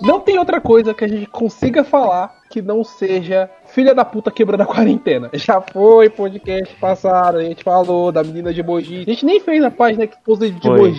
Não 0.00 0.20
tem 0.20 0.38
outra 0.38 0.60
coisa 0.60 0.92
que 0.92 1.04
a 1.04 1.08
gente 1.08 1.26
consiga 1.26 1.84
falar 1.84 2.40
que 2.50 2.60
não 2.60 2.84
seja 2.84 3.48
filha 3.68 3.94
da 3.94 4.04
puta 4.04 4.30
quebrando 4.30 4.60
a 4.62 4.66
quarentena. 4.66 5.30
Já 5.34 5.60
foi 5.60 6.10
podcast 6.10 6.74
passado, 6.76 7.38
a 7.38 7.42
gente 7.42 7.62
falou 7.64 8.12
da 8.12 8.22
menina 8.22 8.52
de 8.52 8.60
emoji. 8.60 9.02
A 9.06 9.10
gente 9.10 9.24
nem 9.24 9.40
fez 9.40 9.62
a 9.64 9.70
página 9.70 10.06
que 10.06 10.16
pôs 10.22 10.38
de 10.40 10.52
Foi. 10.60 10.92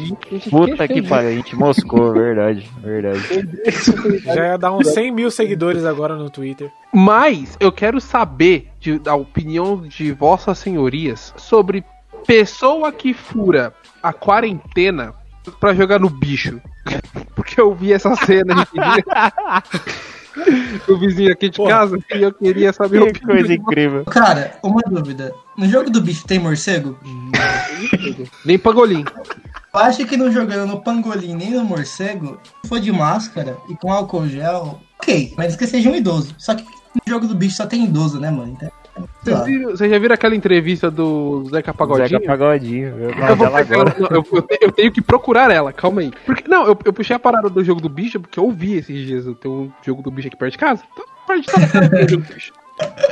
Puta 0.50 0.88
que 0.88 1.02
pariu, 1.02 1.30
a 1.30 1.34
gente 1.34 1.56
moscou, 1.56 2.14
verdade, 2.14 2.68
verdade. 2.82 3.22
Já 4.26 4.48
ia 4.48 4.58
dar 4.58 4.72
uns 4.72 4.88
100 4.88 5.12
mil 5.12 5.30
seguidores 5.30 5.86
agora 5.86 6.16
no 6.16 6.30
Twitter. 6.30 6.72
Mas 6.94 7.56
eu 7.60 7.72
quero 7.72 8.00
saber 8.02 8.70
de- 8.80 8.98
da 9.00 9.14
opinião 9.16 9.82
de 9.82 10.12
vossas 10.12 10.58
senhorias 10.58 11.34
sobre 11.38 11.84
pessoa 12.26 12.92
que 12.92 13.14
fura 13.14 13.74
a 14.02 14.14
quarentena 14.14 15.14
pra 15.60 15.74
jogar 15.74 16.00
no 16.00 16.10
bicho. 16.10 16.62
Porque 17.36 17.60
eu 17.60 17.74
vi 17.74 17.94
essa 17.94 18.16
cena 18.16 18.68
o 20.88 20.98
vizinho 20.98 21.32
aqui 21.32 21.50
de 21.50 21.58
Porra. 21.58 21.70
casa 21.70 21.98
e 22.16 22.22
eu 22.22 22.34
queria 22.34 22.74
saber 22.74 23.00
Que 23.00 23.10
opinião 23.10 23.28
coisa 23.28 23.48
de 23.48 23.54
incrível. 23.56 24.06
Cara, 24.06 24.58
uma 24.64 24.82
dúvida. 24.82 25.34
No 25.58 25.68
jogo 25.68 25.90
do 25.90 26.02
bicho 26.02 26.26
tem 26.26 26.40
morcego? 26.40 26.98
vocês. 27.04 28.30
Nem 28.46 28.58
pangolim. 28.58 29.06
Eu 29.74 29.80
acho 29.80 30.06
que 30.06 30.18
não 30.18 30.32
jogando 30.32 30.68
no 30.68 30.82
pangolim 30.82 31.36
nem 31.36 31.52
no 31.52 31.64
morcego, 31.64 32.40
se 32.62 32.70
for 32.70 32.80
de 32.80 32.92
máscara 32.92 33.58
e 33.70 33.76
com 33.76 33.92
álcool 33.92 34.28
gel, 34.28 34.80
ok. 35.00 35.34
Mas 35.38 35.56
que 35.56 35.68
seja 35.68 35.90
um 35.90 35.96
idoso. 35.96 36.36
Só 36.38 36.56
que 36.56 36.64
no 36.64 37.02
jogo 37.08 37.28
do 37.28 37.36
bicho 37.36 37.58
só 37.58 37.66
tem 37.66 37.86
idoso, 37.86 38.20
né, 38.20 38.30
mano? 38.30 38.54
Então, 38.54 38.72
Vocês, 39.24 39.38
lá. 39.40 39.44
viram- 39.44 39.72
vocês 39.72 39.90
já 39.92 39.98
viram 40.00 40.14
aquela 40.14 40.36
entrevista 40.36 40.92
do 40.92 41.46
Zeca 41.50 41.74
Pagodinho? 41.74 42.08
Zeca 42.10 42.26
Pagodinho. 42.28 42.88
Eu 42.90 43.10
Eu, 43.10 43.36
vou 43.36 43.50
pegar, 43.52 44.00
não, 44.00 44.08
eu, 44.10 44.26
eu 44.34 44.42
te- 44.44 44.58
eu 44.62 44.72
tenho 44.72 44.92
que 44.92 45.02
procurar 45.02 45.50
ela, 45.50 45.74
calma 45.74 46.02
aí. 46.02 46.12
Porque, 46.26 46.48
não, 46.48 46.66
eu, 46.68 46.78
eu 46.86 46.94
puxei 46.94 47.16
a 47.16 47.20
parada 47.20 47.50
do 47.50 47.64
jogo 47.64 47.82
do 47.82 47.90
bicho 47.90 48.20
porque 48.20 48.40
eu 48.40 48.52
vi 48.52 48.76
esses 48.76 49.06
dias. 49.06 49.26
Tem 49.40 49.50
um 49.52 49.72
jogo 49.84 50.02
do 50.04 50.12
bicho 50.12 50.28
aqui 50.28 50.38
perto 50.38 50.52
de 50.52 50.58
casa. 50.60 50.84
Então, 50.94 51.06
pode 51.26 51.40
estar 51.42 51.60
no 51.60 51.68
jogo 52.00 52.08
do 52.24 52.34
bicho. 52.34 52.54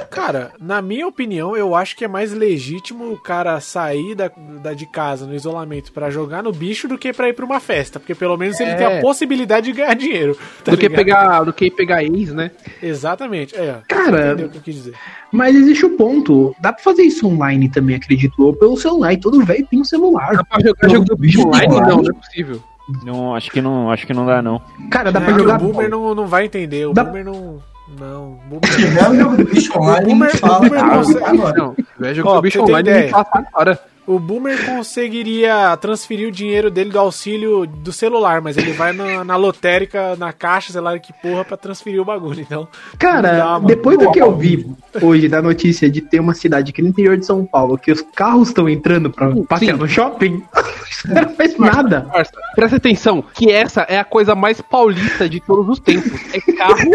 Cara, 0.09 0.51
na 0.59 0.81
minha 0.81 1.07
opinião, 1.07 1.55
eu 1.55 1.73
acho 1.73 1.95
que 1.95 2.03
é 2.03 2.07
mais 2.07 2.33
legítimo 2.33 3.11
o 3.13 3.17
cara 3.17 3.59
sair 3.61 4.13
da, 4.13 4.29
da- 4.61 4.73
de 4.73 4.85
casa 4.85 5.25
no 5.25 5.33
isolamento 5.33 5.91
pra 5.91 6.09
jogar 6.09 6.43
no 6.43 6.51
bicho 6.51 6.87
do 6.87 6.97
que 6.97 7.13
pra 7.13 7.29
ir 7.29 7.33
pra 7.33 7.45
uma 7.45 7.59
festa. 7.59 7.99
Porque 7.99 8.13
pelo 8.13 8.35
menos 8.37 8.59
ele 8.59 8.71
É. 8.71 8.75
tem 8.75 8.85
a 8.97 9.01
possibilidade 9.01 9.67
de 9.67 9.71
ganhar 9.73 9.93
dinheiro. 9.95 10.37
tá 10.63 10.71
do, 10.71 10.77
que 10.77 10.89
pegar, 10.89 11.43
do 11.43 11.53
que 11.53 11.71
pegar 11.71 12.03
ex, 12.03 12.33
né? 12.33 12.51
Exatamente. 12.83 13.55
É. 13.55 13.79
Cara, 13.87 14.27
Entendeu 14.27 14.47
o 14.47 14.49
que 14.49 14.57
eu 14.57 14.61
quis 14.61 14.75
dizer? 14.75 14.93
mas 15.31 15.55
existe 15.55 15.85
o 15.85 15.91
ponto. 15.97 16.53
Dá 16.59 16.73
pra 16.73 16.83
fazer 16.83 17.03
isso 17.03 17.25
online 17.27 17.69
também, 17.69 17.95
acredito. 17.95 18.33
Ou 18.43 18.53
pelo 18.53 18.75
celular. 18.77 19.13
E 19.13 19.17
todo 19.17 19.43
velho 19.45 19.65
tem 19.67 19.79
um 19.79 19.85
celular. 19.85 20.35
Dá 20.35 20.43
pra 20.43 20.59
jogar 20.61 20.89
jogo 20.89 21.05
do 21.05 21.15
bicho 21.15 21.41
online? 21.47 21.67
Não, 21.73 21.97
não 22.01 22.09
é 22.09 22.13
possível. 22.13 22.61
Não, 23.05 23.33
acho 23.35 23.49
que 23.49 23.61
não, 23.61 23.89
acho 23.89 24.05
que 24.05 24.13
não 24.13 24.25
dá, 24.25 24.41
não. 24.41 24.61
Cara, 24.89 25.11
dá 25.11 25.21
É 25.21 25.23
pra 25.23 25.33
que 25.33 25.39
jogar. 25.39 25.61
O 25.61 25.71
Boomer 25.71 25.89
não, 25.89 26.13
não 26.13 26.27
vai 26.27 26.45
entender. 26.45 26.85
O 26.87 26.93
Dá- 26.93 27.03
Boomer 27.05 27.23
não. 27.23 27.59
Não. 27.99 28.33
O 28.33 28.39
Se 28.39 28.49
Boomer... 28.49 28.75
tiver 28.77 29.09
o 29.09 29.15
jogo 29.15 29.37
do 29.37 29.45
bicho 29.45 29.77
online, 29.77 30.05
O 30.05 30.09
Boomer- 30.09 30.37
fala 30.37 30.59
Boomer 30.59 30.83
não 30.83 30.89
consegue- 30.97 31.19
se 31.75 31.83
tiver 31.99 32.13
jogo 32.15 32.33
do 32.35 32.41
bicho 32.41 32.61
online, 32.63 32.89
ideia. 32.89 33.05
me 33.05 33.11
passa 33.11 33.45
agora. 33.53 33.79
O 34.11 34.19
Boomer 34.19 34.65
conseguiria 34.65 35.77
transferir 35.77 36.27
o 36.27 36.31
dinheiro 36.31 36.69
dele 36.69 36.89
do 36.89 36.99
auxílio 36.99 37.65
do 37.65 37.93
celular, 37.93 38.41
mas 38.41 38.57
ele 38.57 38.73
vai 38.73 38.91
na, 38.91 39.23
na 39.23 39.37
lotérica, 39.37 40.17
na 40.17 40.33
caixa, 40.33 40.73
sei 40.73 40.81
lá 40.81 40.99
que 40.99 41.13
porra, 41.13 41.45
pra 41.45 41.55
transferir 41.55 42.01
o 42.01 42.03
bagulho. 42.03 42.41
Então, 42.41 42.67
Cara, 42.99 43.37
dá, 43.37 43.59
depois 43.59 43.97
do 43.97 44.11
que 44.11 44.21
eu 44.21 44.35
vi 44.35 44.69
hoje 45.01 45.29
da 45.29 45.41
notícia 45.41 45.89
de 45.89 46.01
ter 46.01 46.19
uma 46.19 46.33
cidade 46.33 46.71
aqui 46.71 46.81
no 46.81 46.89
interior 46.89 47.15
de 47.15 47.25
São 47.25 47.45
Paulo 47.45 47.77
que 47.77 47.89
os 47.89 48.01
carros 48.01 48.49
estão 48.49 48.67
entrando 48.67 49.09
pra 49.09 49.33
passear 49.47 49.77
no 49.77 49.87
shopping, 49.87 50.43
isso 50.91 51.07
não 51.07 51.33
faz 51.33 51.57
nada. 51.57 52.05
Presta 52.53 52.75
atenção, 52.75 53.23
que 53.33 53.49
essa 53.49 53.83
é 53.83 53.97
a 53.97 54.03
coisa 54.03 54.35
mais 54.35 54.59
paulista 54.59 55.29
de 55.29 55.39
todos 55.39 55.69
os 55.69 55.79
tempos. 55.79 56.11
É 56.33 56.51
carro, 56.51 56.91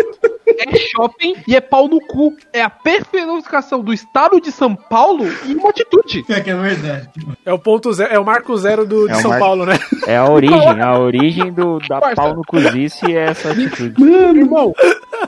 é 0.47 0.77
shopping 0.77 1.35
e 1.47 1.57
é 1.57 1.61
pau 1.61 1.89
no 1.89 2.01
cu. 2.01 2.35
É 2.53 2.63
a 2.63 2.71
personificação 2.71 3.81
do 3.81 3.93
estado 3.93 4.41
de 4.41 4.53
São 4.53 4.75
Paulo 4.75 5.25
em 5.47 5.55
uma 5.55 5.71
atitude. 5.71 6.23
Pior 6.23 6.43
que 6.43 6.51
é 6.51 6.55
verdade. 6.55 7.06
É 7.45 7.53
o 7.53 7.59
ponto 7.59 7.93
zero, 7.93 8.15
é 8.15 8.19
o 8.19 8.25
marco 8.25 8.57
zero 8.57 8.87
do, 8.87 9.07
de 9.07 9.13
É 9.13 9.17
São 9.17 9.31
mar- 9.31 9.41
Paulo, 9.41 9.67
né? 9.67 9.79
É 10.07 10.17
a 10.17 10.29
origem, 10.29 10.81
a 10.81 10.99
origem 10.99 11.53
do, 11.53 11.79
da 11.89 12.01
Parça. 12.01 12.17
pau 12.17 12.35
no 12.35 12.43
cozice 12.45 13.07
é 13.15 13.27
essa 13.31 13.51
atitude. 13.51 14.01
Mano, 14.01 14.39
irmão, 14.39 14.75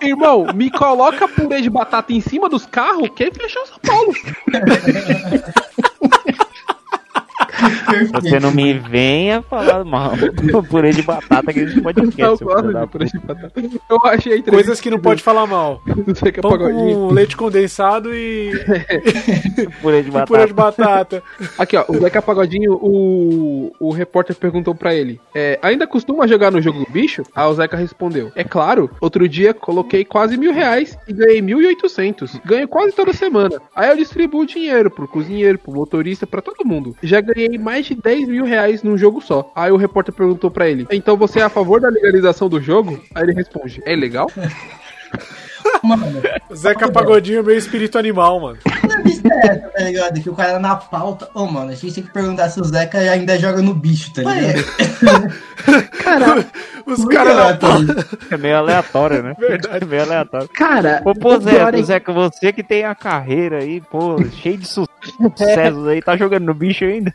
irmão, 0.03 0.47
me 0.55 0.71
coloca 0.71 1.27
purê 1.29 1.61
de 1.61 1.71
batata 1.71 2.13
em 2.13 2.21
cima 2.21 2.49
dos 2.49 2.67
carros, 2.67 3.09
que 3.15 3.31
fechou 3.31 3.65
São 3.67 3.79
Paulo. 3.87 4.13
Você 8.23 8.39
não 8.41 8.51
me 8.53 8.75
venha 8.75 9.43
falar 9.43 9.85
mal 9.85 10.13
do 10.17 10.63
purê 10.63 10.91
de 10.91 11.03
batata 11.03 11.53
que 11.53 11.61
a 11.61 11.67
gente 11.67 11.81
pode 11.81 12.01
Eu 12.01 12.09
esquecer. 12.09 12.37
seu 12.37 12.47
gosto 12.47 12.73
de 12.73 12.87
purê 12.87 13.05
de 13.07 13.19
batata. 13.19 13.53
Eu 13.91 13.99
achei 14.05 14.43
Coisas 14.43 14.81
que 14.81 14.91
não 14.91 14.99
pode 14.99 15.23
falar 15.23 15.47
mal. 15.47 15.83
Pão 16.41 16.51
Pagodinho. 16.51 17.09
com 17.09 17.13
leite 17.13 17.37
condensado 17.37 18.15
e, 18.15 18.53
Purê 19.83 20.03
de 20.03 20.09
e 20.09 20.13
purê 20.27 20.47
de 20.47 20.53
batata. 20.53 21.23
batata. 21.23 21.23
Aqui, 21.59 21.77
ó, 21.77 21.85
o 21.89 21.99
Zeca 21.99 22.23
Pagodinho, 22.23 22.75
o, 22.75 23.73
o 23.81 23.91
repórter 23.91 24.37
perguntou 24.37 24.75
pra 24.75 24.95
ele: 24.95 25.21
é, 25.35 25.59
ainda 25.63 25.87
costuma 25.87 26.27
jogar 26.27 26.51
no 26.51 26.61
jogo 26.61 26.85
do 26.85 26.91
bicho? 26.91 27.23
Aí 27.35 27.47
o 27.47 27.55
Zeca 27.55 27.77
respondeu: 27.77 28.31
É 28.35 28.45
claro, 28.45 28.91
outro 29.01 29.29
dia 29.29 29.53
coloquei 29.55 30.05
quase 30.05 30.37
mil 30.37 30.53
reais 30.53 30.97
e 31.07 31.13
ganhei 31.13 31.43
mil 31.43 31.61
e 31.63 31.67
oitocentos. 31.67 32.39
Ganho 32.45 32.69
quase 32.69 32.93
toda 32.93 33.13
semana. 33.13 33.61
Aí 33.75 33.91
eu 33.91 33.97
distribuo 33.97 34.43
o 34.43 34.47
dinheiro 34.47 34.91
pro 34.91 35.09
cozinheiro, 35.09 35.59
pro 35.59 35.73
motorista, 35.73 36.27
pra 36.27 36.41
todo 36.43 36.67
mundo. 36.67 36.97
Já 37.03 37.21
ganhei 37.21 37.48
mais 37.57 37.87
de 37.87 37.95
10 37.95 38.29
mil 38.29 38.45
reais 38.45 38.83
num 38.83 38.99
jogo 38.99 39.21
só. 39.23 39.51
Aí 39.55 39.71
o 39.71 39.77
repórter 39.77 40.13
perguntou 40.13 40.51
pra 40.51 40.69
ele: 40.69 40.87
Então 40.91 41.17
você 41.17 41.39
é 41.39 41.43
a 41.45 41.49
favor 41.49 41.81
da 41.81 41.89
legalização 41.89 42.49
do 42.49 42.61
jogo? 42.61 43.01
Aí 43.15 43.23
ele 43.23 43.33
responde: 43.33 43.81
É 43.87 43.95
legal? 43.95 44.29
Mano, 45.83 46.21
Zeca 46.55 46.91
Pagodinho 46.91 47.41
é 47.41 47.43
meio 47.43 47.59
espírito 47.59 47.99
animal, 47.99 48.41
mano. 48.41 48.59
não 49.23 49.39
é 49.43 49.55
tá 49.57 49.83
ligado? 49.83 50.21
Que 50.21 50.31
o 50.31 50.35
cara 50.35 50.59
na 50.59 50.75
pauta. 50.77 51.29
Ô, 51.35 51.47
mano, 51.47 51.71
a 51.71 51.75
gente 51.75 51.95
tem 51.95 52.05
que 52.05 52.13
perguntar 52.13 52.49
se 52.49 52.61
o 52.61 52.65
Zeca 52.65 52.99
ainda 52.99 53.39
joga 53.39 53.61
no 53.61 53.75
bicho, 53.75 54.13
tá 54.13 54.23
ligado? 54.23 54.65
Cara, 56.03 56.47
Os 56.87 57.05
caras 57.05 57.37
da 57.37 57.47
Arthur? 57.49 58.07
É 58.31 58.37
meio 58.39 58.57
aleatório, 58.57 59.23
né? 59.23 59.35
Verdade. 59.39 59.85
É 59.85 59.87
meio 59.87 60.03
aleatório. 60.03 60.49
cara, 60.49 61.03
Ô, 61.05 61.13
pô, 61.13 61.35
o 61.35 61.41
pior 61.41 61.71
Zé, 61.73 61.79
é- 61.81 61.83
Zeca, 61.83 62.13
você 62.13 62.53
que 62.53 62.63
tem 62.63 62.85
a 62.85 62.95
carreira 62.95 63.59
aí, 63.59 63.81
pô, 63.81 64.17
cheio 64.41 64.57
de 64.57 64.67
su- 64.67 64.89
sucessos 65.17 65.87
aí, 65.87 66.03
tá 66.03 66.17
jogando 66.17 66.45
no 66.45 66.55
bicho 66.55 66.85
ainda? 66.85 67.15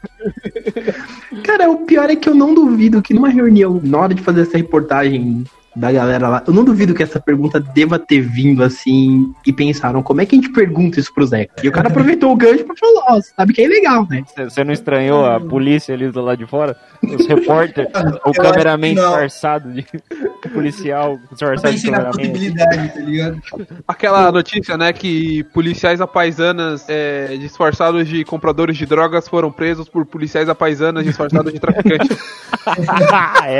Cara, 1.44 1.70
o 1.70 1.86
pior 1.86 2.10
é 2.10 2.16
que 2.16 2.30
eu 2.30 2.36
não 2.36 2.54
duvido 2.54 3.02
que 3.02 3.14
numa 3.14 3.30
reunião, 3.30 3.80
na 3.84 4.00
hora 4.00 4.14
de 4.14 4.22
fazer 4.22 4.42
essa 4.42 4.58
reportagem 4.58 5.44
da 5.76 5.92
galera 5.92 6.28
lá, 6.28 6.44
eu 6.46 6.54
não 6.54 6.64
duvido 6.64 6.94
que 6.94 7.02
essa 7.04 7.20
pergunta 7.20 7.60
deva 7.60 7.98
ter 7.98 8.22
vindo 8.22 8.64
assim 8.64 9.34
e 9.46 9.52
pensaram 9.52 10.04
como 10.04 10.22
é 10.22 10.26
que 10.26 10.36
a 10.36 10.40
gente 10.40 10.52
pergunta 10.52 11.00
isso 11.00 11.14
pro 11.14 11.26
Zeca. 11.26 11.54
E 11.64 11.68
o 11.68 11.72
cara 11.72 11.88
aproveitou 11.90 12.32
o 12.32 12.36
gancho 12.36 12.64
pra 12.66 12.76
falar, 12.76 13.18
ó, 13.18 13.22
sabe 13.36 13.54
que 13.54 13.62
é 13.62 13.66
ilegal, 13.66 14.08
né? 14.10 14.24
Você- 14.38 14.64
não 14.64 14.72
estranhou 14.74 15.26
a 15.26 15.40
polícia 15.40 15.94
ali 15.96 16.10
do 16.12 16.22
lado 16.22 16.38
de 16.38 16.46
fora? 16.46 16.78
Os 17.04 17.26
repórteres, 17.28 17.92
o 18.26 18.30
Eu 18.30 18.34
cameraman 18.34 18.94
disfarçado 18.94 19.72
de 19.74 19.86
policial, 20.54 21.20
disfarçado 21.32 21.76
de 21.76 21.82
cameraman. 21.84 22.12
possibilidade, 22.12 22.90
tá 22.94 23.00
ligado? 23.02 23.42
Aquela 23.88 24.32
notícia, 24.32 24.78
né, 24.78 24.94
que 24.94 25.44
policiais 25.54 26.00
apaisanas 26.02 26.86
é, 26.88 27.36
disfarçados 27.38 28.08
de 28.08 28.24
compradores 28.24 28.78
de 28.78 28.86
drogas 28.86 29.28
foram 29.28 29.52
presos 29.52 29.90
por 29.90 30.06
policiais 30.06 30.48
apaisanas 30.50 31.04
disfarçados 31.04 31.52
de 31.52 31.60
traficantes. 31.60 32.18
Ah, 33.12 33.42
é. 33.48 33.60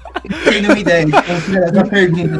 Tem 0.43 0.65
uma 0.65 0.77
ideia 0.77 1.05
de 1.05 1.11
como 1.11 1.41
fizeram 1.41 1.67
essa 1.67 1.83
pergunta, 1.85 2.39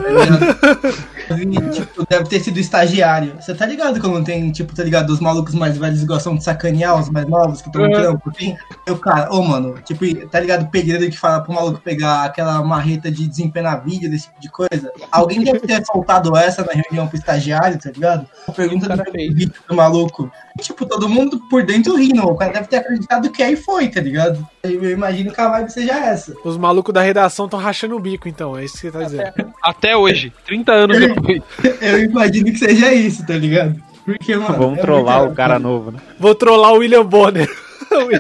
tá 1.28 1.36
ligado? 1.36 1.72
Tipo, 1.72 2.06
deve 2.10 2.26
ter 2.26 2.40
sido 2.42 2.60
estagiário. 2.60 3.36
Você 3.40 3.54
tá 3.54 3.66
ligado 3.66 4.00
quando 4.02 4.24
tem, 4.24 4.52
tipo, 4.52 4.76
tá 4.76 4.84
ligado? 4.84 5.10
Os 5.12 5.20
malucos 5.20 5.56
mais 5.56 5.78
velhos 5.78 6.04
gostam 6.04 6.36
de 6.36 6.44
sacanear 6.44 7.00
os 7.00 7.10
mais 7.10 7.28
novos 7.28 7.62
que 7.62 7.68
estão 7.70 7.82
no 7.82 7.88
Uhum. 7.88 7.94
trampo, 7.94 8.30
assim. 8.30 8.56
Eu, 8.86 8.98
cara, 8.98 9.34
ô, 9.34 9.42
mano, 9.42 9.76
tipo, 9.84 10.04
tá 10.28 10.40
ligado? 10.40 10.64
O 10.64 10.70
pedreiro 10.70 11.10
que 11.10 11.18
fala 11.18 11.42
pro 11.42 11.54
maluco 11.54 11.80
pegar 11.82 12.26
aquela 12.26 12.62
marreta 12.64 13.10
de 13.12 13.28
desempenar 13.28 13.84
vídeo, 13.84 14.10
desse 14.10 14.28
tipo 14.28 14.42
de 14.42 14.50
coisa. 14.50 14.92
Alguém 15.12 15.44
deve 15.44 15.60
ter 15.62 15.84
soltado 15.86 16.36
essa 16.36 16.64
na 16.64 16.74
reunião 16.74 17.08
pro 17.08 17.18
estagiário, 17.18 17.80
tá 17.80 17.90
ligado? 17.92 18.28
A 18.48 18.52
pergunta 18.52 18.90
do 18.96 19.04
vídeo 19.12 19.52
do 19.68 19.76
maluco. 19.76 20.30
Tipo, 20.60 20.86
todo 20.86 21.08
mundo 21.08 21.40
por 21.50 21.64
dentro 21.64 21.96
rindo. 21.96 22.22
O 22.24 22.36
cara 22.36 22.52
deve 22.52 22.68
ter 22.68 22.78
acreditado 22.78 23.30
que 23.32 23.42
aí 23.42 23.56
foi, 23.56 23.88
tá 23.88 24.02
ligado? 24.02 24.46
Eu 24.64 24.90
imagino 24.92 25.32
que 25.32 25.40
a 25.40 25.48
vibe 25.48 25.72
seja 25.72 25.94
essa. 25.94 26.34
Os 26.44 26.58
malucos 26.58 26.94
da 26.94 27.02
redação 27.02 27.46
estão 27.46 27.60
rachando 27.62 27.96
o 27.96 28.00
bico, 28.00 28.28
então. 28.28 28.58
É 28.58 28.66
isso 28.66 28.76
que 28.76 28.82
você 28.82 28.92
tá 28.92 29.04
dizendo. 29.04 29.54
Até 29.64 29.96
hoje, 29.96 30.34
30 30.46 30.72
anos 30.72 31.00
depois. 31.00 31.42
Eu 31.82 32.04
imagino 32.04 32.52
que 32.52 32.58
seja 32.58 32.94
isso, 32.94 33.26
tá 33.26 33.36
ligado? 33.36 33.82
Porque, 34.04 34.36
mano. 34.36 34.58
Vamos 34.58 34.80
é 34.80 34.82
trollar 34.82 35.24
o 35.24 35.34
cara 35.34 35.60
novo, 35.60 35.92
né? 35.92 36.00
Vou 36.20 36.36
trollar 36.36 36.74
o 36.74 36.78
William 36.78 37.06
Bonner. 37.06 37.50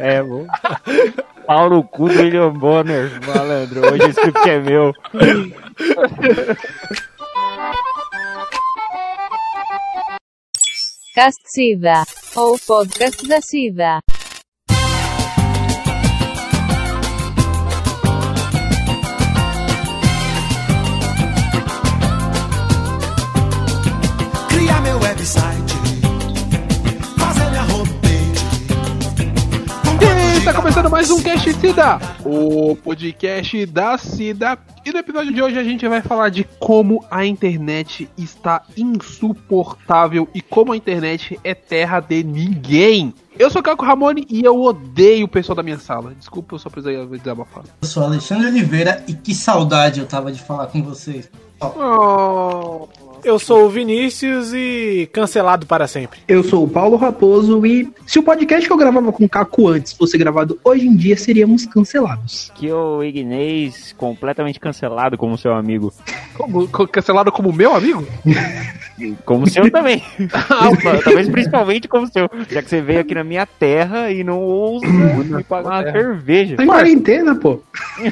É, 0.02 0.22
vou. 0.22 0.46
Pau 1.48 1.70
no 1.70 1.82
cu 1.82 2.10
do 2.10 2.20
William 2.22 2.52
Bonner, 2.52 3.10
malandro. 3.26 3.80
Hoje 3.86 4.04
esse 4.10 4.20
script 4.20 4.50
é 4.50 4.60
meu. 4.60 4.94
Cast 11.16 11.42
Sida. 11.46 12.04
Ou 12.36 12.60
podcast 12.60 13.26
da 13.26 13.40
Sida. 13.40 14.00
E 25.21 25.23
Está 30.39 30.51
começando 30.51 30.89
mais 30.89 31.12
um 31.12 31.21
Cash 31.21 31.44
Cida, 31.44 32.00
o 32.25 32.75
podcast 32.75 33.68
da 33.68 34.00
Cida. 34.00 34.57
E 34.83 34.91
no 34.91 34.97
episódio 34.97 35.31
de 35.31 35.39
hoje 35.39 35.59
a 35.59 35.63
gente 35.63 35.88
vai 35.88 36.01
falar 36.01 36.29
de 36.29 36.44
como 36.59 37.06
a 37.12 37.23
internet 37.23 38.09
está 38.18 38.63
insuportável 38.75 40.27
e 40.33 40.41
como 40.41 40.73
a 40.73 40.77
internet 40.77 41.39
é 41.44 41.53
terra 41.53 42.00
de 42.00 42.23
ninguém. 42.23 43.13
Eu 43.38 43.51
sou 43.51 43.62
Caco 43.62 43.85
Ramone 43.85 44.25
e 44.27 44.44
eu 44.44 44.59
odeio 44.59 45.25
o 45.25 45.29
pessoal 45.29 45.56
da 45.56 45.62
minha 45.62 45.77
sala. 45.77 46.15
Desculpa, 46.15 46.56
eu 46.56 46.59
só 46.59 46.68
precisei 46.68 47.06
desabafar. 47.06 47.63
Eu 47.79 47.88
sou 47.88 48.03
Alexandre 48.03 48.47
Oliveira 48.47 49.03
e 49.07 49.13
que 49.13 49.35
saudade 49.35 50.00
eu 50.00 50.07
tava 50.07 50.31
de 50.31 50.41
falar 50.41 50.65
com 50.65 50.81
vocês. 50.81 51.29
Oh. 51.59 52.88
oh. 52.97 53.11
Eu 53.23 53.38
sou 53.38 53.65
o 53.65 53.69
Vinícius 53.69 54.51
e 54.53 55.07
cancelado 55.13 55.65
para 55.68 55.88
sempre. 55.88 56.19
Eu 56.27 56.44
sou 56.44 56.63
o 56.63 56.68
Paulo 56.68 56.97
Raposo 56.97 57.63
e 57.65 57.88
se 58.07 58.18
o 58.18 58.23
podcast 58.23 58.65
que 58.68 58.73
eu 58.73 58.77
gravava 58.77 59.12
com 59.12 59.25
o 59.25 59.29
Caco 59.29 59.68
antes 59.68 59.94
fosse 59.94 60.18
gravado 60.18 60.59
hoje 60.63 60.88
em 60.88 60.95
dia, 60.95 61.15
seríamos 61.15 61.65
cancelados. 61.68 62.51
Que 62.56 62.71
o 62.71 63.03
Ignez 63.03 63.94
completamente 63.97 64.59
cancelado 64.59 65.18
como 65.18 65.38
seu 65.38 65.53
amigo. 65.53 65.94
Como, 66.35 66.68
co- 66.68 66.88
cancelado 66.88 67.31
como 67.31 67.53
meu 67.53 67.75
amigo? 67.75 68.03
Como 69.25 69.50
seu 69.50 69.71
também. 69.71 70.03
Talvez 71.03 71.27
principalmente 71.27 71.88
como 71.88 72.06
seu. 72.06 72.29
Já 72.47 72.62
que 72.62 72.69
você 72.69 72.81
veio 72.81 73.00
aqui 73.00 73.15
na 73.15 73.23
minha 73.23 73.47
terra 73.47 74.12
e 74.12 74.23
não 74.23 74.39
ousa 74.39 74.85
me 74.85 75.44
pagar 75.44 75.83
uma 75.85 75.91
cerveja. 75.91 76.56
Tá 76.56 76.63
em 76.63 76.68
quarentena, 76.68 77.33
pô. 77.33 77.62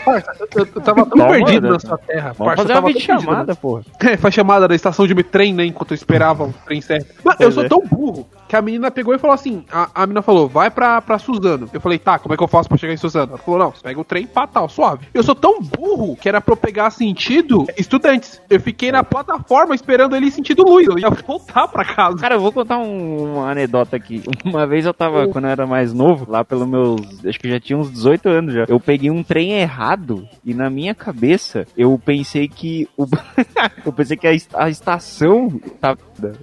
Parça, 0.03 0.31
eu, 0.39 0.47
eu- 0.55 0.67
eu 0.73 0.81
tava 0.81 1.05
tão 1.05 1.09
Toma, 1.19 1.27
perdido 1.29 1.69
na 1.69 1.79
sua 1.79 1.95
terra. 1.99 2.33
Vamos 2.35 2.55
Parça, 2.55 2.63
fazer 2.63 2.73
uma 2.79 2.87
videochamada, 2.87 3.55
porra. 3.55 3.83
É, 4.01 4.17
faz 4.17 4.33
chamada 4.33 4.67
da 4.67 4.73
estação 4.73 4.98
de 5.07 5.23
trem, 5.23 5.53
né? 5.53 5.65
Enquanto 5.65 5.91
eu 5.91 5.95
esperava 5.95 6.43
o 6.43 6.53
trem 6.65 6.81
certo. 6.81 7.13
Mano, 7.23 7.37
eu 7.39 7.51
sou 7.51 7.63
é. 7.63 7.67
tão 7.67 7.85
burro 7.85 8.27
que 8.49 8.55
a 8.55 8.61
menina 8.61 8.89
pegou 8.91 9.13
e 9.13 9.17
falou 9.19 9.33
assim: 9.33 9.63
a, 9.71 9.89
a 9.93 10.01
menina 10.07 10.21
falou, 10.21 10.47
vai 10.49 10.69
pra, 10.71 10.99
pra 11.01 11.17
Suzano. 11.19 11.69
Eu 11.71 11.79
falei, 11.79 11.97
tá, 11.99 12.19
como 12.19 12.33
é 12.33 12.37
que 12.37 12.43
eu 12.43 12.47
faço 12.47 12.67
pra 12.67 12.77
chegar 12.77 12.91
em 12.93 12.97
Suzano? 12.97 13.29
Ela 13.33 13.37
falou, 13.37 13.59
não, 13.59 13.69
você 13.71 13.81
pega 13.83 13.99
o 13.99 14.03
trem 14.03 14.25
pra 14.27 14.47
tal, 14.47 14.67
suave. 14.67 15.07
Eu 15.13 15.23
sou 15.23 15.35
tão 15.35 15.61
burro 15.61 16.17
que 16.17 16.27
era 16.27 16.41
pra 16.41 16.53
eu 16.53 16.57
pegar 16.57 16.89
sentido 16.89 17.65
estudantes. 17.77 18.41
Eu 18.49 18.59
fiquei 18.59 18.91
na 18.91 19.03
plataforma 19.03 19.73
esperando 19.75 20.15
ele 20.15 20.25
em 20.27 20.31
sentido 20.31 20.63
luz. 20.63 20.87
Eu 20.87 20.97
ia 20.99 21.09
voltar 21.09 21.67
pra 21.67 21.85
casa. 21.85 22.17
Cara, 22.17 22.35
eu 22.35 22.39
vou 22.41 22.51
contar 22.51 22.77
um- 22.79 23.35
uma 23.35 23.51
anedota 23.51 23.95
aqui. 23.95 24.23
Uma 24.43 24.65
vez 24.65 24.85
eu 24.85 24.93
tava, 24.93 25.27
quando 25.27 25.45
eu 25.45 25.51
era 25.51 25.67
mais 25.67 25.93
novo, 25.93 26.25
lá 26.29 26.43
pelos 26.43 26.67
meus. 26.67 27.23
Acho 27.25 27.39
que 27.39 27.45
eu 27.47 27.51
já 27.51 27.59
tinha 27.59 27.77
uns 27.77 27.91
18 27.91 28.27
anos 28.27 28.53
já. 28.53 28.65
Eu 28.67 28.79
peguei 28.79 29.11
um 29.11 29.21
trem 29.23 29.51
errado 29.53 30.27
e 30.43 30.53
na 30.55 30.69
minha 30.69 30.95
cabeça 30.95 31.67
eu 31.77 31.99
pensei 32.03 32.47
que 32.47 32.87
o. 32.97 33.05
eu 33.85 33.93
pensei 33.93 34.17
que 34.17 34.25
a, 34.27 34.33
est- 34.33 34.55
a 34.55 34.69
estação 34.69 35.59
tava. 35.79 35.99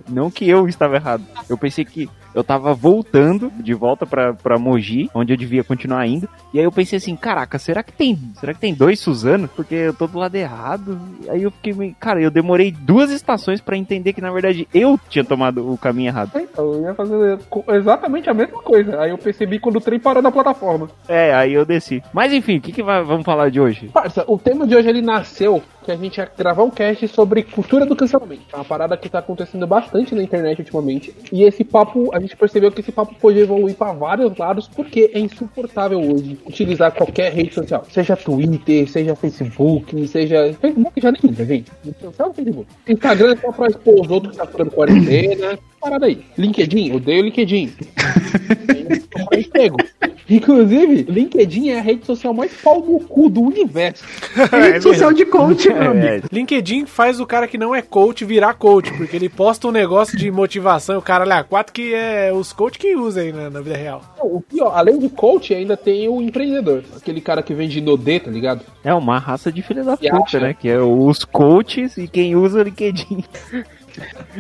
Não 0.09 0.31
que 0.31 0.49
eu 0.49 0.69
estava 0.69 0.97
errado. 0.97 1.25
Eu 1.49 1.57
pensei 1.59 1.85
que 1.85 2.09
eu 2.37 2.45
tava 2.45 2.73
voltando 2.75 3.51
de 3.59 3.75
volta 3.75 4.07
pra, 4.07 4.33
pra 4.35 4.59
Mogi, 4.59 5.11
onde 5.15 5.33
eu 5.33 5.37
devia 5.37 5.65
continuar 5.65 6.07
indo. 6.07 6.29
E 6.55 6.59
aí 6.59 6.65
eu 6.65 6.71
pensei 6.71 6.99
assim, 6.99 7.17
caraca, 7.17 7.59
será 7.59 7.83
que 7.83 7.93
tem. 7.93 8.17
Será 8.39 8.55
que 8.55 8.61
tem 8.61 8.75
dois 8.75 9.01
Suzano? 9.01 9.49
Porque 9.49 9.75
eu 9.75 9.95
tô 9.95 10.07
do 10.07 10.19
lado 10.19 10.35
errado. 10.37 10.99
Aí 11.29 11.43
eu 11.43 11.51
fiquei 11.51 11.73
meio. 11.73 11.95
Cara, 11.99 12.21
eu 12.21 12.31
demorei 12.31 12.71
duas 12.71 13.11
estações 13.11 13.61
pra 13.61 13.77
entender 13.77 14.13
que 14.13 14.21
na 14.21 14.31
verdade 14.31 14.69
eu 14.73 15.01
tinha 15.09 15.25
tomado 15.25 15.69
o 15.73 15.77
caminho 15.79 16.09
errado. 16.09 16.31
Então, 16.37 16.73
eu 16.75 16.83
ia 16.83 16.95
fazer 16.95 17.39
exatamente 17.71 18.29
a 18.31 18.35
mesma 18.35 18.61
coisa. 18.63 19.01
Aí 19.01 19.11
eu 19.11 19.19
percebi 19.19 19.59
quando 19.59 19.77
o 19.77 19.81
trem 19.81 19.99
parou 19.99 20.23
na 20.23 20.31
plataforma. 20.31 20.89
É, 21.09 21.35
aí 21.35 21.53
eu 21.53 21.65
desci. 21.65 22.03
Mas 22.13 22.33
enfim, 22.33 22.59
o 22.59 22.61
que, 22.61 22.73
que 22.73 22.83
vai- 22.83 23.03
vamos 23.03 23.25
falar 23.25 23.51
de 23.51 23.61
hoje? 23.61 23.89
Parça, 23.89 24.25
o 24.27 24.39
tema 24.39 24.67
de 24.67 24.77
hoje 24.77 24.89
ele 24.89 25.01
nasceu 25.03 25.63
que 25.85 25.93
a 25.93 25.97
gente 25.97 26.17
ia 26.19 26.29
gravar 26.37 26.65
um 26.65 26.71
cast 26.71 27.07
sobre 27.09 27.45
cultura 27.45 27.87
do 27.87 27.95
cancelamento. 27.95 28.43
É 28.53 28.57
uma 28.57 28.65
parada 28.65 28.97
que 28.97 29.09
tá 29.09 29.21
acontecendo 29.21 29.67
bastante 29.69 30.15
na 30.17 30.23
internet 30.23 30.59
ultimamente. 30.59 31.15
E 31.33 31.45
esse 31.45 31.63
papo, 31.63 32.11
a 32.13 32.19
gente 32.27 32.37
percebeu 32.37 32.71
que 32.71 32.81
esse 32.81 32.93
papo 32.93 33.15
pode 33.15 33.39
evoluir 33.39 33.75
para 33.75 33.93
vários 33.93 34.37
lados 34.37 34.69
porque 34.69 35.11
é 35.15 35.19
insuportável 35.19 35.99
hoje 36.01 36.39
utilizar 36.47 36.93
qualquer 36.93 37.33
rede 37.33 37.55
social. 37.55 37.85
Seja 37.91 38.17
Twitter, 38.17 38.89
seja 38.89 39.15
Facebook, 39.15 40.07
seja. 40.09 40.53
Facebook 40.61 41.01
já 41.01 41.13
nem 41.13 41.21
usa, 41.31 41.45
gente. 41.45 41.73
Só 42.17 42.29
o 42.29 42.35
Facebook. 42.35 42.67
Instagram 42.89 43.33
é 43.33 43.37
só 43.37 43.53
pra 43.53 43.69
expor 43.69 44.01
os 44.01 44.11
outros 44.11 44.33
que 44.33 44.39
tá 44.39 44.47
furando 44.47 44.71
quarentena. 44.71 45.59
Parada 45.81 46.07
aí. 46.07 46.25
LinkedIn, 46.37 46.93
odeio 46.93 47.23
LinkedIn. 47.23 47.73
É 49.33 49.41
emprego. 49.41 49.77
Inclusive, 50.31 51.07
LinkedIn 51.09 51.71
é 51.71 51.79
a 51.79 51.83
rede 51.83 52.05
social 52.05 52.35
mais 52.35 52.53
pau 52.53 52.81
no 52.81 53.01
cu 53.01 53.29
do 53.29 53.43
universo. 53.43 54.05
Rede 54.51 54.83
social 54.83 55.13
de 55.13 55.25
coach, 55.25 55.69
meu 55.69 55.91
amigo. 55.93 56.07
É, 56.07 56.23
LinkedIn 56.33 56.87
faz 56.87 57.21
o 57.21 57.27
cara 57.27 57.47
que 57.47 57.57
não 57.57 57.75
é 57.75 57.81
coach 57.81 58.25
virar 58.25 58.55
coach, 58.55 58.93
porque 58.95 59.17
ele 59.17 59.29
posta 59.29 59.69
um 59.69 59.71
negócio 59.71 60.19
de 60.19 60.31
motivação 60.31 60.97
e 60.97 60.99
o 60.99 61.03
cara 61.03 61.25
olha 61.25 61.45
quatro 61.45 61.73
que 61.73 61.95
é 61.95 62.33
os 62.33 62.53
coach 62.53 62.79
que 62.79 62.97
usam 62.97 63.23
aí 63.23 63.33
na, 63.33 63.51
na 63.51 63.61
vida 63.61 63.77
real. 63.77 64.03
O 64.21 64.41
pior, 64.41 64.73
além 64.75 64.99
de 64.99 65.09
coach, 65.09 65.55
ainda 65.55 65.77
tem 65.77 66.09
o 66.09 66.21
empreendedor. 66.21 66.83
Aquele 66.97 67.21
cara 67.21 67.43
que 67.43 67.55
vende 67.55 67.81
Nodê, 67.81 68.19
tá 68.19 68.31
ligado? 68.31 68.63
é 68.87 68.95
uma 68.95 69.19
raça 69.19 69.51
de 69.51 69.63
filha 69.63 69.83
da 69.83 69.97
puta, 69.97 70.39
né? 70.39 70.55
Que 70.55 70.69
é 70.69 70.79
os 70.79 71.25
coaches 71.25 71.97
e 71.97 72.07
quem 72.07 72.37
usa 72.37 72.61
o 72.61 72.63
LinkedIn. 72.63 73.25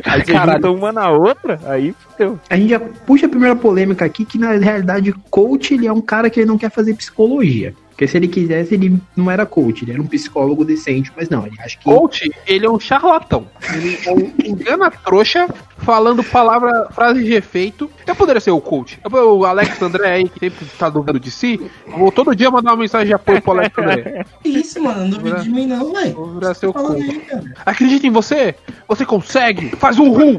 Aí 0.04 0.24
você 0.24 0.32
Caralho. 0.32 0.58
junta 0.58 0.70
uma 0.70 0.92
na 0.92 1.10
outra, 1.10 1.60
aí 1.64 1.94
fudeu. 1.98 2.38
A 2.48 2.56
gente 2.56 2.70
já 2.70 2.80
puxa 2.80 3.26
a 3.26 3.28
primeira 3.28 3.56
polêmica 3.56 4.04
aqui, 4.04 4.24
que 4.24 4.38
na 4.38 4.52
realidade 4.52 5.12
coach 5.30 5.74
ele 5.74 5.86
é 5.86 5.92
um 5.92 6.00
cara 6.00 6.28
que 6.30 6.40
ele 6.40 6.48
não 6.48 6.58
quer 6.58 6.70
fazer 6.70 6.94
psicologia. 6.94 7.74
Porque 7.96 8.06
se 8.06 8.18
ele 8.18 8.28
quisesse, 8.28 8.74
ele 8.74 9.00
não 9.16 9.30
era 9.30 9.46
coach, 9.46 9.82
ele 9.82 9.92
era 9.92 10.02
um 10.02 10.06
psicólogo 10.06 10.66
decente, 10.66 11.10
mas 11.16 11.30
não, 11.30 11.46
ele 11.46 11.56
acha 11.58 11.78
que. 11.78 11.84
Coach, 11.84 12.30
ele 12.46 12.66
é 12.66 12.70
um 12.70 12.78
charlatão. 12.78 13.46
Ele 13.74 13.98
é 14.04 14.12
um 14.12 14.32
engana 14.44 14.90
trouxa 14.90 15.48
falando 15.78 16.22
palavra, 16.22 16.88
frases 16.90 17.24
de 17.24 17.32
efeito. 17.32 17.90
Eu 18.06 18.14
poderia 18.14 18.38
ser 18.38 18.50
o 18.50 18.60
coach. 18.60 18.98
O 19.10 19.46
Alex 19.46 19.80
André 19.80 20.10
aí, 20.10 20.28
que 20.28 20.38
sempre 20.38 20.66
tá 20.78 20.90
duvidando 20.90 21.18
de 21.18 21.30
si, 21.30 21.58
eu 21.86 21.98
vou 21.98 22.12
todo 22.12 22.36
dia 22.36 22.50
mandar 22.50 22.72
uma 22.72 22.82
mensagem 22.82 23.06
de 23.06 23.14
apoio 23.14 23.40
pro 23.40 23.52
Alex 23.52 23.78
André. 23.78 24.26
Que 24.42 24.48
isso, 24.50 24.82
mano? 24.82 25.00
Não 25.00 25.08
duvida 25.08 25.40
de 25.40 25.48
mim, 25.48 25.66
não, 25.66 25.94
velho. 25.94 26.34
Virar 26.34 26.52
seu 26.52 26.74
Falando 26.74 27.02
coach. 27.02 27.22
Acredita 27.64 28.06
em 28.06 28.10
você! 28.10 28.54
Você 28.86 29.06
consegue! 29.06 29.70
Faz 29.76 29.98
um 29.98 30.10
rum! 30.10 30.38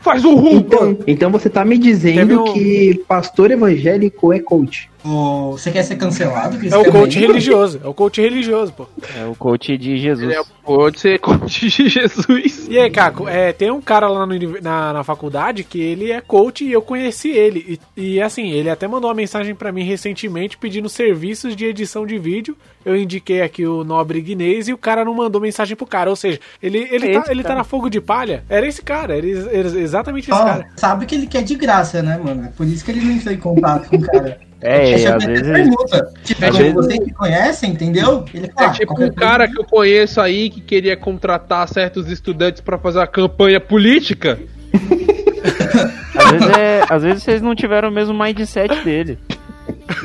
Faz 0.00 0.24
um 0.24 0.34
rum! 0.34 0.56
Então, 0.56 0.98
então 1.06 1.30
você 1.30 1.48
tá 1.48 1.64
me 1.64 1.78
dizendo 1.78 2.42
um- 2.42 2.52
que 2.52 3.04
pastor 3.06 3.52
evangélico 3.52 4.32
é 4.32 4.40
coach. 4.40 4.90
Você 5.06 5.70
quer 5.70 5.82
ser 5.82 5.96
cancelado? 5.96 6.58
É 6.66 6.76
o 6.76 6.90
coach 6.90 7.18
religioso, 7.18 7.80
é 7.82 7.88
o 7.88 7.94
coach 7.94 8.20
religioso, 8.20 8.72
pô. 8.72 8.86
É 9.16 9.24
o 9.24 9.34
coach 9.34 9.76
de 9.78 9.98
Jesus. 9.98 10.28
Ele 10.30 10.38
é- 10.38 10.44
pode 10.64 10.98
ser 10.98 11.18
coach 11.20 11.68
de 11.68 11.88
Jesus. 11.88 12.66
E 12.68 12.78
aí, 12.78 12.90
Caco, 12.90 13.28
é, 13.28 13.52
tem 13.52 13.70
um 13.70 13.80
cara 13.80 14.08
lá 14.08 14.26
no 14.26 14.36
na, 14.60 14.92
na 14.92 15.04
faculdade 15.04 15.62
que 15.64 15.80
ele 15.80 16.10
é 16.10 16.20
coach 16.20 16.64
e 16.64 16.72
eu 16.72 16.82
conheci 16.82 17.30
ele. 17.30 17.78
E, 17.96 18.14
e, 18.14 18.22
assim, 18.22 18.50
ele 18.50 18.68
até 18.68 18.88
mandou 18.88 19.08
uma 19.08 19.14
mensagem 19.14 19.54
pra 19.54 19.70
mim 19.72 19.84
recentemente 19.84 20.58
pedindo 20.58 20.88
serviços 20.88 21.54
de 21.54 21.64
edição 21.64 22.06
de 22.06 22.18
vídeo. 22.18 22.56
Eu 22.84 22.96
indiquei 22.96 23.42
aqui 23.42 23.66
o 23.66 23.82
Nobre 23.84 24.20
Guinês 24.20 24.68
e 24.68 24.72
o 24.72 24.78
cara 24.78 25.04
não 25.04 25.14
mandou 25.14 25.40
mensagem 25.40 25.76
pro 25.76 25.86
cara. 25.86 26.10
Ou 26.10 26.16
seja, 26.16 26.38
ele, 26.62 26.86
ele, 26.90 27.10
É 27.10 27.20
tá, 27.20 27.30
ele 27.32 27.42
tá 27.42 27.54
na 27.54 27.64
fogo 27.64 27.88
de 27.88 28.00
palha. 28.00 28.44
Era 28.48 28.66
esse 28.66 28.82
cara, 28.82 29.16
era, 29.16 29.26
era 29.26 29.68
exatamente 29.80 30.30
esse 30.30 30.40
Ó, 30.40 30.44
cara. 30.44 30.68
sabe 30.76 31.06
que 31.06 31.14
ele 31.14 31.26
quer 31.26 31.42
de 31.42 31.54
graça, 31.54 32.02
né, 32.02 32.20
mano? 32.22 32.44
É 32.44 32.48
por 32.48 32.66
isso 32.66 32.84
que 32.84 32.90
ele 32.90 33.00
não 33.00 33.12
entrou 33.12 33.34
em 33.34 33.38
contato 33.38 33.88
com 33.88 33.96
o 33.96 34.02
cara. 34.02 34.45
É, 34.60 34.92
Essa 34.92 35.16
às 35.16 35.24
a 35.24 35.26
vezes. 35.26 35.46
pergunta. 35.52 36.12
Tipo, 36.24 36.44
às 36.44 36.50
como 36.50 36.58
vezes- 36.62 36.74
vocês 36.74 37.04
que 37.04 37.12
conhecem, 37.12 37.70
entendeu? 37.72 38.24
Ele 38.32 38.46
É 38.46 38.50
fala, 38.52 38.70
tipo 38.72 38.86
qualquer 38.94 39.10
um 39.10 39.14
cara 39.14 39.48
que 39.48 39.58
eu 39.58 39.64
conheço 39.64 40.20
aí 40.20 40.48
que 40.50 40.60
queria 40.60 40.96
contratar 40.96 41.68
certos 41.68 42.10
estudantes 42.10 42.60
pra 42.62 42.78
fazer 42.78 42.98
uma 42.98 43.06
campanha 43.06 43.60
política. 43.60 44.38
Às 46.16 46.30
vezes, 46.32 46.56
é, 46.56 46.84
às 46.88 47.02
vezes 47.02 47.22
vocês 47.22 47.42
não 47.42 47.54
tiveram 47.54 47.88
o 47.88 47.92
mesmo 47.92 48.18
mindset 48.18 48.74
dele. 48.82 49.18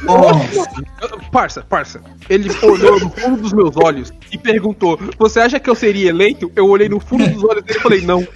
Eu- 0.08 1.22
Parça, 1.32 1.62
parça. 1.68 2.02
Ele 2.30 2.50
olhou 2.62 3.00
no 3.00 3.10
fundo 3.10 3.42
dos 3.42 3.54
meus 3.54 3.78
olhos 3.78 4.12
e 4.32 4.38
perguntou: 4.38 5.00
Você 5.18 5.40
acha 5.40 5.60
que 5.60 5.70
eu 5.70 5.76
seria 5.76 6.10
eleito? 6.10 6.52
Eu 6.56 6.68
olhei 6.68 6.90
no 6.90 7.00
fundo 7.00 7.26
dos 7.30 7.42
olhos 7.44 7.64
dele 7.64 7.80
e 7.80 7.82
falei: 7.82 8.02
Não. 8.02 8.28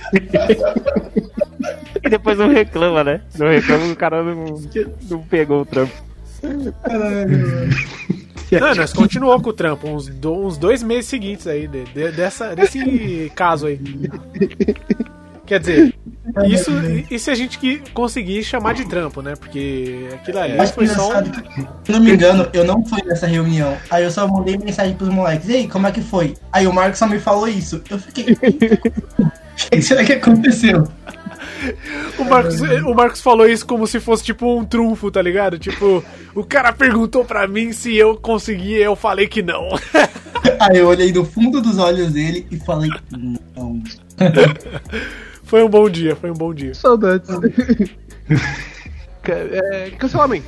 E 2.03 2.09
depois 2.09 2.37
não 2.37 2.49
reclama, 2.49 3.03
né? 3.03 3.21
Não 3.37 3.47
reclama 3.47 3.85
que 3.85 3.91
o 3.91 3.95
cara 3.95 4.23
não, 4.23 4.61
não 5.09 5.19
pegou 5.23 5.61
o 5.61 5.65
trampo. 5.65 5.93
Não, 8.59 8.75
nós 8.75 8.93
continuou 8.93 9.41
com 9.41 9.49
o 9.49 9.53
trampo, 9.53 9.87
uns, 9.87 10.07
do- 10.07 10.45
uns 10.45 10.57
dois 10.57 10.83
meses 10.83 11.07
seguintes 11.07 11.47
aí, 11.47 11.67
de- 11.67 11.83
de- 11.85 12.11
dessa, 12.11 12.55
desse 12.55 13.31
caso 13.35 13.65
aí. 13.67 13.79
Quer 15.45 15.59
dizer, 15.59 15.93
isso, 16.47 16.71
se 17.19 17.29
a 17.29 17.35
gente 17.35 17.59
que 17.59 17.81
conseguir 17.93 18.43
chamar 18.43 18.73
de 18.73 18.85
trampo, 18.85 19.21
né? 19.21 19.35
Porque 19.35 20.07
aquilo 20.13 20.39
ali 20.39 20.59
Acho 20.59 20.73
foi 20.73 20.87
só 20.87 21.19
um, 21.19 21.23
se 21.83 21.91
não 21.91 21.99
me 21.99 22.11
engano, 22.13 22.47
eu 22.53 22.63
não 22.63 22.83
fui 22.83 23.01
nessa 23.03 23.27
reunião. 23.27 23.75
Aí 23.91 24.03
eu 24.03 24.09
só 24.11 24.27
mandei 24.27 24.57
mensagem 24.57 24.95
pros 24.95 25.09
moleques. 25.09 25.47
E 25.49 25.55
aí, 25.57 25.67
como 25.67 25.85
é 25.85 25.91
que 25.91 26.01
foi? 26.01 26.33
Aí 26.51 26.65
o 26.65 26.73
Marcos 26.73 26.97
só 26.97 27.05
me 27.07 27.19
falou 27.19 27.47
isso. 27.47 27.81
Eu 27.89 27.99
fiquei. 27.99 28.33
O 28.33 29.69
que 29.71 29.81
será 29.81 30.03
que 30.03 30.13
aconteceu? 30.13 30.87
O 32.17 32.23
Marcos, 32.23 32.61
o 32.61 32.93
Marcos 32.93 33.21
falou 33.21 33.47
isso 33.47 33.65
como 33.65 33.87
se 33.87 33.99
fosse 33.99 34.23
tipo 34.23 34.57
um 34.57 34.63
trunfo, 34.63 35.11
tá 35.11 35.21
ligado? 35.21 35.57
Tipo, 35.57 36.03
o 36.33 36.43
cara 36.43 36.71
perguntou 36.71 37.25
pra 37.25 37.47
mim 37.47 37.71
se 37.71 37.95
eu 37.95 38.15
conseguia, 38.15 38.83
eu 38.85 38.95
falei 38.95 39.27
que 39.27 39.41
não. 39.41 39.69
Aí 40.59 40.77
eu 40.77 40.87
olhei 40.87 41.11
no 41.11 41.25
fundo 41.25 41.61
dos 41.61 41.77
olhos 41.77 42.13
dele 42.13 42.47
e 42.51 42.57
falei, 42.57 42.89
não. 43.11 43.81
Foi 45.43 45.63
um 45.63 45.69
bom 45.69 45.89
dia, 45.89 46.15
foi 46.15 46.31
um 46.31 46.35
bom 46.35 46.53
dia. 46.53 46.73
Saudades. 46.73 47.29
É, 49.27 49.89
cancelamento. 49.97 50.45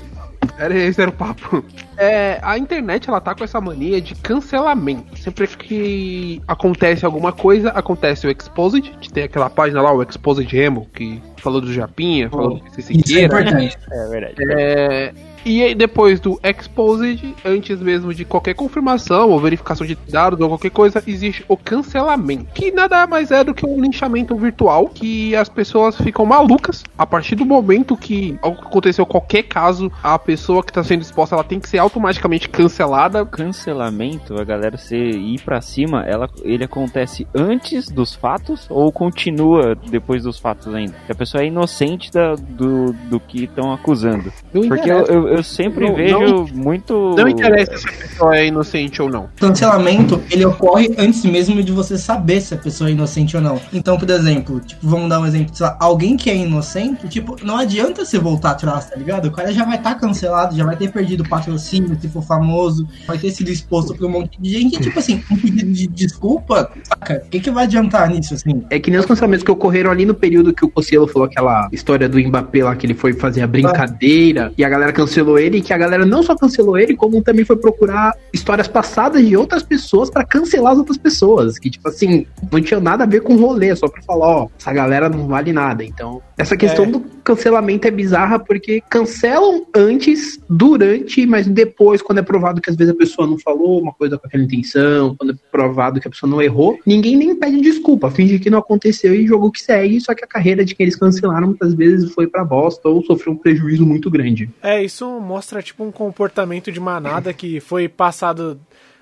Era 0.58 0.76
esse 0.76 1.00
era 1.02 1.10
o 1.10 1.14
papo. 1.14 1.64
É, 1.98 2.40
a 2.42 2.58
internet 2.58 3.10
ela 3.10 3.22
tá 3.22 3.34
com 3.36 3.44
essa 3.44 3.60
mania 3.62 4.02
de 4.02 4.16
cancelamento. 4.16 5.18
Sempre 5.18 5.48
que 5.48 6.42
acontece 6.48 7.06
alguma 7.06 7.32
coisa, 7.32 7.70
acontece 7.70 8.28
o 8.28 8.32
Exposed, 8.32 8.92
que 9.00 9.12
tem 9.12 9.24
aquela 9.24 9.50
página 9.50 9.82
lá, 9.82 9.94
o 9.94 10.02
Exposed 10.04 10.48
Remo, 10.52 10.88
que 10.94 11.22
falou 11.38 11.62
do 11.62 11.72
Japinha, 11.72 12.30
falou 12.30 12.56
do 12.56 12.64
PC 12.64 12.80
Isso 12.80 12.92
é 12.92 12.96
Siqueira. 12.96 13.26
importante. 13.42 13.78
É 13.92 14.08
verdade. 14.10 14.36
É, 14.40 15.14
e 15.46 15.64
aí, 15.64 15.74
depois 15.76 16.20
do 16.20 16.40
Exposed, 16.44 17.36
antes 17.46 17.80
mesmo 17.80 18.14
de 18.14 18.26
qualquer 18.26 18.54
confirmação 18.54 19.30
ou 19.30 19.40
verificação 19.40 19.86
de 19.86 19.96
dados 20.10 20.40
ou 20.40 20.48
qualquer 20.50 20.72
coisa, 20.72 21.02
existe 21.08 21.44
o 21.48 21.56
cancelamento. 21.58 22.46
Que 22.54 22.72
nada 22.72 23.06
mais 23.08 23.32
é 23.32 23.44
do 23.44 23.54
que 23.54 23.66
um 23.66 23.80
linchamento 23.82 24.36
virtual 24.36 24.88
que 24.88 25.36
as 25.36 25.50
pessoas 25.50 25.96
ficam 25.98 26.26
malucas 26.26 26.84
a 26.98 27.06
partir 27.06 27.36
do 27.36 27.46
momento 27.46 27.96
que 27.98 28.38
algo 28.42 28.62
aconteceu 28.62 29.06
qualquer 29.06 29.44
caso, 29.44 29.92
a 30.04 30.18
pessoa 30.20 30.64
que 30.64 30.72
está 30.72 30.84
sendo 30.84 31.02
exposta 31.02 31.36
ela 31.36 31.44
tem 31.44 31.60
que 31.60 31.70
ser 31.70 31.78
automaticamente 31.80 32.50
cancelada. 32.50 33.26
Cancelamento, 33.26 34.40
a 34.40 34.44
galera 34.44 34.78
se 34.78 34.96
ir 34.96 35.42
pra 35.42 35.62
cima, 35.62 36.04
ela, 36.04 36.30
ele 36.44 36.64
acontece 36.64 37.28
antes 37.34 37.90
dos 37.90 38.14
fatos 38.14 38.66
ou 38.70 38.92
continua 38.92 39.76
depois 39.76 40.24
dos 40.24 40.38
fatos 40.40 40.74
ainda? 40.74 40.94
Que 41.06 41.12
a 41.12 41.16
pessoa 41.16 41.44
é 41.44 41.48
inocente 41.48 42.12
da- 42.12 42.36
do, 42.36 42.94
do 43.10 43.20
que 43.20 43.46
estão 43.46 43.72
acusando. 43.74 44.32
Não 44.54 44.68
Porque 44.68 44.90
eu, 44.92 45.00
interessa. 45.02 45.14
Eu, 45.28 45.38
eu 45.38 45.44
sempre 45.44 45.86
Não- 45.88 45.96
vejo 45.96 46.20
não- 46.20 46.48
muito. 46.54 47.16
Não 47.18 47.28
interessa 47.28 47.78
se 47.78 47.88
a 47.88 47.92
pessoa 47.92 48.38
é 48.38 48.48
inocente 48.48 49.02
ou 49.02 49.10
não. 49.10 49.30
cancelamento, 49.40 50.22
ele 50.32 50.46
ocorre 50.46 50.94
antes 50.98 51.24
mesmo 51.26 51.62
de 51.64 51.72
você 51.72 51.98
saber 51.98 52.42
se 52.42 52.54
a 52.54 52.58
pessoa 52.58 52.90
é 52.90 52.94
inocente 52.94 53.36
ou 53.36 53.42
não. 53.42 53.60
Então, 53.74 53.98
por 53.98 54.10
exemplo, 54.10 54.60
tipo, 54.60 54.88
vamos 54.88 55.10
dar 55.10 55.20
um 55.20 55.26
exemplo, 55.26 55.56
sei 55.56 55.66
lá, 55.66 55.78
alguém 55.80 56.16
que 56.18 56.30
é 56.30 56.36
inocente, 56.36 57.08
tipo, 57.08 57.36
não 57.44 57.58
adianta 57.58 58.06
você 58.06 58.18
voltar 58.20 58.52
atrás, 58.52 58.90
tá 58.90 58.96
ligado? 58.96 59.28
O 59.28 59.32
cara 59.32 59.52
já 59.52 59.66
vai 59.66 59.78
estar 59.78 59.96
cancelado, 59.96 60.56
já 60.56 60.66
vai 60.66 60.76
ter 60.76 60.92
perdido 60.92 61.24
patrocínio, 61.28 61.98
se 62.00 62.08
for 62.10 62.24
famoso, 62.24 62.88
vai 63.08 63.18
ter 63.18 63.32
sido 63.32 63.50
exposto 63.50 63.96
pra 63.96 64.08
um 64.08 64.10
monte 64.12 64.40
de 64.40 64.50
gente, 64.52 64.78
e, 64.78 64.82
tipo 64.82 65.00
assim, 65.00 65.24
um 65.32 65.36
pedido 65.38 65.72
de 65.72 65.88
desculpa, 65.88 66.72
saca? 66.84 67.24
O 67.26 67.30
que, 67.30 67.40
que 67.40 67.52
vai 67.52 67.64
adiantar 67.66 68.10
nisso, 68.10 68.34
assim? 68.34 68.64
É 68.70 68.80
que 68.80 68.90
nem 68.90 69.00
os 69.00 69.06
cancelamentos 69.06 69.44
que 69.44 69.52
ocorreram 69.52 69.92
ali 69.92 70.06
no 70.06 70.14
período 70.14 70.54
que 70.54 70.66
o 70.66 70.70
Cossielo 70.70 71.08
falou 71.08 71.28
aquela 71.28 71.68
história 71.72 72.08
do 72.08 72.20
Mbappé 72.20 72.64
lá, 72.64 72.76
que 72.76 72.86
ele 72.86 72.94
foi 72.94 73.14
fazer 73.14 73.42
a 73.42 73.48
brincadeira 73.48 74.52
e 74.58 74.64
a 74.64 74.70
galera 74.70 74.92
cancelou 74.92 75.17
ele, 75.40 75.58
e 75.58 75.62
que 75.62 75.74
a 75.74 75.78
galera 75.78 76.06
não 76.06 76.22
só 76.22 76.36
cancelou 76.36 76.78
ele, 76.78 76.96
como 76.96 77.22
também 77.22 77.46
foi 77.46 77.56
procurar 77.56 78.14
histórias 78.34 78.68
passadas 78.68 79.26
de 79.26 79.36
outras 79.38 79.64
pessoas 79.64 80.10
pra 80.10 80.24
cancelar 80.26 80.74
as 80.74 80.78
outras 80.80 80.98
pessoas. 80.98 81.58
Que, 81.58 81.70
tipo 81.70 81.88
assim, 81.88 82.26
não 82.52 82.62
tinha 82.62 82.80
nada 82.80 83.04
a 83.04 83.08
ver 83.08 83.22
com 83.22 83.36
rolê, 83.36 83.76
só 83.76 83.88
pra 83.88 84.02
falar, 84.02 84.28
ó, 84.28 84.48
essa 84.60 84.74
galera 84.74 85.10
não 85.10 85.28
vale 85.28 85.52
nada. 85.54 85.84
Então, 85.84 86.22
essa 86.38 86.56
questão 86.56 86.86
É. 86.86 86.88
do 86.88 87.00
cancelamento 87.24 87.88
é 87.88 87.92
bizarra 87.92 88.38
porque 88.40 88.82
cancelam 88.90 89.66
antes, 89.76 90.40
durante, 90.50 91.26
mas 91.26 91.48
depois, 91.48 92.02
quando 92.02 92.20
é 92.20 92.22
provado 92.22 92.62
que 92.62 92.70
às 92.70 92.76
vezes 92.76 92.94
a 92.94 92.98
pessoa 92.98 93.28
não 93.28 93.38
falou 93.40 93.82
uma 93.82 93.94
coisa 93.94 94.18
com 94.18 94.28
aquela 94.28 94.44
intenção, 94.44 95.16
quando 95.18 95.32
é 95.34 95.36
provado 95.52 96.00
que 96.00 96.08
a 96.08 96.12
pessoa 96.12 96.30
não 96.30 96.42
errou, 96.42 96.78
ninguém 96.86 97.16
nem 97.16 97.36
pede 97.36 97.60
desculpa, 97.62 98.12
finge 98.12 98.40
que 98.40 98.50
não 98.50 98.60
aconteceu 98.60 99.14
e 99.14 99.26
jogo 99.28 99.52
que 99.52 99.62
segue, 99.62 100.00
só 100.02 100.14
que 100.14 100.24
a 100.24 100.28
carreira 100.28 100.64
de 100.64 100.76
quem 100.76 100.86
eles 100.86 100.96
cancelaram 100.96 101.48
muitas 101.48 101.74
vezes 101.74 102.12
foi 102.14 102.28
pra 102.28 102.44
bosta 102.46 102.88
ou 102.88 103.04
sofreu 103.04 103.34
um 103.34 103.38
prejuízo 103.38 103.86
muito 103.86 104.10
grande. 104.10 104.50
É, 104.62 104.84
isso 104.84 105.06
mostra 105.20 105.62
tipo 105.62 105.84
um 105.84 105.92
comportamento 105.92 106.72
de 106.72 106.80
manada 106.80 107.34
que 107.34 107.60
foi 107.60 107.88
passado 107.88 108.60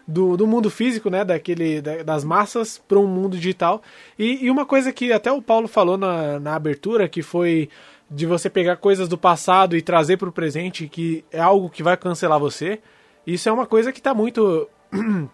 do, 0.07 0.37
do 0.37 0.45
mundo 0.45 0.69
físico, 0.69 1.09
né, 1.09 1.25
daquele 1.25 1.81
da- 1.81 2.03
das 2.03 2.23
massas 2.23 2.77
para 2.87 2.99
um 2.99 3.07
mundo 3.07 3.35
digital. 3.37 3.81
E, 4.17 4.45
e 4.45 4.51
uma 4.51 4.65
coisa 4.65 4.91
que 4.93 5.11
até 5.11 5.31
o 5.31 5.41
Paulo 5.41 5.67
falou 5.67 5.97
na, 5.97 6.39
na 6.39 6.55
abertura, 6.55 7.07
que 7.09 7.21
foi 7.21 7.69
de 8.09 8.25
você 8.25 8.49
pegar 8.49 8.75
coisas 8.77 9.07
do 9.07 9.17
passado 9.17 9.75
e 9.75 9.81
trazer 9.81 10.17
para 10.17 10.29
o 10.29 10.31
presente, 10.31 10.87
que 10.87 11.25
é 11.31 11.39
algo 11.39 11.69
que 11.69 11.81
vai 11.81 11.97
cancelar 11.97 12.39
você. 12.39 12.79
Isso 13.25 13.49
é 13.49 13.51
uma 13.51 13.65
coisa 13.65 13.91
que 13.91 13.99
tá 14.01 14.13
muito 14.13 14.69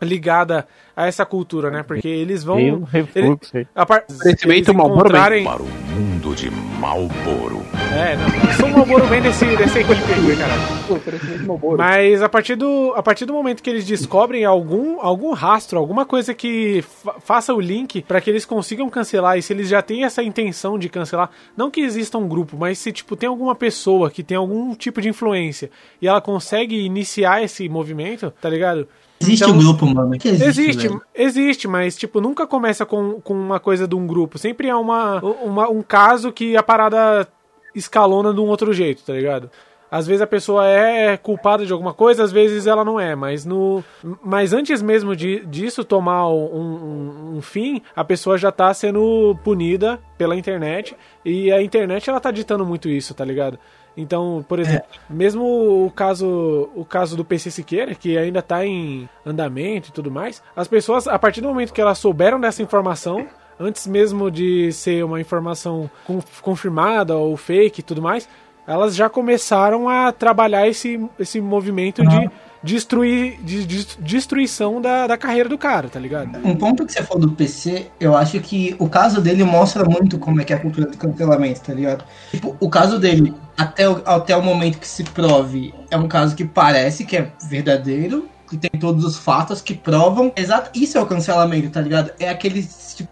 ligada 0.00 0.66
a 0.96 1.06
essa 1.06 1.24
cultura, 1.24 1.70
né? 1.70 1.82
Porque 1.82 2.08
eles 2.08 2.42
vão 2.44 2.56
Tem 2.56 2.72
um 2.72 2.82
refluxo 2.84 3.56
aí. 3.56 3.66
a 3.74 3.86
par... 3.86 4.04
Eles 4.24 4.68
encontrarem... 4.68 5.44
Para 5.44 5.62
o 5.62 5.66
mundo 5.66 6.34
de 6.34 6.50
Malboro. 6.50 7.62
É, 7.94 8.16
não. 8.16 8.52
Sou 8.54 8.66
um 8.66 8.72
Malboro 8.72 9.06
bem 9.06 9.20
desse, 9.22 9.44
desse 9.56 9.78
equipe 9.80 10.00
aí, 10.12 10.36
caralho. 10.36 11.76
Mas 11.76 12.22
a 12.22 12.28
partir, 12.28 12.56
do, 12.56 12.92
a 12.96 13.02
partir 13.02 13.24
do 13.24 13.32
momento 13.32 13.62
que 13.62 13.70
eles 13.70 13.86
descobrem 13.86 14.44
algum, 14.44 15.00
algum 15.00 15.32
rastro, 15.32 15.78
alguma 15.78 16.04
coisa 16.04 16.34
que 16.34 16.82
fa- 16.82 17.16
faça 17.20 17.54
o 17.54 17.60
link 17.60 18.02
pra 18.02 18.20
que 18.20 18.28
eles 18.30 18.44
consigam 18.44 18.88
cancelar, 18.90 19.38
e 19.38 19.42
se 19.42 19.52
eles 19.52 19.68
já 19.68 19.82
têm 19.82 20.04
essa 20.04 20.22
intenção 20.22 20.78
de 20.78 20.88
cancelar, 20.88 21.30
não 21.56 21.70
que 21.70 21.80
exista 21.80 22.18
um 22.18 22.28
grupo, 22.28 22.56
mas 22.58 22.78
se 22.78 22.92
tipo 22.92 23.16
tem 23.16 23.28
alguma 23.28 23.54
pessoa 23.54 24.10
que 24.10 24.22
tem 24.22 24.36
algum 24.36 24.74
tipo 24.74 25.00
de 25.00 25.08
influência 25.08 25.70
e 26.00 26.08
ela 26.08 26.20
consegue 26.20 26.76
iniciar 26.84 27.42
esse 27.42 27.68
movimento, 27.68 28.32
tá 28.40 28.48
ligado? 28.48 28.88
Existe 29.20 29.44
Então- 29.44 29.54
um 29.54 29.58
grupo, 29.58 29.86
mano. 29.86 30.18
Que 30.18 30.28
existe, 30.28 30.48
Existe, 30.48 30.88
velho. 30.88 31.02
existe, 31.14 31.68
mas 31.68 31.96
tipo, 31.96 32.20
nunca 32.20 32.46
começa 32.46 32.86
com, 32.86 33.20
com 33.20 33.34
uma 33.34 33.60
coisa 33.60 33.86
de 33.86 33.94
um 33.94 34.06
grupo. 34.06 34.38
Sempre 34.38 34.68
é 34.68 34.74
uma, 34.74 35.20
uma- 35.20 35.68
um 35.68 35.82
caso 35.82 36.32
que 36.32 36.56
a 36.56 36.62
parada 36.62 37.28
escalona 37.74 38.32
de 38.32 38.40
um 38.40 38.46
outro 38.46 38.72
jeito, 38.72 39.02
tá 39.04 39.12
ligado? 39.12 39.50
Às 39.90 40.06
vezes 40.06 40.22
a 40.22 40.26
pessoa 40.26 40.66
é 40.68 41.16
culpada 41.16 41.66
de 41.66 41.72
alguma 41.72 41.92
coisa, 41.92 42.22
às 42.22 42.30
vezes 42.30 42.66
ela 42.68 42.84
não 42.84 42.98
é, 42.98 43.16
mas 43.16 43.44
no 43.44 43.82
mas 44.24 44.52
antes 44.52 44.80
mesmo 44.80 45.16
de, 45.16 45.44
disso 45.46 45.82
tomar 45.84 46.28
um, 46.28 46.44
um- 46.54 47.36
um 47.38 47.42
fim, 47.42 47.82
a 47.94 48.04
pessoa 48.04 48.38
já 48.38 48.52
tá 48.52 48.72
sendo 48.72 49.36
punida 49.42 49.98
pela 50.16 50.36
internet 50.36 50.96
e 51.24 51.50
a 51.50 51.60
internet 51.60 52.08
ela 52.08 52.20
tá 52.20 52.30
ditando 52.30 52.64
muito 52.64 52.88
isso, 52.88 53.14
tá 53.14 53.24
ligado? 53.24 53.58
Então, 53.96 54.44
por 54.48 54.58
exemplo, 54.58 54.86
mesmo 55.08 55.84
o 55.86 55.90
caso 55.90 56.70
o 56.74 56.84
caso 56.84 57.16
do 57.16 57.24
PC 57.24 57.50
Siqueira, 57.50 57.94
que 57.94 58.16
ainda 58.16 58.40
tá 58.40 58.64
em 58.64 59.08
andamento 59.26 59.88
e 59.88 59.92
tudo 59.92 60.10
mais, 60.10 60.42
as 60.56 60.68
pessoas, 60.68 61.06
a 61.08 61.18
partir 61.18 61.40
do 61.40 61.48
momento 61.48 61.72
que 61.72 61.80
elas 61.80 61.98
souberam 61.98 62.40
dessa 62.40 62.62
informação, 62.62 63.26
antes 63.58 63.86
mesmo 63.86 64.30
de 64.30 64.72
ser 64.72 65.04
uma 65.04 65.20
informação 65.20 65.90
con- 66.06 66.22
confirmada 66.40 67.16
ou 67.16 67.36
fake 67.36 67.80
e 67.80 67.82
tudo 67.82 68.00
mais, 68.00 68.28
elas 68.66 68.94
já 68.94 69.08
começaram 69.10 69.88
a 69.88 70.12
trabalhar 70.12 70.66
esse, 70.68 71.04
esse 71.18 71.40
movimento 71.40 72.02
de 72.06 72.30
destruir 72.62 73.38
de, 73.42 73.64
de 73.66 73.86
destruição 73.98 74.80
da, 74.80 75.06
da 75.06 75.16
carreira 75.16 75.48
do 75.48 75.56
cara, 75.56 75.88
tá 75.88 75.98
ligado? 75.98 76.38
Um 76.44 76.54
ponto 76.54 76.84
que 76.84 76.92
você 76.92 77.02
falou 77.02 77.26
do 77.26 77.32
PC, 77.32 77.86
eu 77.98 78.16
acho 78.16 78.38
que 78.40 78.74
o 78.78 78.88
caso 78.88 79.20
dele 79.20 79.44
mostra 79.44 79.84
muito 79.84 80.18
como 80.18 80.40
é 80.40 80.44
que 80.44 80.52
é 80.52 80.56
a 80.56 80.60
cultura 80.60 80.86
do 80.86 80.96
cancelamento, 80.96 81.60
tá 81.60 81.72
ligado? 81.72 82.04
Tipo, 82.30 82.56
o 82.60 82.68
caso 82.68 82.98
dele, 82.98 83.34
até 83.56 83.88
o, 83.88 84.02
até 84.04 84.36
o 84.36 84.42
momento 84.42 84.78
que 84.78 84.88
se 84.88 85.04
prove, 85.04 85.74
é 85.90 85.96
um 85.96 86.08
caso 86.08 86.36
que 86.36 86.44
parece 86.44 87.04
que 87.04 87.16
é 87.16 87.32
verdadeiro, 87.48 88.28
que 88.50 88.56
tem 88.56 88.80
todos 88.80 89.04
os 89.04 89.16
fatos 89.16 89.62
que 89.62 89.74
provam. 89.74 90.32
Exato, 90.36 90.70
isso 90.74 90.98
é 90.98 91.00
o 91.00 91.06
cancelamento, 91.06 91.70
tá 91.70 91.80
ligado? 91.80 92.10
É 92.18 92.28
aqueles. 92.28 92.94
Tipo, 92.96 93.10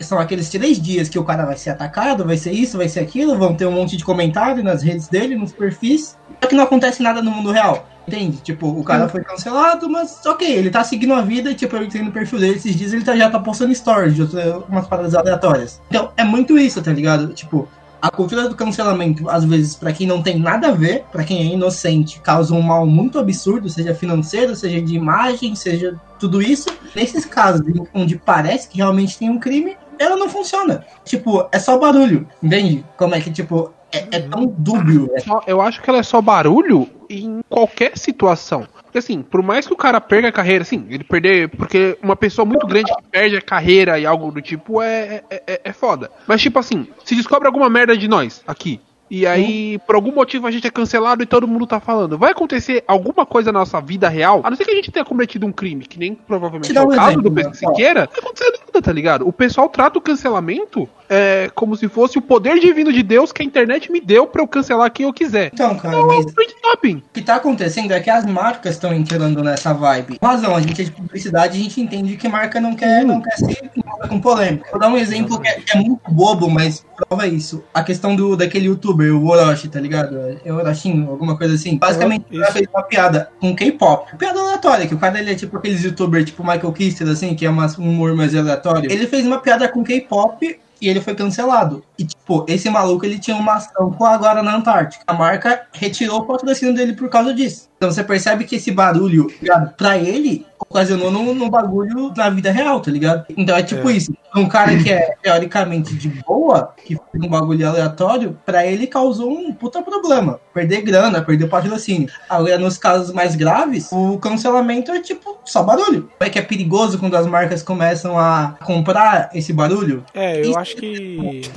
são 0.00 0.18
aqueles 0.18 0.48
três 0.48 0.80
dias 0.80 1.08
que 1.08 1.18
o 1.18 1.24
cara 1.24 1.44
vai 1.44 1.56
ser 1.56 1.70
atacado, 1.70 2.24
vai 2.24 2.36
ser 2.36 2.52
isso, 2.52 2.78
vai 2.78 2.88
ser 2.88 3.00
aquilo, 3.00 3.36
vão 3.36 3.54
ter 3.54 3.66
um 3.66 3.72
monte 3.72 3.96
de 3.96 4.04
comentário 4.04 4.62
nas 4.62 4.82
redes 4.82 5.08
dele, 5.08 5.34
nos 5.34 5.52
perfis. 5.52 6.16
Só 6.40 6.48
que 6.48 6.54
não 6.54 6.64
acontece 6.64 7.02
nada 7.02 7.20
no 7.20 7.32
mundo 7.32 7.50
real. 7.50 7.86
Entende? 8.06 8.36
Tipo, 8.38 8.68
o 8.68 8.84
cara 8.84 9.08
foi 9.08 9.22
cancelado, 9.22 9.90
mas 9.90 10.24
ok, 10.24 10.48
ele 10.48 10.70
tá 10.70 10.84
seguindo 10.84 11.12
a 11.12 11.22
vida 11.22 11.50
e, 11.50 11.54
tipo, 11.54 11.74
eu 11.74 11.82
entrei 11.82 12.02
no 12.02 12.12
perfil 12.12 12.38
dele 12.38 12.56
esses 12.56 12.76
dias 12.76 12.92
ele 12.92 13.04
tá, 13.04 13.16
já 13.16 13.28
tá 13.28 13.40
postando 13.40 13.74
stories 13.74 14.14
de 14.14 14.22
outra, 14.22 14.58
umas 14.68 14.86
paradas 14.86 15.14
aleatórias. 15.14 15.80
Então, 15.88 16.10
é 16.16 16.22
muito 16.22 16.56
isso, 16.56 16.80
tá 16.80 16.92
ligado? 16.92 17.34
Tipo, 17.34 17.68
a 18.00 18.10
cultura 18.10 18.48
do 18.48 18.54
cancelamento, 18.54 19.28
às 19.28 19.44
vezes, 19.44 19.74
pra 19.74 19.92
quem 19.92 20.06
não 20.06 20.22
tem 20.22 20.38
nada 20.38 20.68
a 20.68 20.72
ver, 20.72 21.04
pra 21.10 21.24
quem 21.24 21.40
é 21.40 21.54
inocente, 21.54 22.20
causa 22.20 22.54
um 22.54 22.62
mal 22.62 22.86
muito 22.86 23.18
absurdo, 23.18 23.68
seja 23.68 23.94
financeiro, 23.94 24.54
seja 24.54 24.80
de 24.80 24.94
imagem, 24.94 25.56
seja 25.56 25.98
tudo 26.18 26.40
isso. 26.40 26.68
Nesses 26.94 27.24
casos 27.24 27.66
onde 27.92 28.16
parece 28.16 28.68
que 28.68 28.76
realmente 28.76 29.18
tem 29.18 29.28
um 29.28 29.40
crime, 29.40 29.76
ela 29.98 30.16
não 30.16 30.28
funciona. 30.28 30.84
Tipo, 31.04 31.48
é 31.50 31.58
só 31.58 31.78
barulho, 31.78 32.28
entende? 32.42 32.84
Como 32.96 33.14
é 33.14 33.20
que, 33.20 33.30
tipo, 33.30 33.72
é, 33.92 33.98
é 34.16 34.20
tão 34.20 34.46
dúbio. 34.46 35.10
É 35.14 35.20
Só- 35.20 35.42
Eu 35.46 35.60
acho 35.60 35.80
que 35.82 35.88
ela 35.90 35.98
é 36.00 36.02
só 36.02 36.20
barulho 36.20 36.88
em 37.08 37.40
qualquer 37.48 37.96
situação. 37.96 38.66
Porque 38.82 38.98
assim, 38.98 39.22
por 39.22 39.42
mais 39.42 39.66
que 39.66 39.72
o 39.72 39.76
cara 39.76 40.00
perca 40.00 40.28
a 40.28 40.32
carreira, 40.32 40.62
assim, 40.62 40.86
ele 40.88 41.04
perder. 41.04 41.48
Porque 41.50 41.98
uma 42.02 42.16
pessoa 42.16 42.44
muito 42.46 42.66
grande 42.66 42.94
que 42.94 43.02
perde 43.10 43.36
a 43.36 43.42
carreira 43.42 43.98
e 43.98 44.06
algo 44.06 44.30
do 44.30 44.40
tipo 44.40 44.80
é, 44.82 45.22
é, 45.30 45.42
é- 45.46 45.60
é 45.64 45.72
foda. 45.72 46.10
Mas 46.26 46.40
tipo 46.40 46.58
assim, 46.58 46.86
se 47.04 47.14
descobre 47.14 47.46
alguma 47.46 47.68
merda 47.68 47.96
de 47.96 48.08
nós 48.08 48.42
aqui. 48.46 48.80
E 49.10 49.26
aí, 49.26 49.78
por 49.86 49.94
algum 49.94 50.12
motivo, 50.12 50.46
a 50.46 50.50
gente 50.50 50.66
é 50.66 50.70
cancelado 50.70 51.22
e 51.22 51.26
todo 51.26 51.46
mundo 51.46 51.66
tá 51.66 51.78
falando. 51.78 52.18
Vai 52.18 52.32
acontecer 52.32 52.82
alguma 52.86 53.24
coisa 53.24 53.52
na 53.52 53.60
nossa 53.60 53.80
vida 53.80 54.08
real? 54.08 54.40
A 54.42 54.50
não 54.50 54.56
ser 54.56 54.64
que 54.64 54.72
a 54.72 54.74
gente 54.74 54.90
tenha 54.90 55.04
cometido 55.04 55.46
um 55.46 55.52
crime, 55.52 55.86
que 55.86 55.98
nem 55.98 56.14
provavelmente 56.14 56.76
é 56.76 56.80
o 56.80 56.86
um 56.86 56.88
caso 56.88 57.10
exemplo, 57.10 57.30
do 57.30 57.30
né? 57.30 57.44
PC 57.44 57.66
Siqueira, 57.66 58.00
não 58.00 58.08
vai 58.10 58.18
acontecer 58.18 58.52
nada, 58.66 58.82
tá 58.82 58.92
ligado? 58.92 59.28
O 59.28 59.32
pessoal 59.32 59.68
trata 59.68 59.98
o 59.98 60.02
cancelamento 60.02 60.88
é, 61.08 61.50
como 61.54 61.76
se 61.76 61.88
fosse 61.88 62.18
o 62.18 62.22
poder 62.22 62.58
divino 62.58 62.92
de 62.92 63.02
Deus 63.02 63.32
que 63.32 63.42
a 63.42 63.44
internet 63.44 63.90
me 63.90 64.00
deu 64.00 64.26
pra 64.26 64.42
eu 64.42 64.48
cancelar 64.48 64.90
quem 64.90 65.06
eu 65.06 65.12
quiser. 65.12 65.50
Então, 65.52 65.76
cara, 65.76 65.96
Não, 65.96 66.06
mas 66.06 66.32
print 66.32 66.54
topping. 66.60 66.96
o 66.96 67.02
que 67.12 67.22
tá 67.22 67.36
acontecendo 67.36 67.92
é 67.92 68.00
que 68.00 68.10
as 68.10 68.26
marcas 68.26 68.74
estão 68.74 68.92
entrando 68.92 69.42
nessa 69.42 69.72
vibe. 69.72 70.18
Com 70.18 70.26
razão, 70.26 70.56
a 70.56 70.60
gente 70.60 70.80
é 70.82 70.84
de 70.84 70.90
publicidade, 70.90 71.58
a 71.58 71.62
gente 71.62 71.80
entende 71.80 72.16
que 72.16 72.28
marca 72.28 72.60
não 72.60 72.74
quer, 72.74 73.04
não 73.04 73.20
quer 73.20 73.36
ser 73.36 73.70
com 74.08 74.20
polêmica. 74.20 74.68
Vou 74.70 74.80
dar 74.80 74.88
um 74.88 74.96
exemplo 74.96 75.40
que 75.40 75.48
é, 75.48 75.62
é 75.74 75.76
muito 75.76 76.00
bobo, 76.10 76.50
mas 76.50 76.84
prova 76.96 77.26
isso. 77.26 77.62
A 77.72 77.82
questão 77.82 78.14
do, 78.14 78.36
daquele 78.36 78.68
youtuber, 78.96 79.14
o 79.14 79.26
Orochi, 79.28 79.68
tá 79.68 79.80
ligado? 79.80 80.18
É 80.44 80.52
Orochinho, 80.52 81.10
alguma 81.10 81.36
coisa 81.36 81.54
assim. 81.54 81.76
Basicamente, 81.76 82.26
ele 82.30 82.44
fez 82.46 82.66
uma 82.72 82.82
piada 82.82 83.30
com 83.40 83.54
K-pop. 83.54 84.16
Piada 84.16 84.40
aleatória, 84.40 84.86
que 84.86 84.94
o 84.94 84.98
cara 84.98 85.18
ele 85.18 85.32
é 85.32 85.34
tipo 85.34 85.56
aqueles 85.56 85.82
youtubers 85.82 86.24
tipo 86.24 86.42
Michael 86.42 86.72
Kister, 86.72 87.08
assim, 87.08 87.34
que 87.34 87.44
é 87.44 87.50
um 87.50 87.58
humor 87.78 88.14
mais 88.14 88.34
aleatório. 88.34 88.90
Ele 88.90 89.06
fez 89.06 89.26
uma 89.26 89.38
piada 89.38 89.68
com 89.68 89.84
K-pop 89.84 90.58
e 90.80 90.88
ele 90.88 91.00
foi 91.00 91.14
cancelado. 91.14 91.82
E, 91.98 92.04
tipo, 92.04 92.44
esse 92.48 92.68
maluco, 92.68 93.04
ele 93.06 93.18
tinha 93.18 93.36
uma 93.36 93.54
ação 93.54 93.90
com 93.90 94.04
a 94.04 94.10
Agora 94.14 94.42
na 94.42 94.56
Antártica. 94.56 95.02
A 95.06 95.12
marca 95.14 95.62
retirou 95.72 96.20
o 96.20 96.24
patrocínio 96.26 96.74
dele 96.74 96.92
por 96.94 97.08
causa 97.08 97.32
disso. 97.32 97.68
Então 97.76 97.90
você 97.90 98.02
percebe 98.02 98.44
que 98.44 98.56
esse 98.56 98.70
barulho, 98.70 99.26
tá 99.28 99.34
ligado? 99.42 99.74
pra 99.76 99.98
ele, 99.98 100.46
ocasionou 100.58 101.10
num, 101.10 101.34
num 101.34 101.50
bagulho 101.50 102.10
na 102.16 102.30
vida 102.30 102.50
real, 102.50 102.80
tá 102.80 102.90
ligado? 102.90 103.26
Então 103.36 103.54
é 103.56 103.62
tipo 103.62 103.88
É. 103.90 103.92
isso. 103.92 104.14
Um 104.34 104.48
cara 104.48 104.76
que 104.82 104.90
é 104.92 105.14
teoricamente 105.22 105.94
de 105.94 106.08
boa, 106.26 106.74
que 106.84 106.94
fez 106.96 107.24
um 107.24 107.28
bagulho 107.28 107.66
aleatório, 107.68 108.38
pra 108.44 108.66
ele 108.66 108.86
causou 108.86 109.30
um 109.30 109.52
puta 109.52 109.82
problema. 109.82 110.38
Perder 110.54 110.82
grana, 110.82 111.22
perder 111.22 111.48
patrocínio. 111.48 112.08
Agora, 112.28 112.58
nos 112.58 112.76
casos 112.78 113.12
mais 113.12 113.34
graves, 113.34 113.88
o 113.92 114.18
cancelamento 114.18 114.90
é 114.90 115.00
tipo 115.00 115.38
só 115.44 115.62
barulho. 115.62 116.10
É 116.20 116.28
que 116.30 116.38
é 116.38 116.42
perigoso 116.42 116.98
quando 116.98 117.14
as 117.16 117.26
marcas 117.26 117.62
começam 117.62 118.18
a 118.18 118.54
comprar 118.64 119.30
esse 119.34 119.52
barulho. 119.52 120.04
É, 120.14 120.38
eu 120.40 120.50
Isso- 120.50 120.58
acho 120.58 120.76
que 120.76 121.18
a 121.20 121.22
gente 121.32 121.48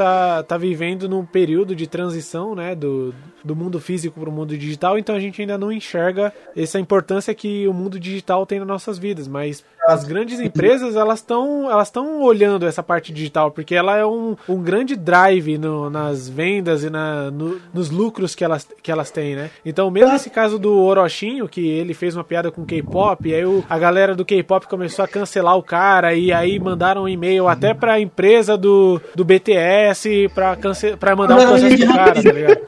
tá, 0.48 0.58
vivendo 0.58 1.08
num 1.08 1.26
período 1.26 1.76
de 1.76 1.88
transição, 1.88 2.56
né, 2.56 2.76
do, 2.76 3.14
do 3.44 3.56
mundo 3.56 3.80
físico 3.80 4.20
para 4.20 4.30
o 4.30 4.34
mundo 4.34 4.58
digital, 4.58 4.98
então 4.98 5.16
a 5.16 5.20
gente 5.20 5.42
ainda 5.42 5.58
não 5.58 5.72
enxerga 5.72 6.34
essa 6.56 6.80
importância 6.80 7.34
que 7.34 7.68
o 7.68 7.74
mundo 7.74 8.00
digital 8.00 8.46
tem 8.46 8.60
nas 8.60 8.68
nossas 8.68 8.98
vidas, 8.98 9.28
mas 9.28 9.64
as 9.94 10.04
grandes 10.06 10.40
empresas, 10.40 10.96
elas 10.96 11.20
estão 11.20 11.70
elas 11.70 11.88
estão 11.88 12.22
olhando 12.22 12.66
essa 12.66 12.82
parte 12.84 13.12
digital, 13.14 13.52
porque 13.52 13.76
ela 13.76 13.98
é 13.98 14.06
um, 14.06 14.36
um 14.48 14.62
grande 14.62 14.96
drive 14.96 15.58
no- 15.58 15.90
nas 15.90 16.30
vendas 16.30 16.84
e 16.84 16.90
na, 16.90 17.30
no- 17.32 17.60
nos 17.74 17.90
lucros 17.90 18.36
que 18.36 18.44
elas, 18.44 18.68
que 18.82 18.92
elas 18.92 19.12
têm, 19.12 19.36
né? 19.36 19.50
Então, 19.66 19.90
mesmo 19.92 20.16
esse 20.16 20.30
caso 20.30 20.58
do 20.60 20.78
Orochinho, 20.80 21.48
que 21.48 21.68
ele 21.68 21.94
fez 21.94 22.16
uma 22.16 22.24
piada 22.24 22.52
com 22.52 22.66
K-pop, 22.66 23.34
aí 23.34 23.46
o- 23.46 23.64
a 23.70 23.78
galera 23.80 24.16
do 24.16 24.24
K-pop 24.26 24.68
começou 24.68 25.04
a 25.04 25.08
cancelar 25.08 25.58
o 25.58 25.64
cara, 25.64 26.14
e 26.14 26.32
aí 26.32 26.60
mandaram 26.60 27.04
um 27.04 27.10
e-mail 27.10 27.48
até 27.48 27.74
pra 27.74 28.00
empresa 28.00 28.58
do, 28.58 29.02
do 29.16 29.26
BTS 29.26 30.30
pra, 30.34 30.56
cance 30.56 30.96
pra 30.98 31.16
mandar 31.16 31.38
um 31.38 31.46
processo 31.48 31.78
pro 31.78 31.94
cara, 31.94 32.24
tá 32.24 32.32
ligado? 32.32 32.62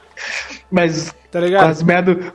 Mas 0.69 1.13
Tá 1.31 1.39
com 1.39 1.45
ligado? 1.45 1.69
as 1.69 1.81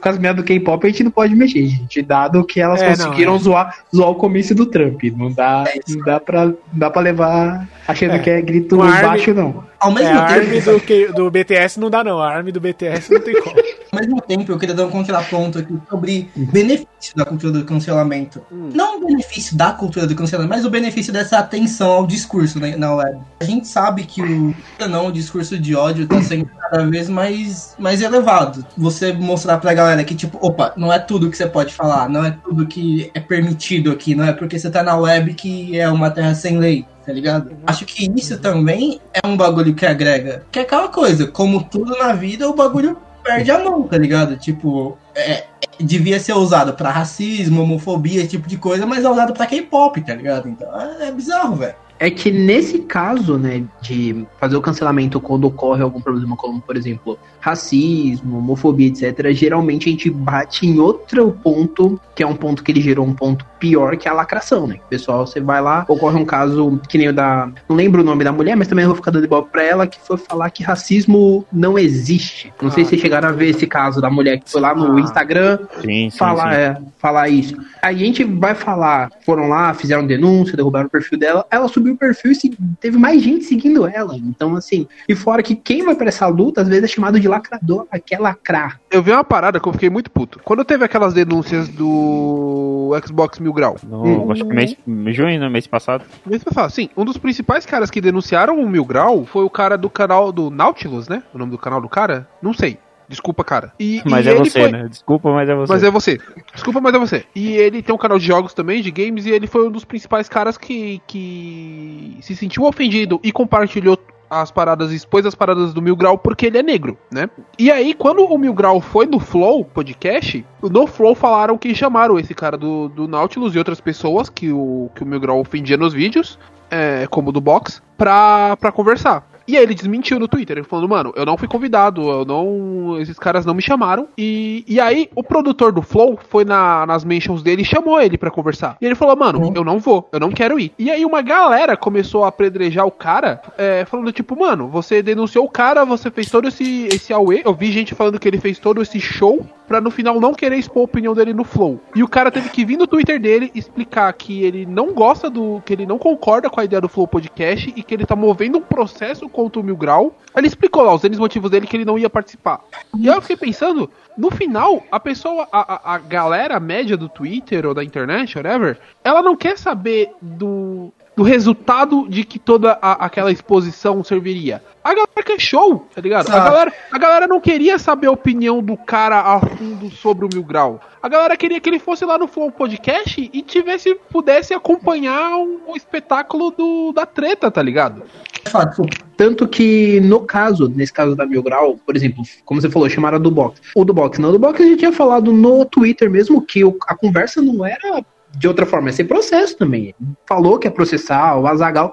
com 0.01 0.09
as 0.09 0.19
merda 0.19 0.43
do 0.43 0.47
K-pop 0.47 0.87
a 0.87 0.91
gente 0.91 1.05
não 1.05 1.11
pode 1.11 1.35
mexer, 1.35 1.67
gente. 1.67 2.01
Dado 2.01 2.43
que 2.45 2.61
elas 2.61 2.81
É, 2.81 2.91
não, 2.97 3.05
conseguiram 3.07 3.37
é. 3.37 3.39
zoar, 3.39 3.77
zoar 3.95 4.11
o 4.11 4.15
comício 4.15 4.55
do 4.55 4.65
Trump. 4.67 5.03
Não 5.17 5.31
dá, 5.31 5.65
não 5.89 6.01
dá, 6.05 6.19
pra, 6.19 6.47
não 6.47 6.57
dá 6.73 6.91
pra 6.91 7.03
levar 7.03 7.69
achando 7.87 8.15
É. 8.15 8.19
que 8.19 8.31
é 8.31 8.41
grito 8.41 8.81
Army- 8.81 9.03
baixo, 9.03 9.35
não. 9.35 9.65
Ao 9.87 9.93
É, 9.93 9.95
mesmo 9.95 10.19
a 10.19 10.27
tempo, 10.27 10.41
ARM 10.41 10.61
do, 10.65 10.81
K- 10.81 11.13
do 11.13 11.31
BTS 11.31 11.79
não 11.79 11.89
dá, 11.89 12.03
não. 12.03 12.19
A 12.21 12.29
ARM 12.35 12.51
do 12.51 12.61
BTS 12.61 13.13
não 13.13 13.21
tem 13.21 13.41
como. 13.41 13.57
Ao 13.93 14.01
mesmo 14.01 14.21
tempo, 14.21 14.53
eu 14.53 14.59
queria 14.59 14.75
dar 14.75 14.85
um 14.85 14.91
contraponto 14.91 15.59
aqui 15.61 15.73
sobre 15.89 16.29
benefício 16.37 17.15
da 17.17 17.25
cultura 17.25 17.53
do 17.53 17.65
cancelamento. 17.65 18.43
Não 18.51 18.99
o 18.99 19.07
benefício 19.07 19.57
da 19.57 19.71
cultura 19.73 20.07
do 20.07 20.15
cancelamento, 20.15 20.55
mas 20.55 20.67
o 20.67 20.71
benefício 20.71 21.13
dessa 21.13 21.39
atenção 21.39 21.91
ao 21.93 22.07
discurso 22.07 22.59
na, 22.61 22.77
na 22.77 22.95
web. 22.95 23.19
A 23.41 23.45
gente 23.45 23.67
sabe 23.69 24.03
que 24.03 24.21
o, 24.21 24.55
não, 24.89 25.07
o 25.07 25.13
discurso 25.13 25.59
de 25.59 25.75
ódio 25.75 26.05
está 26.05 26.21
sendo 26.21 26.47
cada 26.47 26.85
vez 26.85 27.09
mais, 27.09 27.75
mais 27.79 28.03
elevado. 28.03 28.67
Você 28.77 29.13
mostrar 29.15 29.59
pra 29.59 29.73
galera 29.73 30.05
que, 30.05 30.15
tipo, 30.15 30.37
opa, 30.45 30.75
não 30.77 30.93
é 30.93 30.99
tudo 30.99 31.31
que 31.31 31.37
você 31.37 31.47
pode 31.47 31.73
falar, 31.73 32.09
não 32.09 32.25
é 32.25 32.37
tudo 32.45 32.67
que 32.67 33.11
é 33.15 33.21
permitido 33.21 33.93
aqui, 33.93 34.15
não 34.15 34.25
é 34.25 34.33
porque 34.33 34.59
você 34.59 34.69
tá 34.69 34.83
na 34.83 34.97
web 34.97 35.33
que 35.33 35.79
é 35.79 35.89
uma 35.89 36.11
terra 36.11 36.35
sem 36.35 36.59
lei. 36.59 36.85
Tá 37.07 37.13
ligado? 37.13 37.53
Acho 37.65 37.87
que 37.87 38.11
isso 38.17 38.37
também 38.39 39.01
é 39.15 39.27
um 39.27 39.37
bagulho 39.37 39.75
que 39.75 39.87
agrega. 39.87 40.45
Que 40.51 40.59
é 40.59 40.63
aquela 40.63 40.89
coisa, 40.89 41.29
como 41.29 41.63
tudo 41.63 41.97
na 41.97 42.13
vida, 42.13 42.49
o 42.51 42.55
bagulho 42.55 42.99
perde 43.23 43.49
a 43.51 43.59
mão, 43.63 43.85
tá 43.85 43.97
ligado? 43.97 44.37
Tipo, 44.37 44.99
é, 45.15 45.33
é- 45.33 45.45
devia 45.79 46.19
ser 46.19 46.33
usado 46.33 46.75
pra 46.75 46.91
racismo, 46.91 47.63
homofobia, 47.63 48.21
esse 48.21 48.31
tipo 48.31 48.49
de 48.49 48.57
coisa, 48.57 48.85
mas 48.87 49.05
é 49.05 49.09
usado 49.11 49.33
pra 49.33 49.47
K-pop, 49.47 50.01
tá 50.01 50.15
ligado? 50.15 50.49
Então 50.49 50.69
é, 50.81 51.09
é 51.09 51.13
bizarro, 51.13 51.55
velho. 51.55 51.77
É 51.99 52.11
que 52.11 52.31
nesse 52.31 52.81
caso, 52.81 53.39
né, 53.39 53.65
de 53.81 54.27
fazer 54.39 54.57
o 54.57 54.61
cancelamento 54.61 55.21
quando 55.21 55.45
ocorre 55.47 55.83
algum 55.83 56.01
problema, 56.01 56.37
como 56.37 56.61
por 56.61 56.77
exemplo, 56.77 57.19
racismo, 57.41 58.39
homofobia, 58.39 58.89
etc., 58.89 59.31
geralmente 59.33 59.89
a 59.89 59.93
gente 59.93 60.11
bate 60.11 60.67
em 60.67 60.79
outro 60.79 61.33
ponto, 61.43 61.99
que 62.15 62.23
é 62.23 62.27
um 62.27 62.35
ponto 62.35 62.63
que 62.63 62.71
ele 62.73 62.81
gerou 62.81 63.07
um 63.07 63.15
ponto 63.15 63.47
pior, 63.59 63.97
que 63.97 64.07
é 64.09 64.11
a 64.11 64.15
lacração, 64.15 64.67
né? 64.67 64.79
Pessoal, 64.91 65.27
você 65.27 65.41
vai 65.41 65.63
lá, 65.63 65.85
ocorre 65.89 66.17
um 66.19 66.25
caso 66.25 66.79
que 66.89 66.99
nem 66.99 67.09
o 67.09 67.13
da. 67.15 67.49
Não 67.69 67.77
lembro 67.77 68.03
o 68.03 68.05
nome 68.05 68.25
da 68.25 68.33
mulher, 68.33 68.57
mas 68.57 68.69
também 68.69 68.83
eu 68.83 68.89
vou 68.91 68.97
ficar 68.97 69.11
dando 69.11 69.25
ibope 69.25 69.51
pra 69.51 69.63
ela, 69.63 69.87
que 69.87 69.99
foi 70.01 70.17
falar 70.19 70.51
que 70.51 70.63
racismo 70.63 71.45
não 71.53 71.79
existe. 71.79 72.53
Não 72.61 72.71
sei 72.71 72.85
se 72.85 72.91
vocês 72.91 73.01
chegaram 73.01 73.29
a 73.29 73.33
ver 73.33 73.51
esse 73.51 73.67
caso 73.67 74.01
da 74.01 74.11
mulher 74.11 74.39
que 74.41 74.51
foi 74.51 74.61
lá 74.61 74.75
no 74.75 74.97
Ah. 74.97 75.01
Instagram 75.01 75.59
Sim, 75.81 76.11
sim, 76.11 76.19
falar, 76.19 76.53
sim. 76.53 76.59
é, 76.61 76.77
falar 76.99 77.29
isso. 77.29 77.57
A 77.83 77.93
gente 77.93 78.25
vai 78.25 78.55
falar, 78.55 79.11
foram 79.25 79.49
lá, 79.49 79.73
fizeram 79.73 80.07
denúncia, 80.07 80.57
derrubaram 80.57 80.87
o 80.87 80.91
perfil 80.91 81.19
dela, 81.19 81.47
ela 81.51 81.69
subiu 81.69 81.86
o 81.91 81.97
perfil 81.97 82.33
e 82.33 82.57
teve 82.81 82.99
mais 82.99 83.23
gente 83.23 83.45
seguindo 83.45 83.87
ela. 83.87 84.17
Então, 84.17 84.57
assim, 84.57 84.87
e 85.09 85.15
fora 85.15 85.43
que 85.43 85.55
quem 85.55 85.85
vai 85.85 85.95
pra 85.95 86.09
essa 86.09 86.27
luta, 86.27 86.63
às 86.63 86.69
vezes 86.69 86.85
é 86.85 86.89
chamado 86.89 87.19
de 87.19 87.29
lacrador, 87.29 87.87
quer 88.05 88.21
lacrar. 88.21 88.81
Eu 88.91 89.03
vi 89.03 89.11
uma 89.11 89.25
parada 89.25 89.59
que 89.59 89.69
eu 89.69 89.73
fiquei 89.73 89.91
muito 89.91 90.11
puto. 90.11 90.41
Quando 90.45 90.65
teve 90.65 90.85
aquelas 90.85 91.13
denúncias 91.13 91.69
do 91.69 92.93
Xbox 93.05 93.39
Mil 93.39 93.53
Grau. 93.53 93.77
No, 93.83 94.07
Hum. 94.07 94.33
Acho 94.33 94.45
que 94.45 94.55
mês, 94.55 94.77
junho, 95.15 95.41
no 95.41 95.51
mês 95.51 95.67
passado. 95.67 96.05
Mês 96.25 96.43
passado, 96.43 96.71
Sim, 96.71 96.89
um 96.97 97.05
dos 97.05 97.17
principais 97.17 97.67
caras 97.67 97.91
que 97.91 98.01
denunciaram 98.01 98.61
o 98.61 98.69
Mil 98.69 98.85
Grau 98.85 99.25
foi 99.25 99.45
o 99.45 99.51
cara 99.51 99.77
do 99.77 99.89
canal 99.91 100.31
do 100.33 100.51
Nautilus, 100.51 101.09
né? 101.09 101.23
O 101.35 101.39
nome 101.39 101.51
do 101.51 101.59
canal 101.59 101.81
do 101.81 101.89
cara? 101.89 102.29
Não 102.43 102.53
sei. 102.53 102.79
Desculpa, 103.09 103.45
cara. 103.45 103.73
E, 103.79 104.03
Mas 104.05 104.27
e 104.27 104.29
é 104.29 104.33
ele 104.33 104.51
você, 104.51 104.61
foi- 104.61 104.73
né? 104.73 104.89
Desculpa, 104.89 105.33
mas 105.33 105.49
é 105.49 105.55
você. 105.55 105.73
Mas 105.73 105.83
é 105.83 105.91
você. 105.91 106.19
Desculpa, 106.53 106.81
mas 106.81 106.95
é 106.95 106.99
você. 106.99 107.25
E 107.35 107.53
ele 107.57 107.83
tem 107.83 107.95
um 107.95 107.99
canal 107.99 108.19
de 108.19 108.27
jogos 108.27 108.53
também, 108.55 108.83
de 108.83 108.91
games, 108.91 109.27
e 109.27 109.31
ele 109.31 109.47
foi 109.47 109.67
um 109.67 109.71
dos 109.71 109.85
principais 109.85 110.29
caras 110.29 110.59
que, 110.59 111.01
que 111.07 112.19
se 112.21 112.35
sentiu 112.35 112.65
ofendido 112.65 113.21
e 113.23 113.31
compartilhou 113.33 113.99
as 114.29 114.51
paradas, 114.51 114.91
expôs 114.91 115.25
as 115.25 115.37
paradas 115.37 115.73
do 115.73 115.81
Mil 115.81 115.95
Grau 115.95 116.19
porque 116.19 116.47
ele 116.47 116.59
é 116.59 116.63
negro, 116.63 116.99
né? 117.13 117.31
E 117.57 117.71
aí, 117.71 117.95
quando 117.95 118.25
o 118.25 118.37
Mil 118.37 118.53
Grau 118.53 118.81
foi 118.81 119.07
no 119.07 119.21
Flow 119.21 119.65
podcast, 119.65 120.45
no 120.63 120.87
Flow 120.89 121.15
falaram 121.15 121.57
que 121.57 121.73
chamaram 121.77 122.19
esse 122.19 122.35
cara 122.35 122.57
do, 122.57 122.89
do 122.89 123.07
Nautilus 123.07 123.55
e 123.55 123.59
outras 123.59 123.81
pessoas 123.81 124.29
que 124.29 124.51
o, 124.51 124.91
que 124.97 125.05
o 125.05 125.07
Mil 125.07 125.21
Grau 125.21 125.39
ofendia 125.41 125.77
nos 125.77 125.93
vídeos, 125.95 126.41
é, 126.69 127.07
como 127.09 127.29
o 127.29 127.33
do 127.33 127.41
Box, 127.41 127.81
pra, 127.97 128.57
pra 128.57 128.73
conversar. 128.73 129.25
E 129.49 129.57
aí 129.57 129.63
ele 129.63 129.75
desmentiu 129.75 130.19
no 130.19 130.29
Twitter, 130.29 130.59
ele 130.59 130.67
falando, 130.67 130.89
mano, 130.89 131.13
eu 131.17 131.25
não 131.25 131.37
fui 131.37 131.49
convidado, 131.49 132.03
eu 132.03 132.25
não. 132.25 132.99
Esses 133.01 133.19
caras 133.19 133.45
não 133.47 133.55
me 133.55 133.63
chamaram. 133.63 134.09
E, 134.17 134.65
e 134.67 134.81
aí 134.81 135.09
o 135.15 135.23
produtor 135.23 135.73
do 135.73 135.83
Flow 135.83 136.19
foi 136.29 136.45
na, 136.45 136.87
nas 136.87 137.05
mentions 137.05 137.43
dele 137.43 137.63
e 137.63 137.65
chamou 137.65 138.01
ele 138.01 138.19
pra 138.19 138.31
conversar. 138.31 138.77
E 138.81 138.87
ele 138.87 138.95
falou, 138.95 139.17
mano, 139.17 139.53
eu 139.55 139.65
não 139.65 139.79
vou, 139.79 140.09
eu 140.13 140.21
não 140.21 140.31
quero 140.31 140.59
ir. 140.59 140.73
E 140.79 140.91
aí 140.91 141.05
uma 141.05 141.23
galera 141.23 141.77
começou 141.77 142.25
a 142.25 142.29
apedrejar 142.29 142.87
o 142.87 142.91
cara, 142.91 143.41
é, 143.57 143.85
falando, 143.85 144.13
tipo, 144.13 144.39
mano, 144.39 144.69
você 144.69 145.03
denunciou 145.03 145.45
o 145.45 145.51
cara, 145.51 145.85
você 145.85 146.11
fez 146.11 146.31
todo 146.31 146.49
esse, 146.49 146.87
esse 146.87 147.13
auê. 147.13 147.43
Eu 147.45 147.55
vi 147.55 147.71
gente 147.71 147.95
falando 147.95 148.19
que 148.19 148.29
ele 148.29 148.39
fez 148.39 148.59
todo 148.59 148.83
esse 148.83 149.01
show 149.01 149.47
pra 149.67 149.81
no 149.81 149.91
final 149.91 150.21
não 150.21 150.33
querer 150.33 150.57
expor 150.57 150.83
a 150.83 150.85
opinião 150.85 151.15
dele 151.15 151.33
no 151.33 151.45
Flow. 151.45 151.81
E 151.95 152.03
o 152.03 152.09
cara 152.09 152.31
teve 152.31 152.49
que 152.51 152.65
vir 152.65 152.77
no 152.77 152.87
Twitter 152.87 153.21
dele 153.21 153.51
explicar 153.55 154.13
que 154.13 154.45
ele 154.45 154.67
não 154.67 154.93
gosta 154.93 155.29
do. 155.29 155.63
que 155.65 155.73
ele 155.73 155.87
não 155.87 155.99
concorda 155.99 156.49
com 156.49 156.61
a 156.61 156.65
ideia 156.65 156.81
do 156.81 156.89
Flow 156.89 157.07
Podcast 157.07 157.73
e 157.75 157.83
que 157.83 157.95
ele 157.95 158.07
tá 158.07 158.17
movendo 158.17 158.59
um 158.59 158.63
processo 158.63 159.29
contra 159.29 159.61
o 159.61 159.65
Mil 159.65 159.77
Grau. 159.77 160.15
Ele 160.37 160.47
explicou 160.47 160.83
lá 160.83 160.95
os 160.95 161.03
motivos 161.19 161.51
dele 161.51 161.67
que 161.67 161.77
ele 161.77 161.85
não 161.85 161.99
ia 161.99 162.11
participar. 162.11 162.61
E 162.99 163.07
eu 163.07 163.21
fiquei 163.21 163.37
pensando, 163.37 163.91
no 164.17 164.31
final, 164.31 164.83
a 164.91 165.01
pessoa, 165.01 165.49
a, 165.53 165.75
a, 165.75 165.95
a 165.95 165.99
galera 165.99 166.61
média 166.61 166.97
do 166.97 167.09
Twitter 167.09 167.67
ou 167.67 167.75
da 167.75 167.85
internet, 167.85 168.37
whatever, 168.37 168.79
ela 169.03 169.23
não 169.23 169.37
quer 169.37 169.59
saber 169.59 170.13
do. 170.21 170.93
Do 171.17 171.23
resultado 171.23 172.07
de 172.09 172.25
que 172.25 172.39
toda 172.39 172.79
a- 172.83 173.07
aquela 173.07 173.33
exposição 173.33 174.05
serviria. 174.05 174.63
A 174.85 174.91
galera 174.91 175.23
quer 175.25 175.41
show, 175.41 175.89
tá 175.95 176.01
ligado? 176.01 176.29
A 176.31 176.39
galera, 176.39 176.73
a 176.93 176.99
galera 176.99 177.27
não 177.27 177.41
queria 177.41 177.79
saber 177.79 178.09
a 178.09 178.13
opinião 178.13 178.63
do 178.63 178.77
cara 178.77 179.21
a 179.21 179.41
fundo 179.41 179.91
sobre 179.91 180.27
o 180.27 180.29
Mil 180.33 180.45
Grau. 180.45 180.79
A 181.03 181.09
galera 181.09 181.35
queria 181.37 181.59
que 181.59 181.69
ele 181.71 181.79
fosse 181.79 182.05
lá 182.05 182.19
no 182.19 182.29
Flow 182.29 182.51
Podcast 182.53 183.31
e 183.33 183.43
tivesse, 183.43 183.95
pudesse 184.11 184.53
acompanhar 184.53 185.37
um, 185.39 185.59
um 185.69 185.75
espetáculo 185.77 186.51
do, 186.51 186.93
da 186.93 187.07
treta, 187.07 187.51
tá 187.51 187.63
ligado? 187.63 188.03
Fato, 188.49 188.85
Tanto 189.17 189.49
que, 189.49 189.99
no 190.03 190.21
caso, 190.21 190.69
nesse 190.69 190.93
caso 190.93 191.17
da 191.17 191.25
Mil 191.25 191.43
Grau, 191.43 191.79
por 191.85 191.97
exemplo, 191.97 192.23
como 192.45 192.61
você 192.61 192.69
falou, 192.69 192.89
chamaram 192.91 193.19
do 193.19 193.31
Box. 193.31 193.59
O 193.75 193.85
do 193.87 193.95
Box, 193.95 194.21
não, 194.21 194.31
do 194.33 194.39
Box 194.39 194.63
a 194.63 194.67
gente 194.67 194.81
tinha 194.81 194.93
falado 194.93 195.33
no 195.33 195.65
Twitter 195.65 196.11
mesmo 196.11 196.43
que 196.43 196.63
o- 196.63 196.77
a 196.87 196.95
conversa 196.95 197.41
não 197.41 197.65
era 197.65 198.05
de 198.37 198.49
outra 198.49 198.67
forma, 198.67 198.89
é 198.89 198.93
sem 198.93 199.07
processo 199.07 199.57
também. 199.57 199.95
Falou 200.29 200.59
que 200.59 200.67
ia 200.67 200.71
processar, 200.71 201.39
o 201.39 201.47
Azagal. 201.47 201.93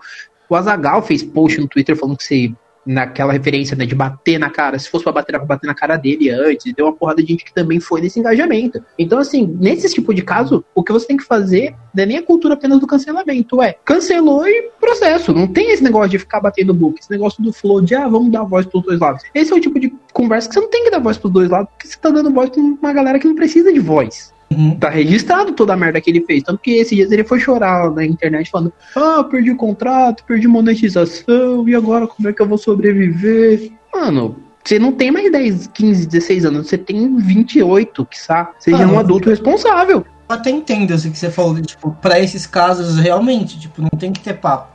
O 0.49 0.55
Azagal 0.55 1.01
fez 1.01 1.23
post 1.23 1.59
no 1.59 1.67
Twitter 1.67 1.95
falando 1.95 2.17
que 2.17 2.23
se 2.23 2.55
naquela 2.85 3.31
referência, 3.31 3.75
né, 3.75 3.85
de 3.85 3.95
bater 3.95 4.37
na 4.37 4.49
cara. 4.49 4.77
Se 4.77 4.89
fosse 4.89 5.03
pra 5.03 5.13
bater, 5.13 5.31
pra 5.33 5.45
bater 5.45 5.67
na 5.67 5.73
cara 5.73 5.95
dele 5.97 6.29
antes, 6.29 6.73
deu 6.73 6.85
uma 6.85 6.93
porrada 6.93 7.21
de 7.21 7.29
gente 7.29 7.45
que 7.45 7.53
também 7.53 7.79
foi 7.79 8.01
nesse 8.01 8.19
engajamento. 8.19 8.83
Então, 8.97 9.19
assim, 9.19 9.47
nesse 9.59 9.91
tipo 9.93 10.13
de 10.13 10.21
caso, 10.21 10.63
o 10.75 10.83
que 10.83 10.91
você 10.91 11.07
tem 11.07 11.17
que 11.17 11.23
fazer 11.23 11.75
não 11.93 12.03
é 12.03 12.05
nem 12.05 12.17
a 12.17 12.23
cultura 12.23 12.55
apenas 12.55 12.79
do 12.79 12.87
cancelamento, 12.87 13.61
é 13.61 13.75
cancelou 13.85 14.47
e 14.47 14.69
processo. 14.79 15.33
Não 15.33 15.47
tem 15.47 15.71
esse 15.71 15.83
negócio 15.83 16.09
de 16.09 16.19
ficar 16.19 16.39
batendo 16.39 16.73
book, 16.73 16.99
esse 16.99 17.11
negócio 17.11 17.41
do 17.41 17.53
flow 17.53 17.81
de, 17.81 17.95
ah, 17.95 18.07
vamos 18.07 18.31
dar 18.31 18.43
voz 18.43 18.65
pros 18.65 18.83
dois 18.83 18.99
lados. 18.99 19.23
Esse 19.33 19.53
é 19.53 19.55
o 19.55 19.61
tipo 19.61 19.79
de 19.79 19.93
conversa 20.11 20.47
que 20.47 20.55
você 20.55 20.61
não 20.61 20.69
tem 20.69 20.83
que 20.83 20.91
dar 20.91 20.99
voz 20.99 21.17
pros 21.17 21.31
dois 21.31 21.49
lados, 21.49 21.69
porque 21.69 21.87
você 21.87 21.97
tá 21.97 22.09
dando 22.09 22.31
voz 22.31 22.49
pra 22.49 22.61
uma 22.61 22.93
galera 22.93 23.19
que 23.19 23.27
não 23.27 23.35
precisa 23.35 23.71
de 23.71 23.79
voz. 23.79 24.32
Uhum. 24.53 24.75
Tá 24.77 24.89
registrado 24.89 25.53
toda 25.53 25.73
a 25.73 25.77
merda 25.77 25.99
que 25.99 26.09
ele 26.09 26.21
fez. 26.21 26.43
Tanto 26.43 26.59
que 26.59 26.71
esses 26.71 26.95
dias 26.95 27.11
ele 27.11 27.23
foi 27.23 27.39
chorar 27.39 27.91
na 27.91 28.05
internet 28.05 28.49
falando: 28.49 28.73
Ah, 28.95 29.23
perdi 29.23 29.51
o 29.51 29.57
contrato, 29.57 30.23
perdi 30.25 30.47
monetização, 30.47 31.67
e 31.67 31.75
agora 31.75 32.07
como 32.07 32.29
é 32.29 32.33
que 32.33 32.41
eu 32.41 32.47
vou 32.47 32.57
sobreviver? 32.57 33.71
Mano, 33.93 34.35
você 34.63 34.79
não 34.79 34.93
tem 34.93 35.11
mais 35.11 35.31
10, 35.31 35.67
15, 35.67 36.07
16 36.07 36.45
anos, 36.45 36.67
você 36.67 36.77
tem 36.77 37.17
28, 37.17 38.05
que 38.05 38.17
Seja 38.17 38.83
Ah, 38.83 38.87
um 38.87 38.97
adulto 38.97 39.29
responsável. 39.29 40.05
Eu 40.29 40.35
até 40.35 40.49
entendo 40.49 40.93
assim, 40.93 41.11
que 41.11 41.17
você 41.17 41.29
falou, 41.29 41.61
tipo, 41.61 41.91
pra 42.01 42.19
esses 42.19 42.47
casos, 42.47 42.97
realmente, 42.97 43.59
tipo, 43.59 43.81
não 43.81 43.89
tem 43.89 44.11
que 44.11 44.21
ter 44.21 44.35
papo. 44.35 44.72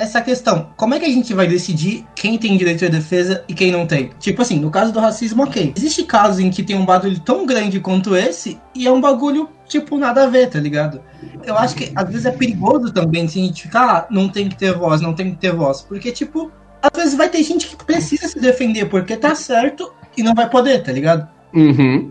Essa 0.00 0.22
questão, 0.22 0.70
como 0.78 0.94
é 0.94 0.98
que 0.98 1.04
a 1.04 1.10
gente 1.10 1.34
vai 1.34 1.46
decidir 1.46 2.06
quem 2.14 2.38
tem 2.38 2.56
direito 2.56 2.86
à 2.86 2.88
defesa 2.88 3.44
e 3.46 3.52
quem 3.52 3.70
não 3.70 3.86
tem? 3.86 4.10
Tipo 4.18 4.40
assim, 4.40 4.58
no 4.58 4.70
caso 4.70 4.90
do 4.92 4.98
racismo, 4.98 5.42
ok. 5.42 5.74
Existe 5.76 6.04
casos 6.04 6.40
em 6.40 6.48
que 6.48 6.62
tem 6.62 6.74
um 6.74 6.86
bagulho 6.86 7.20
tão 7.20 7.44
grande 7.44 7.80
quanto 7.80 8.16
esse 8.16 8.58
e 8.74 8.86
é 8.86 8.90
um 8.90 8.98
bagulho, 8.98 9.50
tipo, 9.68 9.98
nada 9.98 10.24
a 10.24 10.26
ver, 10.26 10.48
tá 10.48 10.58
ligado? 10.58 11.02
Eu 11.44 11.54
acho 11.54 11.76
que 11.76 11.92
às 11.94 12.08
vezes 12.08 12.24
é 12.24 12.30
perigoso 12.30 12.90
também 12.94 13.28
se 13.28 13.38
a 13.38 13.42
gente 13.42 13.62
ficar, 13.64 13.90
ah, 13.90 14.06
não 14.10 14.30
tem 14.30 14.48
que 14.48 14.56
ter 14.56 14.72
voz, 14.72 15.02
não 15.02 15.12
tem 15.12 15.32
que 15.32 15.36
ter 15.36 15.52
voz. 15.52 15.82
Porque, 15.82 16.10
tipo, 16.10 16.50
às 16.82 16.98
vezes 16.98 17.14
vai 17.14 17.28
ter 17.28 17.42
gente 17.42 17.66
que 17.66 17.84
precisa 17.84 18.26
se 18.26 18.40
defender 18.40 18.86
porque 18.86 19.18
tá 19.18 19.34
certo 19.34 19.92
e 20.16 20.22
não 20.22 20.34
vai 20.34 20.48
poder, 20.48 20.82
tá 20.82 20.92
ligado? 20.92 21.28
Uhum. 21.52 22.08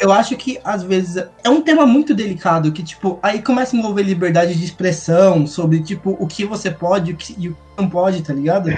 Eu 0.00 0.10
acho 0.12 0.36
que 0.36 0.58
às 0.64 0.82
vezes 0.82 1.22
é 1.44 1.48
um 1.50 1.60
tema 1.60 1.86
muito 1.86 2.14
delicado 2.14 2.72
que 2.72 2.82
tipo 2.82 3.18
aí 3.22 3.40
começa 3.42 3.76
a 3.76 3.78
envolver 3.78 4.02
liberdade 4.02 4.54
de 4.54 4.64
expressão 4.64 5.46
sobre 5.46 5.80
tipo 5.82 6.16
o 6.18 6.26
que 6.26 6.44
você 6.44 6.70
pode 6.70 7.12
o 7.12 7.16
que- 7.16 7.36
e 7.38 7.48
o 7.48 7.52
que 7.52 7.58
não 7.78 7.88
pode 7.88 8.22
tá 8.22 8.32
ligado 8.32 8.70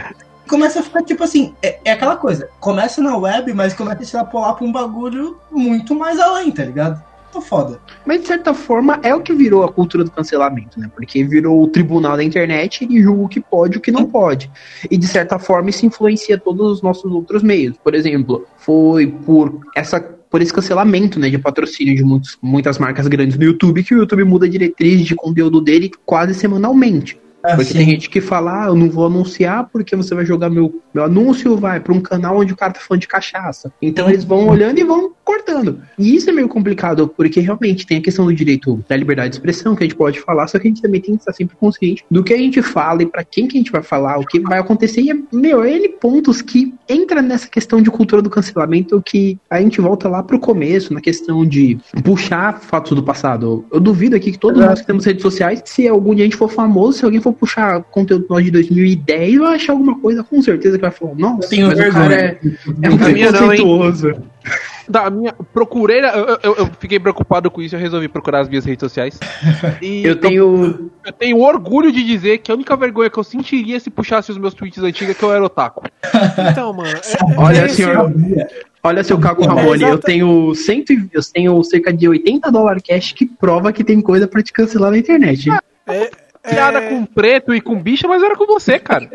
começa 0.49 0.81
a 0.81 0.83
ficar 0.83 1.03
tipo 1.03 1.23
assim 1.23 1.55
é, 1.63 1.79
é 1.85 1.93
aquela 1.93 2.17
coisa 2.17 2.49
começa 2.61 3.01
na 3.01 3.17
web 3.17 3.53
mas 3.55 3.73
começa 3.73 4.01
a 4.01 4.03
extrapolar 4.03 4.55
pra 4.57 4.65
um 4.67 4.73
bagulho 4.73 5.39
muito 5.51 5.95
mais 5.95 6.19
além 6.19 6.51
tá 6.51 6.65
ligado 6.65 7.03
tô 7.33 7.41
foda 7.41 7.81
Mas 8.05 8.21
de 8.21 8.27
certa 8.27 8.53
forma 8.53 9.01
é 9.03 9.15
o 9.15 9.23
que 9.23 9.33
virou 9.33 9.65
a 9.65 9.73
cultura 9.73 10.05
do 10.05 10.11
cancelamento, 10.11 10.79
né? 10.79 10.91
Porque 10.95 11.25
virou 11.25 11.63
o 11.63 11.67
tribunal 11.67 12.15
da 12.15 12.23
internet 12.23 12.87
e 12.91 13.01
julga 13.03 13.23
o 13.23 13.29
que 13.29 13.41
pode 13.41 13.77
e 13.77 13.79
o 13.79 13.81
que 13.81 13.91
não 13.91 14.05
pode. 14.05 14.51
E 14.91 14.99
de 14.99 15.07
certa 15.07 15.39
forma 15.39 15.71
isso 15.71 15.87
influencia 15.87 16.37
todos 16.37 16.71
os 16.71 16.83
nossos 16.83 17.11
outros 17.11 17.43
meios. 17.43 17.75
Por 17.83 17.95
exemplo, 17.95 18.47
foi 18.59 19.07
por 19.07 19.61
essa 19.75 19.99
por 20.33 20.41
esse 20.41 20.53
cancelamento, 20.53 21.21
né, 21.21 21.29
de 21.29 21.39
patrocínio 21.39 21.95
de 21.95 22.03
muitos, 22.03 22.39
muitas 22.41 22.79
marcas 22.79 23.07
grandes 23.07 23.37
no 23.37 23.45
YouTube 23.45 23.85
que 23.85 23.95
o 23.95 23.99
YouTube 23.99 24.25
muda 24.25 24.47
a 24.47 24.49
diretriz 24.49 25.05
de 25.05 25.15
conteúdo 25.15 25.61
dele 25.61 25.91
quase 26.07 26.33
semanalmente. 26.33 27.21
Porque 27.43 27.63
Assim, 27.63 27.75
tem 27.75 27.91
gente 27.91 28.09
que 28.09 28.21
fala, 28.21 28.65
ah, 28.65 28.67
eu 28.69 28.75
não 28.75 28.89
vou 28.89 29.07
anunciar 29.07 29.69
porque 29.73 29.97
você 29.97 30.15
vai 30.15 30.25
jogar 30.25 30.49
meu, 30.49 30.81
meu 30.95 31.05
anúncio, 31.05 31.57
vai 31.57 31.81
pra 31.81 31.93
um 31.93 32.01
canal 32.01 32.39
onde 32.39 32.53
o 32.53 32.57
cara 32.57 32.73
tá 32.73 32.81
falando 32.81 33.01
de 33.01 33.09
cachaça. 33.09 33.73
Então 33.83 34.09
eles 34.09 34.23
vão 34.23 34.49
olhando 34.49 34.79
e 34.79 34.85
vão 34.85 35.13
cortando. 35.25 35.81
E 35.99 36.15
isso 36.15 36.31
é 36.31 36.33
meio 36.33 36.49
complicado, 36.49 37.09
porque 37.09 37.41
realmente 37.41 37.87
tem 37.87 37.99
a 37.99 38.03
questão 38.03 38.27
do 38.27 38.35
direito 38.35 38.85
da 38.89 38.97
liberdade 38.97 39.31
de 39.31 39.37
expressão, 39.37 39.75
que 39.75 39.83
a 39.83 39.87
gente 39.87 39.97
pode 39.97 40.21
falar, 40.21 40.47
só 40.47 40.59
que 40.59 40.69
a 40.69 40.71
gente 40.71 40.83
também 40.83 41.01
tem 41.01 41.17
que 41.17 41.23
estar 41.23 41.33
sempre 41.33 41.57
consciente 41.57 42.05
do 42.11 42.23
que 42.23 42.33
a 42.33 42.39
gente 42.39 42.63
fala 42.63 43.03
e 43.03 43.07
pra 43.07 43.25
quem 43.25 43.49
que 43.49 43.57
a 43.57 43.61
gente 43.61 43.73
vai 43.73 43.83
falar, 43.83 44.19
o 44.19 44.27
que 44.27 44.39
vai 44.39 44.59
acontecer. 44.59 45.01
E, 45.01 45.11
é, 45.11 45.17
meu, 45.33 45.65
N 45.65 45.89
pontos 45.89 46.41
que 46.41 46.75
entra 46.89 47.21
nessa 47.21 47.49
questão 47.49 47.83
de 47.83 47.91
cultura 47.91 48.23
do 48.23 48.31
cancelamento 48.31 49.03
que 49.05 49.39
a 49.51 49.61
gente 49.61 49.81
volta 49.81 50.09
lá 50.09 50.23
pro 50.23 50.39
começo, 50.39 50.95
na 50.95 51.01
questão 51.01 51.45
de 51.45 51.79
puxar 52.05 52.61
fatos 52.61 52.93
do 52.93 53.03
passado. 53.03 53.65
Eu 53.73 53.81
duvido 53.81 54.15
aqui 54.15 54.33
que 54.33 54.39
todos 54.39 54.61
nós 54.61 54.81
que 54.81 54.87
temos 54.87 55.05
redes 55.05 55.23
sociais, 55.23 55.63
se 55.65 55.89
algum 55.89 56.15
dia 56.15 56.25
a 56.25 56.27
gente 56.27 56.37
for 56.37 56.49
famoso, 56.49 56.99
se 56.99 57.05
alguém 57.05 57.21
for 57.21 57.32
puxar 57.33 57.83
conteúdo 57.85 58.27
nosso 58.29 58.43
de 58.45 58.51
2010, 58.51 59.39
vai 59.39 59.55
achar 59.57 59.73
alguma 59.73 59.99
coisa 59.99 60.23
com 60.25 60.41
certeza 60.43 60.77
que 60.77 60.83
vai 60.83 60.91
falar, 60.91 61.15
nossa, 61.15 61.47
Eu 61.47 61.49
tenho 61.51 61.67
mas 61.69 61.79
o 61.79 61.83
vergonha. 61.83 62.09
cara 62.09 62.15
é, 62.21 62.39
é 62.83 62.91
um 62.91 62.95
A 62.95 63.09
minha 63.09 63.33
não, 63.33 63.41
hein? 63.43 63.49
preconceituoso. 63.61 64.15
Da 64.89 65.09
minha. 65.09 65.33
Procurei. 65.55 66.01
Eu, 66.01 66.39
eu, 66.43 66.55
eu 66.57 66.71
fiquei 66.81 66.99
preocupado 66.99 67.49
com 67.51 67.63
isso, 67.63 67.77
eu 67.77 67.81
resolvi 67.81 68.09
procurar 68.09 68.41
as 68.41 68.49
minhas 68.49 68.65
redes 68.65 68.81
sociais. 68.81 69.19
E 69.81 70.05
Eu 70.05 70.17
tenho. 70.17 70.91
Eu 71.07 71.13
tenho 71.13 71.39
orgulho 71.41 71.93
de 71.93 72.03
dizer 72.05 72.39
que 72.39 72.51
a 72.51 72.55
única 72.55 72.77
vergonha 72.77 73.09
que 73.09 73.17
eu 73.19 73.25
sentiria 73.25 73.79
se 73.79 73.91
puxasse 73.91 74.31
os 74.33 74.39
meus 74.39 74.55
tweets 74.55 74.83
antigos 74.83 75.15
é 75.15 75.19
que 75.19 75.23
eu 75.25 75.33
era 75.33 75.45
otaku. 75.45 75.85
Então, 76.51 76.73
mano. 76.73 76.89
é- 76.89 77.01
Olha, 77.39 77.59
é 77.61 77.69
senhor. 77.69 78.13
Olha, 78.83 79.05
seu 79.05 79.19
Caco 79.19 79.45
Ramone, 79.47 79.83
eu 79.83 79.89
exata- 79.91 79.99
tenho, 80.07 80.53
cento, 80.57 80.93
eu 81.13 81.21
tenho 81.33 81.63
cerca 81.63 81.93
de 81.93 82.09
80 82.09 82.51
dólares 82.51 82.83
cash 82.85 83.13
que 83.13 83.25
prova 83.27 83.73
que 83.73 83.85
tem 83.85 84.01
coisa 84.01 84.27
pra 84.27 84.43
te 84.43 84.53
cancelar 84.53 84.91
na 84.91 84.99
internet. 84.99 85.49
é- 85.87 86.11
Piada 86.43 86.79
é- 86.79 86.89
com 86.91 87.05
preto 87.05 87.55
e 87.55 87.61
com 87.61 87.81
bicha, 87.81 88.09
mas 88.09 88.23
era 88.23 88.37
com 88.37 88.47
você, 88.47 88.79
cara. 88.79 89.09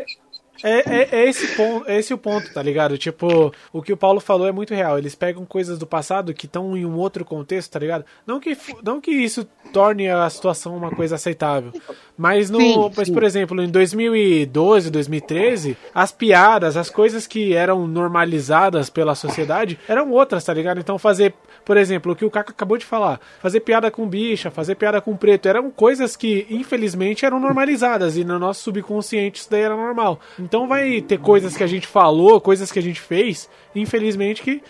É, 0.62 1.02
é, 1.02 1.08
é 1.20 1.28
esse 1.28 1.46
ponto, 1.54 1.88
é 1.88 1.98
esse 1.98 2.12
o 2.12 2.18
ponto, 2.18 2.52
tá 2.52 2.62
ligado? 2.62 2.98
Tipo, 2.98 3.52
o 3.72 3.82
que 3.82 3.92
o 3.92 3.96
Paulo 3.96 4.20
falou 4.20 4.46
é 4.46 4.52
muito 4.52 4.74
real. 4.74 4.98
Eles 4.98 5.14
pegam 5.14 5.44
coisas 5.44 5.78
do 5.78 5.86
passado 5.86 6.34
que 6.34 6.46
estão 6.46 6.76
em 6.76 6.84
um 6.84 6.96
outro 6.96 7.24
contexto, 7.24 7.70
tá 7.70 7.78
ligado? 7.78 8.04
Não 8.26 8.40
que, 8.40 8.56
não 8.82 9.00
que 9.00 9.10
isso 9.10 9.46
torne 9.72 10.08
a 10.08 10.28
situação 10.28 10.76
uma 10.76 10.90
coisa 10.90 11.14
aceitável. 11.14 11.72
Mas 12.16 12.50
no. 12.50 12.60
Sim, 12.60 12.90
mas, 12.96 13.06
sim. 13.08 13.14
por 13.14 13.22
exemplo, 13.22 13.62
em 13.62 13.68
2012, 13.68 14.90
2013, 14.90 15.76
as 15.94 16.10
piadas, 16.10 16.76
as 16.76 16.90
coisas 16.90 17.26
que 17.26 17.54
eram 17.54 17.86
normalizadas 17.86 18.90
pela 18.90 19.14
sociedade 19.14 19.78
eram 19.86 20.10
outras, 20.10 20.44
tá 20.44 20.52
ligado? 20.52 20.80
Então 20.80 20.98
fazer, 20.98 21.34
por 21.68 21.76
exemplo, 21.76 22.12
o 22.12 22.16
que 22.16 22.24
o 22.24 22.30
Caco 22.30 22.50
acabou 22.50 22.78
de 22.78 22.86
falar, 22.86 23.20
fazer 23.42 23.60
piada 23.60 23.90
com 23.90 24.08
bicha, 24.08 24.50
fazer 24.50 24.74
piada 24.74 25.02
com 25.02 25.14
preto, 25.14 25.46
eram 25.46 25.70
coisas 25.70 26.16
que, 26.16 26.46
infelizmente, 26.48 27.26
eram 27.26 27.38
normalizadas. 27.38 28.16
E 28.16 28.24
no 28.24 28.38
nosso 28.38 28.62
subconsciente 28.62 29.40
isso 29.40 29.50
daí 29.50 29.60
era 29.60 29.76
normal. 29.76 30.18
Então 30.38 30.66
vai 30.66 31.02
ter 31.02 31.18
coisas 31.18 31.54
que 31.54 31.62
a 31.62 31.66
gente 31.66 31.86
falou, 31.86 32.40
coisas 32.40 32.72
que 32.72 32.78
a 32.78 32.82
gente 32.82 32.98
fez, 33.02 33.50
infelizmente, 33.74 34.40
que 34.42 34.62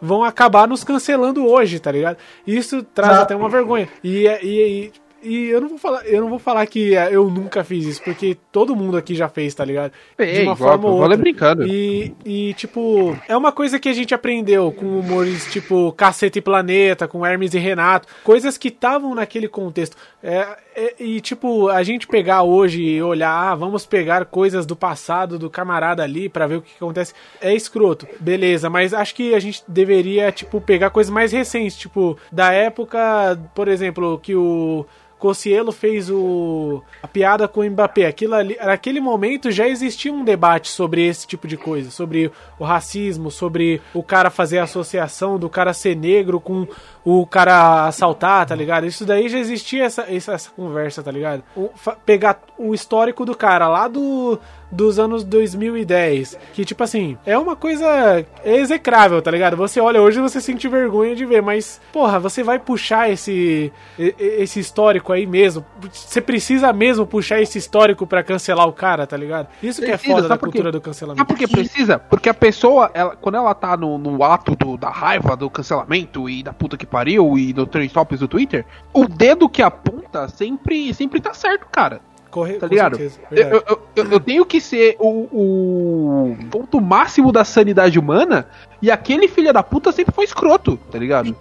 vão 0.00 0.24
acabar 0.24 0.66
nos 0.66 0.82
cancelando 0.82 1.44
hoje, 1.46 1.78
tá 1.78 1.92
ligado? 1.92 2.16
Isso 2.46 2.82
traz 2.82 3.18
até 3.18 3.36
uma 3.36 3.50
vergonha. 3.50 3.86
E, 4.02 4.26
é- 4.26 4.42
e, 4.42 4.84
e, 4.86 4.92
e 5.22 5.46
eu 5.46 5.60
não 5.60 5.68
vou 5.68 5.78
falar, 5.78 6.06
eu 6.06 6.20
não 6.20 6.28
vou 6.28 6.38
falar 6.38 6.66
que 6.66 6.94
é, 6.94 7.08
eu 7.14 7.28
nunca 7.30 7.64
fiz 7.64 7.84
isso, 7.84 8.02
porque 8.02 8.36
todo 8.52 8.76
mundo 8.76 8.96
aqui 8.96 9.14
já 9.14 9.28
fez, 9.28 9.54
tá 9.54 9.64
ligado? 9.64 9.92
Ei, 10.18 10.42
igual, 10.42 10.80
ou 10.94 11.00
vale 11.00 11.16
brincando. 11.16 11.66
E, 11.66 12.14
e, 12.24 12.54
tipo, 12.54 13.18
é 13.28 13.36
uma 13.36 13.52
coisa 13.52 13.78
que 13.78 13.88
a 13.88 13.92
gente 13.92 14.14
aprendeu 14.14 14.70
com 14.72 14.98
humores 14.98 15.50
tipo 15.52 15.92
Cacete 15.92 16.38
e 16.38 16.42
Planeta, 16.42 17.08
com 17.08 17.24
Hermes 17.24 17.54
e 17.54 17.58
Renato, 17.58 18.08
coisas 18.22 18.56
que 18.56 18.68
estavam 18.68 19.14
naquele 19.14 19.48
contexto. 19.48 19.96
É, 20.22 20.46
é- 20.74 20.94
e, 20.98 21.20
tipo, 21.20 21.68
a 21.68 21.82
gente 21.82 22.06
pegar 22.06 22.42
hoje 22.42 22.82
e 22.82 23.02
olhar, 23.02 23.30
ah, 23.30 23.54
vamos 23.54 23.86
pegar 23.86 24.24
coisas 24.26 24.66
do 24.66 24.76
passado 24.76 25.38
do 25.38 25.48
camarada 25.48 26.02
ali 26.02 26.28
pra 26.28 26.46
ver 26.46 26.56
o 26.56 26.62
que 26.62 26.72
acontece, 26.76 27.14
é 27.40 27.54
escroto, 27.54 28.06
beleza, 28.20 28.68
mas 28.68 28.92
acho 28.92 29.14
que 29.14 29.34
a 29.34 29.40
gente 29.40 29.62
deveria, 29.66 30.30
tipo, 30.32 30.60
pegar 30.60 30.90
coisas 30.90 31.10
mais 31.12 31.32
recentes, 31.32 31.76
tipo, 31.76 32.18
da 32.30 32.52
época, 32.52 33.38
por 33.54 33.68
exemplo, 33.68 34.18
que 34.22 34.34
o. 34.34 34.84
Cossielo 35.18 35.72
fez 35.72 36.10
o 36.10 36.82
a 37.02 37.08
piada 37.08 37.48
com 37.48 37.60
o 37.60 37.70
Mbappé. 37.70 38.06
Aquilo 38.06 38.34
ali, 38.34 38.56
naquele 38.56 39.00
momento 39.00 39.50
já 39.50 39.66
existia 39.66 40.12
um 40.12 40.24
debate 40.24 40.68
sobre 40.68 41.06
esse 41.06 41.26
tipo 41.26 41.48
de 41.48 41.56
coisa, 41.56 41.90
sobre 41.90 42.30
o 42.58 42.64
racismo, 42.64 43.30
sobre 43.30 43.80
o 43.94 44.02
cara 44.02 44.30
fazer 44.30 44.58
associação 44.58 45.38
do 45.38 45.48
cara 45.48 45.72
ser 45.72 45.96
negro 45.96 46.38
com 46.38 46.66
o 47.08 47.24
cara 47.24 47.86
assaltar, 47.86 48.44
tá 48.46 48.54
ligado? 48.56 48.84
Isso 48.84 49.06
daí 49.06 49.28
já 49.28 49.38
existia 49.38 49.84
essa, 49.84 50.02
essa, 50.12 50.32
essa 50.32 50.50
conversa, 50.50 51.04
tá 51.04 51.12
ligado? 51.12 51.44
O- 51.56 51.70
pegar 52.04 52.40
o 52.58 52.74
histórico 52.74 53.24
do 53.24 53.32
cara 53.36 53.68
lá 53.68 53.86
do 53.86 54.38
dos 54.68 54.98
anos 54.98 55.22
2010, 55.22 56.36
que 56.52 56.64
tipo 56.64 56.82
assim, 56.82 57.16
é 57.24 57.38
uma 57.38 57.54
coisa 57.54 58.26
execrável, 58.44 59.22
tá 59.22 59.30
ligado? 59.30 59.56
Você 59.56 59.80
olha 59.80 60.02
hoje 60.02 60.18
e 60.18 60.22
você 60.22 60.40
sente 60.40 60.66
vergonha 60.66 61.14
de 61.14 61.24
ver, 61.24 61.40
mas 61.40 61.80
porra, 61.92 62.18
você 62.18 62.42
vai 62.42 62.58
puxar 62.58 63.08
esse 63.08 63.72
esse 63.96 64.58
histórico 64.58 65.12
aí 65.12 65.24
mesmo. 65.24 65.64
Você 65.92 66.20
precisa 66.20 66.72
mesmo 66.72 67.06
puxar 67.06 67.40
esse 67.40 67.56
histórico 67.58 68.08
pra 68.08 68.24
cancelar 68.24 68.66
o 68.66 68.72
cara, 68.72 69.06
tá 69.06 69.16
ligado? 69.16 69.46
Isso 69.62 69.80
que 69.80 69.90
é 69.90 69.96
foda 69.98 70.22
da 70.22 70.28
sabe 70.30 70.40
cultura 70.40 70.72
do 70.72 70.78
Sabe 70.78 70.84
cancelamento. 70.84 71.26
por 71.26 71.36
que 71.38 71.46
precisa? 71.46 71.98
Porque 72.00 72.28
a 72.28 72.34
pessoa, 72.34 72.90
ela, 72.92 73.14
quando 73.14 73.36
ela 73.36 73.54
tá 73.54 73.76
no, 73.76 73.96
no 73.98 74.22
ato 74.24 74.56
do- 74.56 74.76
da 74.76 74.90
raiva, 74.90 75.36
do 75.36 75.48
cancelamento 75.48 76.28
e 76.28 76.42
da 76.42 76.52
puta 76.52 76.76
que 76.76 76.84
pariu 76.96 77.36
e 77.36 77.52
do 77.52 77.66
trend 77.66 77.92
topics 77.92 78.20
do 78.20 78.26
Twitter, 78.26 78.64
o 78.90 79.06
dedo 79.06 79.50
que 79.50 79.60
aponta 79.60 80.26
sempre, 80.28 80.94
sempre 80.94 81.20
tá 81.20 81.34
certo, 81.34 81.66
cara. 81.70 82.00
Corre, 82.30 82.54
Tá 82.54 82.66
ligado? 82.66 82.96
certeza, 82.96 83.20
Eu, 83.30 83.62
eu, 83.68 83.78
eu- 83.96 84.12
eu 84.12 84.20
tenho 84.20 84.46
que 84.46 84.60
ser 84.62 84.96
o, 84.98 85.28
o 85.32 86.36
ponto 86.50 86.80
máximo 86.80 87.30
da 87.32 87.44
sanidade 87.44 87.98
humana 87.98 88.46
e 88.80 88.90
aquele 88.90 89.28
filho 89.28 89.52
da 89.52 89.62
puta 89.62 89.92
sempre 89.92 90.14
foi 90.14 90.24
escroto, 90.24 90.78
tá 90.90 90.98
ligado? 90.98 91.36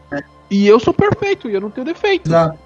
E 0.51 0.67
eu 0.67 0.77
sou 0.79 0.93
perfeito 0.93 1.49
e 1.49 1.53
eu 1.53 1.61
não 1.61 1.69
tenho 1.71 1.85
defeito. 1.85 2.27
Exato. 2.27 2.59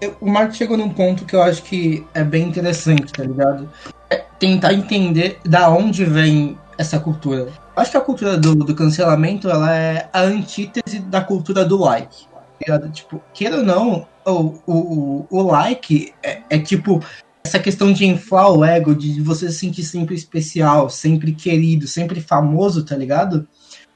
Eu- 0.00 0.14
O 0.20 0.30
Marco 0.30 0.54
chegou 0.54 0.76
num 0.76 0.88
ponto 0.88 1.24
que 1.24 1.34
eu 1.34 1.42
acho 1.42 1.62
que 1.64 2.06
é 2.14 2.22
bem 2.22 2.44
interessante, 2.48 3.12
tá 3.12 3.24
ligado? 3.24 3.68
É 4.08 4.22
tentar 4.38 4.72
entender 4.72 5.38
da 5.44 5.68
onde 5.68 6.04
vem 6.04 6.56
essa 6.78 6.98
cultura. 7.00 7.40
Eu 7.76 7.82
acho 7.82 7.90
que 7.90 7.96
a 7.96 8.00
cultura 8.00 8.36
do, 8.36 8.54
do 8.54 8.74
cancelamento 8.74 9.50
ela 9.50 9.74
é 9.76 10.08
a 10.12 10.20
antítese 10.22 10.98
da 11.00 11.20
cultura 11.20 11.64
do 11.64 11.76
like. 11.78 12.26
Ligado? 12.66 12.90
Tipo, 12.90 13.22
queira 13.32 13.58
ou 13.58 13.62
não, 13.62 14.06
o, 14.26 14.54
o, 14.66 15.26
o 15.30 15.42
like 15.42 16.12
é, 16.22 16.42
é 16.50 16.58
tipo 16.58 17.00
essa 17.44 17.58
questão 17.60 17.92
de 17.92 18.04
inflar 18.04 18.50
o 18.50 18.64
ego, 18.64 18.92
de 18.94 19.20
você 19.20 19.50
se 19.50 19.58
sentir 19.58 19.84
sempre 19.84 20.16
especial, 20.16 20.90
sempre 20.90 21.32
querido, 21.32 21.86
sempre 21.86 22.20
famoso, 22.20 22.84
tá 22.84 22.96
ligado? 22.96 23.46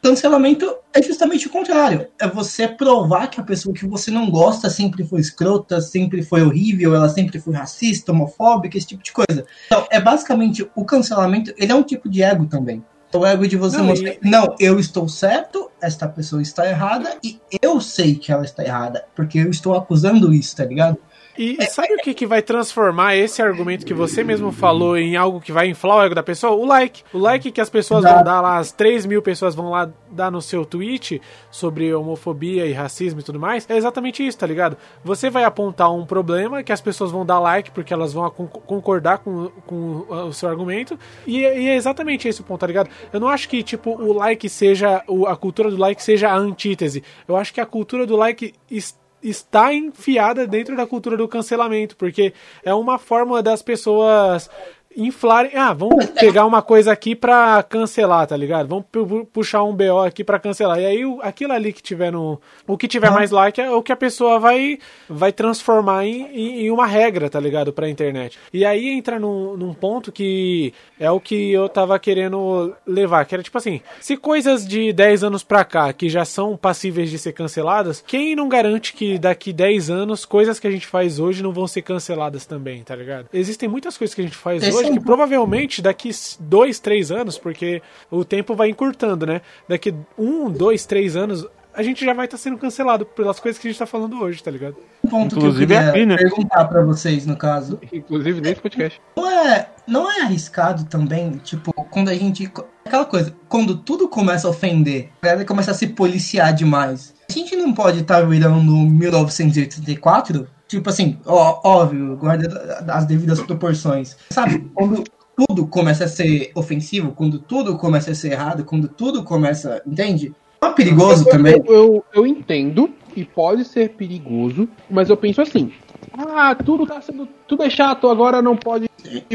Cancelamento 0.00 0.76
é 0.94 1.02
justamente 1.02 1.46
o 1.46 1.50
contrário. 1.50 2.08
É 2.18 2.26
você 2.26 2.66
provar 2.66 3.26
que 3.26 3.40
a 3.40 3.44
pessoa 3.44 3.74
que 3.74 3.86
você 3.86 4.10
não 4.10 4.30
gosta 4.30 4.70
sempre 4.70 5.04
foi 5.04 5.20
escrota, 5.20 5.80
sempre 5.80 6.22
foi 6.22 6.42
horrível, 6.42 6.94
ela 6.94 7.08
sempre 7.08 7.38
foi 7.38 7.52
racista, 7.52 8.12
homofóbica, 8.12 8.78
esse 8.78 8.86
tipo 8.86 9.02
de 9.02 9.12
coisa. 9.12 9.44
Então, 9.66 9.86
é 9.90 10.00
basicamente 10.00 10.66
o 10.74 10.84
cancelamento, 10.84 11.52
ele 11.58 11.72
é 11.72 11.74
um 11.74 11.82
tipo 11.82 12.08
de 12.08 12.22
ego 12.22 12.46
também. 12.46 12.82
O 13.12 13.26
ego 13.26 13.46
de 13.46 13.56
você 13.56 13.78
Não, 13.78 13.86
mostrar, 13.86 14.10
e- 14.12 14.18
não, 14.22 14.54
eu 14.60 14.78
estou 14.78 15.08
certo, 15.08 15.70
esta 15.80 16.06
pessoa 16.08 16.40
está 16.40 16.68
errada 16.68 17.16
e 17.24 17.40
eu 17.60 17.80
sei 17.80 18.14
que 18.14 18.30
ela 18.30 18.44
está 18.44 18.64
errada, 18.64 19.04
porque 19.16 19.38
eu 19.38 19.50
estou 19.50 19.74
acusando 19.74 20.32
isso, 20.32 20.54
tá 20.56 20.64
ligado? 20.64 20.96
E, 21.38 21.56
sabe 21.66 21.94
o 21.94 21.98
que, 21.98 22.12
que 22.12 22.26
vai 22.26 22.42
transformar 22.42 23.16
esse 23.16 23.40
argumento 23.40 23.86
que 23.86 23.94
você 23.94 24.22
mesmo 24.22 24.52
falou 24.52 24.96
em 24.98 25.16
algo 25.16 25.40
que 25.40 25.52
vai 25.52 25.68
inflar 25.68 25.96
o 25.98 26.02
ego 26.02 26.14
da 26.14 26.22
pessoa? 26.22 26.52
O 26.52 26.66
like. 26.66 27.02
O 27.14 27.18
like 27.18 27.50
que 27.50 27.60
as 27.60 27.70
pessoas 27.70 28.04
vão 28.04 28.22
dar 28.24 28.40
lá, 28.40 28.58
as 28.58 28.72
3 28.72 29.06
mil 29.06 29.22
pessoas 29.22 29.54
vão 29.54 29.70
lá 29.70 29.88
dar 30.10 30.30
no 30.30 30.42
seu 30.42 30.64
tweet 30.66 31.20
sobre 31.50 31.94
homofobia 31.94 32.66
e 32.66 32.72
racismo 32.72 33.20
e 33.20 33.22
tudo 33.22 33.38
mais, 33.40 33.64
é 33.70 33.76
exatamente 33.76 34.26
isso, 34.26 34.36
tá 34.38 34.46
ligado? 34.46 34.76
Você 35.04 35.30
vai 35.30 35.44
apontar 35.44 35.90
um 35.94 36.04
problema 36.04 36.62
que 36.62 36.72
as 36.72 36.80
pessoas 36.80 37.10
vão 37.10 37.24
dar 37.24 37.38
like 37.38 37.70
porque 37.70 37.94
elas 37.94 38.12
vão 38.12 38.28
con- 38.30 38.46
concordar 38.48 39.18
com, 39.18 39.50
com 39.66 40.04
o 40.08 40.32
seu 40.32 40.48
argumento, 40.48 40.98
e, 41.26 41.38
e 41.38 41.68
é 41.68 41.74
exatamente 41.76 42.26
esse 42.28 42.40
o 42.40 42.44
ponto, 42.44 42.60
tá 42.60 42.66
ligado? 42.66 42.90
Eu 43.12 43.20
não 43.20 43.28
acho 43.28 43.48
que, 43.48 43.62
tipo, 43.62 43.90
o 43.92 44.12
like 44.12 44.48
seja, 44.48 45.02
a 45.28 45.36
cultura 45.36 45.70
do 45.70 45.76
like 45.76 46.02
seja 46.02 46.28
a 46.28 46.36
antítese. 46.36 47.02
Eu 47.26 47.36
acho 47.36 47.54
que 47.54 47.60
a 47.60 47.66
cultura 47.66 48.04
do 48.04 48.16
like 48.16 48.52
es- 48.70 48.98
está 49.22 49.72
enfiada 49.74 50.46
dentro 50.46 50.76
da 50.76 50.86
cultura 50.86 51.16
do 51.16 51.28
cancelamento, 51.28 51.96
porque 51.96 52.32
é 52.64 52.72
uma 52.72 52.98
forma 52.98 53.42
das 53.42 53.62
pessoas 53.62 54.50
inflarem. 54.96 55.52
Ah, 55.54 55.72
vamos 55.72 56.04
pegar 56.06 56.44
uma 56.46 56.62
coisa 56.62 56.90
aqui 56.92 57.14
pra 57.14 57.62
cancelar, 57.62 58.26
tá 58.26 58.36
ligado? 58.36 58.68
Vamos 58.68 58.84
pu- 58.90 59.06
pu- 59.06 59.24
puxar 59.26 59.62
um 59.62 59.74
BO 59.74 60.00
aqui 60.00 60.24
pra 60.24 60.38
cancelar. 60.38 60.80
E 60.80 60.86
aí 60.86 61.04
o- 61.04 61.20
aquilo 61.22 61.52
ali 61.52 61.72
que 61.72 61.82
tiver 61.82 62.10
no. 62.10 62.40
O 62.66 62.76
que 62.76 62.88
tiver 62.88 63.10
mais 63.10 63.30
like 63.30 63.60
é 63.60 63.70
o 63.70 63.82
que 63.82 63.92
a 63.92 63.96
pessoa 63.96 64.38
vai, 64.38 64.78
vai 65.08 65.32
transformar 65.32 66.04
em, 66.06 66.22
em- 66.32 66.60
em 66.66 66.70
uma 66.70 66.86
regra, 66.86 67.30
tá 67.30 67.38
ligado? 67.38 67.72
Pra 67.72 67.88
internet. 67.88 68.38
E 68.52 68.64
aí 68.64 68.88
entra 68.88 69.18
num, 69.18 69.56
num 69.56 69.72
ponto 69.74 70.10
que 70.10 70.72
é 70.98 71.10
o 71.10 71.20
que 71.20 71.52
eu 71.52 71.68
tava 71.68 71.98
querendo 71.98 72.74
levar, 72.86 73.24
que 73.24 73.34
era 73.34 73.42
tipo 73.42 73.56
assim: 73.58 73.80
se 74.00 74.16
coisas 74.16 74.66
de 74.66 74.92
10 74.92 75.22
anos 75.24 75.42
pra 75.44 75.64
cá 75.64 75.92
que 75.92 76.08
já 76.08 76.24
são 76.24 76.56
passíveis 76.56 77.10
de 77.10 77.18
ser 77.18 77.32
canceladas, 77.32 78.02
quem 78.06 78.34
não 78.34 78.48
garante 78.48 78.92
que 78.92 79.18
daqui 79.18 79.52
10 79.52 79.88
anos 79.90 80.24
coisas 80.24 80.58
que 80.58 80.66
a 80.66 80.70
gente 80.70 80.86
faz 80.86 81.18
hoje 81.20 81.42
não 81.42 81.52
vão 81.52 81.66
ser 81.66 81.82
canceladas 81.82 82.44
também, 82.44 82.82
tá 82.82 82.94
ligado? 82.96 83.26
Existem 83.32 83.68
muitas 83.68 83.96
coisas 83.96 84.14
que 84.14 84.20
a 84.20 84.24
gente 84.24 84.36
faz 84.36 84.62
Esse 84.62 84.76
hoje 84.76 84.79
é 84.86 84.90
um 84.90 84.94
que 84.94 85.00
provavelmente 85.00 85.82
daqui 85.82 86.10
2, 86.38 86.78
3 86.80 87.10
anos, 87.10 87.38
porque 87.38 87.82
o 88.10 88.24
tempo 88.24 88.54
vai 88.54 88.68
encurtando, 88.68 89.26
né? 89.26 89.40
Daqui 89.68 89.94
1, 90.18 90.50
2, 90.50 90.86
3 90.86 91.16
anos. 91.16 91.46
A 91.72 91.82
gente 91.82 92.04
já 92.04 92.12
vai 92.12 92.24
estar 92.24 92.36
sendo 92.36 92.58
cancelado 92.58 93.06
pelas 93.06 93.38
coisas 93.38 93.60
que 93.60 93.68
a 93.68 93.70
gente 93.70 93.78
tá 93.78 93.86
falando 93.86 94.20
hoje, 94.20 94.42
tá 94.42 94.50
ligado? 94.50 94.76
Um 95.04 95.08
ponto 95.08 95.36
Inclusive 95.36 95.66
que 95.66 95.72
eu 95.72 95.76
queria 95.78 95.90
aqui, 95.90 96.06
né? 96.06 96.16
perguntar 96.16 96.64
pra 96.64 96.82
vocês, 96.82 97.24
no 97.26 97.36
caso. 97.36 97.78
Inclusive 97.92 98.40
nesse 98.40 98.60
podcast. 98.60 99.00
Não 99.16 99.30
é, 99.30 99.68
não 99.86 100.10
é 100.10 100.22
arriscado 100.22 100.84
também, 100.86 101.32
tipo, 101.44 101.72
quando 101.72 102.08
a 102.08 102.14
gente. 102.14 102.50
Aquela 102.84 103.04
coisa, 103.04 103.32
quando 103.48 103.76
tudo 103.76 104.08
começa 104.08 104.48
a 104.48 104.50
ofender, 104.50 105.10
a 105.22 105.26
galera 105.26 105.44
começa 105.44 105.70
a 105.70 105.74
se 105.74 105.86
policiar 105.86 106.52
demais. 106.52 107.14
A 107.28 107.32
gente 107.32 107.54
não 107.54 107.72
pode 107.72 108.00
estar 108.00 108.22
virando 108.22 108.72
1984? 108.72 110.48
Tipo 110.70 110.88
assim, 110.88 111.18
ó, 111.26 111.58
óbvio, 111.64 112.16
guarda 112.16 112.84
as 112.86 113.04
devidas 113.04 113.40
proporções. 113.40 114.16
Sabe, 114.30 114.70
quando 114.72 115.02
tudo 115.34 115.66
começa 115.66 116.04
a 116.04 116.08
ser 116.08 116.52
ofensivo, 116.54 117.10
quando 117.10 117.40
tudo 117.40 117.76
começa 117.76 118.12
a 118.12 118.14
ser 118.14 118.30
errado, 118.30 118.64
quando 118.64 118.86
tudo 118.86 119.24
começa. 119.24 119.82
Entende? 119.84 120.32
Não 120.62 120.68
é 120.68 120.72
perigoso 120.72 121.24
também. 121.24 121.60
Eu, 121.66 121.74
eu, 121.74 122.04
eu 122.14 122.24
entendo 122.24 122.88
que 123.12 123.24
pode 123.24 123.64
ser 123.64 123.88
perigoso, 123.96 124.68
mas 124.88 125.10
eu 125.10 125.16
penso 125.16 125.42
assim. 125.42 125.72
Ah, 126.16 126.54
tudo 126.54 126.86
tá 126.86 127.00
sendo. 127.00 127.26
Tudo 127.48 127.64
é 127.64 127.68
chato, 127.68 128.08
agora 128.08 128.40
não 128.40 128.56
pode 128.56 128.88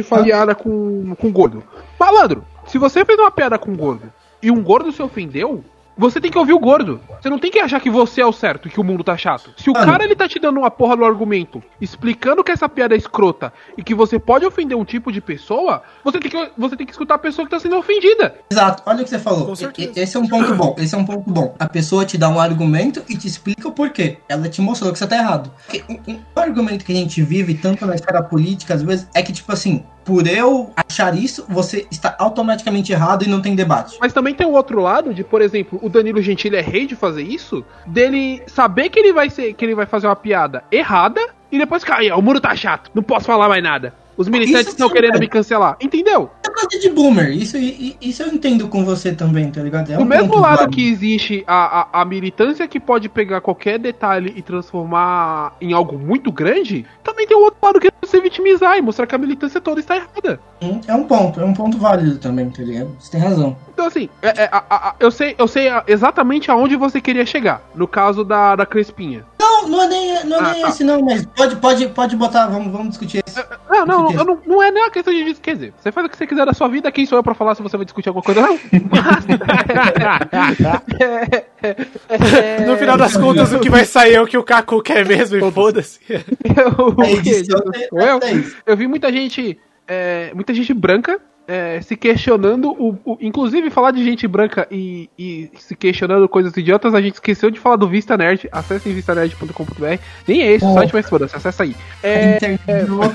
fazer 0.05 0.23
piada 0.23 0.55
com, 0.55 1.15
com 1.15 1.33
gordo. 1.33 1.61
Malandro, 1.99 2.45
se 2.65 2.77
você 2.77 3.03
fez 3.03 3.19
uma 3.19 3.29
piada 3.29 3.59
com 3.59 3.75
gordo 3.75 4.09
e 4.41 4.49
um 4.49 4.63
gordo 4.63 4.89
se 4.89 5.01
ofendeu, 5.01 5.65
você 5.97 6.19
tem 6.19 6.31
que 6.31 6.37
ouvir 6.37 6.53
o 6.53 6.59
gordo. 6.59 6.99
Você 7.21 7.29
não 7.29 7.39
tem 7.39 7.49
que 7.49 7.59
achar 7.59 7.79
que 7.79 7.89
você 7.89 8.21
é 8.21 8.25
o 8.25 8.33
certo, 8.33 8.69
que 8.69 8.79
o 8.79 8.83
mundo 8.83 9.03
tá 9.03 9.17
chato. 9.17 9.51
Se 9.57 9.69
o 9.69 9.73
Mano. 9.73 9.85
cara 9.85 10.03
ele 10.03 10.15
tá 10.15 10.27
te 10.27 10.39
dando 10.39 10.59
uma 10.59 10.69
porra 10.71 10.95
no 10.95 11.05
argumento, 11.05 11.63
explicando 11.79 12.43
que 12.43 12.51
essa 12.51 12.67
piada 12.67 12.93
é 12.95 12.97
escrota 12.97 13.53
e 13.77 13.83
que 13.83 13.95
você 13.95 14.19
pode 14.19 14.45
ofender 14.45 14.77
um 14.77 14.85
tipo 14.85 15.11
de 15.11 15.21
pessoa, 15.21 15.81
você 16.03 16.19
tem 16.19 16.29
que, 16.29 16.51
você 16.57 16.75
tem 16.75 16.85
que 16.85 16.91
escutar 16.91 17.15
a 17.15 17.19
pessoa 17.19 17.45
que 17.45 17.51
tá 17.51 17.59
sendo 17.59 17.77
ofendida. 17.77 18.35
Exato, 18.51 18.83
olha 18.85 19.01
o 19.01 19.03
que 19.03 19.09
você 19.09 19.19
falou. 19.19 19.53
Esse 19.53 20.17
é 20.17 20.19
um 20.19 20.27
ponto 20.27 20.53
bom. 20.55 20.75
Esse 20.77 20.95
é 20.95 20.97
um 20.97 21.05
ponto 21.05 21.29
bom. 21.29 21.55
A 21.59 21.67
pessoa 21.67 22.05
te 22.05 22.17
dá 22.17 22.29
um 22.29 22.39
argumento 22.39 23.03
e 23.09 23.17
te 23.17 23.27
explica 23.27 23.67
o 23.67 23.71
porquê. 23.71 24.17
Ela 24.27 24.49
te 24.49 24.61
mostrou 24.61 24.91
que 24.91 24.99
você 24.99 25.07
tá 25.07 25.17
errado. 25.17 25.51
Porque 25.65 25.83
um, 25.89 26.13
um 26.13 26.19
argumento 26.35 26.85
que 26.85 26.91
a 26.91 26.95
gente 26.95 27.21
vive, 27.21 27.55
tanto 27.55 27.85
na 27.85 27.95
esfera 27.95 28.21
política, 28.21 28.73
às 28.73 28.83
vezes, 28.83 29.07
é 29.13 29.21
que, 29.21 29.31
tipo 29.31 29.51
assim, 29.51 29.83
por 30.05 30.27
eu 30.27 30.71
achar 30.77 31.17
isso, 31.17 31.45
você 31.49 31.87
está 31.91 32.15
automaticamente 32.19 32.93
errado 32.93 33.25
e 33.25 33.27
não 33.27 33.41
tem 33.41 33.55
debate. 33.55 33.97
Mas 33.99 34.13
também 34.13 34.35
tem 34.35 34.45
o 34.45 34.51
outro 34.51 34.79
lado 34.79 35.13
de, 35.13 35.23
por 35.23 35.41
exemplo, 35.41 35.79
o 35.81 35.89
Danilo 35.89 36.21
Gentili 36.21 36.55
é 36.55 36.61
rei 36.61 36.85
de 36.85 36.95
fazer 36.95 37.23
isso, 37.23 37.65
dele 37.87 38.43
saber 38.45 38.89
que 38.89 38.99
ele 38.99 39.11
vai 39.11 39.29
ser, 39.31 39.53
que 39.53 39.65
ele 39.65 39.73
vai 39.73 39.87
fazer 39.87 40.05
uma 40.05 40.15
piada 40.15 40.63
errada 40.71 41.19
e 41.51 41.57
depois 41.57 41.83
cair, 41.83 42.13
o 42.13 42.21
muro 42.21 42.39
tá 42.39 42.55
chato, 42.55 42.91
não 42.93 43.01
posso 43.01 43.25
falar 43.25 43.49
mais 43.49 43.63
nada. 43.63 43.93
Os 44.17 44.27
militantes 44.27 44.69
estão 44.69 44.89
querendo 44.89 45.11
cara. 45.13 45.19
me 45.19 45.27
cancelar. 45.27 45.77
Entendeu? 45.81 46.29
É 46.45 46.49
coisa 46.49 46.79
de 46.79 46.89
boomer. 46.89 47.29
Isso, 47.31 47.57
isso 47.57 48.23
eu 48.23 48.27
entendo 48.29 48.67
com 48.67 48.85
você 48.85 49.13
também, 49.13 49.51
tá 49.51 49.61
ligado? 49.61 49.91
É 49.91 49.97
Do 49.97 50.03
um 50.03 50.05
mesmo 50.05 50.37
lado 50.37 50.69
que 50.69 50.87
existe 50.87 51.43
a, 51.45 51.81
a, 51.81 52.01
a 52.01 52.05
militância 52.05 52.67
que 52.67 52.79
pode 52.79 53.09
pegar 53.09 53.41
qualquer 53.41 53.77
detalhe 53.77 54.33
e 54.35 54.41
transformar 54.41 55.55
em 55.59 55.73
algo 55.73 55.97
muito 55.97 56.31
grande, 56.31 56.85
também 57.03 57.27
tem 57.27 57.35
o 57.35 57.41
outro 57.41 57.59
lado 57.61 57.79
que 57.79 57.87
é 57.87 57.91
você 58.01 58.21
vitimizar 58.21 58.77
e 58.77 58.81
mostrar 58.81 59.05
que 59.07 59.15
a 59.15 59.17
militância 59.17 59.59
toda 59.59 59.79
está 59.79 59.95
errada. 59.95 60.39
É 60.87 60.93
um 60.93 61.03
ponto, 61.03 61.39
é 61.39 61.45
um 61.45 61.53
ponto 61.53 61.77
válido 61.77 62.17
também, 62.17 62.49
tá 62.49 62.63
ligado? 62.63 62.95
Você 62.99 63.11
tem 63.11 63.21
razão. 63.21 63.55
Então, 63.73 63.85
assim, 63.85 64.09
é- 64.21 64.43
é- 64.43 64.49
a- 64.51 64.95
eu 64.99 65.11
sei, 65.11 65.35
eu 65.37 65.47
sei 65.47 65.67
exatamente 65.87 66.49
aonde 66.49 66.75
você 66.75 67.01
queria 67.01 67.25
chegar. 67.25 67.61
No 67.75 67.87
caso 67.87 68.23
da, 68.23 68.55
da 68.55 68.65
Crespinha. 68.65 69.25
Não, 69.39 69.67
não 69.67 69.81
é 69.83 69.87
nem, 69.87 70.23
não 70.25 70.37
é 70.37 70.39
Ah, 70.39 70.51
nem 70.53 70.61
tá. 70.61 70.69
esse 70.69 70.83
não, 70.83 71.01
mas 71.01 71.25
pode, 71.25 71.55
pode, 71.57 71.87
pode 71.89 72.15
botar, 72.15 72.47
vamos, 72.47 72.71
vamos 72.71 72.89
discutir 72.89 73.21
esse. 73.25 73.43
Não, 73.69 73.85
não, 73.85 74.11
eu 74.11 74.23
não, 74.23 74.39
não 74.45 74.63
é 74.63 74.71
nem 74.71 74.83
uma 74.83 74.89
questão 74.89 75.13
de 75.13 75.23
dis- 75.25 75.39
Quer 75.39 75.55
dizer, 75.55 75.73
você 75.77 75.91
faz 75.91 76.07
o 76.07 76.09
que 76.09 76.15
você 76.17 76.25
quiser 76.25 76.45
da 76.45 76.53
sua 76.53 76.67
vida, 76.69 76.91
quem 76.91 77.05
sou 77.05 77.17
eu 77.17 77.23
pra 77.23 77.33
falar 77.33 77.53
se 77.55 77.61
você 77.61 77.75
vai 77.75 77.85
discutir 77.85 78.09
alguma 78.09 78.23
coisa 78.23 78.41
não? 78.41 78.57
Mas. 78.89 79.25
No 82.67 82.77
final 82.77 82.97
das 82.97 83.15
contas, 83.17 83.53
o 83.53 83.59
que 83.59 83.69
vai 83.69 83.85
sair 83.85 84.15
é 84.15 84.21
o 84.21 84.27
que 84.27 84.37
o 84.37 84.43
Kaku 84.43 84.81
quer 84.81 85.05
mesmo 85.05 85.37
e 85.37 85.51
foda-se. 85.51 85.99
eu, 86.09 87.03
A 87.03 87.11
edição 87.11 87.59
sou 87.89 87.99
eu? 88.01 88.19
é 88.21 88.31
isso. 88.33 88.55
eu 88.65 88.77
vi 88.77 88.87
muita 88.87 89.11
gente. 89.11 89.57
é, 89.87 90.31
muita 90.33 90.53
gente 90.53 90.73
branca 90.73 91.19
é, 91.47 91.79
se 91.81 91.95
questionando, 91.95 92.69
o, 92.71 92.97
o- 93.05 93.17
inclusive 93.21 93.69
falar 93.69 93.91
de 93.91 94.03
gente 94.03 94.27
branca 94.27 94.67
e, 94.71 95.07
e 95.17 95.49
se 95.57 95.75
questionando 95.75 96.27
coisas 96.27 96.55
idiotas, 96.57 96.93
a 96.95 97.01
gente 97.01 97.13
esqueceu 97.15 97.51
de 97.51 97.59
falar 97.59 97.75
do 97.75 97.87
Vista 97.87 98.17
Nerd. 98.17 98.47
Acessem 98.51 98.93
vistanerd.com.br. 98.93 99.99
Nem 100.27 100.41
é 100.41 100.51
esse 100.53 100.65
o 100.65 100.69
Oh. 100.69 100.73
site, 100.73 100.93
mas 100.93 101.07
foda-se, 101.09 101.35
acessa 101.35 101.63
aí. 101.63 101.75
É, 102.03 102.39
velho. 102.39 102.99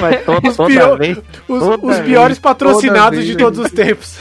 Mas 0.00 0.24
to- 0.24 0.48
Os 0.48 0.56
toda 0.56 0.68
pior- 0.70 0.98
vez. 0.98 1.18
Os, 1.48 1.58
toda 1.60 1.86
os 1.86 1.96
vez, 1.96 2.08
piores 2.08 2.38
patrocinados 2.38 3.18
toda 3.18 3.22
de 3.22 3.26
vez. 3.34 3.38
todos 3.38 3.58
os 3.60 3.70
tempos. 3.70 4.18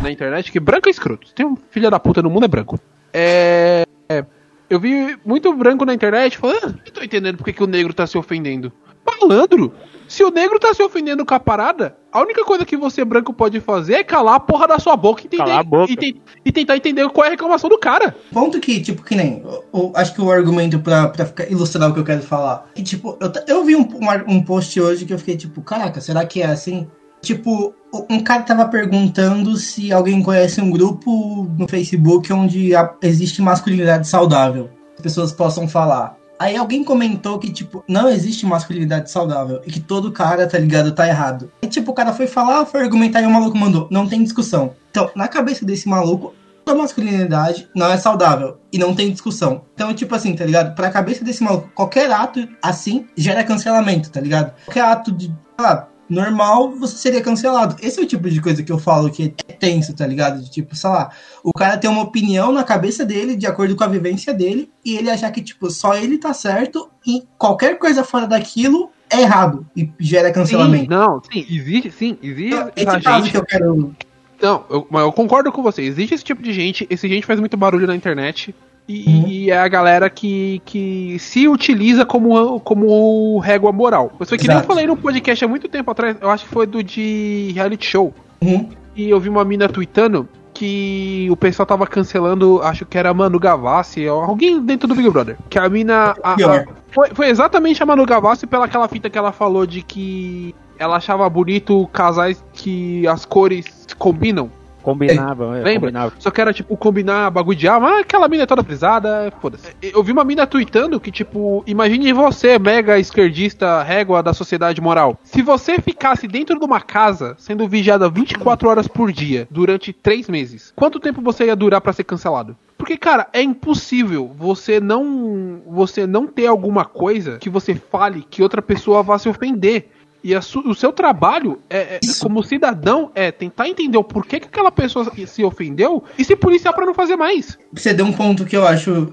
na 0.00 0.10
internet, 0.10 0.50
que 0.52 0.60
branco 0.60 0.88
é 0.88 0.90
escroto. 0.90 1.28
Tem 1.34 1.44
um 1.44 1.56
filho 1.70 1.90
da 1.90 1.98
puta 1.98 2.22
no 2.22 2.30
mundo 2.30 2.44
é 2.44 2.48
branco. 2.48 2.78
É. 3.12 3.84
é, 4.08 4.24
Eu 4.72 4.80
vi 4.80 5.18
muito 5.22 5.52
branco 5.52 5.84
na 5.84 5.92
internet 5.92 6.38
falando, 6.38 6.60
ah, 6.64 6.66
não 6.68 6.92
tô 6.94 7.02
entendendo 7.02 7.36
porque 7.36 7.52
que 7.52 7.62
o 7.62 7.66
negro 7.66 7.92
tá 7.92 8.06
se 8.06 8.16
ofendendo. 8.16 8.72
Malandro! 9.20 9.70
Se 10.08 10.24
o 10.24 10.30
negro 10.30 10.58
tá 10.58 10.72
se 10.72 10.82
ofendendo 10.82 11.26
com 11.26 11.34
a 11.34 11.38
parada, 11.40 11.94
a 12.10 12.22
única 12.22 12.42
coisa 12.42 12.64
que 12.64 12.74
você 12.74 13.04
branco 13.04 13.34
pode 13.34 13.60
fazer 13.60 13.94
é 13.96 14.02
calar 14.04 14.36
a 14.36 14.40
porra 14.40 14.66
da 14.66 14.78
sua 14.78 14.96
boca 14.96 15.20
e, 15.22 15.26
entender, 15.26 15.42
Calar 15.44 15.58
a 15.58 15.62
boca. 15.62 15.92
e, 15.92 15.96
te- 15.96 16.22
e 16.42 16.50
tentar 16.50 16.76
entender 16.78 17.06
qual 17.10 17.24
é 17.24 17.28
a 17.28 17.30
reclamação 17.32 17.68
do 17.68 17.78
cara. 17.78 18.16
Ponto 18.32 18.58
que, 18.60 18.80
tipo, 18.80 19.02
que 19.02 19.14
nem. 19.14 19.42
o- 19.72 19.88
o- 19.88 19.92
acho 19.94 20.14
que 20.14 20.22
o 20.22 20.30
argumento 20.30 20.78
pra, 20.78 21.08
pra 21.08 21.26
ficar- 21.26 21.50
ilustrar 21.50 21.90
o 21.90 21.92
que 21.92 22.00
eu 22.00 22.04
quero 22.04 22.22
falar. 22.22 22.70
Que, 22.74 22.82
tipo, 22.82 23.18
eu, 23.20 23.32
eu 23.46 23.64
vi 23.64 23.76
um, 23.76 23.82
um, 23.82 24.36
um 24.36 24.42
post 24.42 24.80
hoje 24.80 25.04
que 25.04 25.12
eu 25.12 25.18
fiquei, 25.18 25.36
tipo, 25.36 25.60
caraca, 25.60 26.00
será 26.00 26.24
que 26.24 26.40
é 26.40 26.46
assim? 26.46 26.88
Tipo, 27.22 27.72
um 28.10 28.20
cara 28.20 28.42
tava 28.42 28.66
perguntando 28.66 29.56
se 29.56 29.92
alguém 29.92 30.22
conhece 30.22 30.60
um 30.60 30.70
grupo 30.70 31.48
no 31.56 31.68
Facebook 31.68 32.32
onde 32.32 32.72
existe 33.00 33.40
masculinidade 33.40 34.08
saudável. 34.08 34.70
As 34.96 35.02
pessoas 35.02 35.32
possam 35.32 35.68
falar. 35.68 36.16
Aí 36.38 36.56
alguém 36.56 36.82
comentou 36.82 37.38
que, 37.38 37.52
tipo, 37.52 37.84
não 37.86 38.08
existe 38.08 38.44
masculinidade 38.44 39.08
saudável 39.08 39.62
e 39.64 39.70
que 39.70 39.78
todo 39.78 40.10
cara, 40.10 40.48
tá 40.48 40.58
ligado, 40.58 40.90
tá 40.90 41.06
errado. 41.06 41.52
E, 41.62 41.68
tipo, 41.68 41.92
o 41.92 41.94
cara 41.94 42.12
foi 42.12 42.26
falar, 42.26 42.66
foi 42.66 42.80
argumentar 42.80 43.22
e 43.22 43.26
o 43.26 43.30
maluco 43.30 43.56
mandou. 43.56 43.86
Não 43.92 44.08
tem 44.08 44.24
discussão. 44.24 44.74
Então, 44.90 45.08
na 45.14 45.28
cabeça 45.28 45.64
desse 45.64 45.88
maluco, 45.88 46.34
toda 46.64 46.78
masculinidade 46.78 47.68
não 47.74 47.86
é 47.86 47.96
saudável 47.96 48.58
e 48.72 48.78
não 48.78 48.92
tem 48.92 49.12
discussão. 49.12 49.62
Então, 49.74 49.94
tipo 49.94 50.14
assim, 50.14 50.34
tá 50.34 50.44
ligado? 50.44 50.74
Pra 50.74 50.90
cabeça 50.90 51.24
desse 51.24 51.44
maluco, 51.44 51.70
qualquer 51.74 52.10
ato 52.10 52.48
assim 52.60 53.06
gera 53.16 53.44
cancelamento, 53.44 54.10
tá 54.10 54.20
ligado? 54.20 54.52
Qualquer 54.64 54.84
ato 54.84 55.12
de, 55.12 55.26
sei 55.26 55.36
lá, 55.60 55.88
normal, 56.12 56.70
você 56.72 56.96
seria 56.96 57.22
cancelado. 57.22 57.76
Esse 57.80 57.98
é 58.00 58.02
o 58.02 58.06
tipo 58.06 58.28
de 58.28 58.40
coisa 58.40 58.62
que 58.62 58.70
eu 58.70 58.78
falo 58.78 59.10
que 59.10 59.34
é 59.48 59.52
tenso, 59.52 59.94
tá 59.94 60.06
ligado? 60.06 60.42
De 60.42 60.50
tipo, 60.50 60.76
sei 60.76 60.90
lá, 60.90 61.10
o 61.42 61.52
cara 61.52 61.76
tem 61.78 61.88
uma 61.90 62.02
opinião 62.02 62.52
na 62.52 62.62
cabeça 62.64 63.04
dele, 63.04 63.36
de 63.36 63.46
acordo 63.46 63.74
com 63.74 63.84
a 63.84 63.88
vivência 63.88 64.32
dele, 64.34 64.70
e 64.84 64.96
ele 64.96 65.10
achar 65.10 65.30
que, 65.30 65.42
tipo, 65.42 65.70
só 65.70 65.94
ele 65.94 66.18
tá 66.18 66.32
certo 66.34 66.88
e 67.06 67.22
qualquer 67.38 67.78
coisa 67.78 68.04
fora 68.04 68.26
daquilo 68.26 68.90
é 69.10 69.20
errado 69.22 69.66
e 69.76 69.90
gera 70.00 70.28
Sim, 70.28 70.34
cancelamento. 70.34 70.90
não, 70.90 71.20
sim, 71.30 71.46
existe, 71.50 71.90
sim, 71.90 72.18
existe 72.22 72.54
Então, 72.54 72.94
esse 72.94 73.00
caso 73.00 73.24
gente. 73.24 73.30
que 73.32 73.36
eu 73.36 73.44
quero. 73.44 73.94
Não, 74.40 74.64
eu, 74.68 74.86
mas 74.90 75.02
eu 75.02 75.12
concordo 75.12 75.52
com 75.52 75.62
você. 75.62 75.82
Existe 75.82 76.14
esse 76.14 76.24
tipo 76.24 76.42
de 76.42 76.52
gente. 76.52 76.86
Esse 76.90 77.08
gente 77.08 77.26
faz 77.26 77.38
muito 77.38 77.56
barulho 77.56 77.86
na 77.86 77.94
internet. 77.94 78.54
E, 78.88 79.04
Uhum. 79.08 79.24
e 79.28 79.50
é 79.50 79.58
a 79.58 79.68
galera 79.68 80.10
que, 80.10 80.60
que 80.64 81.16
se 81.18 81.46
utiliza 81.48 82.04
como, 82.04 82.58
como 82.60 83.38
régua 83.38 83.70
moral. 83.72 84.12
Eu 84.18 84.26
sei 84.26 84.36
que 84.36 84.48
nem 84.48 84.56
eu 84.58 84.64
falei 84.64 84.86
num 84.86 84.96
podcast 84.96 85.44
há 85.44 85.48
muito 85.48 85.68
tempo 85.68 85.90
atrás. 85.90 86.16
Eu 86.20 86.28
acho 86.30 86.44
que 86.44 86.50
foi 86.50 86.66
do 86.66 86.82
de 86.82 87.52
reality 87.54 87.86
show. 87.86 88.12
Uhum. 88.42 88.68
E 88.96 89.08
eu 89.08 89.18
vi 89.20 89.28
uma 89.28 89.44
mina 89.44 89.68
tweetando 89.68 90.28
que 90.52 91.26
o 91.30 91.36
pessoal 91.36 91.64
tava 91.64 91.86
cancelando, 91.86 92.60
acho 92.62 92.84
que 92.84 92.98
era 92.98 93.08
a 93.10 93.14
Manu 93.14 93.38
Gavassi, 93.38 94.06
alguém 94.06 94.60
dentro 94.60 94.86
do 94.86 94.94
Big 94.94 95.08
Brother. 95.08 95.36
Que 95.48 95.58
a 95.58 95.68
mina. 95.68 96.14
a- 96.22 96.32
a- 96.34 96.64
foi, 96.90 97.08
foi 97.14 97.28
exatamente 97.30 97.82
a 97.82 97.86
Manu 97.86 98.04
Gavassi 98.04 98.46
pela 98.46 98.66
aquela 98.66 98.86
fita 98.88 99.08
que 99.08 99.16
ela 99.16 99.32
falou 99.32 99.64
de 99.64 99.80
que 99.80 100.54
ela 100.78 100.96
achava 100.96 101.28
bonito 101.30 101.88
casais 101.92 102.44
que 102.52 103.06
as 103.06 103.24
cores 103.24 103.86
combinam. 103.96 104.50
Combinava, 104.82 105.58
é, 105.58 105.62
Lembra? 105.62 105.80
combinava. 105.80 106.12
Só 106.18 106.30
que 106.30 106.40
era, 106.40 106.52
tipo, 106.52 106.76
combinar 106.76 107.30
bagulho 107.30 107.56
de 107.56 107.68
alma. 107.68 107.88
Ah, 107.90 108.00
aquela 108.00 108.28
mina 108.28 108.42
é 108.42 108.46
toda 108.46 108.64
frisada, 108.64 109.32
foda-se. 109.40 109.74
Eu 109.82 110.02
vi 110.02 110.12
uma 110.12 110.24
mina 110.24 110.46
tweetando 110.46 111.00
que, 111.00 111.10
tipo, 111.10 111.62
imagine 111.66 112.12
você, 112.12 112.58
mega 112.58 112.98
esquerdista, 112.98 113.82
régua 113.82 114.22
da 114.22 114.34
sociedade 114.34 114.80
moral. 114.80 115.18
Se 115.22 115.42
você 115.42 115.80
ficasse 115.80 116.26
dentro 116.26 116.58
de 116.58 116.64
uma 116.64 116.80
casa, 116.80 117.34
sendo 117.38 117.68
vigiada 117.68 118.08
24 118.08 118.68
horas 118.68 118.88
por 118.88 119.12
dia, 119.12 119.46
durante 119.50 119.92
3 119.92 120.28
meses, 120.28 120.72
quanto 120.74 121.00
tempo 121.00 121.20
você 121.20 121.46
ia 121.46 121.56
durar 121.56 121.80
pra 121.80 121.92
ser 121.92 122.04
cancelado? 122.04 122.56
Porque, 122.76 122.96
cara, 122.96 123.28
é 123.32 123.40
impossível 123.40 124.28
você 124.36 124.80
não 124.80 125.62
você 125.66 126.04
não 126.04 126.26
ter 126.26 126.46
alguma 126.46 126.84
coisa 126.84 127.38
que 127.38 127.48
você 127.48 127.76
fale 127.76 128.26
que 128.28 128.42
outra 128.42 128.60
pessoa 128.60 129.04
vá 129.04 129.18
se 129.18 129.28
ofender. 129.28 129.88
E 130.24 130.34
o 130.36 130.74
seu 130.74 130.92
trabalho, 130.92 131.58
é, 131.68 131.96
é, 131.96 132.00
como 132.20 132.44
cidadão, 132.44 133.10
é 133.14 133.32
tentar 133.32 133.68
entender 133.68 133.98
o 133.98 134.04
porquê 134.04 134.38
que 134.38 134.46
aquela 134.46 134.70
pessoa 134.70 135.10
se 135.26 135.42
ofendeu 135.42 136.04
e 136.16 136.24
se 136.24 136.36
policiar 136.36 136.72
pra 136.74 136.86
não 136.86 136.94
fazer 136.94 137.16
mais. 137.16 137.58
Você 137.72 137.92
deu 137.92 138.06
um 138.06 138.12
ponto 138.12 138.44
que 138.44 138.56
eu 138.56 138.64
acho 138.66 139.12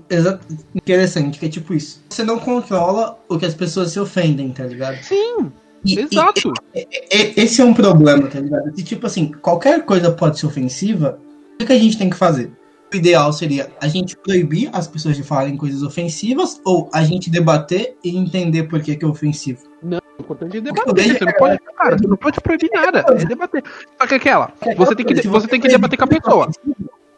interessante, 0.75 1.39
que 1.39 1.45
é 1.47 1.49
tipo 1.49 1.73
isso. 1.73 2.03
Você 2.09 2.23
não 2.23 2.37
controla 2.39 3.17
o 3.27 3.37
que 3.39 3.45
as 3.45 3.55
pessoas 3.55 3.91
se 3.91 3.99
ofendem, 3.99 4.51
tá 4.51 4.63
ligado? 4.65 5.01
Sim, 5.01 5.51
E- 5.83 5.95
e- 5.95 5.99
exato. 6.01 6.53
e- 6.75 6.87
e- 7.11 7.33
esse 7.37 7.61
é 7.61 7.65
um 7.65 7.73
problema, 7.73 8.27
tá 8.27 8.39
ligado? 8.39 8.71
Que 8.73 8.83
tipo 8.83 9.07
assim, 9.07 9.31
qualquer 9.41 9.83
coisa 9.85 10.11
pode 10.11 10.37
ser 10.39 10.45
ofensiva, 10.45 11.19
o 11.59 11.65
que 11.65 11.73
a 11.73 11.79
gente 11.79 11.97
tem 11.97 12.09
que 12.09 12.17
fazer? 12.17 12.51
O 12.91 12.95
ideal 12.95 13.31
seria 13.31 13.69
a 13.79 13.87
gente 13.87 14.17
proibir 14.17 14.69
as 14.73 14.87
pessoas 14.87 15.15
de 15.15 15.21
falarem 15.23 15.55
coisas 15.55 15.83
ofensivas 15.83 16.59
ou 16.65 16.89
a 16.93 17.03
gente 17.03 17.29
debater 17.29 17.95
e 18.03 18.17
entender 18.17 18.63
por 18.63 18.81
que, 18.81 18.95
que 18.95 19.05
é 19.05 19.07
ofensivo. 19.07 19.61
O 19.83 19.87
importante 20.21 20.57
é 20.57 20.61
debater. 20.61 21.17
Você 21.17 21.25
não 21.25 21.33
pode, 21.33 21.59
cara, 21.75 21.97
você 21.97 22.07
não 22.07 22.17
pode 22.17 22.41
proibir 22.41 22.69
nada. 22.73 23.05
É 23.09 23.25
debater. 23.25 23.63
Só 23.99 24.07
que 24.07 24.15
aquela, 24.15 24.53
você 24.77 24.95
tem 24.95 25.05
que, 25.05 25.27
você 25.27 25.47
tem 25.47 25.59
que 25.59 25.67
debater 25.67 25.97
com 25.97 26.05
a 26.05 26.07
é 26.07 26.19
pessoa. 26.19 26.49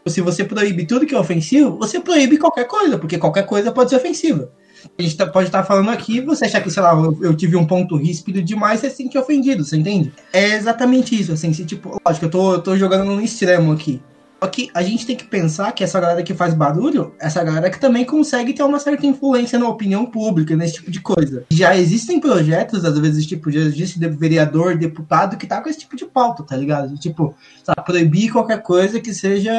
Se 0.08 0.20
você 0.22 0.44
proíbe 0.44 0.86
tudo 0.86 1.06
que 1.06 1.14
é 1.14 1.20
ofensivo, 1.20 1.78
você 1.78 2.00
proíbe 2.00 2.38
qualquer 2.38 2.66
coisa, 2.66 2.98
porque 2.98 3.18
qualquer 3.18 3.46
coisa 3.46 3.72
pode 3.72 3.90
ser 3.90 3.98
ofensiva. 3.98 4.52
A 4.98 5.02
gente 5.02 5.16
tá- 5.16 5.28
pode 5.28 5.48
estar 5.48 5.64
falando 5.64 5.90
aqui, 5.92 6.22
você 6.22 6.46
achar 6.46 6.62
que, 6.62 6.72
sei 6.72 6.82
lá, 6.82 6.94
eu, 7.22 7.36
tive 7.36 7.56
um 7.56 7.68
ponto 7.68 7.96
ríspido 7.96 8.42
demais, 8.42 8.80
você 8.80 8.90
se 8.90 8.98
sente 8.98 9.18
ofendido, 9.18 9.64
você 9.64 9.78
entende? 9.78 10.12
É 10.34 10.56
exatamente 10.56 11.20
isso, 11.20 11.32
assim, 11.32 11.54
se, 11.54 11.66
tipo, 11.66 12.02
lógico, 12.04 12.26
eu 12.26 12.30
tô, 12.32 12.54
eu 12.54 12.62
tô 12.62 12.76
jogando 12.76 13.06
num 13.06 13.22
extremo 13.22 13.72
aqui. 13.72 14.02
Só 14.44 14.50
que 14.50 14.72
a 14.74 14.82
gente 14.82 15.06
tem 15.06 15.16
que 15.16 15.24
pensar 15.24 15.72
que 15.72 15.84
essa 15.84 16.00
galera 16.00 16.24
que 16.24 16.34
faz 16.34 16.56
barulho, 16.56 17.14
essa 17.20 17.44
galera 17.44 17.70
que 17.70 17.80
também 17.80 18.04
consegue 18.04 18.54
ter 18.54 18.64
uma 18.64 18.80
certa 18.80 19.06
influência 19.06 19.60
na 19.60 19.68
opinião 19.68 20.04
pública, 20.04 20.56
nesse 20.56 20.76
tipo 20.76 20.90
de 20.90 21.00
coisa. 21.00 21.46
Já 21.52 21.78
existem 21.78 22.20
projetos, 22.20 22.84
às 22.84 22.98
vezes, 22.98 23.28
tipo, 23.28 23.52
já 23.52 23.60
existe 23.60 24.00
vereador, 24.00 24.76
deputado 24.76 25.38
que 25.38 25.46
tá 25.46 25.62
com 25.62 25.70
esse 25.70 25.78
tipo 25.78 25.96
de 25.96 26.06
pauta, 26.06 26.42
tá 26.42 26.58
ligado? 26.58 26.98
Tipo, 26.98 27.36
sabe, 27.64 27.86
proibir 27.86 28.32
qualquer 28.32 28.64
coisa 28.64 29.00
que 29.00 29.14
seja. 29.14 29.52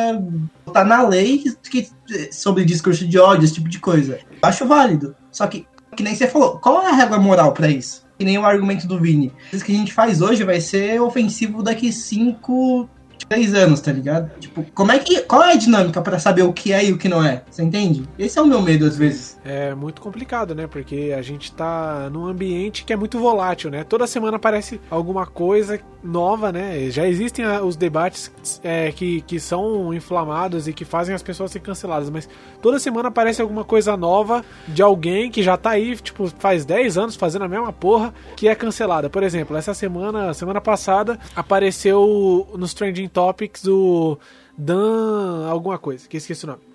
tá 0.73 0.85
na 0.85 1.07
lei 1.07 1.45
que, 1.71 1.89
sobre 2.33 2.65
discurso 2.65 3.07
de 3.07 3.19
ódio, 3.21 3.45
esse 3.45 3.55
tipo 3.55 3.69
de 3.69 3.79
coisa. 3.79 4.19
Eu 4.33 4.49
acho 4.49 4.67
válido. 4.67 5.15
Só 5.31 5.47
que, 5.47 5.65
que 5.95 6.03
nem 6.03 6.17
você 6.17 6.27
falou, 6.27 6.59
qual 6.59 6.83
é 6.83 6.91
a 6.91 6.97
regra 6.97 7.19
moral 7.19 7.53
pra 7.53 7.69
isso? 7.69 8.05
Que 8.19 8.25
nem 8.25 8.37
o 8.37 8.45
argumento 8.45 8.89
do 8.89 8.99
Vini. 8.99 9.33
Isso 9.53 9.65
que 9.65 9.73
a 9.73 9.79
gente 9.79 9.93
faz 9.93 10.21
hoje 10.21 10.43
vai 10.43 10.61
ser 10.61 11.01
ofensivo 11.01 11.63
daqui 11.63 11.93
cinco, 11.93 12.89
três 13.27 13.55
anos, 13.55 13.81
tá 13.81 13.93
ligado? 13.93 14.31
Tipo, 14.39 14.65
como 14.75 14.93
é 14.93 14.99
que. 14.99 15.21
Qual 15.23 15.43
é 15.43 15.53
a 15.53 15.57
dinâmica 15.57 16.01
pra 16.01 16.19
saber 16.19 16.43
o 16.43 16.53
que 16.53 16.73
é 16.73 16.85
e 16.85 16.93
o 16.93 16.99
que 16.99 17.09
não 17.09 17.25
é? 17.25 17.43
Você 17.51 17.63
entende? 17.63 18.09
Esse 18.19 18.39
é 18.39 18.43
o 18.43 18.47
meu 18.47 18.63
medo 18.63 18.87
às 18.87 18.97
vezes. 18.97 19.39
É 19.45 19.75
muito 19.75 20.01
complicado, 20.01 20.55
né? 20.55 20.67
Porque 20.67 21.13
a 21.17 21.21
gente 21.21 21.53
tá 21.53 22.09
num 22.11 22.27
ambiente 22.27 22.85
que 22.85 22.93
é 22.93 22.97
muito 22.97 23.19
volátil, 23.19 23.71
né? 23.71 23.83
Toda 23.83 24.07
semana 24.07 24.37
aparece 24.37 24.81
alguma 24.89 25.27
coisa 25.27 25.81
nova, 26.03 26.53
né? 26.53 26.89
Já 26.91 27.07
existem 27.09 27.45
ah, 27.45 27.63
os 27.63 27.75
debates 27.75 28.31
é, 28.63 28.93
que, 28.93 29.21
que 29.23 29.41
são 29.41 29.93
inflamados 29.93 30.69
e 30.69 30.73
que 30.73 30.85
fazem 30.85 31.15
as 31.15 31.23
pessoas 31.23 31.51
serem 31.51 31.67
canceladas, 31.67 32.09
mas 32.09 32.29
toda 32.61 32.79
semana 32.79 33.09
aparece 33.09 33.43
alguma 33.43 33.65
coisa 33.65 33.97
nova 33.97 34.45
de 34.69 34.81
alguém 34.81 35.31
que 35.31 35.43
já 35.43 35.57
tá 35.57 35.71
aí, 35.71 35.97
tipo, 35.97 36.29
faz 36.39 36.65
10 36.65 36.97
anos 36.97 37.17
fazendo 37.17 37.45
a 37.45 37.49
mesma 37.49 37.73
porra 37.73 38.15
que 38.37 38.47
é 38.47 38.55
cancelada. 38.55 39.11
Por 39.11 39.25
exemplo, 39.25 39.57
essa 39.57 39.75
semana, 39.75 40.33
semana 40.35 40.61
passada, 40.61 41.19
apareceu 41.35 42.49
nos 42.57 42.75
Trending 42.75 43.09
Topics 43.09 43.67
o 43.67 44.19
Dan 44.57 45.49
alguma 45.49 45.79
coisa, 45.79 46.09
que 46.09 46.17
esqueci 46.17 46.45
o 46.45 46.49
nome. 46.49 46.72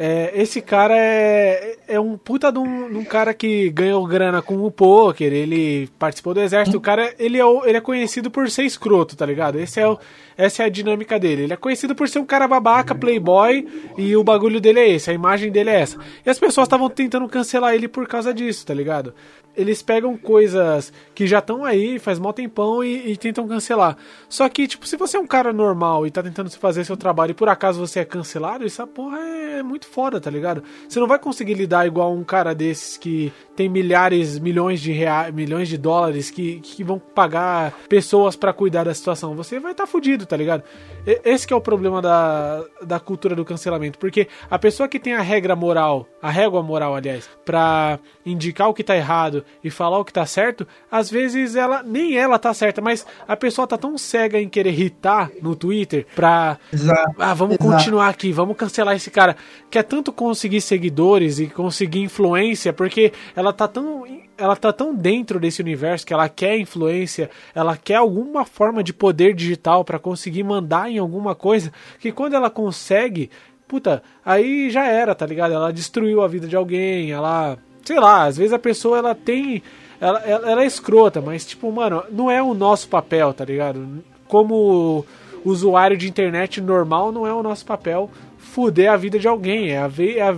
É, 0.00 0.30
esse 0.40 0.62
cara 0.62 0.94
é, 0.96 1.76
é 1.88 1.98
um 1.98 2.16
puta 2.16 2.52
de 2.52 2.58
um, 2.60 2.88
de 2.88 2.96
um 2.96 3.04
cara 3.04 3.34
que 3.34 3.68
ganhou 3.70 4.06
grana 4.06 4.40
com 4.40 4.62
o 4.62 4.70
poker, 4.70 5.32
ele 5.32 5.88
participou 5.98 6.32
do 6.32 6.40
exército, 6.40 6.76
o 6.76 6.80
cara 6.80 7.12
ele 7.18 7.36
é, 7.36 7.44
ele 7.64 7.78
é 7.78 7.80
conhecido 7.80 8.30
por 8.30 8.48
ser 8.48 8.62
escroto, 8.62 9.16
tá 9.16 9.26
ligado? 9.26 9.58
Esse 9.58 9.80
é 9.80 9.88
o, 9.88 9.98
essa 10.36 10.62
é 10.62 10.66
a 10.66 10.68
dinâmica 10.68 11.18
dele. 11.18 11.42
Ele 11.42 11.52
é 11.52 11.56
conhecido 11.56 11.96
por 11.96 12.08
ser 12.08 12.20
um 12.20 12.24
cara 12.24 12.46
babaca, 12.46 12.94
playboy, 12.94 13.66
e 13.98 14.16
o 14.16 14.22
bagulho 14.22 14.60
dele 14.60 14.78
é 14.78 14.88
esse, 14.90 15.10
a 15.10 15.14
imagem 15.14 15.50
dele 15.50 15.70
é 15.70 15.80
essa. 15.80 15.98
E 16.24 16.30
as 16.30 16.38
pessoas 16.38 16.66
estavam 16.66 16.88
tentando 16.88 17.28
cancelar 17.28 17.74
ele 17.74 17.88
por 17.88 18.06
causa 18.06 18.32
disso, 18.32 18.64
tá 18.64 18.72
ligado? 18.72 19.12
Eles 19.58 19.82
pegam 19.82 20.16
coisas 20.16 20.92
que 21.14 21.26
já 21.26 21.40
estão 21.40 21.64
aí, 21.64 21.98
faz 21.98 22.18
mó 22.20 22.32
tempão 22.32 22.82
e, 22.84 23.10
e 23.10 23.16
tentam 23.16 23.48
cancelar. 23.48 23.96
Só 24.28 24.48
que, 24.48 24.68
tipo, 24.68 24.86
se 24.86 24.96
você 24.96 25.16
é 25.16 25.20
um 25.20 25.26
cara 25.26 25.52
normal 25.52 26.06
e 26.06 26.10
tá 26.12 26.22
tentando 26.22 26.48
fazer 26.52 26.84
seu 26.84 26.96
trabalho 26.96 27.32
e 27.32 27.34
por 27.34 27.48
acaso 27.48 27.80
você 27.80 28.00
é 28.00 28.04
cancelado, 28.04 28.64
essa 28.64 28.86
porra 28.86 29.18
é 29.18 29.62
muito 29.62 29.86
foda, 29.88 30.20
tá 30.20 30.30
ligado? 30.30 30.62
Você 30.88 31.00
não 31.00 31.08
vai 31.08 31.18
conseguir 31.18 31.54
lidar 31.54 31.86
igual 31.86 32.14
um 32.14 32.22
cara 32.22 32.54
desses 32.54 32.96
que 32.96 33.32
tem 33.56 33.68
milhares, 33.68 34.38
milhões 34.38 34.80
de 34.80 34.92
reais, 34.92 35.34
milhões 35.34 35.68
de 35.68 35.76
dólares 35.76 36.30
que, 36.30 36.60
que 36.60 36.84
vão 36.84 37.00
pagar 37.00 37.74
pessoas 37.88 38.36
pra 38.36 38.52
cuidar 38.52 38.84
da 38.84 38.94
situação. 38.94 39.34
Você 39.34 39.58
vai 39.58 39.72
estar 39.72 39.84
tá 39.84 39.90
fudido, 39.90 40.24
tá 40.24 40.36
ligado? 40.36 40.62
Esse 41.04 41.52
é 41.52 41.56
o 41.56 41.60
problema 41.60 42.00
da, 42.00 42.64
da 42.82 43.00
cultura 43.00 43.34
do 43.34 43.44
cancelamento, 43.44 43.98
porque 43.98 44.28
a 44.48 44.58
pessoa 44.58 44.88
que 44.88 45.00
tem 45.00 45.14
a 45.14 45.20
regra 45.22 45.56
moral, 45.56 46.06
a 46.22 46.30
régua 46.30 46.62
moral, 46.62 46.94
aliás, 46.94 47.28
pra 47.44 47.98
indicar 48.30 48.68
o 48.68 48.74
que 48.74 48.84
tá 48.84 48.96
errado 48.96 49.44
e 49.62 49.70
falar 49.70 49.98
o 49.98 50.04
que 50.04 50.12
tá 50.12 50.24
certo, 50.26 50.66
às 50.90 51.10
vezes 51.10 51.56
ela 51.56 51.82
nem 51.82 52.16
ela 52.16 52.38
tá 52.38 52.52
certa, 52.54 52.80
mas 52.80 53.06
a 53.26 53.36
pessoa 53.36 53.66
tá 53.66 53.76
tão 53.76 53.96
cega 53.98 54.40
em 54.40 54.48
querer 54.48 54.70
irritar 54.70 55.30
no 55.42 55.56
Twitter 55.56 56.06
pra 56.14 56.58
Exato. 56.72 57.14
ah, 57.18 57.34
vamos 57.34 57.56
Exato. 57.56 57.70
continuar 57.72 58.08
aqui, 58.08 58.32
vamos 58.32 58.56
cancelar 58.56 58.94
esse 58.96 59.10
cara. 59.10 59.36
Quer 59.70 59.82
tanto 59.82 60.12
conseguir 60.12 60.60
seguidores 60.60 61.38
e 61.38 61.46
conseguir 61.46 62.00
influência, 62.00 62.72
porque 62.72 63.12
ela 63.34 63.52
tá 63.52 63.66
tão. 63.66 64.04
Ela 64.36 64.54
tá 64.54 64.72
tão 64.72 64.94
dentro 64.94 65.40
desse 65.40 65.60
universo 65.60 66.06
que 66.06 66.14
ela 66.14 66.28
quer 66.28 66.56
influência, 66.56 67.28
ela 67.52 67.76
quer 67.76 67.96
alguma 67.96 68.44
forma 68.44 68.84
de 68.84 68.92
poder 68.92 69.34
digital 69.34 69.84
pra 69.84 69.98
conseguir 69.98 70.44
mandar 70.44 70.88
em 70.88 70.98
alguma 70.98 71.34
coisa, 71.34 71.72
que 71.98 72.12
quando 72.12 72.34
ela 72.34 72.48
consegue, 72.48 73.30
puta, 73.66 74.00
aí 74.24 74.70
já 74.70 74.86
era, 74.86 75.12
tá 75.12 75.26
ligado? 75.26 75.54
Ela 75.54 75.72
destruiu 75.72 76.22
a 76.22 76.28
vida 76.28 76.46
de 76.46 76.54
alguém, 76.54 77.10
ela. 77.10 77.58
Sei 77.88 77.98
lá, 77.98 78.24
às 78.24 78.36
vezes 78.36 78.52
a 78.52 78.58
pessoa 78.58 78.98
ela 78.98 79.14
tem. 79.14 79.62
Ela, 79.98 80.18
ela, 80.20 80.50
ela 80.50 80.62
é 80.62 80.66
escrota, 80.66 81.22
mas 81.22 81.46
tipo, 81.46 81.72
mano, 81.72 82.04
não 82.10 82.30
é 82.30 82.42
o 82.42 82.52
nosso 82.52 82.86
papel, 82.86 83.32
tá 83.32 83.46
ligado? 83.46 84.04
Como 84.28 85.06
usuário 85.42 85.96
de 85.96 86.06
internet 86.06 86.60
normal, 86.60 87.10
não 87.10 87.26
é 87.26 87.32
o 87.32 87.42
nosso 87.42 87.64
papel 87.64 88.10
fuder 88.36 88.92
a 88.92 88.96
vida 88.98 89.18
de 89.18 89.26
alguém. 89.26 89.70
É, 89.70 89.78
a, 89.78 89.90
é, 89.98 90.20
a- 90.20 90.36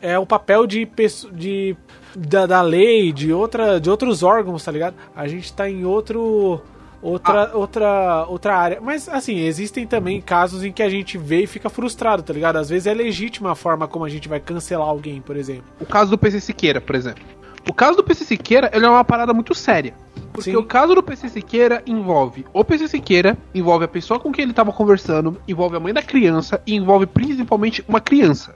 é 0.00 0.18
o 0.20 0.24
papel 0.24 0.68
de, 0.68 0.88
de 1.32 1.76
da, 2.14 2.46
da 2.46 2.62
lei, 2.62 3.12
de, 3.12 3.32
outra, 3.32 3.80
de 3.80 3.90
outros 3.90 4.22
órgãos, 4.22 4.62
tá 4.64 4.70
ligado? 4.70 4.94
A 5.16 5.26
gente 5.26 5.52
tá 5.52 5.68
em 5.68 5.84
outro. 5.84 6.62
Outra, 7.00 7.56
outra, 7.56 8.26
outra 8.26 8.56
área. 8.56 8.80
Mas, 8.80 9.08
assim, 9.08 9.38
existem 9.38 9.86
também 9.86 10.20
casos 10.20 10.64
em 10.64 10.72
que 10.72 10.82
a 10.82 10.88
gente 10.88 11.16
vê 11.16 11.42
e 11.42 11.46
fica 11.46 11.70
frustrado, 11.70 12.22
tá 12.22 12.32
ligado? 12.32 12.56
Às 12.56 12.68
vezes 12.68 12.86
é 12.86 12.94
legítima 12.94 13.52
a 13.52 13.54
forma 13.54 13.86
como 13.86 14.04
a 14.04 14.08
gente 14.08 14.28
vai 14.28 14.40
cancelar 14.40 14.88
alguém, 14.88 15.20
por 15.20 15.36
exemplo. 15.36 15.64
O 15.80 15.86
caso 15.86 16.10
do 16.10 16.18
PC 16.18 16.40
Siqueira, 16.40 16.80
por 16.80 16.96
exemplo. 16.96 17.22
O 17.68 17.72
caso 17.72 17.96
do 17.96 18.04
PC 18.04 18.24
Siqueira, 18.24 18.70
ele 18.72 18.84
é 18.84 18.88
uma 18.88 19.04
parada 19.04 19.32
muito 19.32 19.54
séria. 19.54 19.94
Porque 20.32 20.50
Sim. 20.50 20.56
o 20.56 20.64
caso 20.64 20.94
do 20.94 21.02
PC 21.02 21.28
Siqueira 21.28 21.82
envolve 21.86 22.46
o 22.52 22.64
PC 22.64 22.88
Siqueira, 22.88 23.36
envolve 23.54 23.84
a 23.84 23.88
pessoa 23.88 24.18
com 24.18 24.32
quem 24.32 24.44
ele 24.44 24.52
tava 24.52 24.72
conversando, 24.72 25.40
envolve 25.46 25.76
a 25.76 25.80
mãe 25.80 25.92
da 25.92 26.02
criança 26.02 26.60
e 26.66 26.74
envolve 26.74 27.06
principalmente 27.06 27.84
uma 27.88 28.00
criança. 28.00 28.54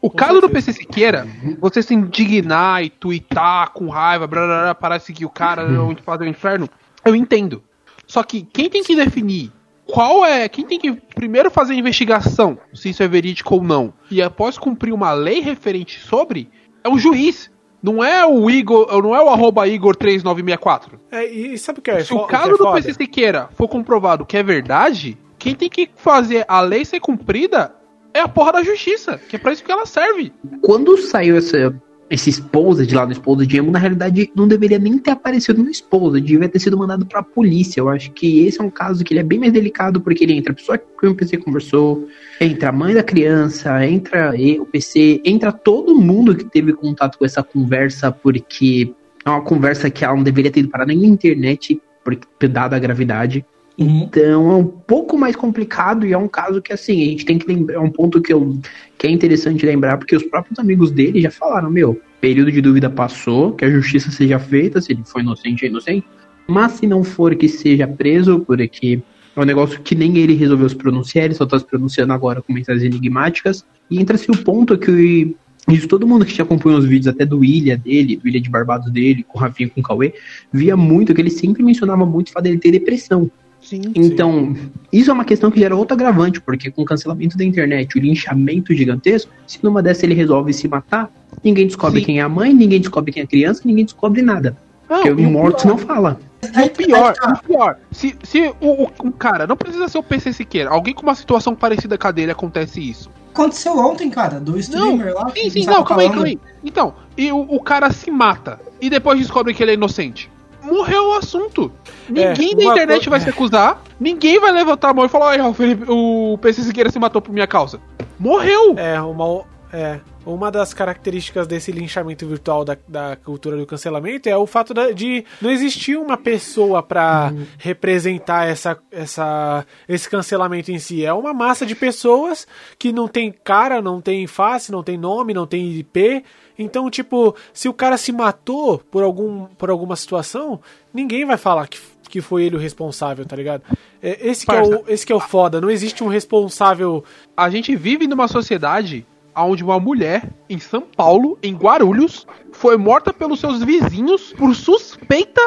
O 0.00 0.10
Com 0.10 0.16
caso 0.16 0.34
do 0.34 0.48
certeza. 0.48 0.66
PC 0.66 0.72
Siqueira, 0.80 1.26
você 1.58 1.82
se 1.82 1.94
indignar 1.94 2.84
e 2.84 2.90
twittar 2.90 3.70
com 3.70 3.88
raiva, 3.88 4.26
blá, 4.26 4.46
blá, 4.46 4.62
blá, 4.62 4.74
parar 4.74 4.98
de 4.98 5.04
seguir 5.04 5.24
o 5.24 5.30
cara, 5.30 5.64
não 5.68 5.96
fazer 5.96 6.24
o 6.24 6.28
inferno, 6.28 6.68
eu 7.04 7.14
entendo. 7.14 7.62
Só 8.06 8.22
que 8.22 8.42
quem 8.42 8.68
tem 8.68 8.82
que 8.82 8.96
definir 8.96 9.52
qual 9.86 10.24
é. 10.24 10.48
Quem 10.48 10.64
tem 10.64 10.78
que 10.78 10.92
primeiro 10.92 11.50
fazer 11.50 11.74
a 11.74 11.76
investigação 11.76 12.58
se 12.72 12.90
isso 12.90 13.02
é 13.02 13.08
verídico 13.08 13.54
ou 13.54 13.62
não, 13.62 13.92
e 14.10 14.22
após 14.22 14.58
cumprir 14.58 14.92
uma 14.92 15.12
lei 15.12 15.40
referente 15.40 16.00
sobre, 16.00 16.48
é 16.82 16.88
o 16.88 16.98
juiz. 16.98 17.52
Não 17.82 18.02
é 18.02 18.24
o 18.24 18.50
Igor, 18.50 18.88
não 19.02 19.14
é 19.14 19.22
o 19.22 19.28
arroba 19.28 19.68
Igor 19.68 19.94
3964. 19.94 20.98
É, 21.12 21.30
e, 21.30 21.58
sabe 21.58 21.80
o 21.80 21.82
que 21.82 21.90
é? 21.90 22.02
Se 22.02 22.14
o 22.14 22.26
que 22.26 22.34
é 22.34 22.38
caso 22.38 22.56
do? 22.56 22.72
PC 22.72 22.94
Siqueira 22.94 23.50
for 23.52 23.68
comprovado 23.68 24.24
que 24.24 24.38
é 24.38 24.42
verdade, 24.42 25.18
quem 25.38 25.54
tem 25.54 25.68
que 25.68 25.90
fazer 25.94 26.46
a 26.48 26.62
lei 26.62 26.82
ser 26.86 26.98
cumprida 27.00 27.74
é 28.14 28.20
a 28.20 28.28
porra 28.28 28.52
da 28.52 28.62
justiça, 28.62 29.18
que 29.28 29.36
é 29.36 29.38
pra 29.38 29.52
isso 29.52 29.62
que 29.62 29.70
ela 29.70 29.84
serve. 29.84 30.32
Quando 30.62 30.96
saiu 30.96 31.36
essa, 31.36 31.78
esse 32.10 32.30
Exposed 32.30 32.92
lá 32.94 33.06
no 33.06 33.12
Exposed 33.12 33.56
Emo, 33.56 33.70
na 33.70 33.78
realidade 33.78 34.30
não 34.34 34.46
deveria 34.46 34.78
nem 34.78 34.98
ter 34.98 35.10
aparecido 35.10 35.62
no 35.62 35.70
Exposed, 35.70 36.24
devia 36.24 36.48
ter 36.48 36.58
sido 36.58 36.76
mandado 36.76 37.06
pra 37.06 37.22
polícia. 37.22 37.80
Eu 37.80 37.88
acho 37.88 38.10
que 38.12 38.46
esse 38.46 38.60
é 38.60 38.64
um 38.64 38.70
caso 38.70 39.02
que 39.02 39.12
ele 39.12 39.20
é 39.20 39.24
bem 39.24 39.38
mais 39.38 39.52
delicado, 39.52 40.00
porque 40.00 40.24
ele 40.24 40.34
entra 40.34 40.52
a 40.52 40.56
pessoa 40.56 40.78
que 40.78 41.06
o 41.06 41.14
PC 41.14 41.38
conversou, 41.38 42.06
entra 42.40 42.68
a 42.68 42.72
mãe 42.72 42.94
da 42.94 43.02
criança, 43.02 43.84
entra 43.86 44.32
o 44.60 44.66
PC, 44.66 45.20
entra 45.24 45.52
todo 45.52 45.94
mundo 45.94 46.36
que 46.36 46.44
teve 46.44 46.72
contato 46.72 47.18
com 47.18 47.24
essa 47.24 47.42
conversa, 47.42 48.12
porque 48.12 48.92
é 49.24 49.30
uma 49.30 49.42
conversa 49.42 49.88
que 49.90 50.04
ela 50.04 50.14
não 50.14 50.22
deveria 50.22 50.50
ter 50.50 50.60
ido 50.60 50.68
parar 50.68 50.86
nem 50.86 50.98
na 50.98 51.06
internet, 51.06 51.80
porque, 52.04 52.46
dada 52.46 52.76
a 52.76 52.78
gravidade. 52.78 53.44
Uhum. 53.76 54.04
Então 54.04 54.52
é 54.52 54.54
um 54.56 54.64
pouco 54.64 55.18
mais 55.18 55.34
complicado 55.34 56.06
e 56.06 56.12
é 56.12 56.18
um 56.18 56.28
caso 56.28 56.62
que 56.62 56.72
assim, 56.72 57.02
a 57.02 57.10
gente 57.10 57.24
tem 57.24 57.38
que 57.38 57.46
lembrar, 57.46 57.74
é 57.74 57.78
um 57.78 57.90
ponto 57.90 58.20
que, 58.20 58.32
eu, 58.32 58.56
que 58.96 59.06
é 59.06 59.10
interessante 59.10 59.66
lembrar, 59.66 59.98
porque 59.98 60.14
os 60.14 60.22
próprios 60.22 60.58
amigos 60.58 60.90
dele 60.90 61.20
já 61.20 61.30
falaram, 61.30 61.70
meu, 61.70 62.00
período 62.20 62.52
de 62.52 62.60
dúvida 62.60 62.88
passou, 62.88 63.52
que 63.52 63.64
a 63.64 63.70
justiça 63.70 64.10
seja 64.10 64.38
feita, 64.38 64.80
se 64.80 64.92
ele 64.92 65.02
foi 65.04 65.22
inocente 65.22 65.64
é 65.64 65.68
inocente, 65.68 66.06
mas 66.46 66.72
se 66.72 66.86
não 66.86 67.02
for 67.02 67.34
que 67.34 67.48
seja 67.48 67.86
preso, 67.86 68.40
porque 68.40 69.02
é 69.34 69.40
um 69.40 69.44
negócio 69.44 69.80
que 69.80 69.94
nem 69.94 70.16
ele 70.18 70.34
resolveu 70.34 70.68
se 70.68 70.76
pronunciar, 70.76 71.24
ele 71.24 71.34
só 71.34 71.44
tá 71.44 71.58
se 71.58 71.66
pronunciando 71.66 72.12
agora 72.12 72.40
com 72.40 72.52
mensagens 72.52 72.84
enigmáticas, 72.84 73.64
e 73.90 74.00
entra-se 74.00 74.30
o 74.30 74.36
ponto 74.36 74.78
que 74.78 75.34
isso 75.68 75.88
todo 75.88 76.06
mundo 76.06 76.24
que 76.24 76.32
te 76.32 76.42
acompanha 76.42 76.78
os 76.78 76.84
vídeos, 76.84 77.08
até 77.08 77.24
do 77.24 77.44
Ilha 77.44 77.76
dele, 77.76 78.16
do 78.16 78.28
Ilha 78.28 78.40
de 78.40 78.50
Barbados 78.50 78.92
dele, 78.92 79.24
com 79.26 79.38
o 79.38 79.40
Rafinha 79.40 79.68
com 79.68 79.80
o 79.80 79.82
Cauê, 79.82 80.12
via 80.52 80.76
muito 80.76 81.14
que 81.14 81.20
ele 81.20 81.30
sempre 81.30 81.62
mencionava 81.62 82.04
muito 82.04 82.28
o 82.28 82.32
fato 82.32 82.44
dele 82.44 82.58
ter 82.58 82.70
depressão. 82.70 83.30
Sim. 83.64 83.80
Então, 83.94 84.54
isso 84.92 85.10
é 85.10 85.14
uma 85.14 85.24
questão 85.24 85.50
que 85.50 85.58
gera 85.58 85.74
outro 85.74 85.94
agravante, 85.94 86.40
porque 86.40 86.70
com 86.70 86.82
o 86.82 86.84
cancelamento 86.84 87.36
da 87.36 87.44
internet, 87.44 87.96
o 87.96 88.00
linchamento 88.00 88.74
gigantesco, 88.74 89.32
se 89.46 89.58
numa 89.62 89.82
dessa 89.82 90.04
ele 90.04 90.14
resolve 90.14 90.52
se 90.52 90.68
matar, 90.68 91.10
ninguém 91.42 91.66
descobre 91.66 92.00
Sim. 92.00 92.06
quem 92.06 92.18
é 92.18 92.22
a 92.22 92.28
mãe, 92.28 92.52
ninguém 92.52 92.78
descobre 92.78 93.10
quem 93.10 93.22
é 93.22 93.24
a 93.24 93.28
criança, 93.28 93.62
ninguém 93.64 93.84
descobre 93.84 94.20
nada. 94.20 94.56
porque 94.86 95.08
e 95.08 95.12
o 95.12 95.16
o 95.16 95.22
mortos 95.30 95.62
pior- 95.62 95.72
não 95.72 95.78
fala. 95.78 96.20
E 96.42 96.66
o 96.66 96.70
pior, 96.70 97.14
o 97.22 97.46
pior, 97.48 97.78
se, 97.90 98.14
se 98.22 98.52
o, 98.60 98.84
o, 98.84 98.90
um 99.02 99.10
cara, 99.10 99.46
não 99.46 99.56
precisa 99.56 99.88
ser 99.88 99.96
o 99.96 100.02
PC 100.02 100.34
Siqueira, 100.34 100.68
alguém 100.68 100.92
com 100.92 101.02
uma 101.02 101.14
situação 101.14 101.54
parecida 101.54 101.96
com 101.96 102.06
a 102.06 102.10
dele 102.10 102.32
acontece 102.32 102.86
isso. 102.86 103.10
Aconteceu 103.32 103.76
ontem, 103.78 104.10
cara, 104.10 104.38
do 104.38 104.58
streamer 104.58 105.14
lá. 105.14 105.30
Sim, 105.30 105.48
sim, 105.50 105.64
não, 105.64 105.82
calma 105.82 106.02
aí, 106.02 106.08
calma 106.10 106.26
aí. 106.26 106.38
Então, 106.62 106.94
e 107.16 107.32
o, 107.32 107.38
o 107.40 107.60
cara 107.60 107.90
se 107.90 108.10
mata 108.10 108.60
e 108.80 108.90
depois 108.90 109.18
descobre 109.18 109.54
que 109.54 109.62
ele 109.62 109.70
é 109.72 109.74
inocente. 109.74 110.30
Morreu 110.64 111.08
o 111.10 111.14
assunto. 111.14 111.70
Ninguém 112.08 112.52
É, 112.52 112.56
da 112.56 112.64
internet 112.64 113.04
co- 113.04 113.10
vai 113.10 113.20
se 113.20 113.28
acusar, 113.30 113.82
ninguém 114.00 114.38
vai 114.40 114.52
levantar 114.52 114.90
a 114.90 114.94
mão 114.94 115.04
e 115.04 115.08
falar, 115.08 115.38
o, 115.48 115.54
Felipe, 115.54 115.84
o 115.88 116.38
PC 116.40 116.62
Siqueira 116.62 116.90
se 116.90 116.98
matou 116.98 117.22
por 117.22 117.32
minha 117.32 117.46
causa. 117.46 117.80
Morreu! 118.18 118.74
É, 118.78 119.00
uma, 119.00 119.42
é, 119.72 120.00
uma 120.24 120.50
das 120.50 120.72
características 120.74 121.46
desse 121.46 121.72
linchamento 121.72 122.26
virtual 122.26 122.64
da, 122.64 122.76
da 122.86 123.16
cultura 123.16 123.56
do 123.56 123.66
cancelamento 123.66 124.28
é 124.28 124.36
o 124.36 124.46
fato 124.46 124.72
da- 124.72 124.90
de 124.92 125.24
não 125.40 125.50
existir 125.50 125.96
uma 125.96 126.16
pessoa 126.16 126.82
pra 126.82 127.32
representar 127.58 128.46
essa, 128.48 128.78
essa, 128.90 129.66
esse 129.88 130.08
cancelamento 130.08 130.70
em 130.70 130.78
si. 130.78 131.04
É 131.04 131.12
uma 131.12 131.34
massa 131.34 131.66
de 131.66 131.74
pessoas 131.74 132.46
que 132.78 132.92
não 132.92 133.08
tem 133.08 133.32
cara, 133.32 133.82
não 133.82 134.00
tem 134.00 134.26
face, 134.26 134.70
não 134.70 134.82
tem 134.82 134.96
nome, 134.96 135.34
não 135.34 135.46
tem 135.46 135.66
IP. 135.72 136.24
Então, 136.58 136.88
tipo, 136.90 137.34
se 137.52 137.68
o 137.68 137.74
cara 137.74 137.96
se 137.96 138.12
matou 138.12 138.78
por, 138.90 139.02
algum, 139.02 139.46
por 139.46 139.70
alguma 139.70 139.96
situação, 139.96 140.60
ninguém 140.92 141.24
vai 141.24 141.36
falar 141.36 141.66
que, 141.66 141.78
que 142.08 142.20
foi 142.20 142.44
ele 142.44 142.56
o 142.56 142.58
responsável, 142.58 143.24
tá 143.24 143.34
ligado? 143.34 143.62
É, 144.02 144.28
esse, 144.28 144.46
que 144.46 144.52
é 144.52 144.62
o, 144.62 144.84
esse 144.86 145.04
que 145.04 145.12
é 145.12 145.16
o 145.16 145.20
foda. 145.20 145.60
Não 145.60 145.70
existe 145.70 146.04
um 146.04 146.08
responsável 146.08 147.04
A 147.36 147.50
gente 147.50 147.74
vive 147.74 148.06
numa 148.06 148.28
sociedade 148.28 149.04
onde 149.36 149.64
uma 149.64 149.80
mulher 149.80 150.30
em 150.48 150.58
São 150.60 150.82
Paulo, 150.82 151.36
em 151.42 151.54
Guarulhos, 151.54 152.26
foi 152.52 152.76
morta 152.76 153.12
pelos 153.12 153.40
seus 153.40 153.62
vizinhos 153.62 154.32
por 154.32 154.54
suspeita 154.54 155.42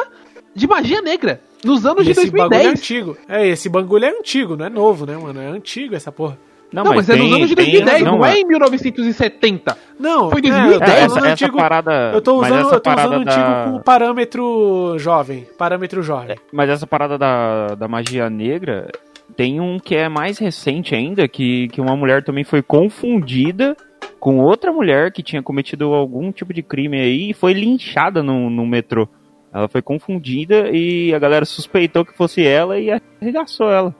de 0.54 0.66
magia 0.66 1.00
negra 1.00 1.40
nos 1.64 1.86
anos 1.86 2.02
E 2.02 2.04
de 2.06 2.10
esse 2.12 2.30
bagulho 2.30 2.54
é 2.54 2.62
2010. 2.64 2.78
antigo. 2.78 3.16
É, 3.28 3.46
esse 3.48 3.68
bagulho 3.68 4.04
é 4.04 4.10
antigo, 4.10 4.56
não 4.56 4.66
é 4.66 4.68
novo, 4.68 5.06
né, 5.06 5.16
mano? 5.16 5.40
É 5.40 5.46
antigo 5.46 5.94
essa 5.94 6.12
porra. 6.12 6.38
Não, 6.70 6.84
mas, 6.84 7.08
é 7.08 7.16
nos 7.16 7.32
anos 7.32 7.48
de 7.48 7.54
2010, 7.54 8.02
não, 8.02 8.24
é 8.24 8.40
em 8.40 8.44
1970. 8.44 9.76
Não, 9.98 10.30
Foi 10.30 10.38
é, 10.40 10.42
2010, 10.42 10.72
eu 10.72 10.78
tô 10.78 10.84
É, 10.84 10.98
essa, 11.04 11.18
essa 11.18 11.28
antigo- 11.30 11.56
parada. 11.56 12.10
Eu 12.12 12.20
tô 12.20 12.40
mas 12.42 12.50
usando, 12.50 12.66
essa 12.66 12.74
eu 12.76 12.80
tô 12.80 12.90
usando 12.90 13.12
antigo 13.14 13.26
da- 13.26 13.64
com 13.72 13.78
parâmetro 13.80 14.94
jovem. 14.98 15.46
Parâmetro 15.56 16.02
jovem. 16.02 16.36
Mas 16.52 16.68
essa 16.68 16.86
parada 16.86 17.16
da, 17.16 17.68
da 17.74 17.88
magia 17.88 18.28
negra 18.28 18.88
tem 19.34 19.60
um 19.60 19.78
que 19.78 19.94
é 19.94 20.08
mais 20.10 20.36
recente 20.38 20.94
ainda, 20.94 21.26
que, 21.26 21.68
que 21.68 21.80
uma 21.80 21.96
mulher 21.96 22.22
também 22.22 22.44
foi 22.44 22.60
confundida 22.62 23.74
com 24.20 24.38
outra 24.38 24.70
mulher 24.72 25.10
que 25.10 25.22
tinha 25.22 25.42
cometido 25.42 25.94
algum 25.94 26.30
tipo 26.30 26.52
de 26.52 26.62
crime 26.62 27.00
aí 27.00 27.30
e 27.30 27.34
foi 27.34 27.54
linchada 27.54 28.22
no, 28.22 28.50
no 28.50 28.66
metrô. 28.66 29.08
Ela 29.54 29.68
foi 29.68 29.80
confundida 29.80 30.68
e 30.70 31.14
a 31.14 31.18
galera 31.18 31.46
suspeitou 31.46 32.04
que 32.04 32.12
fosse 32.14 32.44
ela 32.46 32.78
e 32.78 32.90
arregaçou 32.90 33.70
ela. 33.70 33.94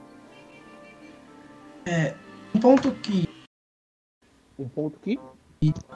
Um 2.53 2.59
ponto 2.59 2.91
que. 2.91 3.27
Um 4.57 4.67
ponto 4.67 4.97
aqui. 5.01 5.19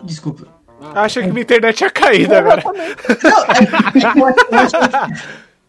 Desculpa. 0.03 0.47
Achei 0.95 1.23
que 1.23 1.29
minha 1.31 1.43
internet 1.43 1.77
tinha 1.77 1.89
caído 1.89 2.35
agora. 2.35 2.61
Não, 2.63 2.73
é, 2.75 2.89
é 2.89 4.11
que 4.13 4.19
eu, 4.19 4.27
eu 4.27 4.33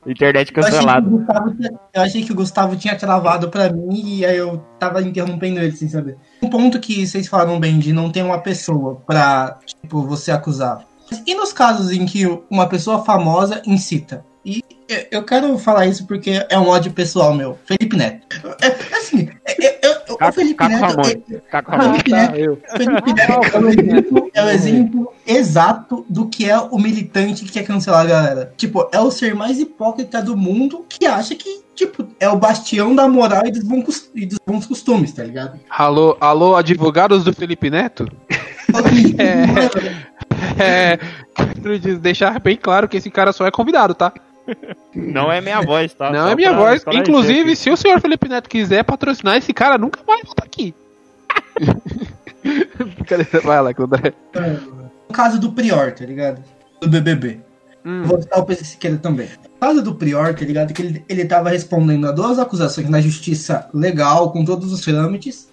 que- 0.05 0.11
Internet 0.11 0.49
eu 0.51 0.55
que 0.55 0.61
cancelada. 0.61 1.09
Gustavo 1.09 1.55
tinha- 1.55 1.70
eu 1.95 2.03
achei 2.03 2.24
que 2.24 2.32
o 2.32 2.35
Gustavo 2.35 2.76
tinha 2.76 2.97
travado 2.97 3.49
pra 3.49 3.72
mim 3.72 4.18
e 4.18 4.26
aí 4.26 4.37
eu 4.37 4.59
tava 4.78 5.01
interrompendo 5.03 5.61
ele 5.61 5.74
sem 5.76 5.89
saber. 5.89 6.16
Um 6.43 6.51
ponto 6.51 6.78
que 6.80 7.07
vocês 7.07 7.26
falaram 7.28 7.59
bem 7.61 7.78
de 7.78 7.93
não 7.93 8.11
ter 8.11 8.22
uma 8.22 8.39
pessoa 8.41 8.97
pra, 9.07 9.59
tipo, 9.64 10.03
você 10.03 10.30
acusar. 10.30 10.85
E 11.26 11.35
nos 11.35 11.53
casos 11.53 11.91
em 11.93 12.05
que 12.07 12.26
uma 12.51 12.68
pessoa 12.68 13.05
famosa 13.05 13.62
incita? 13.66 14.24
E 14.45 14.62
eu- 14.89 15.07
eu 15.11 15.22
quero 15.24 15.57
falar 15.59 15.87
isso 15.87 16.07
porque 16.07 16.45
é 16.51 16.59
um 16.59 16.68
ódio 16.68 16.93
pessoal 16.93 17.32
meu. 17.32 17.59
Felipe 17.64 17.97
Neto. 17.97 18.26
É, 18.61 18.97
assim, 18.97 19.30
é- 19.47 19.53
é- 19.64 19.66
é- 19.66 19.73
o 20.20 20.32
Felipe 20.32 20.68
Neto. 20.68 21.00
É- 21.34 21.40
Caco 21.50 21.70
Ramon. 21.70 21.90
Felipe 21.92 22.10
Neto 22.12 22.36
eu. 22.36 22.58
Felipe 22.76 23.12
Neto 23.14 23.32
é 23.52 23.58
o 23.60 23.68
exemplo, 23.68 24.30
é 24.34 24.44
o 24.44 24.48
exemplo 24.50 25.12
exato 25.26 26.04
do 26.08 26.26
que 26.28 26.48
é 26.48 26.58
o 26.58 26.78
militante 26.78 27.44
que 27.44 27.52
quer 27.52 27.64
cancelar 27.64 28.00
a 28.02 28.04
galera. 28.08 28.52
Tipo, 28.56 28.88
é 28.92 29.00
o 29.00 29.10
ser 29.10 29.34
mais 29.34 29.58
hipócrita 29.58 30.20
do 30.22 30.36
mundo 30.36 30.84
que 30.88 31.06
acha 31.06 31.34
que, 31.34 31.62
tipo, 31.74 32.06
é 32.20 32.28
o 32.28 32.36
bastião 32.36 32.94
da 32.94 33.08
moral 33.08 33.42
e 33.46 33.50
dos 33.50 33.62
bons, 33.62 34.10
e 34.14 34.26
dos 34.26 34.38
bons 34.46 34.66
costumes, 34.66 35.12
tá 35.12 35.22
ligado? 35.24 35.58
Alô, 35.70 36.16
alô, 36.20 36.56
advogados 36.56 37.24
do 37.24 37.32
Felipe 37.32 37.70
Neto? 37.70 38.06
É, 40.58 40.98
quero 41.60 41.78
dizer- 41.78 41.98
deixar 41.98 42.38
bem 42.40 42.56
claro 42.56 42.88
que 42.88 42.96
esse 42.96 43.10
cara 43.10 43.32
só 43.32 43.46
é 43.46 43.50
convidado, 43.50 43.94
tá? 43.94 44.12
Não 44.95 45.30
é 45.30 45.40
minha 45.40 45.61
voz, 45.62 45.92
tá? 45.95 46.11
Não 46.11 46.26
Só 46.26 46.32
é 46.32 46.34
minha 46.34 46.53
voz. 46.53 46.84
Inclusive, 46.92 47.57
se 47.57 47.70
o 47.70 47.76
senhor 47.76 48.01
Felipe 48.01 48.28
Neto 48.28 48.49
quiser 48.49 48.84
patrocinar 48.84 49.36
esse 49.36 49.53
cara, 49.53 49.78
nunca 49.78 50.01
mais 50.07 50.22
volta 50.24 50.45
aqui. 50.45 50.74
Vai 53.45 53.62
lá, 53.62 53.70
André. 53.78 54.12
O 55.09 55.12
caso 55.12 55.40
do 55.40 55.53
Prior, 55.53 55.92
tá 55.92 56.05
ligado? 56.05 56.42
Do 56.80 56.88
BBB. 56.88 57.40
Hum. 57.84 58.05
Vou 58.05 58.20
citar 58.20 58.38
o 58.38 58.45
PC 58.45 58.64
Siqueira 58.64 58.97
também. 58.97 59.28
O 59.57 59.61
caso 59.61 59.82
do 59.82 59.95
Prior, 59.95 60.34
tá 60.34 60.45
ligado? 60.45 60.72
Que 60.72 60.82
ele, 60.82 61.05
ele 61.09 61.24
tava 61.24 61.51
respondendo 61.51 62.07
a 62.07 62.12
duas 62.12 62.38
acusações 62.38 62.88
na 62.88 63.01
justiça 63.01 63.68
legal, 63.72 64.32
com 64.32 64.45
todos 64.45 64.72
os 64.72 64.80
trâmites, 64.80 65.49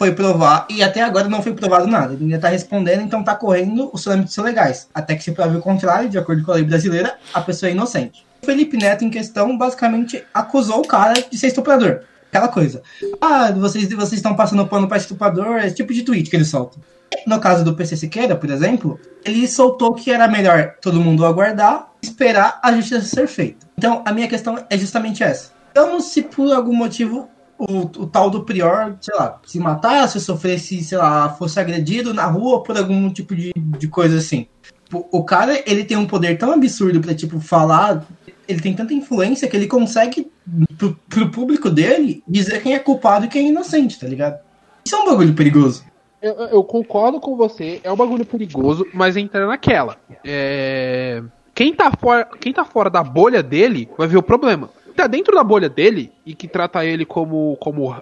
foi 0.00 0.12
provar, 0.12 0.66
e 0.70 0.82
até 0.82 1.02
agora 1.02 1.28
não 1.28 1.42
foi 1.42 1.52
provado 1.52 1.86
nada. 1.86 2.14
Ele 2.14 2.24
ainda 2.24 2.38
tá 2.38 2.48
respondendo, 2.48 3.02
então 3.02 3.22
tá 3.22 3.34
correndo 3.34 3.90
os 3.92 4.02
trâmites 4.02 4.34
legais. 4.38 4.88
Até 4.94 5.14
que 5.14 5.22
se 5.22 5.30
prove 5.30 5.58
o 5.58 5.60
contrário, 5.60 6.08
de 6.08 6.16
acordo 6.16 6.42
com 6.42 6.52
a 6.52 6.54
lei 6.54 6.64
brasileira, 6.64 7.18
a 7.34 7.40
pessoa 7.42 7.68
é 7.68 7.74
inocente. 7.74 8.26
O 8.42 8.46
Felipe 8.46 8.78
Neto, 8.78 9.04
em 9.04 9.10
questão, 9.10 9.58
basicamente 9.58 10.24
acusou 10.32 10.78
o 10.78 10.88
cara 10.88 11.12
de 11.30 11.36
ser 11.36 11.48
estuprador. 11.48 12.00
Aquela 12.30 12.48
coisa. 12.48 12.80
Ah, 13.20 13.52
vocês, 13.52 13.90
vocês 13.90 14.14
estão 14.14 14.34
passando 14.34 14.66
pano 14.66 14.88
pra 14.88 14.96
estuprador, 14.96 15.58
esse 15.58 15.76
tipo 15.76 15.92
de 15.92 16.02
tweet 16.02 16.30
que 16.30 16.36
ele 16.36 16.46
solta. 16.46 16.78
No 17.26 17.38
caso 17.38 17.62
do 17.62 17.76
PC 17.76 17.94
Siqueira, 17.98 18.34
por 18.34 18.48
exemplo, 18.48 18.98
ele 19.22 19.46
soltou 19.46 19.92
que 19.92 20.10
era 20.10 20.26
melhor 20.26 20.76
todo 20.80 20.98
mundo 20.98 21.26
aguardar, 21.26 21.90
esperar 22.02 22.58
a 22.62 22.72
justiça 22.72 23.02
ser 23.02 23.26
feita. 23.26 23.66
Então, 23.76 24.02
a 24.06 24.14
minha 24.14 24.28
questão 24.28 24.64
é 24.70 24.78
justamente 24.78 25.22
essa. 25.22 25.52
Então, 25.70 26.00
se 26.00 26.22
por 26.22 26.50
algum 26.54 26.74
motivo 26.74 27.28
o, 27.60 27.80
o 27.80 28.06
tal 28.06 28.30
do 28.30 28.42
Prior, 28.42 28.96
sei 29.00 29.14
lá, 29.14 29.38
se 29.44 29.58
matasse, 29.58 30.20
sofresse, 30.20 30.82
sei 30.82 30.96
lá, 30.96 31.28
fosse 31.28 31.60
agredido 31.60 32.14
na 32.14 32.26
rua 32.26 32.62
por 32.62 32.76
algum 32.76 33.10
tipo 33.10 33.36
de, 33.36 33.52
de 33.54 33.88
coisa 33.88 34.16
assim. 34.16 34.46
O, 34.92 35.22
cara, 35.22 35.62
ele 35.66 35.84
tem 35.84 35.96
um 35.96 36.06
poder 36.06 36.36
tão 36.36 36.52
absurdo 36.52 37.00
pra, 37.00 37.14
tipo, 37.14 37.38
falar, 37.38 38.04
ele 38.48 38.60
tem 38.60 38.74
tanta 38.74 38.92
influência 38.92 39.46
que 39.46 39.56
ele 39.56 39.68
consegue, 39.68 40.28
pro, 40.76 40.98
pro 41.08 41.30
público 41.30 41.70
dele, 41.70 42.24
dizer 42.26 42.60
quem 42.60 42.74
é 42.74 42.78
culpado 42.78 43.26
e 43.26 43.28
quem 43.28 43.46
é 43.46 43.48
inocente, 43.50 44.00
tá 44.00 44.08
ligado? 44.08 44.40
Isso 44.84 44.96
é 44.96 44.98
um 44.98 45.06
bagulho 45.06 45.34
perigoso. 45.34 45.84
Eu, 46.20 46.34
eu 46.34 46.64
concordo 46.64 47.20
com 47.20 47.36
você, 47.36 47.80
é 47.84 47.92
um 47.92 47.96
bagulho 47.96 48.26
perigoso, 48.26 48.84
mas 48.92 49.16
entra 49.16 49.46
naquela. 49.46 49.96
É... 50.24 51.22
Quem, 51.54 51.72
tá 51.72 51.92
fora, 51.92 52.28
quem 52.40 52.52
tá 52.52 52.64
fora 52.64 52.90
da 52.90 53.04
bolha 53.04 53.42
dele 53.42 53.88
vai 53.96 54.08
ver 54.08 54.16
o 54.16 54.22
problema. 54.22 54.70
Tá 55.00 55.06
dentro 55.06 55.34
da 55.34 55.42
bolha 55.42 55.68
dele 55.68 56.12
e 56.26 56.34
que 56.34 56.46
trata 56.46 56.84
ele 56.84 57.06
como, 57.06 57.56
como 57.58 57.94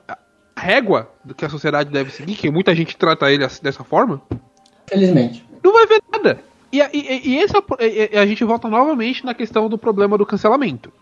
régua 0.57 1.09
do 1.25 1.33
que 1.35 1.45
a 1.45 1.49
sociedade 1.49 1.91
deve 1.91 2.11
seguir, 2.11 2.35
que 2.35 2.51
muita 2.51 2.75
gente 2.75 2.97
trata 2.97 3.31
ele 3.31 3.47
dessa 3.63 3.85
forma, 3.85 4.21
Felizmente. 4.89 5.47
não 5.63 5.73
vai 5.73 5.87
ver 5.87 6.03
nada. 6.13 6.41
E, 6.73 6.81
e- 6.81 7.29
e 7.31 7.39
esse 7.39 7.55
é 7.57 8.15
e- 8.15 8.19
a 8.19 8.27
gente 8.27 8.43
volta 8.45 8.69
novamente 8.69 9.25
na 9.25 9.33
questão 9.33 9.69
do 9.69 9.79
problema 9.79 10.19
do 10.19 10.27
cancelamento. 10.27 10.93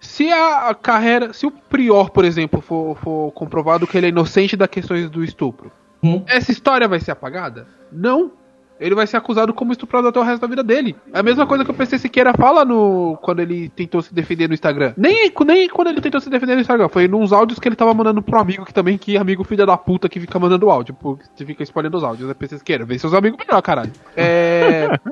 Se 0.00 0.30
a, 0.32 0.68
a 0.70 0.74
carreira, 0.74 1.32
se 1.34 1.46
o 1.46 1.50
Prior, 1.50 2.08
por 2.10 2.24
exemplo, 2.24 2.60
for, 2.62 2.96
for 2.96 3.30
comprovado 3.32 3.86
que 3.86 3.96
ele 3.98 4.06
é 4.06 4.08
inocente 4.08 4.56
das 4.56 4.68
questões 4.68 5.10
do 5.10 5.22
estupro, 5.22 5.70
Hum. 6.02 6.22
essa 6.26 6.50
história 6.52 6.86
vai 6.88 7.00
ser 7.00 7.10
apagada? 7.10 7.66
Não. 7.92 8.32
Ele 8.78 8.94
vai 8.94 9.06
ser 9.06 9.16
acusado 9.16 9.54
como 9.54 9.72
estuprador 9.72 10.10
até 10.10 10.20
o 10.20 10.22
resto 10.22 10.42
da 10.42 10.46
vida 10.46 10.62
dele. 10.62 10.94
É 11.12 11.20
a 11.20 11.22
mesma 11.22 11.46
coisa 11.46 11.64
que 11.64 11.70
o 11.70 11.74
PC 11.74 11.98
Siqueira 11.98 12.34
fala 12.34 12.64
no 12.64 13.18
quando 13.22 13.40
ele 13.40 13.68
tentou 13.70 14.02
se 14.02 14.12
defender 14.12 14.48
no 14.48 14.54
Instagram. 14.54 14.92
Nem, 14.96 15.32
nem 15.46 15.68
quando 15.68 15.88
ele 15.88 16.00
tentou 16.00 16.20
se 16.20 16.28
defender 16.28 16.54
no 16.54 16.60
Instagram. 16.60 16.88
Foi 16.88 17.08
nos 17.08 17.32
áudios 17.32 17.58
que 17.58 17.68
ele 17.68 17.76
tava 17.76 17.94
mandando 17.94 18.22
pro 18.22 18.38
amigo 18.38 18.64
que 18.64 18.74
também, 18.74 18.98
que 18.98 19.16
amigo 19.16 19.44
filho 19.44 19.66
da 19.66 19.76
puta 19.76 20.08
que 20.08 20.20
fica 20.20 20.38
mandando 20.38 20.70
áudio. 20.70 20.94
Pô, 20.94 21.16
que 21.16 21.44
fica 21.44 21.62
espalhando 21.62 21.96
os 21.96 22.04
áudios. 22.04 22.28
É 22.28 22.34
PC 22.34 22.58
Siqueira. 22.58 22.84
Vê 22.84 22.98
seus 22.98 23.14
amigos 23.14 23.38
melhor, 23.38 23.62
caralho. 23.62 23.92
É. 24.16 24.88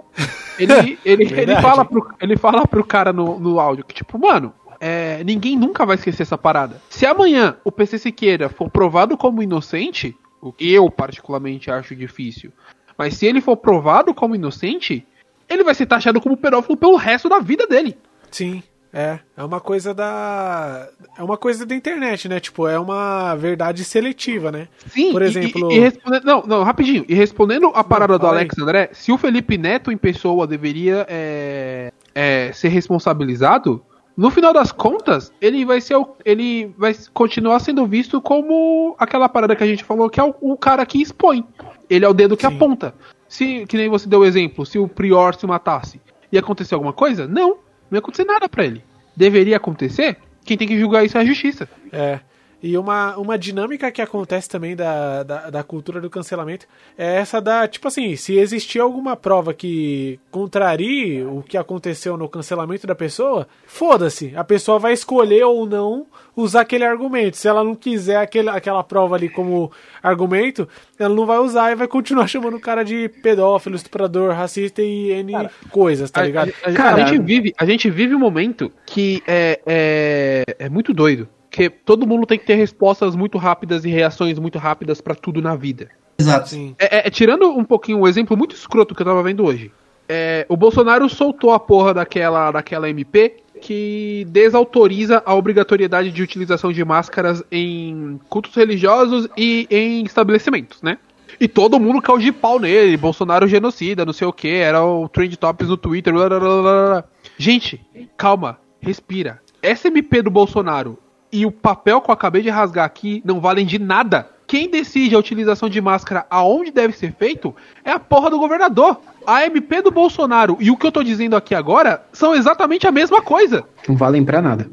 Ele, 0.57 0.99
ele, 1.05 1.25
ele, 1.35 1.57
fala 1.57 1.85
pro, 1.85 2.15
ele 2.21 2.37
fala 2.37 2.65
pro 2.65 2.85
cara 2.85 3.13
no, 3.13 3.41
no 3.41 3.59
áudio 3.59 3.85
que, 3.85 3.93
tipo, 3.93 4.17
mano, 4.17 4.55
é, 4.81 5.25
ninguém 5.25 5.57
nunca 5.57 5.85
vai 5.85 5.97
esquecer 5.97 6.23
essa 6.23 6.39
parada. 6.39 6.81
Se 6.89 7.07
amanhã 7.07 7.57
o 7.65 7.73
PC 7.73 7.99
Siqueira 7.99 8.49
for 8.49 8.71
provado 8.71 9.17
como 9.17 9.43
inocente, 9.43 10.17
o 10.41 10.53
que 10.53 10.73
eu 10.73 10.91
particularmente 10.91 11.71
acho 11.71 11.97
difícil, 11.97 12.53
mas 12.97 13.15
se 13.15 13.27
ele 13.27 13.41
for 13.41 13.57
provado 13.57 14.15
como 14.15 14.35
inocente, 14.35 15.07
ele 15.49 15.65
vai 15.65 15.75
ser 15.75 15.87
taxado 15.87 16.21
como 16.21 16.37
pedófilo 16.37 16.77
pelo 16.77 16.97
resto 16.97 17.29
da 17.29 17.39
vida 17.39 17.67
dele. 17.67 17.97
Sim, 18.31 18.63
é. 18.93 19.19
É 19.37 19.43
uma 19.43 19.61
coisa 19.61 19.93
da. 19.93 20.89
É 21.19 21.23
uma 21.23 21.37
coisa 21.37 21.67
da 21.67 21.75
internet, 21.75 22.29
né? 22.29 22.39
Tipo, 22.41 22.67
é 22.69 22.79
uma 22.79 23.35
verdade 23.35 23.85
seletiva, 23.85 24.51
né? 24.53 24.69
Sim, 24.89 25.13
Por 25.13 25.23
e- 25.23 25.25
exemplo- 25.27 25.73
E, 25.73 25.77
e 25.77 25.81
respondendo, 25.81 26.25
não, 26.25 26.43
não, 26.47 26.63
rapidinho. 26.63 27.05
E 27.09 27.15
respondendo 27.15 27.67
a 27.75 27.83
parada 27.85 28.19
do 28.19 28.21
fala 28.25 28.35
aí. 28.35 28.39
Alex 28.41 28.59
André, 28.59 28.91
se 28.93 29.11
o 29.13 29.19
Felipe 29.19 29.59
Neto 29.59 29.91
em 29.93 29.97
pessoa 29.97 30.47
deveria 30.47 31.05
é, 31.09 31.93
é, 32.15 32.51
ser 32.53 32.69
responsabilizado, 32.69 33.83
no 34.17 34.31
final 34.31 34.53
das 34.53 34.71
contas, 34.71 35.33
ele 35.41 35.65
vai 35.65 35.81
ser 35.81 35.97
o, 35.97 36.17
ele 36.25 36.73
vai 36.79 36.95
continuar 37.13 37.59
sendo 37.59 37.85
visto 37.87 38.21
como 38.21 38.95
aquela 38.99 39.29
parada 39.29 39.57
que 39.57 39.65
a 39.65 39.67
gente 39.67 39.83
falou, 39.83 40.09
que 40.09 40.21
é 40.21 40.25
o, 40.25 40.35
o 40.41 40.57
cara 40.57 40.87
que 40.87 41.03
expõe. 41.03 41.45
Ele 41.91 42.05
é 42.05 42.09
o 42.09 42.15
dedo 42.15 42.37
que 42.37 42.47
Sim. 42.47 42.55
aponta. 42.55 42.95
Se, 43.29 43.67
que 43.67 43.77
nem 43.77 43.89
você 43.89 44.09
deu 44.09 44.21
o 44.21 44.25
exemplo, 44.25 44.65
se 44.65 44.79
o 44.79 44.87
Prior 44.87 45.35
se 45.35 45.47
matasse, 45.47 46.01
ia 46.31 46.41
acontecer 46.41 46.75
alguma 46.75 46.93
coisa? 46.93 47.27
Não, 47.27 47.51
não 47.91 47.97
ia 47.97 47.99
acontecer 47.99 48.25
nada 48.25 48.49
pra 48.49 48.65
ele. 48.65 48.85
Deveria 49.17 49.57
acontecer? 49.57 50.19
Quem 50.45 50.57
tem 50.57 50.69
que 50.69 50.79
julgar 50.79 51.05
isso 51.05 51.19
é 51.19 51.21
a 51.21 51.25
justiça. 51.25 51.69
É. 51.91 52.21
E 52.67 52.79
uma, 52.79 53.15
uma 53.19 53.37
dinâmica 53.37 53.93
que 53.93 54.01
acontece 54.01 54.49
também 54.49 54.75
da, 54.75 55.23
da, 55.23 55.51
da 55.51 55.63
cultura 55.63 56.01
do 56.01 56.09
cancelamento 56.09 56.67
é 56.97 57.17
essa 57.17 57.39
da, 57.39 57.69
tipo 57.69 57.87
assim, 57.89 58.17
se 58.17 58.39
existir 58.39 58.79
alguma 58.81 59.15
prova 59.15 59.53
que 59.53 60.19
contrarie 60.31 61.23
o 61.25 61.43
que 61.47 61.59
aconteceu 61.59 62.17
no 62.17 62.27
cancelamento 62.27 62.87
da 62.87 62.95
pessoa, 62.95 63.47
foda-se. 63.67 64.33
A 64.35 64.43
pessoa 64.43 64.79
vai 64.79 64.95
escolher 64.95 65.45
ou 65.45 65.67
não 65.67 66.07
usar 66.35 66.63
aquele 66.63 66.85
argumento. 66.85 67.37
Se 67.37 67.47
ela 67.47 67.63
não 67.63 67.75
quiser 67.75 68.17
aquele, 68.17 68.49
aquela 68.49 68.83
prova 68.83 69.15
ali 69.17 69.29
como 69.29 69.71
argumento, 70.03 70.67
ela 70.99 71.15
não 71.15 71.27
vai 71.27 71.39
usar 71.41 71.71
e 71.71 71.75
vai 71.75 71.87
continuar 71.87 72.27
chamando 72.29 72.57
o 72.57 72.61
cara 72.61 72.83
de 72.83 73.11
pedófilo, 73.23 73.77
estuprador, 73.77 74.33
racista 74.35 74.81
e 74.81 75.11
N 75.13 75.51
coisas, 75.71 76.11
tá 76.11 76.23
A- 76.23 76.25
ligado? 76.25 76.51
A, 76.65 76.69
a- 76.69 76.73
a 76.73 76.75
Cara, 76.75 77.07
gente 77.09 77.23
vive, 77.23 77.53
a 77.59 77.67
gente 77.67 77.91
vive 77.91 78.15
um 78.15 78.19
momento 78.19 78.73
que 78.87 79.23
é, 79.27 79.61
é, 79.67 80.45
é 80.59 80.69
muito 80.71 80.95
doido. 80.95 81.29
Que 81.55 81.71
todo 81.71 82.05
mundo 82.05 82.27
tem 82.27 82.37
que 82.37 82.45
ter 82.45 82.57
respostas 82.57 83.15
muito 83.15 83.39
rápidas 83.39 83.85
e 83.85 83.89
reações 83.89 84.41
muito 84.41 84.59
rápidas 84.59 85.01
pra 85.01 85.15
tudo 85.15 85.41
na 85.41 85.55
vida. 85.55 85.89
Exato. 86.19 86.49
Sim. 86.49 86.75
É, 86.77 87.07
é- 87.07 87.11
tirando 87.11 87.49
um 87.49 87.63
pouquinho 87.63 87.99
um 87.99 88.09
exemplo 88.09 88.37
muito 88.37 88.57
escroto 88.57 88.93
que 88.93 89.03
eu 89.03 89.07
tava 89.07 89.23
vendo 89.23 89.45
hoje. 89.45 89.71
É, 90.09 90.45
o 90.49 90.57
Bolsonaro 90.57 91.09
soltou 91.09 91.53
a 91.53 91.61
porra 91.61 91.95
daquela, 91.95 92.51
daquela 92.51 92.91
MP 92.91 93.37
que 93.61 94.27
desautoriza 94.31 95.23
a 95.25 95.33
obrigatoriedade 95.33 96.11
de 96.11 96.23
utilização 96.25 96.73
de 96.73 96.85
máscaras 96.85 97.41
em 97.53 98.19
cultos 98.29 98.53
religiosos 98.57 99.29
e 99.37 99.69
em 99.71 100.05
estabelecimentos, 100.05 100.83
né? 100.83 100.99
E 101.41 101.47
todo 101.47 101.79
mundo 101.79 102.03
caiu 102.03 102.19
de 102.19 102.33
pau 102.33 102.59
nele, 102.59 102.97
Bolsonaro 102.97 103.47
genocida, 103.47 104.05
não 104.05 104.13
sei 104.13 104.27
o 104.27 104.33
que, 104.33 104.49
era 104.49 104.85
o 104.85 105.09
trend 105.09 105.37
topics 105.37 105.69
no 105.69 105.77
Twitter. 105.77 106.13
blá, 106.13 106.29
blá, 106.29 106.41
blá, 106.41 106.49
blá, 106.49 106.63
blá. 106.63 107.05
Gente, 107.39 107.81
calma, 108.17 108.59
respira. 108.81 109.41
Essa 109.63 109.87
MP 109.87 110.21
do 110.21 110.33
Bolsonaro 110.33 110.99
e 111.35 111.45
o 111.45 111.51
papel 111.51 112.01
que 112.01 112.09
eu 112.09 112.15
acabei 112.15 112.43
de 112.43 112.49
rasgar 112.49 112.85
aqui 112.85 113.21
não 113.25 113.41
valem 113.41 113.67
de 113.67 113.77
nada. 113.77 114.31
Quem 114.47 114.71
decide 114.71 115.17
a 115.17 115.19
utilização 115.19 115.69
de 115.69 115.81
máscara 115.81 116.25
aonde 116.31 116.71
deve 116.71 116.97
ser 116.97 117.13
feito 117.13 117.53
é 117.85 117.91
a 117.91 117.99
porra 117.99 118.31
do 118.31 118.39
governador. 118.39 119.01
A 119.27 119.45
MP 119.45 119.83
do 119.83 119.91
Bolsonaro 119.91 120.57
e 120.61 120.71
o 120.71 120.77
que 120.77 120.87
eu 120.87 120.93
tô 120.93 121.03
dizendo 121.03 121.35
aqui 121.35 121.53
agora 121.53 122.07
são 122.13 122.37
exatamente 122.37 122.87
a 122.87 122.93
mesma 122.93 123.21
coisa. 123.21 123.65
Não 123.89 123.97
valem 123.97 124.25
pra 124.25 124.41
nada. 124.41 124.71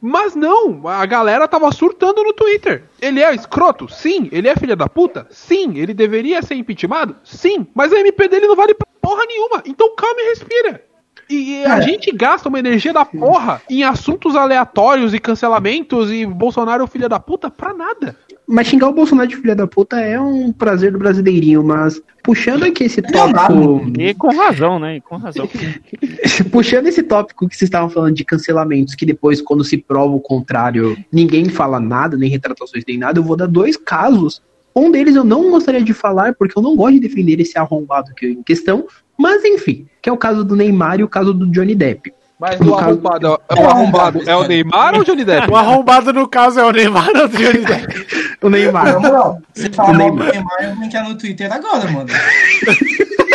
Mas 0.00 0.36
não, 0.36 0.86
a 0.86 1.04
galera 1.04 1.48
tava 1.48 1.72
surtando 1.72 2.22
no 2.22 2.32
Twitter. 2.32 2.84
Ele 3.02 3.20
é 3.20 3.34
escroto? 3.34 3.88
Sim. 3.88 4.28
Ele 4.30 4.46
é 4.46 4.54
filha 4.54 4.76
da 4.76 4.88
puta? 4.88 5.26
Sim. 5.30 5.76
Ele 5.76 5.92
deveria 5.92 6.40
ser 6.42 6.54
impeachmentado? 6.54 7.16
Sim. 7.24 7.66
Mas 7.74 7.92
a 7.92 7.98
MP 7.98 8.28
dele 8.28 8.46
não 8.46 8.54
vale 8.54 8.74
pra 8.74 8.86
porra 9.00 9.24
nenhuma. 9.26 9.64
Então 9.66 9.96
calma 9.96 10.20
e 10.20 10.28
respira. 10.28 10.84
E 11.30 11.64
a 11.64 11.78
É. 11.78 11.82
gente 11.82 12.10
gasta 12.10 12.48
uma 12.48 12.58
energia 12.58 12.92
da 12.92 13.04
porra 13.04 13.60
em 13.68 13.82
assuntos 13.84 14.34
aleatórios 14.34 15.12
e 15.12 15.18
cancelamentos 15.18 16.10
e 16.10 16.24
Bolsonaro 16.24 16.86
filha 16.86 17.08
da 17.08 17.20
puta 17.20 17.50
pra 17.50 17.74
nada. 17.74 18.16
Mas 18.50 18.66
xingar 18.66 18.88
o 18.88 18.94
Bolsonaro 18.94 19.28
de 19.28 19.36
filha 19.36 19.54
da 19.54 19.66
puta 19.66 20.00
é 20.00 20.18
um 20.18 20.50
prazer 20.50 20.90
do 20.92 20.98
brasileirinho, 20.98 21.62
mas 21.62 22.00
puxando 22.22 22.62
aqui 22.64 22.84
esse 22.84 23.02
tópico. 23.02 23.82
E 23.98 24.14
com 24.14 24.34
razão, 24.34 24.78
né? 24.78 24.96
E 24.96 25.00
com 25.02 25.16
razão. 25.18 25.46
puxando 26.50 26.86
esse 26.86 27.02
tópico 27.02 27.46
que 27.46 27.54
vocês 27.54 27.68
estavam 27.68 27.90
falando 27.90 28.14
de 28.14 28.24
cancelamentos, 28.24 28.94
que 28.94 29.04
depois, 29.04 29.42
quando 29.42 29.62
se 29.64 29.76
prova 29.76 30.14
o 30.14 30.20
contrário, 30.20 30.96
ninguém 31.12 31.46
fala 31.50 31.78
nada, 31.78 32.16
nem 32.16 32.30
retratações, 32.30 32.84
nem 32.88 32.96
nada, 32.96 33.18
eu 33.18 33.22
vou 33.22 33.36
dar 33.36 33.46
dois 33.46 33.76
casos. 33.76 34.40
Um 34.78 34.90
deles 34.90 35.14
eu 35.16 35.24
não 35.24 35.50
gostaria 35.50 35.82
de 35.82 35.92
falar, 35.92 36.34
porque 36.34 36.58
eu 36.58 36.62
não 36.62 36.76
gosto 36.76 36.94
de 36.94 37.00
defender 37.00 37.40
esse 37.40 37.58
arrombado 37.58 38.14
que 38.14 38.26
é 38.26 38.30
em 38.30 38.42
questão, 38.42 38.86
mas 39.16 39.44
enfim, 39.44 39.86
que 40.02 40.08
é 40.08 40.12
o 40.12 40.16
caso 40.16 40.44
do 40.44 40.54
Neymar 40.56 41.00
e 41.00 41.02
o 41.04 41.08
caso 41.08 41.32
do 41.34 41.46
Johnny 41.46 41.74
Depp. 41.74 42.12
Mas 42.40 42.60
No 42.60 42.72
o 42.72 42.76
caso- 42.76 42.90
arrombado, 42.90 43.26
é 43.48 43.54
o 43.60 43.66
arrombado 43.68 44.22
é 44.30 44.36
o 44.36 44.44
Neymar 44.46 44.94
ou 44.94 45.00
o 45.00 45.04
Johnny 45.04 45.24
Depp? 45.24 45.50
O 45.50 45.56
arrombado 45.56 46.12
no 46.12 46.28
caso 46.28 46.60
é 46.60 46.64
o 46.64 46.70
Neymar 46.70 47.08
ou 47.16 47.24
o 47.24 47.28
Johnny 47.28 47.64
Depp? 47.64 48.06
O 48.40 48.48
Neymar. 48.48 48.84
Na 48.92 49.00
moral, 49.00 49.42
você 49.52 49.68
fala 49.70 49.90
O 49.90 49.96
Neymar. 49.96 50.30
Neymar, 50.30 50.56
eu 50.62 50.74
vou 50.76 50.84
entrar 50.84 51.02
no 51.08 51.18
Twitter 51.18 51.52
agora, 51.52 51.90
mano. 51.90 52.08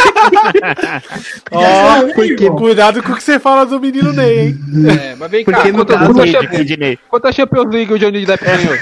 Ó, 1.51 2.03
porque- 2.15 2.49
cuidado 2.51 3.03
com 3.03 3.11
o 3.11 3.15
que 3.15 3.23
você 3.23 3.37
fala 3.39 3.65
do 3.65 3.79
menino 3.81 4.13
Ney, 4.13 4.39
hein? 4.47 4.57
É, 5.01 5.15
mas 5.15 5.29
vem 5.31 5.43
Porque 5.43 5.59
cá, 5.61 5.67
no 5.67 5.73
quantas, 5.79 5.95
caso- 5.97 6.13
quantas, 6.13 6.23
Kid, 6.31 6.49
Champions- 6.49 6.77
Ney. 6.79 6.99
quantas 7.09 7.35
Champions 7.35 7.73
League 7.73 7.93
o 7.93 7.99
Johnny 7.99 8.25
Depp 8.25 8.45
ganhou? 8.45 8.73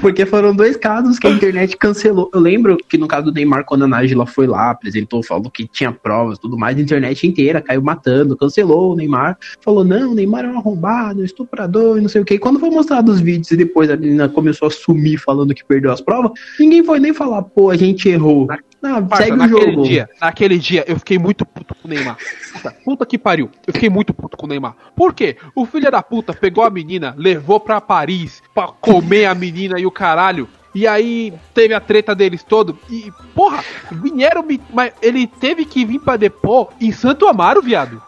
Porque 0.00 0.24
foram 0.24 0.54
dois 0.54 0.76
casos 0.76 1.18
que 1.18 1.26
a 1.26 1.30
internet 1.30 1.76
cancelou. 1.76 2.30
Eu 2.32 2.40
lembro 2.40 2.76
que 2.88 2.96
no 2.96 3.08
caso 3.08 3.26
do 3.26 3.32
Neymar, 3.32 3.64
quando 3.64 3.84
a 3.84 3.88
Nájila 3.88 4.26
foi 4.26 4.46
lá, 4.46 4.70
apresentou, 4.70 5.22
falou 5.22 5.50
que 5.50 5.66
tinha 5.66 5.92
provas 5.92 6.38
tudo 6.38 6.56
mais, 6.56 6.76
a 6.76 6.80
internet 6.80 7.26
inteira 7.26 7.60
caiu 7.60 7.82
matando, 7.82 8.36
cancelou 8.36 8.92
o 8.92 8.96
Neymar. 8.96 9.36
Falou, 9.60 9.84
não, 9.84 10.12
o 10.12 10.14
Neymar 10.14 10.44
é 10.44 10.48
um 10.48 10.58
arrombado, 10.58 11.24
estuprador 11.24 11.98
e 11.98 12.00
não 12.00 12.08
sei 12.08 12.22
o 12.22 12.24
que. 12.24 12.38
Quando 12.38 12.60
foi 12.60 12.70
mostrado 12.70 13.10
os 13.10 13.20
vídeos 13.20 13.50
e 13.50 13.56
depois 13.56 13.90
a 13.90 13.96
menina 13.96 14.28
começou 14.28 14.68
a 14.68 14.70
sumir 14.70 15.18
falando 15.18 15.54
que 15.54 15.64
perdeu 15.64 15.90
as 15.92 16.00
provas, 16.00 16.32
ninguém 16.58 16.84
foi 16.84 16.98
nem 16.98 17.12
falar, 17.12 17.42
pô, 17.42 17.70
a 17.70 17.76
gente 17.76 18.08
errou. 18.08 18.46
Ah, 18.82 19.00
Parça, 19.00 19.24
segue 19.24 19.36
o 19.36 19.38
naquele 19.38 19.70
jogo. 19.72 19.82
dia, 19.84 20.08
naquele 20.20 20.58
dia 20.58 20.84
eu 20.88 20.98
fiquei 20.98 21.18
muito 21.18 21.46
puto 21.46 21.74
com 21.74 21.86
o 21.86 21.90
Neymar. 21.90 22.16
Puta, 22.52 22.70
puta 22.84 23.06
que 23.06 23.16
pariu. 23.16 23.50
Eu 23.66 23.72
fiquei 23.72 23.88
muito 23.88 24.12
puto 24.12 24.36
com 24.36 24.46
o 24.46 24.48
Neymar. 24.48 24.74
Por 24.96 25.14
quê? 25.14 25.36
O 25.54 25.64
filho 25.64 25.90
da 25.90 26.02
puta 26.02 26.32
pegou 26.32 26.64
a 26.64 26.70
menina, 26.70 27.14
levou 27.16 27.60
pra 27.60 27.80
Paris 27.80 28.42
pra 28.54 28.68
comer 28.68 29.26
a 29.26 29.34
menina 29.34 29.78
e 29.78 29.86
o 29.86 29.90
caralho. 29.90 30.48
E 30.74 30.86
aí 30.86 31.32
teve 31.52 31.74
a 31.74 31.80
treta 31.80 32.14
deles 32.14 32.42
todo. 32.42 32.78
E, 32.90 33.12
porra, 33.34 33.62
vieram 33.90 34.42
me. 34.42 34.60
Mas 34.72 34.92
ele 35.02 35.26
teve 35.26 35.64
que 35.66 35.84
vir 35.84 35.98
pra 36.00 36.16
depor 36.16 36.70
em 36.80 36.90
Santo 36.90 37.26
Amaro, 37.28 37.60
viado. 37.62 38.02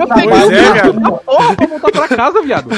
Eu 0.00 0.06
peguei 0.08 0.28
Pois 0.30 0.46
o 0.46 0.52
é, 0.52 0.72
viado. 0.72 1.00
da 1.00 1.10
porra 1.12 1.56
pra 1.56 1.66
voltar 1.66 1.90
pra 1.92 2.08
casa, 2.08 2.42
viado. 2.42 2.68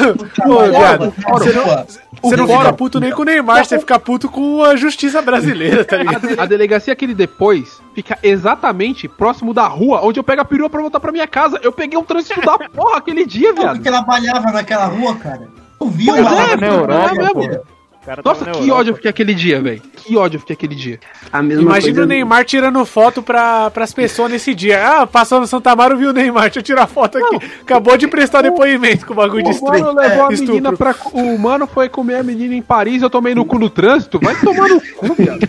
Ô, 0.46 0.58
viado, 0.70 1.14
você 1.28 1.52
não, 1.52 1.86
você 2.22 2.36
não 2.36 2.46
fica 2.48 2.72
puto 2.72 3.00
nem 3.00 3.10
com 3.12 3.22
o 3.22 3.24
Neymar, 3.24 3.64
você 3.64 3.78
fica 3.78 3.98
puto 3.98 4.28
com 4.28 4.62
a 4.64 4.76
justiça 4.76 5.20
brasileira, 5.22 5.84
tá 5.84 5.96
ligado? 5.96 6.38
A, 6.38 6.42
a 6.42 6.46
delegacia 6.46 6.94
que 6.96 7.04
ele 7.04 7.14
depois 7.14 7.80
fica 7.94 8.18
exatamente 8.22 9.08
próximo 9.08 9.52
da 9.54 9.66
rua 9.66 10.00
onde 10.02 10.18
eu 10.20 10.24
pego 10.24 10.42
a 10.42 10.44
perua 10.44 10.70
pra 10.70 10.80
voltar 10.80 11.00
pra 11.00 11.12
minha 11.12 11.26
casa. 11.26 11.58
Eu 11.62 11.72
peguei 11.72 11.98
um 11.98 12.04
trânsito 12.04 12.40
da 12.40 12.58
porra 12.58 12.98
aquele 12.98 13.26
dia, 13.26 13.52
Pô, 13.54 13.60
viado. 13.62 13.74
porque 13.76 13.88
ela 13.88 14.02
balhava 14.02 14.50
naquela 14.52 14.86
rua, 14.86 15.14
cara. 15.16 15.48
Eu 15.80 15.88
vi 15.88 16.06
Pois 16.06 16.20
uma 16.20 16.42
é, 16.52 16.56
na 16.56 16.66
Europa, 16.66 17.14
mesmo. 17.14 17.60
O 18.06 18.22
Nossa, 18.24 18.44
que 18.46 18.50
Europa. 18.50 18.74
ódio 18.80 18.90
eu 18.92 18.94
fiquei 18.96 19.10
aquele 19.10 19.34
dia, 19.34 19.60
velho. 19.60 19.82
Que 19.94 20.16
ódio 20.16 20.36
eu 20.36 20.40
fiquei 20.40 20.54
aquele 20.54 20.74
dia. 20.74 20.98
A 21.30 21.42
mesma 21.42 21.62
Imagina 21.62 21.92
coisa- 21.92 22.02
o 22.02 22.06
Neymar 22.06 22.44
tirando 22.46 22.84
foto 22.86 23.22
pra, 23.22 23.70
pras 23.70 23.92
pessoas 23.92 24.32
nesse 24.32 24.54
dia. 24.54 24.80
Ah, 25.02 25.06
passou 25.06 25.38
no 25.38 25.46
Santa 25.46 25.70
Amaro, 25.72 25.98
viu 25.98 26.08
o 26.08 26.12
Neymar, 26.12 26.44
deixa 26.44 26.60
eu 26.60 26.62
tirar 26.62 26.86
foto 26.86 27.18
aqui. 27.18 27.38
Acabou 27.60 27.98
de 27.98 28.08
prestar 28.08 28.40
depoimento 28.40 29.04
com 29.04 29.12
o 29.12 29.16
bagulho 29.16 29.44
de 29.44 29.50
O 29.50 29.64
mano 29.64 29.92
levou 29.92 30.26
a 30.26 30.32
Estupro. 30.32 30.54
menina 30.54 30.72
pra. 30.76 30.94
O 31.12 31.38
mano 31.38 31.66
foi 31.66 31.90
comer 31.90 32.16
a 32.16 32.22
menina 32.22 32.54
em 32.54 32.62
Paris, 32.62 33.02
eu 33.02 33.10
tomei 33.10 33.34
no 33.34 33.44
cu 33.44 33.58
no 33.58 33.68
trânsito. 33.68 34.18
Vai 34.18 34.34
tomar 34.40 34.68
no 34.70 34.80
cu, 34.80 35.12
viado. 35.14 35.40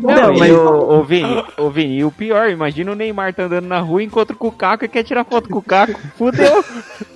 Não, 0.00 0.38
mas- 0.38 0.48
e 0.50 0.52
o, 0.52 1.00
o 1.00 1.04
Vini, 1.04 1.44
o 1.58 1.68
Vini, 1.70 1.98
e 1.98 2.04
o 2.04 2.12
pior, 2.12 2.48
imagina 2.48 2.92
o 2.92 2.94
Neymar 2.94 3.34
tá 3.34 3.42
andando 3.44 3.66
na 3.66 3.80
rua, 3.80 4.02
encontra 4.02 4.36
com 4.36 4.46
o 4.48 4.52
Caco 4.52 4.84
e 4.84 4.88
quer 4.88 5.02
tirar 5.02 5.24
foto 5.24 5.48
com 5.48 5.58
o 5.58 5.62
Caco. 5.62 5.98
Fudeu. 6.16 6.64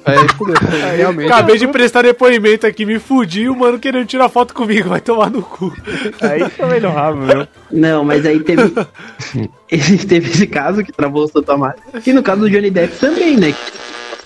É, 0.05 0.17
fudeu. 0.37 0.55
Realmente. 0.97 1.33
Acabei 1.33 1.57
de 1.57 1.67
prestar 1.69 2.03
depoimento 2.03 2.67
aqui, 2.67 2.85
me 2.85 2.99
fudi 2.99 3.49
o 3.49 3.57
mano 3.57 3.79
querendo 3.79 4.05
tirar 4.07 4.24
foto 4.29 4.55
comigo, 4.55 4.89
vai 4.89 5.01
tomar 5.01 5.31
no 5.31 5.43
cu. 5.43 5.73
Aí 6.21 6.49
também 6.51 6.81
no 6.81 6.91
rabo, 6.91 7.19
meu. 7.19 7.49
Não, 7.71 8.05
mas 8.05 8.25
aí 8.27 8.41
teve. 8.41 8.73
teve 10.07 10.31
esse 10.31 10.47
caso 10.47 10.85
que 10.85 10.93
travou 10.93 11.25
o 11.25 11.29
Santo 11.29 11.51
Amaro. 11.53 11.79
E 12.07 12.13
no 12.13 12.23
caso 12.23 12.43
do 12.43 12.51
Johnny 12.51 12.71
Depp 12.71 12.99
também, 12.99 13.37
né? 13.37 13.55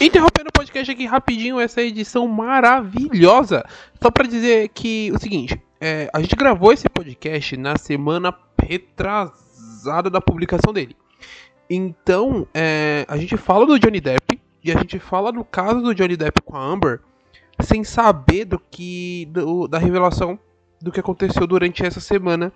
Interrompendo 0.00 0.48
o 0.50 0.52
podcast 0.52 0.90
aqui 0.90 1.06
rapidinho, 1.06 1.58
essa 1.58 1.82
edição 1.82 2.26
maravilhosa. 2.28 3.64
Só 4.00 4.10
pra 4.10 4.26
dizer 4.26 4.68
que 4.68 5.10
o 5.12 5.18
seguinte, 5.18 5.60
é, 5.80 6.08
a 6.12 6.20
gente 6.20 6.36
gravou 6.36 6.72
esse 6.72 6.88
podcast 6.88 7.56
na 7.56 7.76
semana 7.76 8.34
retrasada 8.62 10.08
da 10.10 10.20
publicação 10.20 10.72
dele. 10.72 10.96
Então, 11.68 12.46
é, 12.54 13.04
a 13.08 13.16
gente 13.16 13.36
fala 13.36 13.66
do 13.66 13.78
Johnny 13.78 14.00
Depp 14.00 14.40
e 14.64 14.72
a 14.72 14.76
gente 14.76 14.98
fala 14.98 15.32
do 15.32 15.44
caso 15.44 15.80
do 15.80 15.94
Johnny 15.94 16.16
Depp 16.16 16.42
com 16.42 16.56
a 16.56 16.64
Amber 16.64 17.00
sem 17.68 17.84
saber 17.84 18.46
do 18.46 18.58
que 18.58 19.26
do- 19.30 19.68
da 19.68 19.78
revelação 19.78 20.38
do 20.80 20.90
que 20.90 21.00
aconteceu 21.00 21.46
durante 21.46 21.84
essa 21.84 22.00
semana. 22.00 22.50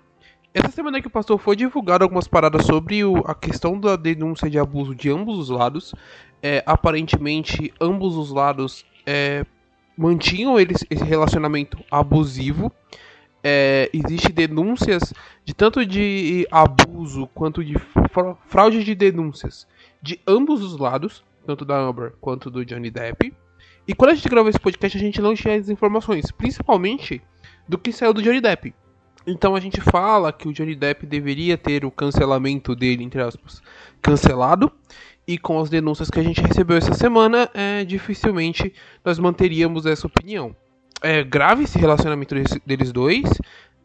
Essa 0.53 0.71
semana 0.71 1.01
que 1.01 1.09
passou 1.09 1.37
foi 1.37 1.55
divulgado 1.55 2.03
algumas 2.03 2.27
paradas 2.27 2.65
sobre 2.65 3.03
o- 3.05 3.19
a 3.25 3.35
questão 3.35 3.79
da 3.79 3.95
denúncia 3.95 4.49
de 4.49 4.57
abuso 4.57 4.95
de 4.95 5.09
ambos 5.09 5.37
os 5.37 5.49
lados 5.49 5.93
é, 6.41 6.61
aparentemente 6.65 7.71
ambos 7.79 8.17
os 8.17 8.29
lados 8.31 8.85
é, 9.05 9.45
mantinham 9.97 10.59
eles, 10.59 10.83
esse 10.89 11.03
relacionamento 11.03 11.77
abusivo. 11.89 12.71
É, 13.43 13.89
Existem 13.93 14.33
denúncias 14.33 15.13
de 15.45 15.53
tanto 15.53 15.85
de 15.85 16.47
abuso 16.51 17.27
quanto 17.33 17.63
de 17.63 17.77
fra- 18.11 18.35
fraude 18.47 18.83
de 18.83 18.95
denúncias 18.95 19.67
de 20.01 20.19
ambos 20.27 20.61
os 20.61 20.77
lados, 20.77 21.23
tanto 21.45 21.63
da 21.65 21.77
Amber 21.77 22.13
quanto 22.19 22.49
do 22.49 22.65
Johnny 22.65 22.89
Depp. 22.89 23.33
E 23.87 23.93
quando 23.93 24.11
a 24.11 24.15
gente 24.15 24.29
gravou 24.29 24.49
esse 24.49 24.59
podcast, 24.59 24.97
a 24.97 25.01
gente 25.01 25.21
não 25.21 25.35
tinha 25.35 25.55
as 25.55 25.69
informações, 25.69 26.31
principalmente 26.31 27.21
do 27.67 27.77
que 27.77 27.91
saiu 27.91 28.13
do 28.13 28.21
Johnny 28.21 28.39
Depp. 28.39 28.73
Então 29.25 29.55
a 29.55 29.59
gente 29.59 29.79
fala 29.79 30.33
que 30.33 30.47
o 30.47 30.53
Johnny 30.53 30.75
Depp 30.75 31.05
deveria 31.05 31.57
ter 31.57 31.85
o 31.85 31.91
cancelamento 31.91 32.75
dele, 32.75 33.03
entre 33.03 33.21
aspas, 33.21 33.61
cancelado. 34.01 34.71
E 35.25 35.37
com 35.37 35.59
as 35.59 35.69
denúncias 35.69 36.09
que 36.09 36.19
a 36.19 36.23
gente 36.23 36.41
recebeu 36.41 36.75
essa 36.75 36.93
semana, 36.93 37.49
é, 37.53 37.85
dificilmente 37.85 38.73
nós 39.03 39.17
manteríamos 39.17 39.85
essa 39.85 40.07
opinião. 40.07 40.53
É 41.01 41.23
grave 41.23 41.63
esse 41.63 41.79
relacionamento 41.79 42.35
deles 42.65 42.91
dois. 42.91 43.23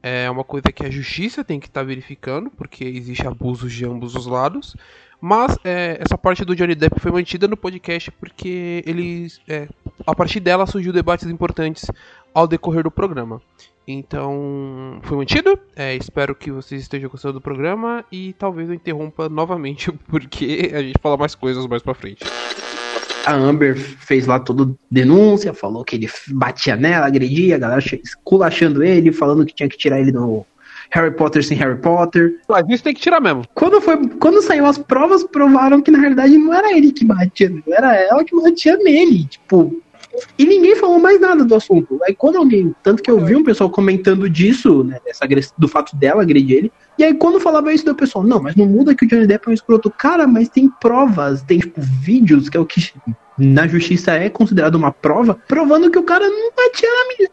É 0.03 0.31
uma 0.31 0.45
coisa 0.45 0.73
que 0.73 0.85
a 0.85 0.91
justiça 0.91 1.45
tem 1.45 1.59
que 1.61 1.67
estar 1.67 1.85
verificando, 1.85 2.51
porque 2.51 2.85
existe 2.85 3.27
abusos 3.27 3.73
de 3.73 3.85
ambos 3.85 4.15
os 4.15 4.27
lados. 4.27 4.77
Mas 5.21 5.57
é, 5.65 5.99
essa 6.01 6.17
parte 6.17 6.45
do 6.45 6.55
Johnny 6.55 6.75
Depp 6.75 7.01
foi 7.01 7.11
mantida 7.11 7.49
no 7.49 7.57
podcast 7.57 8.11
porque 8.13 8.83
eles, 8.87 9.41
é, 9.49 9.69
a 10.07 10.15
partir 10.15 10.39
dela 10.41 10.67
surgiu 10.67 10.93
debates 10.93 11.29
importantes 11.29 11.87
ao 12.33 12.47
decorrer 12.47 12.85
do 12.85 12.91
programa. 12.91 13.43
Então, 13.87 15.01
foi 15.03 15.17
mantido. 15.17 15.59
É, 15.75 15.97
espero 15.97 16.35
que 16.35 16.53
vocês 16.53 16.83
estejam 16.83 17.09
gostando 17.09 17.35
do 17.35 17.41
programa 17.41 18.05
e 18.13 18.35
talvez 18.35 18.69
eu 18.69 18.75
interrompa 18.75 19.29
novamente 19.29 19.91
porque 20.09 20.71
a 20.75 20.83
gente 20.83 20.99
fala 21.01 21.17
mais 21.17 21.35
coisas 21.35 21.67
mais 21.67 21.83
pra 21.83 21.95
frente. 21.95 22.23
A 23.25 23.33
Amber 23.33 23.77
fez 23.77 24.27
lá 24.27 24.39
toda 24.39 24.75
denúncia, 24.91 25.53
falou 25.53 25.85
que 25.85 25.97
ele 25.97 26.09
batia 26.29 26.77
nela, 26.77 27.07
agredia, 27.07 27.57
a 27.57 27.59
galera 27.59 27.81
esculachando 27.81 28.85
ele, 28.85 29.13
falando 29.13 29.45
que 29.45 29.55
tinha 29.55 29.69
que 29.69 29.77
tirar 29.77 30.01
ele 30.01 30.13
do 30.13 30.47
Harry 30.91 31.11
Potter 31.11 31.45
sem 31.45 31.57
Harry 31.59 31.79
Potter. 31.79 32.41
Mas 32.49 32.69
isso 32.69 32.85
tem 32.85 32.95
que 32.95 33.01
tirar 33.01 33.21
mesmo. 33.21 33.45
Quando, 33.55 33.81
foi, 33.81 34.09
quando 34.21 34.43
saiu 34.43 34.67
as 34.67 34.79
provas, 34.79 35.25
provaram 35.25 35.81
que 35.81 35.91
na 35.91 35.99
realidade 35.99 36.37
não 36.39 36.53
era 36.53 36.77
ele 36.77 36.93
que 36.93 37.05
batia, 37.05 37.49
nele, 37.49 37.63
era 37.69 37.95
ela 37.95 38.25
que 38.25 38.35
batia 38.35 38.77
nele. 38.77 39.25
Tipo, 39.25 39.83
e 40.39 40.47
ninguém 40.47 40.77
falou 40.77 40.99
mais 40.99 41.21
nada 41.21 41.45
do 41.45 41.55
assunto. 41.55 41.99
Aí 42.05 42.15
quando 42.15 42.37
alguém, 42.37 42.75
tanto 42.83 43.03
que 43.03 43.11
eu 43.11 43.21
vi 43.21 43.37
um 43.37 43.45
pessoal 43.45 43.71
comentando 43.71 44.29
disso, 44.29 44.83
né, 44.85 44.99
dessa, 45.05 45.27
do 45.57 45.69
fato 45.69 45.95
dela 45.97 46.23
agredir 46.23 46.57
ele. 46.57 46.73
E 46.99 47.05
aí 47.05 47.15
quando 47.15 47.41
falava 47.41 47.73
isso 47.73 47.85
do 47.85 47.95
pessoal, 47.95 48.25
não, 48.25 48.43
mas 48.43 48.57
não 48.57 48.67
muda 48.67 48.95
que 48.95 49.05
o 49.05 49.09
Johnny 49.09 49.27
Depp 49.27 49.47
é 49.47 49.51
um 49.51 49.55
escroto. 49.55 49.91
Cara, 49.91 50.27
mas 50.27 50.49
tem 50.49 50.69
provas, 50.81 51.43
tem 51.43 51.59
tipo 51.59 51.81
vídeos, 51.81 52.49
que 52.49 52.57
é 52.57 52.61
o 52.61 52.67
que 52.67 52.93
na 53.39 53.67
justiça 53.69 54.13
é 54.13 54.29
considerado 54.29 54.75
uma 54.75 54.91
prova, 54.93 55.39
provando 55.47 55.91
que 55.91 55.99
o 55.99 56.03
cara 56.03 56.29
não 56.29 56.51
batia 56.57 56.89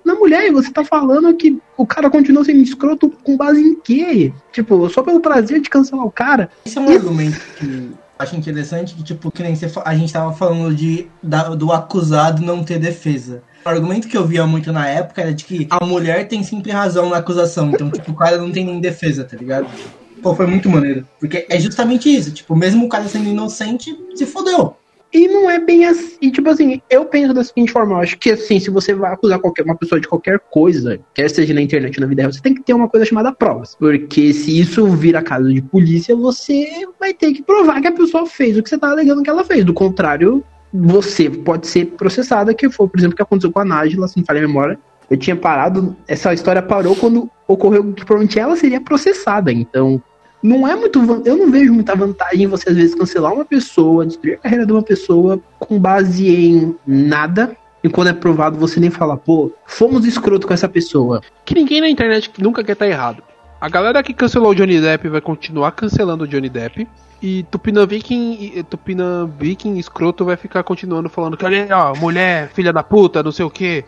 na, 0.06 0.14
na 0.14 0.20
mulher. 0.20 0.48
E 0.48 0.52
você 0.52 0.72
tá 0.72 0.84
falando 0.86 1.34
que 1.36 1.58
o 1.78 1.86
cara 1.86 2.10
continua 2.10 2.44
sendo 2.46 2.62
escroto 2.62 3.10
com 3.24 3.36
base 3.36 3.62
em 3.62 3.76
quê? 3.80 4.32
Tipo, 4.52 4.90
só 4.90 5.02
pelo 5.02 5.20
prazer 5.20 5.60
de 5.62 5.70
cancelar 5.70 6.06
o 6.06 6.12
cara. 6.12 6.50
Esse 6.66 6.78
é 6.78 6.82
um 6.82 6.90
argumento 6.90 7.40
que 7.58 7.92
acho 8.18 8.36
interessante 8.36 8.94
que, 8.96 9.04
tipo, 9.04 9.30
que 9.32 9.44
nem 9.44 9.56
você, 9.56 9.70
a 9.84 9.96
gente 9.96 10.14
tava 10.14 10.32
falando 10.34 10.74
de, 10.74 11.08
da- 11.22 11.50
do 11.56 11.72
acusado 11.72 12.42
não 12.44 12.64
ter 12.64 12.80
defesa. 12.80 13.44
O 13.66 13.70
argumento 13.70 14.08
que 14.08 14.16
eu 14.16 14.26
via 14.26 14.46
muito 14.46 14.72
na 14.72 14.88
época 14.88 15.22
era 15.22 15.34
de 15.34 15.44
que 15.44 15.68
a 15.72 15.84
mulher 15.84 16.28
tem 16.28 16.44
sempre 16.44 16.72
razão 16.72 17.10
na 17.10 17.18
acusação. 17.18 17.72
Então, 17.72 17.90
tipo, 17.90 18.12
o 18.12 18.16
cara 18.16 18.38
não 18.38 18.52
tem 18.52 18.64
nem 18.64 18.80
defesa, 18.80 19.24
tá 19.24 19.36
ligado? 19.36 19.68
Pô, 20.22 20.34
foi 20.36 20.46
muito 20.46 20.70
maneiro. 20.70 21.06
Porque 21.20 21.46
é 21.50 21.60
justamente 21.60 22.08
isso. 22.16 22.32
Tipo, 22.32 22.56
mesmo 22.56 22.86
o 22.86 22.90
cara 22.90 23.08
sendo 23.08 23.28
inocente, 23.28 23.96
se 24.16 24.26
fodeu. 24.26 24.78
E 25.14 25.28
não 25.28 25.50
é 25.50 25.60
bem 25.60 25.86
assim. 25.86 26.18
E, 26.22 26.32
tipo 26.32 26.50
assim, 26.50 26.82
eu 26.90 27.06
penso 27.06 27.34
da 27.34 27.44
seguinte 27.44 27.72
forma: 27.72 27.96
eu 27.96 28.00
acho 28.00 28.18
que 28.18 28.32
assim, 28.32 28.60
se 28.60 28.70
você 28.70 28.94
vai 28.94 29.14
acusar 29.14 29.40
qualquer, 29.40 29.64
uma 29.64 29.76
pessoa 29.76 30.00
de 30.00 30.08
qualquer 30.08 30.40
coisa, 30.40 31.00
quer 31.14 31.30
seja 31.30 31.54
na 31.54 31.62
internet 31.62 31.98
ou 31.98 32.02
na 32.02 32.08
vida 32.08 32.22
real, 32.22 32.34
você 32.34 32.42
tem 32.42 32.54
que 32.54 32.64
ter 32.64 32.74
uma 32.74 32.90
coisa 32.90 33.06
chamada 33.06 33.32
provas. 33.32 33.76
Porque 33.76 34.34
se 34.34 34.60
isso 34.60 34.86
vira 34.88 35.22
caso 35.22 35.54
de 35.54 35.62
polícia, 35.62 36.16
você 36.16 36.86
vai 37.00 37.14
ter 37.14 37.32
que 37.34 37.44
provar 37.44 37.82
que 37.82 37.88
a 37.88 37.92
pessoa 37.92 38.26
fez 38.26 38.58
o 38.58 38.64
que 38.64 38.70
você 38.70 38.78
tá 38.78 38.90
alegando 38.90 39.24
que 39.24 39.30
ela 39.30 39.44
fez. 39.44 39.64
Do 39.64 39.74
contrário, 39.74 40.44
você 40.74 41.30
pode 41.30 41.68
ser 41.68 41.86
processada, 41.86 42.54
que 42.54 42.70
foi, 42.70 42.88
por 42.88 43.00
exemplo, 43.00 43.14
o 43.14 43.16
que 43.16 43.24
aconteceu 43.24 43.52
com 43.52 43.60
a 43.60 43.66
Nájila, 43.66 44.08
se 44.08 44.18
não 44.18 44.26
falha 44.26 44.40
a 44.40 44.48
memória. 44.48 44.80
Eu 45.10 45.18
tinha 45.18 45.36
parado, 45.36 45.96
essa 46.08 46.34
história 46.34 46.62
parou 46.62 46.96
quando 46.96 47.30
ocorreu 47.48 47.94
que 47.94 48.04
provavelmente 48.04 48.40
ela 48.40 48.56
seria 48.56 48.82
processada. 48.82 49.52
Então, 49.52 50.02
não 50.46 50.68
é 50.68 50.76
muito. 50.76 51.02
van- 51.06 51.22
Eu 51.26 51.38
não 51.38 51.52
vejo 51.52 51.74
muita 51.74 51.96
vantagem 51.96 52.44
em 52.44 52.48
você, 52.48 52.70
às 52.70 52.76
vezes, 52.76 52.96
cancelar 52.96 53.34
uma 53.34 53.46
pessoa, 53.46 54.06
destruir 54.06 54.36
a 54.36 54.38
carreira 54.38 54.66
de 54.66 54.72
uma 54.72 54.82
pessoa 54.84 55.40
com 55.60 55.80
base 55.80 56.28
em 56.28 56.76
nada. 56.86 57.56
E 57.84 57.90
quando 57.90 58.08
é 58.08 58.14
provado, 58.14 58.58
você 58.58 58.80
nem 58.80 58.90
fala, 58.90 59.16
pô, 59.16 59.52
fomos 59.66 60.06
escroto 60.06 60.48
com 60.48 60.54
essa 60.54 60.68
pessoa. 60.68 61.22
Que 61.44 61.54
ninguém 61.54 61.82
na 61.82 61.90
internet 61.90 62.32
nunca 62.40 62.64
quer 62.64 62.72
estar 62.74 62.88
errado. 62.88 63.22
A 63.62 63.70
galera 63.70 64.02
que 64.04 64.14
cancelou 64.14 64.52
o 64.52 64.56
Johnny 64.56 64.82
Depp 64.82 65.08
vai 65.08 65.22
continuar 65.22 65.72
cancelando 65.72 66.24
o 66.24 66.28
Johnny 66.28 66.50
Depp. 66.50 66.88
E 67.22 67.44
Tupina 67.44 67.86
Viking, 67.86 68.64
Tupina 68.70 69.30
Viking 69.40 69.78
escroto 69.78 70.26
vai 70.26 70.36
ficar 70.36 70.64
continuando 70.64 71.10
falando 71.10 71.38
que 71.38 71.46
olha 71.46 71.64
aí, 71.64 71.72
ó, 71.72 71.96
mulher, 71.96 72.50
filha 72.54 72.74
da 72.74 72.84
puta, 72.84 73.24
não 73.24 73.32
sei 73.32 73.46
o 73.46 73.50
que. 73.50 73.84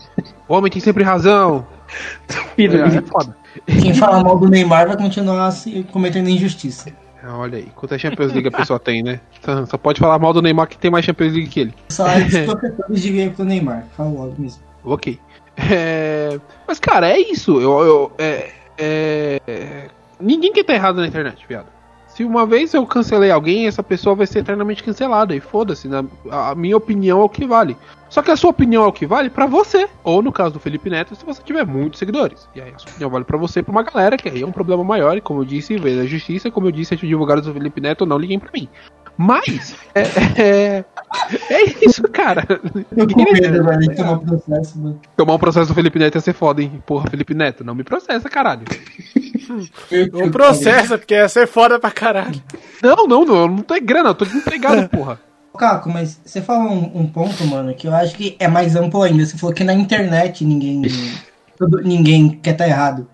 O 0.48 0.54
homem 0.56 0.72
tem 0.72 0.82
sempre 0.82 1.04
razão. 1.04 1.66
É, 2.58 2.64
é 2.98 3.02
foda. 3.02 3.36
Quem 3.66 3.94
fala 3.94 4.24
mal 4.24 4.38
do 4.38 4.48
Neymar 4.50 4.88
vai 4.88 4.98
continuar 4.98 5.52
se 5.52 5.84
cometendo 5.92 6.30
injustiça. 6.30 6.92
Ah, 7.24 7.38
Olha 7.40 7.58
aí, 7.58 7.68
quanta 7.76 7.98
Champions 7.98 8.32
League 8.32 8.48
a 8.48 8.52
pessoa 8.52 8.80
tem, 8.80 9.02
né? 9.04 9.20
Só, 9.44 9.66
só 9.66 9.78
pode 9.78 10.00
falar 10.00 10.20
mal 10.20 10.32
do 10.34 10.42
Neymar 10.42 10.68
que 10.68 10.78
tem 10.78 10.92
mais 10.92 11.04
Champions 11.04 11.34
League 11.34 11.50
que 11.50 11.60
ele. 11.62 11.74
O 11.90 11.94
salário 11.94 12.26
dos 12.30 12.40
professores 12.40 13.02
devia 13.02 13.26
ir 13.26 13.32
pro 13.34 13.44
Neymar. 13.44 13.86
Fala 13.98 14.10
logo 14.10 14.36
mesmo. 14.38 14.62
Ok. 14.84 15.20
É, 15.58 16.40
Mas, 16.68 16.80
cara, 16.80 17.10
é 17.10 17.20
isso. 17.20 17.60
Eu, 17.60 17.80
eu- 17.82 18.12
é- 18.20 18.52
é- 18.78 19.88
Ninguém 20.20 20.52
quer 20.54 20.62
estar 20.62 20.74
errado 20.74 20.98
na 20.98 21.08
internet, 21.08 21.46
viado. 21.48 21.68
Se 22.08 22.24
uma 22.24 22.46
vez 22.46 22.74
eu 22.74 22.86
cancelei 22.86 23.30
alguém, 23.30 23.68
essa 23.68 23.84
pessoa 23.84 24.16
vai 24.16 24.26
ser 24.26 24.40
eternamente 24.40 24.84
cancelada. 24.84 25.36
E 25.36 25.40
foda-se, 25.40 25.88
na- 25.88 26.04
a 26.32 26.56
minha 26.56 26.76
opinião 26.78 27.22
é 27.22 27.24
o 27.24 27.30
que 27.30 27.46
vale. 27.46 27.76
Só 28.10 28.22
que 28.22 28.32
a 28.32 28.36
sua 28.36 28.50
opinião 28.50 28.84
é 28.84 28.88
o 28.88 28.92
que 28.92 29.06
vale 29.06 29.30
pra 29.30 29.46
você. 29.46 29.88
Ou 30.04 30.22
no 30.22 30.32
caso 30.32 30.54
do 30.54 30.60
Felipe 30.60 30.90
Neto, 30.90 31.16
se 31.16 31.26
você 31.26 31.42
tiver 31.44 31.66
muitos 31.66 32.00
seguidores. 32.00 32.48
E 32.56 32.62
aí 32.62 32.74
a 32.74 32.80
sua 32.80 32.90
opinião 32.90 33.10
vale 33.10 33.26
pra 33.26 33.38
você 33.38 33.60
e 33.60 33.64
pra 33.64 33.72
uma 33.72 33.84
galera, 33.84 34.18
que 34.18 34.30
aí 34.30 34.42
é 34.42 34.46
um 34.46 34.52
problema 34.52 34.84
maior. 34.84 35.18
E 35.18 35.22
como 35.22 35.42
eu 35.42 35.46
disse, 35.46 35.78
veio 35.78 35.98
da 35.98 36.06
justiça. 36.06 36.50
Como 36.50 36.68
eu 36.68 36.72
disse, 36.72 36.96
de 36.96 37.08
divulgar 37.08 37.40
do 37.40 37.54
Felipe 37.54 37.82
Neto, 37.82 38.06
não 38.06 38.18
liguem 38.18 38.40
pra 38.40 38.52
mim. 38.54 38.70
Mas, 39.18 39.76
é, 39.96 40.04
é, 40.40 40.86
é 41.50 41.64
isso, 41.84 42.04
cara. 42.04 42.46
Eu 42.96 43.08
com 43.08 43.24
medo, 43.24 43.64
velho, 43.64 43.80
de 43.80 43.96
tomar 43.96 44.20
processo, 44.20 44.80
mano. 44.80 45.02
Tomar 45.16 45.34
um 45.34 45.40
processo 45.40 45.68
do 45.70 45.74
Felipe 45.74 45.98
Neto 45.98 46.16
ia 46.16 46.22
ser 46.22 46.34
foda, 46.34 46.62
hein? 46.62 46.84
Porra, 46.86 47.10
Felipe 47.10 47.34
Neto, 47.34 47.64
não 47.64 47.74
me 47.74 47.84
processa, 47.84 48.30
caralho. 48.30 48.62
Ou 50.14 50.30
processa, 50.30 51.00
porque 51.00 51.16
ia 51.16 51.28
ser 51.28 51.48
foda 51.48 51.80
pra 51.80 51.90
caralho. 51.90 52.40
Não, 52.84 53.08
não, 53.08 53.26
não, 53.26 53.36
eu 53.36 53.48
não 53.48 53.58
tenho 53.64 53.84
grana, 53.84 54.10
eu 54.10 54.16
tô 54.16 54.24
desempregado, 54.24 54.88
porra. 54.96 55.20
Caco, 55.58 55.90
mas 55.90 56.20
você 56.24 56.42
falou 56.42 56.72
um, 56.72 57.02
um 57.02 57.08
ponto, 57.08 57.44
mano, 57.46 57.74
que 57.74 57.88
eu 57.88 57.94
acho 57.96 58.16
que 58.16 58.36
é 58.40 58.48
mais 58.48 58.76
amplo 58.76 59.02
ainda. 59.04 59.26
Você 59.26 59.38
falou 59.38 59.54
que 59.54 59.64
na 59.64 59.74
internet 59.74 60.46
ninguém, 60.46 60.82
todo- 61.58 61.82
ninguém 61.82 62.30
quer 62.30 62.52
estar 62.52 62.68
errado. 62.68 63.08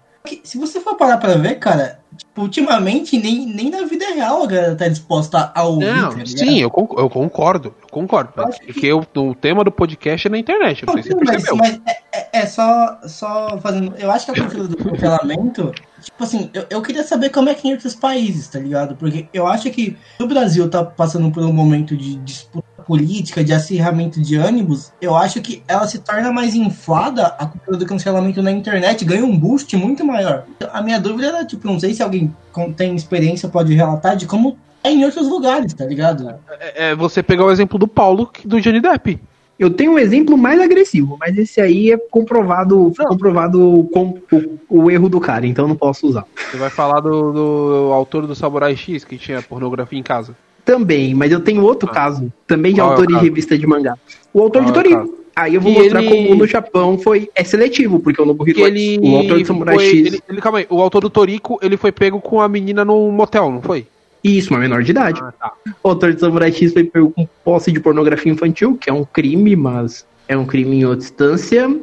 Se 0.43 0.57
você 0.57 0.79
for 0.79 0.95
parar 0.95 1.17
pra 1.17 1.35
ver, 1.35 1.55
cara, 1.55 1.99
tipo, 2.18 2.41
ultimamente 2.41 3.18
nem, 3.18 3.45
nem 3.45 3.70
na 3.70 3.84
vida 3.86 4.05
real 4.14 4.43
a 4.43 4.47
galera 4.47 4.76
tá 4.76 4.88
disposta 4.88 5.51
a 5.53 5.64
ouvir, 5.64 5.86
tá 5.86 5.93
Não, 5.93 6.09
ligado? 6.11 6.28
sim, 6.28 6.59
eu, 6.59 6.72
eu 6.97 7.09
concordo, 7.09 7.76
eu 7.82 7.88
concordo. 7.89 8.32
Mas 8.36 8.47
acho 8.49 8.59
que- 8.59 8.66
porque 8.68 8.86
eu- 8.88 9.05
o 9.16 9.36
tema 9.36 9.64
do 9.64 9.72
podcast 9.72 10.28
é 10.28 10.30
na 10.32 10.38
internet, 10.38 10.86
não 10.86 10.93
sei 10.93 11.03
se 11.03 11.09
você 11.09 11.16
Não, 11.16 11.22
mas, 11.24 11.32
percebeu. 11.32 11.55
mas 11.57 11.82
é, 11.88 12.01
é- 12.20 12.30
é 12.41 12.45
só, 12.45 12.99
só 13.07 13.57
fazendo. 13.59 13.93
Eu 13.97 14.11
acho 14.11 14.26
que 14.26 14.32
a 14.39 14.43
cultura 14.43 14.68
do 14.68 14.78
cancelamento. 14.78 15.72
Tipo 16.01 16.24
assim, 16.24 16.49
eu, 16.53 16.66
eu 16.70 16.82
queria 16.82 17.03
saber 17.03 17.30
como 17.30 17.47
é 17.49 17.53
que 17.55 17.66
é 17.68 17.72
em 17.72 17.74
outros 17.76 17.95
países, 17.95 18.47
tá 18.49 18.59
ligado? 18.59 18.95
Porque 18.95 19.28
eu 19.34 19.47
acho 19.47 19.70
que 19.72 19.95
o 20.20 20.28
Brasil 20.28 20.70
tá 20.70 20.84
passando 20.84 21.32
por 21.32 21.43
um 21.43 21.53
momento 21.53 21.95
de 21.95 22.16
disputa 22.18 22.68
política, 22.86 23.43
de 23.43 23.53
acirramento 23.53 24.21
de 24.21 24.36
ânimos. 24.36 24.91
Eu 25.01 25.15
acho 25.15 25.41
que 25.41 25.63
ela 25.67 25.88
se 25.88 25.99
torna 25.99 26.31
mais 26.31 26.55
inflada, 26.55 27.27
a 27.39 27.45
cultura 27.45 27.77
do 27.77 27.86
cancelamento 27.86 28.41
na 28.41 28.51
internet 28.51 29.03
ganha 29.05 29.25
um 29.25 29.38
boost 29.38 29.75
muito 29.77 30.05
maior. 30.05 30.43
A 30.71 30.81
minha 30.81 30.99
dúvida 30.99 31.27
era, 31.27 31.45
tipo, 31.45 31.67
não 31.67 31.79
sei 31.79 31.93
se 31.93 32.03
alguém 32.03 32.34
com- 32.51 32.71
tem 32.71 32.95
experiência 32.95 33.49
pode 33.49 33.73
relatar 33.73 34.15
de 34.15 34.25
como 34.25 34.57
é 34.84 34.91
em 34.91 35.03
outros 35.05 35.27
lugares, 35.29 35.73
tá 35.73 35.86
ligado? 35.86 36.36
É, 36.59 36.89
é 36.91 36.95
você 36.95 37.23
pegar 37.23 37.45
o 37.45 37.51
exemplo 37.51 37.79
do 37.79 37.88
Paulo, 37.88 38.27
que- 38.27 38.47
do 38.47 38.59
Johnny 38.59 38.81
Depp. 38.81 39.19
Eu 39.57 39.69
tenho 39.69 39.93
um 39.93 39.99
exemplo 39.99 40.36
mais 40.38 40.59
agressivo, 40.59 41.15
mas 41.19 41.38
esse 41.38 41.61
aí 41.61 41.91
é 41.91 41.97
comprovado, 41.97 42.91
comprovado 43.07 43.88
com 43.93 44.17
o, 44.31 44.84
o 44.84 44.91
erro 44.91 45.07
do 45.07 45.21
cara, 45.21 45.45
então 45.45 45.65
eu 45.65 45.69
não 45.69 45.75
posso 45.75 46.07
usar. 46.07 46.25
Você 46.36 46.57
vai 46.57 46.71
falar 46.71 46.99
do, 46.99 47.31
do 47.31 47.89
autor 47.93 48.25
do 48.25 48.34
Samurai 48.36 48.75
X, 48.75 49.05
que 49.05 49.17
tinha 49.17 49.41
pornografia 49.43 49.97
em 49.97 50.03
casa. 50.03 50.36
Também, 50.66 51.14
mas 51.14 51.32
eu 51.32 51.39
tenho 51.41 51.61
outro 51.61 51.89
caso, 51.89 52.32
também 52.47 52.74
de 52.74 52.80
Qual 52.80 52.88
é 52.88 52.91
autor 52.91 53.07
de 53.07 53.16
revista 53.16 53.57
de 53.57 53.68
mangá. 53.68 53.95
O 54.34 54.41
autor 54.41 54.61
Qual 54.64 54.72
de 54.74 54.80
é 54.80 54.84
Toriko. 54.84 54.99
caso? 55.01 55.24
Aí 55.36 55.55
eu 55.55 55.61
vou 55.61 55.72
E 55.72 55.76
mostrar 55.80 56.03
ele- 56.03 56.28
como 56.28 56.36
no 56.36 56.47
Japão 56.47 56.97
foi 56.97 57.28
é 57.36 57.43
seletivo, 57.43 57.99
porque 57.99 58.22
o 58.22 58.26
Nobuhiro 58.26 58.59
Que 58.59 58.64
ele, 58.66 58.99
o 59.01 59.18
autor 59.18 59.39
de 59.39 59.45
Samurai 59.45 59.76
foi- 59.76 59.86
X. 59.89 60.07
ele, 60.07 60.22
ele- 60.30 60.41
calma 60.41 60.59
aí, 60.59 60.68
o 60.70 60.80
autor 60.80 61.01
do 61.01 61.09
Toriko, 61.09 61.57
ele 61.61 61.76
foi 61.76 61.91
pego 61.91 62.22
com 62.22 62.39
a 62.39 62.47
menina 62.47 62.86
num 62.86 63.11
motel, 63.11 63.49
não 63.51 63.61
foi? 63.61 63.86
Isso, 64.24 64.53
uma 64.53 64.59
menor 64.59 64.84
de 64.84 64.91
idade. 64.91 65.20
Ah, 65.22 65.34
tá. 65.38 65.53
O 65.84 65.89
autor 65.89 66.14
de 66.14 66.20
Samurai 66.22 66.51
X 66.51 66.72
foi 66.72 66.84
pego 66.84 67.09
com 67.11 67.28
posse 67.43 67.72
de 67.72 67.80
pornografia 67.80 68.32
infantil, 68.32 68.78
que 68.80 68.89
é 68.89 68.93
um 68.93 69.03
crime, 69.03 69.55
mas 69.55 70.05
é 70.28 70.38
um 70.38 70.45
crime 70.45 70.78
em 70.78 70.86
outra 70.86 71.03
instância. 71.03 71.78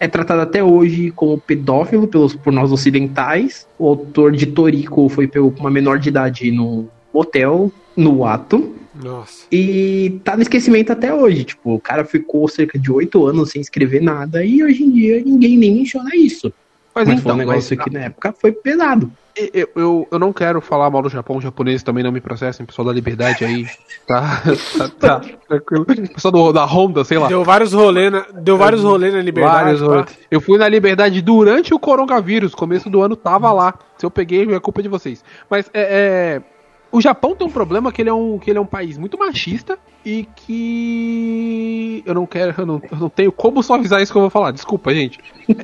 É 0.00 0.06
tratado 0.08 0.42
até 0.42 0.62
hoje 0.62 1.10
como 1.12 1.38
pedófilo 1.38 2.06
pelos, 2.08 2.34
por 2.34 2.52
nós 2.52 2.70
ocidentais. 2.72 3.66
O 3.78 3.86
autor 3.86 4.32
de 4.32 4.44
Toriko 4.46 5.08
foi 5.08 5.26
pego 5.28 5.50
com 5.52 5.60
uma 5.60 5.70
menor 5.70 5.98
de 5.98 6.08
idade 6.08 6.50
no 6.50 6.88
motel, 7.14 7.70
no 7.98 8.24
ato. 8.24 8.76
Nossa. 8.94 9.44
E 9.50 10.20
tá 10.24 10.36
no 10.36 10.42
esquecimento 10.42 10.92
até 10.92 11.12
hoje. 11.12 11.44
Tipo, 11.44 11.74
o 11.74 11.80
cara 11.80 12.04
ficou 12.04 12.46
cerca 12.48 12.78
de 12.78 12.90
oito 12.90 13.26
anos 13.26 13.50
sem 13.50 13.60
escrever 13.60 14.00
nada 14.00 14.44
e 14.44 14.62
hoje 14.62 14.84
em 14.84 14.90
dia 14.90 15.22
ninguém 15.24 15.58
nem 15.58 15.74
menciona 15.74 16.14
isso. 16.14 16.52
Mas, 16.94 17.06
Mas, 17.06 17.20
então, 17.20 17.22
foi 17.22 17.32
um 17.32 17.36
negócio 17.36 17.76
mas- 17.76 17.84
que 17.84 17.92
na 17.92 18.00
época 18.00 18.32
foi 18.32 18.52
pesado. 18.52 19.10
Eu, 19.54 19.68
eu, 19.76 20.08
eu 20.10 20.18
não 20.18 20.32
quero 20.32 20.60
falar 20.60 20.90
mal 20.90 21.00
do 21.00 21.08
Japão, 21.08 21.36
os 21.36 21.44
japoneses 21.44 21.84
também 21.84 22.02
não 22.02 22.10
me 22.10 22.20
processem, 22.20 22.66
pessoal 22.66 22.86
da 22.86 22.92
liberdade 22.92 23.44
aí, 23.44 23.66
tá? 24.04 24.42
tá, 24.98 25.20
tá, 25.20 25.20
tranquilo. 25.46 25.86
Pessoal 26.12 26.32
do, 26.32 26.52
da 26.52 26.64
Honda, 26.64 27.04
sei 27.04 27.18
lá. 27.18 27.28
Deu 27.28 27.44
vários 27.44 27.72
rolê 27.72 28.10
na, 28.10 28.26
deu 28.34 28.56
vários 28.56 28.82
rolê 28.82 29.12
na 29.12 29.22
liberdade. 29.22 29.62
Vários 29.62 29.80
rolês. 29.80 30.18
Eu 30.28 30.40
fui 30.40 30.58
na 30.58 30.68
liberdade 30.68 31.22
durante 31.22 31.72
o 31.72 31.78
coronavírus, 31.78 32.52
começo 32.52 32.90
do 32.90 33.00
ano 33.00 33.14
tava 33.14 33.52
lá. 33.52 33.74
Se 33.96 34.04
eu 34.04 34.10
peguei, 34.10 34.42
é 34.52 34.58
culpa 34.58 34.82
de 34.82 34.88
vocês. 34.88 35.22
Mas 35.48 35.70
é, 35.72 35.82
é, 35.82 36.42
o 36.90 37.00
Japão 37.00 37.34
tem 37.34 37.46
um 37.46 37.50
problema 37.50 37.92
que 37.92 38.00
ele 38.00 38.10
é 38.10 38.14
um, 38.14 38.38
que 38.38 38.50
ele 38.50 38.58
é 38.58 38.62
um 38.62 38.66
país 38.66 38.96
muito 38.96 39.18
machista 39.18 39.78
e 40.04 40.26
que 40.34 42.02
eu 42.06 42.14
não 42.14 42.26
quero, 42.26 42.54
eu 42.56 42.66
não, 42.66 42.82
eu 42.90 42.98
não 42.98 43.08
tenho 43.10 43.30
como 43.30 43.62
suavizar 43.62 44.00
isso 44.00 44.10
que 44.10 44.18
eu 44.18 44.22
vou 44.22 44.30
falar. 44.30 44.52
Desculpa, 44.52 44.94
gente. 44.94 45.18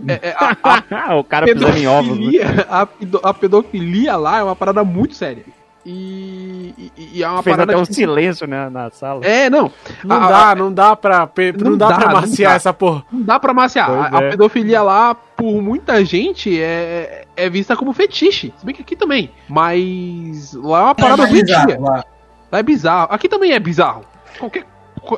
É, 0.07 0.29
é, 0.29 0.37
a, 0.37 1.11
a 1.13 1.17
o 1.17 1.25
cara 1.25 1.47
pisando 1.47 1.79
em 1.79 1.87
ovos. 1.87 2.19
né? 2.19 2.27
a, 2.69 2.87
a 3.23 3.35
pedofilia 3.35 4.17
lá 4.17 4.39
é 4.39 4.43
uma 4.43 4.57
parada 4.57 4.85
muito 4.85 5.15
séria. 5.15 5.45
E, 5.87 6.91
e- 6.97 7.11
e 7.19 7.23
é 7.23 7.29
uma 7.29 7.43
Fez 7.43 7.55
parada 7.57 7.73
até 7.73 7.81
um 7.83 7.85
que- 7.85 7.93
silêncio 7.93 8.47
né, 8.47 8.71
na 8.71 8.91
sala. 8.91 9.25
É, 9.25 9.51
não. 9.51 9.71
Não 10.03 10.17
A- 10.17 10.29
dá, 10.29 10.51
a- 10.51 10.55
não 10.55 10.73
dá 10.73 10.97
pra, 10.97 11.27
pe- 11.27 11.53
não, 11.53 11.73
Não 11.73 11.79
dá, 11.79 11.89
dá, 11.89 11.95
pra 11.97 12.07
não 12.09 12.21
maciar 12.23 12.53
dá. 12.53 12.57
essa 12.57 12.73
porra. 12.73 13.05
Não 13.13 13.21
dá 13.23 13.39
pra 13.39 13.53
maciar. 13.53 13.91
A, 13.91 14.19
a 14.19 14.23
é. 14.23 14.31
pedofilia 14.31 14.81
lá, 14.83 15.15
por 15.15 15.61
muita 15.61 16.03
gente, 16.05 16.59
é, 16.61 17.27
é 17.37 17.51
vista 17.51 17.77
como 17.77 17.93
fetiche. 17.93 18.53
Se 18.57 18.65
bem 18.65 18.75
que 18.75 18.81
aqui 18.83 18.97
também. 18.97 19.31
Mas 19.49 20.55
lá 20.55 20.79
é 20.79 20.83
uma 20.85 20.95
parada 20.95 21.23
mais 21.25 21.33
bizarro 21.33 21.67
doentia. 21.67 21.85
lá. 21.85 22.05
Lá 22.51 22.59
é 22.59 22.63
bizarro. 22.63 23.09
Aqui 23.11 23.29
também 23.29 23.53
é 23.53 23.59
bizarro. 23.61 24.03
Qualquer, 24.39 24.65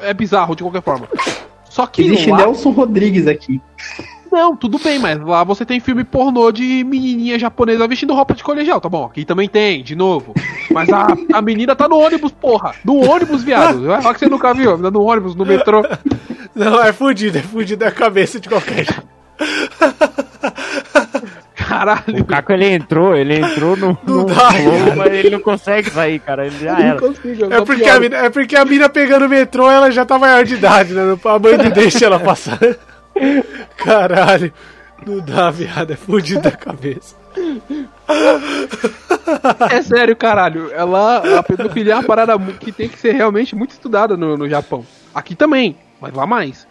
é 0.03 0.13
bizarro 0.13 0.57
de 0.57 0.63
qualquer 0.65 0.83
forma. 0.83 1.07
Só 1.65 1.87
que 1.87 2.03
Existe 2.03 2.31
lá, 2.31 2.39
Nelson 2.39 2.71
Rodrigues 2.71 3.27
aqui. 3.29 3.61
Não, 4.31 4.57
tudo 4.57 4.79
bem, 4.79 4.99
mas 4.99 5.21
lá 5.21 5.43
você 5.45 5.65
tem 5.65 5.81
filme 5.81 6.05
pornô 6.05 6.51
de 6.53 6.85
menininha 6.85 7.39
japonesa 7.39 7.87
vestindo 7.89 8.15
roupa 8.15 8.35
de 8.35 8.43
colegial, 8.45 8.81
tá 8.81 8.89
bom? 8.89 9.05
Aqui 9.07 9.25
também 9.25 9.49
tem, 9.49 9.83
de 9.83 9.95
novo. 9.97 10.35
Mas 10.71 10.89
a, 10.91 11.07
a 11.33 11.43
menina 11.43 11.75
tá 11.75 11.89
no 11.89 11.99
ônibus, 11.99 12.33
porra. 12.33 12.75
No 12.85 12.97
ônibus, 13.09 13.43
viado. 13.43 13.83
Vai 13.87 14.03
falar 14.03 14.15
que 14.15 14.21
você 14.21 14.29
nunca 14.29 14.53
viu. 14.55 14.73
Menina 14.73 14.91
no 14.91 15.03
ônibus, 15.03 15.35
no 15.35 15.45
metrô. 15.47 15.83
Não, 16.55 16.83
é 16.83 16.93
fudido, 16.93 17.39
é 17.39 17.43
fudido 17.43 17.85
a 17.85 17.91
cabeça 17.91 18.41
de 18.41 18.49
qualquer 18.49 18.85
jeito. 18.85 19.03
Caralho. 21.55 22.21
O 22.21 22.25
Caco 22.25 22.53
ele 22.53 22.67
entrou, 22.67 23.17
ele 23.17 23.39
entrou 23.41 23.77
no, 23.77 23.99
no 24.07 24.27
dá, 24.27 24.53
flow, 24.53 24.97
mas 24.97 25.13
ele 25.13 25.31
não 25.31 25.41
consegue 25.41 25.91
sair, 25.91 26.19
cara. 26.21 26.47
Ele 26.47 26.59
já 26.59 26.79
era. 26.79 27.01
não 27.01 27.09
consigo, 27.09 27.53
É 27.53 27.61
porque, 27.65 27.83
pior. 27.83 27.97
a 27.97 28.01
mina, 28.01 28.17
é 28.19 28.31
porque 28.31 28.57
a 28.57 28.65
mina 28.65 28.89
pegando 28.89 29.27
o 29.27 29.29
metrô, 29.29 29.71
ela 29.71 29.91
já 29.91 30.05
tá 30.05 30.19
maior 30.19 30.45
de 30.45 30.55
idade, 30.55 30.95
né? 30.95 31.17
A 31.25 31.39
mãe 31.39 31.57
não 31.59 31.71
deixa 31.71 32.07
ela 32.07 32.21
passar. 32.21 32.59
Caralho. 33.77 34.53
Não 35.07 35.21
dá, 35.21 35.51
viado. 35.51 35.93
É 35.93 35.97
fudido 35.97 36.43
da 36.43 36.51
cabeça. 36.51 37.15
É 39.71 39.83
sério, 39.83 40.17
caralho. 40.17 40.73
Ela, 40.73 41.39
a 41.39 41.43
pedofilia 41.43 41.93
é 41.93 41.97
uma 41.97 42.03
parada 42.03 42.39
que 42.39 42.73
tem 42.73 42.89
que 42.89 42.99
ser 42.99 43.13
realmente 43.13 43.55
muito 43.55 43.73
estudada 43.73 44.17
no, 44.17 44.37
no 44.37 44.49
Japão. 44.49 44.87
Aqui 45.15 45.35
também, 45.35 45.77
mas 46.01 46.15
lá 46.15 46.27
mais. 46.27 46.67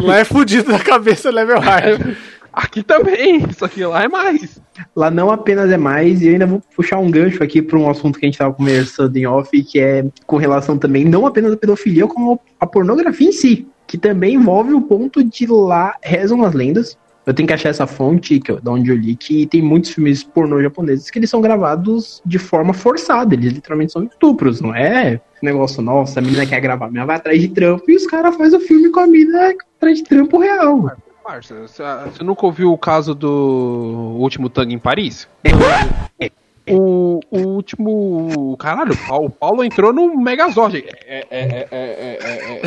Lá 0.00 0.18
é 0.18 0.24
fudido 0.24 0.72
da 0.72 0.80
cabeça, 0.80 1.30
level 1.30 1.60
hard. 1.60 2.16
Aqui 2.52 2.82
também, 2.82 3.46
só 3.52 3.68
que 3.68 3.84
lá 3.84 4.02
é 4.02 4.08
mais. 4.08 4.60
Lá 4.96 5.10
não 5.10 5.30
apenas 5.30 5.70
é 5.70 5.76
mais, 5.76 6.20
e 6.20 6.26
eu 6.26 6.32
ainda 6.32 6.46
vou 6.46 6.60
puxar 6.74 6.98
um 6.98 7.10
gancho 7.10 7.42
aqui 7.42 7.62
para 7.62 7.78
um 7.78 7.88
assunto 7.88 8.18
que 8.18 8.26
a 8.26 8.28
gente 8.28 8.38
tava 8.38 8.52
conversando 8.52 9.16
em 9.16 9.26
off, 9.26 9.62
que 9.62 9.78
é 9.78 10.04
com 10.26 10.36
relação 10.36 10.76
também 10.76 11.04
não 11.04 11.26
apenas 11.26 11.52
à 11.52 11.56
pedofilia, 11.56 12.06
como 12.06 12.40
a 12.58 12.66
pornografia 12.66 13.28
em 13.28 13.32
si, 13.32 13.68
que 13.88 13.98
também 13.98 14.34
envolve 14.34 14.74
o 14.74 14.82
ponto 14.82 15.24
de 15.24 15.46
lá 15.46 15.96
rezam 16.02 16.44
as 16.44 16.54
lendas. 16.54 16.96
Eu 17.26 17.34
tenho 17.34 17.46
que 17.46 17.52
achar 17.52 17.70
essa 17.70 17.86
fonte, 17.86 18.38
que 18.38 18.52
eu, 18.52 18.60
da 18.60 18.70
onde 18.70 18.90
eu 18.90 18.96
li, 18.96 19.16
que 19.16 19.46
tem 19.46 19.60
muitos 19.60 19.90
filmes 19.90 20.22
pornô 20.22 20.62
japoneses 20.62 21.10
que 21.10 21.18
eles 21.18 21.28
são 21.28 21.40
gravados 21.40 22.22
de 22.24 22.38
forma 22.38 22.72
forçada, 22.72 23.34
eles 23.34 23.52
literalmente 23.52 23.92
são 23.92 24.04
estupros, 24.04 24.60
não 24.62 24.74
é 24.74 25.20
negócio, 25.42 25.82
nossa, 25.82 26.20
a 26.20 26.22
menina 26.22 26.46
quer 26.46 26.60
gravar, 26.60 26.86
a 26.86 26.88
menina 26.88 27.06
vai 27.06 27.16
atrás 27.16 27.40
de 27.40 27.48
trampo 27.48 27.90
e 27.90 27.96
os 27.96 28.06
caras 28.06 28.34
fazem 28.36 28.58
o 28.58 28.62
filme 28.62 28.90
com 28.90 29.00
a 29.00 29.06
menina 29.06 29.54
atrás 29.76 29.98
de 29.98 30.04
trampo 30.04 30.38
real. 30.38 30.90
Parça, 31.22 31.54
você 31.54 31.82
você 32.10 32.24
nunca 32.24 32.46
ouviu 32.46 32.72
o 32.72 32.78
caso 32.78 33.14
do 33.14 34.16
último 34.18 34.48
tango 34.48 34.72
em 34.72 34.78
Paris? 34.78 35.28
O, 36.74 37.20
o 37.30 37.38
último. 37.38 38.56
Caralho, 38.58 38.92
o 38.92 39.06
Paulo, 39.06 39.26
o 39.26 39.30
Paulo 39.30 39.64
entrou 39.64 39.92
no 39.92 40.16
Megazord. 40.16 40.84
É, 41.06 41.26
é, 41.30 41.40
é, 41.40 41.68
é, 41.70 42.18
é, 42.20 42.60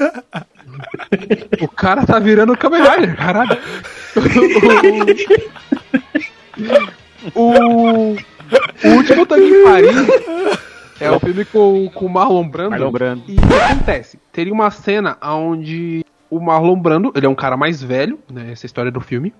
é. 0.00 1.64
O 1.64 1.68
cara 1.68 2.04
tá 2.04 2.18
virando 2.18 2.56
Kamen 2.56 2.82
Rider, 2.82 3.16
caralho. 3.16 3.58
O, 7.34 7.40
o, 7.40 8.16
o 8.84 8.88
último 8.96 9.26
tango 9.26 9.44
em 9.44 9.64
Paris 9.64 9.96
é 11.00 11.10
o 11.10 11.18
filme 11.18 11.44
com, 11.44 11.90
com 11.94 12.06
o 12.06 12.10
Marlon 12.10 12.48
Brando. 12.48 12.70
Marlon 12.70 12.92
Brando. 12.92 13.22
E 13.28 13.36
o 13.36 13.46
que 13.46 13.54
acontece? 13.54 14.18
Teria 14.32 14.52
uma 14.52 14.70
cena 14.70 15.16
onde 15.22 16.04
o 16.30 16.40
Marlon 16.40 16.76
Brando, 16.76 17.12
ele 17.14 17.26
é 17.26 17.28
um 17.28 17.34
cara 17.34 17.56
mais 17.56 17.82
velho, 17.82 18.18
né? 18.30 18.50
Essa 18.52 18.66
história 18.66 18.90
do 18.90 19.00
filme. 19.00 19.32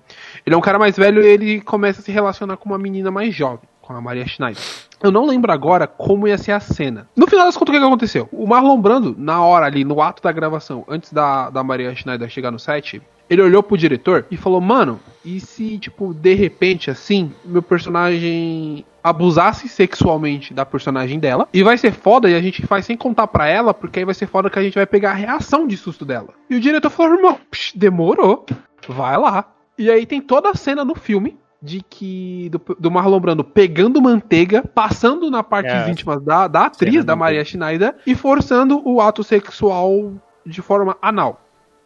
Ele 0.45 0.53
é 0.53 0.57
um 0.57 0.61
cara 0.61 0.79
mais 0.79 0.95
velho 0.95 1.21
e 1.21 1.27
ele 1.27 1.61
começa 1.61 2.01
a 2.01 2.03
se 2.03 2.11
relacionar 2.11 2.57
com 2.57 2.69
uma 2.69 2.77
menina 2.77 3.11
mais 3.11 3.33
jovem, 3.33 3.67
com 3.85 3.93
a 3.93 4.01
Maria 4.01 4.27
Schneider. 4.27 4.61
Eu 5.01 5.11
não 5.11 5.25
lembro 5.25 5.51
agora 5.51 5.85
como 5.85 6.27
ia 6.27 6.37
ser 6.37 6.51
a 6.51 6.59
cena. 6.59 7.07
No 7.15 7.27
final 7.27 7.45
das 7.45 7.55
contas, 7.55 7.75
o 7.75 7.79
que, 7.79 7.85
aconteceu? 7.85 8.27
O 8.31 8.47
Marlon 8.47 8.79
Brando, 8.81 9.15
na 9.17 9.43
hora 9.43 9.65
ali, 9.65 9.83
no 9.83 10.01
ato 10.01 10.23
da 10.23 10.31
gravação, 10.31 10.83
antes 10.87 11.13
da, 11.13 11.49
da 11.49 11.63
Maria 11.63 11.95
Schneider 11.95 12.29
chegar 12.29 12.51
no 12.51 12.57
set, 12.57 13.01
ele 13.29 13.41
olhou 13.41 13.61
pro 13.61 13.77
diretor 13.77 14.25
e 14.31 14.37
falou: 14.37 14.59
Mano, 14.59 14.99
e 15.23 15.39
se, 15.39 15.77
tipo, 15.77 16.13
de 16.13 16.33
repente, 16.33 16.89
assim, 16.89 17.31
meu 17.43 17.61
personagem 17.61 18.85
abusasse 19.03 19.67
sexualmente 19.67 20.53
da 20.53 20.65
personagem 20.65 21.19
dela? 21.19 21.47
E 21.53 21.61
vai 21.61 21.77
ser 21.77 21.91
foda 21.91 22.29
e 22.29 22.35
a 22.35 22.41
gente 22.41 22.65
faz 22.65 22.85
sem 22.85 22.97
contar 22.97 23.27
pra 23.27 23.47
ela, 23.47 23.73
porque 23.73 23.99
aí 23.99 24.05
vai 24.05 24.15
ser 24.15 24.27
foda 24.27 24.49
que 24.49 24.57
a 24.57 24.63
gente 24.63 24.75
vai 24.75 24.85
pegar 24.85 25.11
a 25.11 25.15
reação 25.15 25.67
de 25.67 25.77
susto 25.77 26.03
dela. 26.05 26.29
E 26.49 26.55
o 26.55 26.59
diretor 26.59 26.89
falou: 26.89 27.15
Irmão, 27.15 27.37
demorou, 27.75 28.45
vai 28.87 29.17
lá. 29.17 29.51
E 29.77 29.91
aí 29.91 30.05
tem 30.05 30.21
toda 30.21 30.49
a 30.49 30.55
cena 30.55 30.85
no 30.85 30.95
filme 30.95 31.37
de 31.65 31.81
que 31.81 32.49
do, 32.49 32.61
do 32.79 32.91
Marlon 32.91 33.19
Brando 33.19 33.43
pegando 33.43 34.01
manteiga, 34.01 34.63
passando 34.63 35.31
na 35.31 35.43
partes 35.43 35.73
É. 35.73 35.89
íntimas 35.89 36.21
da, 36.21 36.47
da 36.47 36.65
atriz, 36.67 37.03
da 37.03 37.15
Maria 37.15 37.43
Schneider, 37.43 37.95
e 38.05 38.13
forçando 38.13 38.81
o 38.87 39.01
ato 39.01 39.23
sexual 39.23 40.13
de 40.45 40.61
forma 40.61 40.95
anal. 41.01 41.41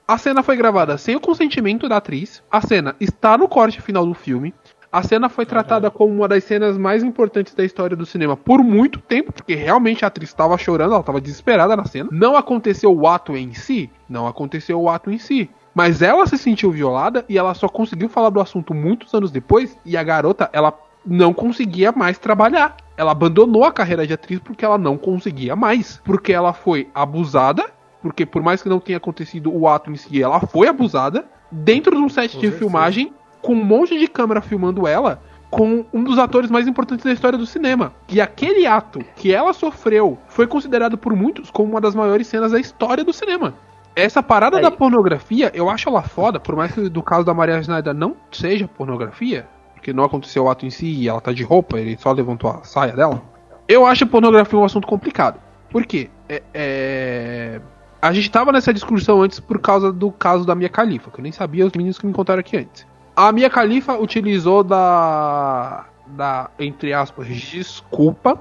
A 0.06 0.18
cena 0.18 0.44
foi 0.44 0.58
gravada 0.58 0.98
sem 0.98 1.16
o 1.16 1.20
consentimento 1.20 1.88
da 1.88 1.98
atriz. 1.98 2.44
A 2.52 2.60
cena 2.62 2.96
está 3.00 3.38
no 3.38 3.48
corte 3.48 3.82
final 3.82 4.06
do 4.06 4.14
filme. 4.14 4.54
A 4.92 5.04
cena 5.04 5.30
foi 5.30 5.46
tratada 5.46 5.92
como 5.92 6.12
uma 6.12 6.28
das 6.28 6.44
cenas 6.44 6.76
mais 6.76 7.04
importantes 7.04 7.54
da 7.54 7.64
história 7.64 7.96
do 7.96 8.08
cinema 8.08 8.36
por 8.36 8.64
muito 8.64 9.00
tempo, 9.00 9.32
porque 9.32 9.54
realmente 9.54 10.04
a 10.04 10.08
atriz 10.08 10.30
estava 10.30 10.58
chorando, 10.58 10.94
ela 10.94 11.00
estava 11.00 11.22
desesperada 11.22 11.78
na 11.78 11.86
cena. 11.86 12.10
Não 12.12 12.36
aconteceu 12.36 12.92
o 12.92 13.08
ato 13.08 13.38
em 13.38 13.54
si, 13.54 13.88
não 14.10 14.26
aconteceu 14.26 14.82
o 14.82 14.90
ato 14.90 15.12
em 15.12 15.20
si. 15.20 15.48
Mas 15.74 16.02
ela 16.02 16.26
se 16.26 16.38
sentiu 16.38 16.72
violada 16.72 17.24
e 17.30 17.38
ela 17.38 17.54
só 17.54 17.68
conseguiu 17.68 18.10
falar 18.10 18.30
do 18.30 18.42
assunto 18.42 18.74
muitos 18.74 19.14
anos 19.14 19.32
depois. 19.32 19.78
E 19.86 19.96
a 19.96 20.04
garota, 20.04 20.50
ela 20.52 20.74
não 21.06 21.34
conseguia 21.34 21.92
mais 21.92 22.18
trabalhar. 22.18 22.76
Ela 22.98 23.12
abandonou 23.12 23.64
a 23.64 23.72
carreira 23.72 24.06
de 24.06 24.14
atriz 24.14 24.40
porque 24.40 24.66
ela 24.66 24.78
não 24.78 24.98
conseguia 24.98 25.56
mais. 25.56 26.02
Porque 26.04 26.34
ela 26.34 26.54
foi 26.54 26.90
abusada. 26.94 27.66
Porque 28.02 28.26
por 28.26 28.42
mais 28.42 28.62
que 28.62 28.70
não 28.70 28.80
tenha 28.80 28.98
acontecido 28.98 29.54
o 29.54 29.68
ato 29.68 29.92
em 29.92 29.96
si, 29.96 30.22
ela 30.22 30.40
foi 30.40 30.68
abusada. 30.68 31.26
Dentro 31.52 31.96
de 31.96 32.02
um 32.02 32.10
set 32.10 32.38
de 32.38 32.52
filmagem, 32.52 33.14
com 33.42 33.54
um 33.54 33.64
monte 33.64 33.98
de 33.98 34.08
câmera 34.08 34.42
filmando 34.42 34.88
ela. 34.88 35.22
Com 35.50 35.86
um 35.92 36.04
dos 36.04 36.20
atores 36.20 36.52
mais 36.52 36.68
importantes 36.68 37.04
da 37.04 37.12
história 37.12 37.38
do 37.38 37.46
cinema. 37.46 37.94
E 38.08 38.22
aquele 38.22 38.68
ato 38.68 39.00
que 39.16 39.34
ela 39.34 39.52
sofreu 39.52 40.18
foi 40.28 40.46
considerado 40.46 40.98
por 40.98 41.16
muitos 41.16 41.50
como 41.50 41.72
uma 41.72 41.82
das 41.82 41.96
maiores 41.96 42.28
cenas 42.28 42.52
da 42.52 42.60
história 42.60 43.04
do 43.04 43.12
cinema. 43.12 43.56
Essa 44.00 44.24
parada 44.24 44.58
Aí. 44.58 44.64
da 44.64 44.72
pornografia, 44.72 45.52
eu 45.54 45.70
acho 45.70 45.90
ela 45.90 46.02
foda, 46.02 46.40
por 46.40 46.56
mais 46.56 46.72
que 46.72 46.88
do 46.88 47.04
caso 47.04 47.26
da 47.26 47.34
Maria 47.34 47.62
Schneider 47.62 47.94
não 47.94 48.16
seja 48.32 48.68
pornografia, 48.68 49.46
porque 49.74 49.92
não 49.92 50.06
aconteceu 50.06 50.46
o 50.46 50.50
ato 50.50 50.66
em 50.66 50.70
si 50.70 50.88
e 50.88 51.10
ela 51.10 51.20
tá 51.20 51.34
de 51.34 51.44
roupa, 51.44 51.78
ele 51.78 51.98
só 51.98 52.12
levantou 52.12 52.50
a 52.50 52.64
saia 52.64 52.94
dela. 52.94 53.22
Eu 53.68 53.86
acho 53.86 54.06
a 54.06 54.08
pornografia 54.08 54.58
um 54.58 54.64
assunto 54.64 54.88
complicado. 54.88 55.40
Por 55.70 55.86
quê? 55.86 56.10
É, 56.28 56.42
é, 56.54 57.62
A 58.02 58.14
gente 58.14 58.32
tava 58.32 58.52
nessa 58.52 58.74
discussão 58.74 59.22
antes 59.22 59.40
por 59.40 59.60
causa 59.60 59.92
do 59.92 60.12
caso 60.12 60.46
da 60.46 60.56
Mia 60.56 60.70
Khalifa, 60.70 61.12
que 61.12 61.20
eu 61.20 61.24
nem 61.24 61.32
sabia 61.32 61.66
os 61.66 61.74
meninos 61.74 62.00
que 62.00 62.08
me 62.08 62.14
contaram 62.14 62.40
aqui 62.40 62.58
antes. 62.58 62.88
A 63.16 63.32
Mia 63.32 63.50
Khalifa 63.50 63.98
utilizou 63.98 64.64
da. 64.64 65.86
da, 66.08 66.50
entre 66.58 66.94
aspas, 66.94 67.28
desculpa, 67.28 68.40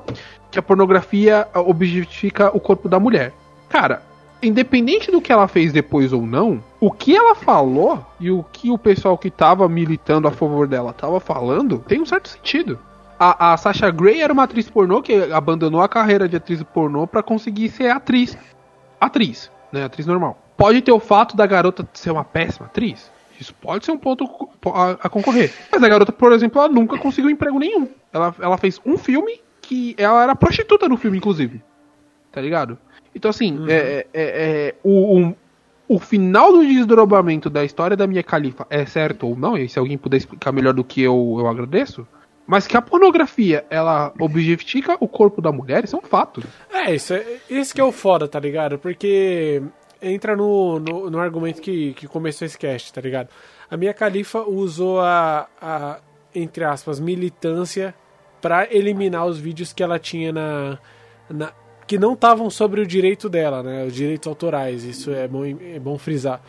que 0.50 0.58
a 0.58 0.62
pornografia 0.62 1.48
objetifica 1.52 2.56
o 2.56 2.60
corpo 2.60 2.88
da 2.88 3.00
mulher. 3.00 3.32
Cara, 3.68 4.02
independente 4.42 5.10
do 5.10 5.20
que 5.20 5.32
ela 5.32 5.48
fez 5.48 5.72
depois 5.72 6.12
ou 6.12 6.26
não, 6.26 6.62
o 6.80 6.90
que 6.90 7.16
ela 7.16 7.34
falou 7.34 8.04
e 8.20 8.30
o 8.30 8.44
que 8.44 8.70
o 8.70 8.78
pessoal 8.78 9.18
que 9.18 9.30
tava 9.30 9.68
militando 9.68 10.28
a 10.28 10.30
favor 10.30 10.66
dela 10.66 10.92
tava 10.92 11.18
falando 11.20 11.78
tem 11.86 12.00
um 12.00 12.06
certo 12.06 12.28
sentido. 12.28 12.78
A, 13.18 13.52
a 13.52 13.56
Sasha 13.56 13.90
Grey 13.90 14.20
era 14.20 14.32
uma 14.32 14.44
atriz 14.44 14.70
pornô 14.70 15.02
que 15.02 15.14
abandonou 15.32 15.80
a 15.80 15.88
carreira 15.88 16.28
de 16.28 16.36
atriz 16.36 16.62
pornô 16.62 17.06
pra 17.06 17.22
conseguir 17.22 17.68
ser 17.68 17.90
atriz. 17.90 18.38
Atriz, 19.00 19.50
né? 19.72 19.84
Atriz 19.84 20.06
normal. 20.06 20.38
Pode 20.56 20.82
ter 20.82 20.92
o 20.92 21.00
fato 21.00 21.36
da 21.36 21.46
garota 21.46 21.88
ser 21.92 22.10
uma 22.10 22.24
péssima 22.24 22.66
atriz. 22.66 23.10
Isso 23.40 23.54
pode 23.54 23.84
ser 23.84 23.92
um 23.92 23.98
ponto 23.98 24.24
a, 24.66 24.90
a 25.02 25.08
concorrer. 25.08 25.52
Mas 25.70 25.82
a 25.82 25.88
garota, 25.88 26.12
por 26.12 26.32
exemplo, 26.32 26.60
ela 26.60 26.68
nunca 26.68 26.98
conseguiu 26.98 27.30
emprego 27.30 27.58
nenhum. 27.58 27.88
Ela, 28.12 28.34
ela 28.40 28.58
fez 28.58 28.80
um 28.84 28.96
filme 28.96 29.40
que 29.60 29.94
ela 29.98 30.22
era 30.22 30.34
prostituta 30.34 30.88
no 30.88 30.96
filme, 30.96 31.18
inclusive. 31.18 31.62
Tá 32.32 32.40
ligado? 32.40 32.78
Então, 33.18 33.28
assim, 33.30 33.58
é, 33.68 33.72
é- 33.74 34.06
é- 34.14 34.68
é- 34.68 34.74
o, 34.82 35.20
o, 35.20 35.36
o 35.88 35.98
final 35.98 36.52
do 36.52 36.64
desdobramento 36.64 37.50
da 37.50 37.64
história 37.64 37.96
da 37.96 38.06
minha 38.06 38.22
califa 38.22 38.66
é 38.70 38.86
certo 38.86 39.26
ou 39.26 39.36
não, 39.36 39.56
e 39.58 39.68
se 39.68 39.78
alguém 39.78 39.98
puder 39.98 40.16
explicar 40.16 40.52
melhor 40.52 40.72
do 40.72 40.84
que 40.84 41.02
eu, 41.02 41.36
eu 41.38 41.46
agradeço. 41.48 42.06
Mas 42.46 42.66
que 42.66 42.76
a 42.76 42.80
pornografia, 42.80 43.66
ela 43.68 44.12
objetifica 44.18 44.96
o 45.00 45.06
corpo 45.06 45.42
da 45.42 45.52
mulher, 45.52 45.84
isso 45.84 45.96
é 45.96 45.98
um 45.98 46.02
fato. 46.02 46.42
É, 46.72 46.94
isso 46.94 47.12
é, 47.12 47.22
esse 47.50 47.74
que 47.74 47.80
é 47.80 47.84
o 47.84 47.92
foda, 47.92 48.26
tá 48.26 48.40
ligado? 48.40 48.78
Porque 48.78 49.60
entra 50.00 50.34
no, 50.34 50.78
no, 50.80 51.10
no 51.10 51.18
argumento 51.18 51.60
que, 51.60 51.92
que 51.92 52.06
começou 52.06 52.46
esse 52.46 52.56
cast, 52.56 52.90
tá 52.90 53.00
ligado? 53.02 53.28
A 53.70 53.76
minha 53.76 53.92
califa 53.92 54.40
usou 54.48 55.00
a, 55.00 55.46
a 55.60 55.98
entre 56.34 56.64
aspas, 56.64 56.98
militância 57.00 57.94
pra 58.40 58.66
eliminar 58.72 59.26
os 59.26 59.38
vídeos 59.38 59.72
que 59.72 59.82
ela 59.82 59.98
tinha 59.98 60.32
na. 60.32 60.78
na 61.28 61.52
que 61.88 61.98
não 61.98 62.12
estavam 62.12 62.50
sobre 62.50 62.82
o 62.82 62.86
direito 62.86 63.28
dela, 63.30 63.62
né? 63.62 63.84
Os 63.84 63.94
direitos 63.94 64.28
autorais, 64.28 64.84
isso 64.84 65.10
é 65.10 65.26
bom, 65.26 65.42
é 65.44 65.80
bom 65.80 65.96
frisar. 65.96 66.40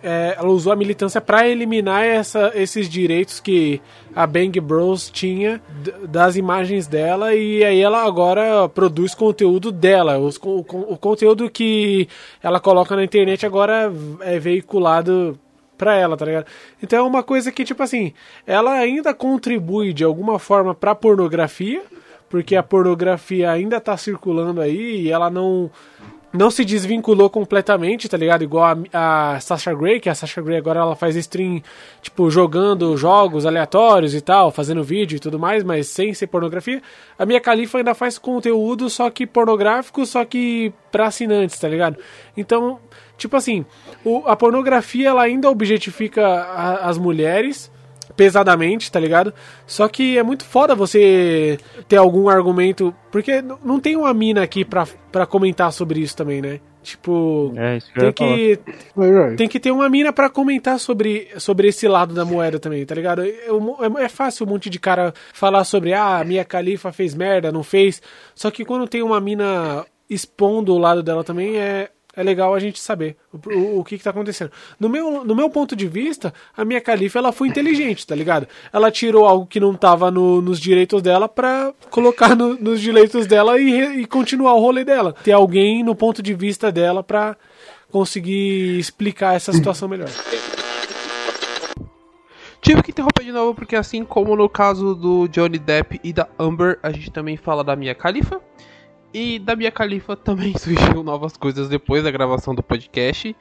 É, 0.00 0.36
ela 0.38 0.48
usou 0.50 0.72
a 0.72 0.76
militância 0.76 1.20
pra 1.20 1.48
eliminar 1.48 2.04
essa, 2.04 2.52
esses 2.54 2.88
direitos 2.88 3.40
que 3.40 3.80
a 4.14 4.26
Bang 4.26 4.60
Bros 4.60 5.10
tinha 5.10 5.60
das 6.06 6.36
imagens 6.36 6.86
dela 6.86 7.34
e 7.34 7.64
aí 7.64 7.80
ela 7.80 8.04
agora 8.04 8.68
produz 8.68 9.14
conteúdo 9.14 9.72
dela. 9.72 10.18
Os, 10.18 10.36
o, 10.36 10.58
o 10.58 10.96
conteúdo 10.96 11.50
que 11.50 12.06
ela 12.42 12.60
coloca 12.60 12.94
na 12.94 13.02
internet 13.02 13.44
agora 13.44 13.92
é 14.20 14.38
veiculado 14.38 15.38
pra 15.76 15.96
ela, 15.96 16.16
tá 16.16 16.24
ligado? 16.24 16.46
Então 16.82 16.98
é 16.98 17.02
uma 17.02 17.22
coisa 17.22 17.50
que, 17.50 17.64
tipo 17.64 17.82
assim, 17.82 18.12
ela 18.46 18.74
ainda 18.74 19.12
contribui 19.12 19.92
de 19.92 20.04
alguma 20.04 20.38
forma 20.38 20.74
pra 20.74 20.94
pornografia, 20.94 21.82
porque 22.34 22.56
a 22.56 22.64
pornografia 22.64 23.48
ainda 23.48 23.80
tá 23.80 23.96
circulando 23.96 24.60
aí 24.60 25.02
e 25.02 25.08
ela 25.12 25.30
não 25.30 25.70
não 26.32 26.50
se 26.50 26.64
desvinculou 26.64 27.30
completamente, 27.30 28.08
tá 28.08 28.16
ligado? 28.16 28.42
Igual 28.42 28.76
a, 28.92 29.34
a 29.34 29.38
Sasha 29.40 29.72
Grey, 29.72 30.00
que 30.00 30.08
a 30.08 30.16
Sasha 30.16 30.42
Grey 30.42 30.56
agora 30.58 30.80
ela 30.80 30.96
faz 30.96 31.14
stream, 31.14 31.62
tipo, 32.02 32.28
jogando 32.28 32.96
jogos 32.96 33.46
aleatórios 33.46 34.16
e 34.16 34.20
tal, 34.20 34.50
fazendo 34.50 34.82
vídeo 34.82 35.14
e 35.14 35.20
tudo 35.20 35.38
mais, 35.38 35.62
mas 35.62 35.86
sem 35.86 36.12
ser 36.12 36.26
pornografia. 36.26 36.82
A 37.16 37.24
minha 37.24 37.40
Califa 37.40 37.78
ainda 37.78 37.94
faz 37.94 38.18
conteúdo, 38.18 38.90
só 38.90 39.08
que 39.10 39.28
pornográfico, 39.28 40.04
só 40.04 40.24
que 40.24 40.72
pra 40.90 41.06
assinantes, 41.06 41.56
tá 41.60 41.68
ligado? 41.68 41.98
Então, 42.36 42.80
tipo 43.16 43.36
assim, 43.36 43.64
o- 44.04 44.24
a 44.26 44.34
pornografia 44.34 45.10
ela 45.10 45.22
ainda 45.22 45.48
objetifica 45.48 46.26
a- 46.26 46.88
as 46.88 46.98
mulheres 46.98 47.70
pesadamente, 48.16 48.90
tá 48.90 48.98
ligado? 49.00 49.32
Só 49.66 49.88
que 49.88 50.16
é 50.18 50.22
muito 50.22 50.44
foda 50.44 50.74
você 50.74 51.58
ter 51.88 51.96
algum 51.96 52.28
argumento, 52.28 52.94
porque 53.10 53.42
não 53.42 53.80
tem 53.80 53.96
uma 53.96 54.12
mina 54.14 54.42
aqui 54.42 54.64
pra, 54.64 54.86
pra 55.10 55.26
comentar 55.26 55.72
sobre 55.72 56.00
isso 56.00 56.16
também, 56.16 56.40
né? 56.40 56.60
Tipo, 56.82 57.54
É, 57.56 57.78
isso 57.78 57.90
que 57.92 57.98
eu 58.04 58.12
tem 58.12 58.36
ia 58.50 58.58
falar. 58.94 59.30
que 59.30 59.36
tem 59.36 59.48
que 59.48 59.58
ter 59.58 59.70
uma 59.70 59.88
mina 59.88 60.12
pra 60.12 60.28
comentar 60.28 60.78
sobre, 60.78 61.28
sobre 61.38 61.68
esse 61.68 61.88
lado 61.88 62.12
da 62.14 62.26
moeda 62.26 62.58
também, 62.58 62.84
tá 62.84 62.94
ligado? 62.94 63.24
Eu- 63.24 63.76
É, 64.00 64.04
é 64.04 64.08
fácil 64.08 64.46
um 64.46 64.50
monte 64.50 64.68
de 64.68 64.78
cara 64.78 65.14
falar 65.32 65.64
sobre, 65.64 65.94
ah, 65.94 66.18
a 66.18 66.24
minha 66.24 66.44
califa 66.44 66.92
fez 66.92 67.14
merda, 67.14 67.50
não 67.50 67.62
fez. 67.62 68.02
Só 68.34 68.50
que 68.50 68.64
quando 68.66 68.86
tem 68.86 69.02
uma 69.02 69.18
mina 69.18 69.84
expondo 70.10 70.74
o 70.74 70.78
lado 70.78 71.02
dela 71.02 71.24
também, 71.24 71.56
é, 71.56 71.88
é 72.16 72.22
legal 72.22 72.54
a 72.54 72.58
gente 72.58 72.78
saber 72.80 73.16
o, 73.32 73.38
o, 73.50 73.78
o 73.80 73.84
que, 73.84 73.98
que 73.98 74.04
tá 74.04 74.10
acontecendo. 74.10 74.50
No 74.78 74.88
meu, 74.88 75.24
no 75.24 75.34
meu 75.34 75.50
ponto 75.50 75.74
de 75.74 75.86
vista, 75.86 76.32
a 76.56 76.64
minha 76.64 76.80
califa 76.80 77.18
ela 77.18 77.32
foi 77.32 77.48
inteligente, 77.48 78.06
tá 78.06 78.14
ligado? 78.14 78.46
Ela 78.72 78.90
tirou 78.90 79.24
algo 79.26 79.46
que 79.46 79.58
não 79.60 79.74
tava 79.74 80.10
no- 80.10 80.40
nos 80.42 80.58
direitos 80.60 81.02
dela 81.02 81.28
pra 81.28 81.72
colocar 81.90 82.34
no- 82.36 82.54
nos 82.54 82.80
direitos 82.80 83.26
dela 83.26 83.58
e, 83.58 84.02
e 84.02 84.06
continuar 84.06 84.54
o 84.54 84.60
rolê 84.60 84.84
dela. 84.84 85.12
Ter 85.24 85.32
alguém 85.32 85.82
no 85.82 85.94
ponto 85.94 86.22
de 86.22 86.34
vista 86.34 86.70
dela 86.72 87.02
pra 87.02 87.36
conseguir 87.90 88.78
explicar 88.78 89.34
essa 89.34 89.52
situação 89.52 89.88
melhor. 89.88 90.08
Tive 92.60 92.82
que 92.82 92.90
interromper 92.92 93.24
de 93.24 93.32
novo 93.32 93.54
porque 93.54 93.76
assim 93.76 94.04
como 94.04 94.34
no 94.34 94.48
caso 94.48 94.94
do 94.94 95.28
Johnny 95.28 95.58
Depp 95.58 96.00
e 96.02 96.12
da 96.12 96.26
Amber, 96.38 96.78
a 96.82 96.90
gente 96.90 97.10
também 97.10 97.36
fala 97.36 97.62
da 97.62 97.76
Mia 97.76 97.94
Khalifa. 97.94 98.40
E 99.14 99.38
da 99.38 99.54
Mia 99.54 99.70
Khalifa 99.70 100.16
também 100.16 100.52
surgiu 100.58 101.04
novas 101.04 101.36
coisas 101.36 101.68
depois 101.68 102.02
da 102.02 102.10
gravação 102.10 102.52
do 102.52 102.64
podcast. 102.64 103.34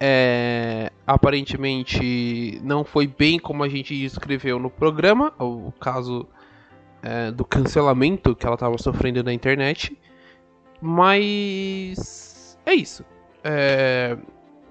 É, 0.00 0.90
aparentemente 1.06 2.60
não 2.64 2.82
foi 2.82 3.06
bem 3.06 3.38
como 3.38 3.62
a 3.62 3.68
gente 3.68 3.94
escreveu 4.04 4.58
no 4.58 4.68
programa, 4.68 5.32
o 5.38 5.72
caso 5.78 6.26
é, 7.00 7.30
do 7.30 7.44
cancelamento 7.44 8.34
que 8.34 8.44
ela 8.44 8.54
estava 8.54 8.76
sofrendo 8.78 9.22
na 9.22 9.32
internet. 9.32 9.96
Mas 10.80 12.58
é 12.66 12.74
isso. 12.74 13.04
É, 13.44 14.18